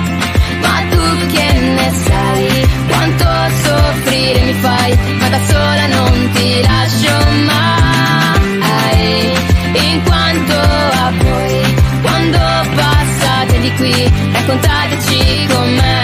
che 1.32 1.52
ne 1.60 1.92
sai. 2.04 2.68
Quanto 2.88 3.24
soffrire 3.62 4.40
mi 4.42 4.52
fai 4.54 4.98
Ma 5.18 5.28
da 5.28 5.38
sola 5.46 5.86
non 5.86 6.30
ti 6.32 6.60
lascio 6.62 7.30
mai. 7.46 9.32
In 9.72 10.02
quanto 10.04 10.52
a 10.52 11.12
voi 11.22 11.74
Quando 12.02 12.38
passate 12.74 13.60
di 13.60 13.72
qui 13.74 14.12
Raccontateci 14.32 15.46
com'è 15.46 15.99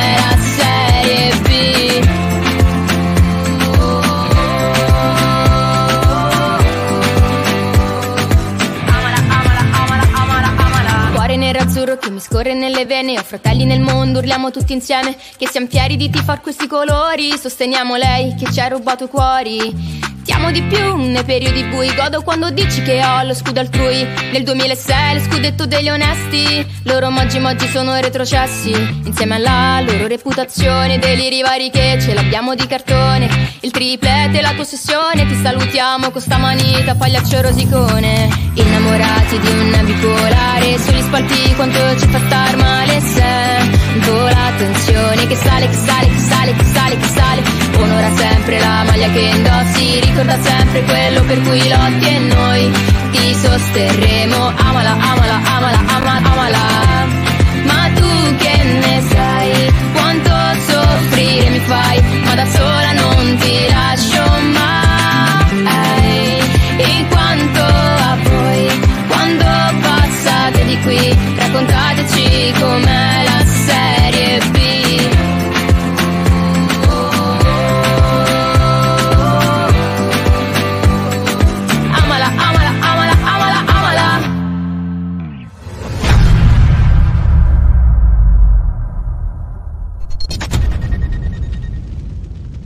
che 11.99 12.11
mi 12.11 12.21
scorre 12.21 12.55
nelle 12.55 12.87
vene 12.87 13.19
Ho 13.19 13.23
fratelli 13.23 13.65
nel 13.65 13.81
mondo, 13.81 14.19
urliamo 14.19 14.51
tutti 14.51 14.73
insieme 14.73 15.17
Che 15.37 15.49
siamo 15.49 15.67
fieri 15.67 15.97
di 15.97 16.11
tifar 16.11 16.41
questi 16.41 16.67
colori 16.67 17.37
Sosteniamo 17.37 17.97
lei 17.97 18.35
che 18.35 18.51
ci 18.53 18.61
ha 18.61 18.69
rubato 18.69 19.09
cuori 19.09 20.06
ti 20.27 20.33
amo 20.33 20.51
di 20.51 20.61
più 20.63 20.97
nei 20.97 21.23
periodi 21.23 21.63
bui. 21.67 21.95
Godo 21.95 22.21
quando 22.23 22.51
dici 22.51 22.83
che 22.83 23.01
ho 23.03 23.23
lo 23.23 23.33
scudo 23.33 23.61
altrui. 23.61 24.05
Nel 24.33 24.43
2006 24.43 25.15
lo 25.15 25.21
scudetto 25.21 25.67
degli 25.67 25.89
onesti. 25.89 26.67
Loro 26.83 27.11
moggi 27.11 27.39
moggi 27.39 27.69
sono 27.69 27.95
retrocessi. 27.95 28.73
Insieme 29.05 29.37
alla 29.37 29.81
loro 29.81 30.09
reputazione 30.09 30.99
Deliri 30.99 31.43
vari 31.43 31.71
che 31.71 31.99
ce 32.01 32.13
l'abbiamo 32.13 32.57
di 32.57 32.67
cartone. 32.67 33.29
Il 33.61 33.71
triplete 33.71 34.41
la 34.41 34.53
possessione 34.57 35.27
Ti 35.27 35.35
salutiamo 35.41 36.11
con 36.11 36.21
sta 36.21 36.39
manita 36.39 36.97
Pagliaccio 36.97 37.41
rosicone. 37.41 38.29
Innamorati 38.55 39.39
di 39.39 39.49
una 39.49 39.83
bipolare 39.85 40.79
Sugli 40.79 41.03
spalti 41.03 41.55
quanto 41.55 41.99
ci 42.01 42.07
fa 42.09 42.19
star 42.19 42.57
male 42.57 43.01
Sento 43.01 43.86
Ancora 43.99 44.49
attenzione 44.49 45.27
che 45.27 45.37
sale, 45.37 45.69
che 45.71 45.75
sale, 45.75 46.07
che 46.07 46.19
sale, 46.19 46.53
che 46.55 46.65
sale, 46.65 46.97
che 46.99 47.07
sale. 47.07 47.43
Onora 47.79 48.15
sempre 48.15 48.59
la 48.59 48.85
maglia 48.85 49.09
che 49.09 49.21
indossi 49.21 50.01
Ricorda 50.01 50.39
sempre 50.43 50.83
quello 50.83 51.23
per 51.23 51.41
cui 51.41 51.67
lotti 51.67 52.07
e 52.07 52.19
noi 52.19 52.73
ti 53.11 53.35
sosterremo. 53.35 54.53
Amala, 54.55 54.91
amala, 54.91 55.41
amala, 55.45 55.79
amala, 55.97 56.31
amala. 56.31 56.65
Ma 57.65 57.91
tu 57.95 58.37
che 58.37 58.65
ne 58.65 59.03
sai 59.09 59.73
quanto 59.95 60.31
soffrire 60.69 61.49
mi 61.49 61.61
fai? 61.61 62.03
Ma 62.25 62.35
da 62.35 62.47
sola 62.47 62.93
non 62.93 63.37
ti 63.39 63.67
lascio 63.71 64.25
mai. 64.53 66.39
In 66.93 67.07
quanto 67.09 67.63
a 67.63 68.17
voi 68.25 68.81
quando 69.09 69.45
passate 69.81 70.65
di 70.67 70.79
qui 70.83 71.35
Raccontate 71.37 72.06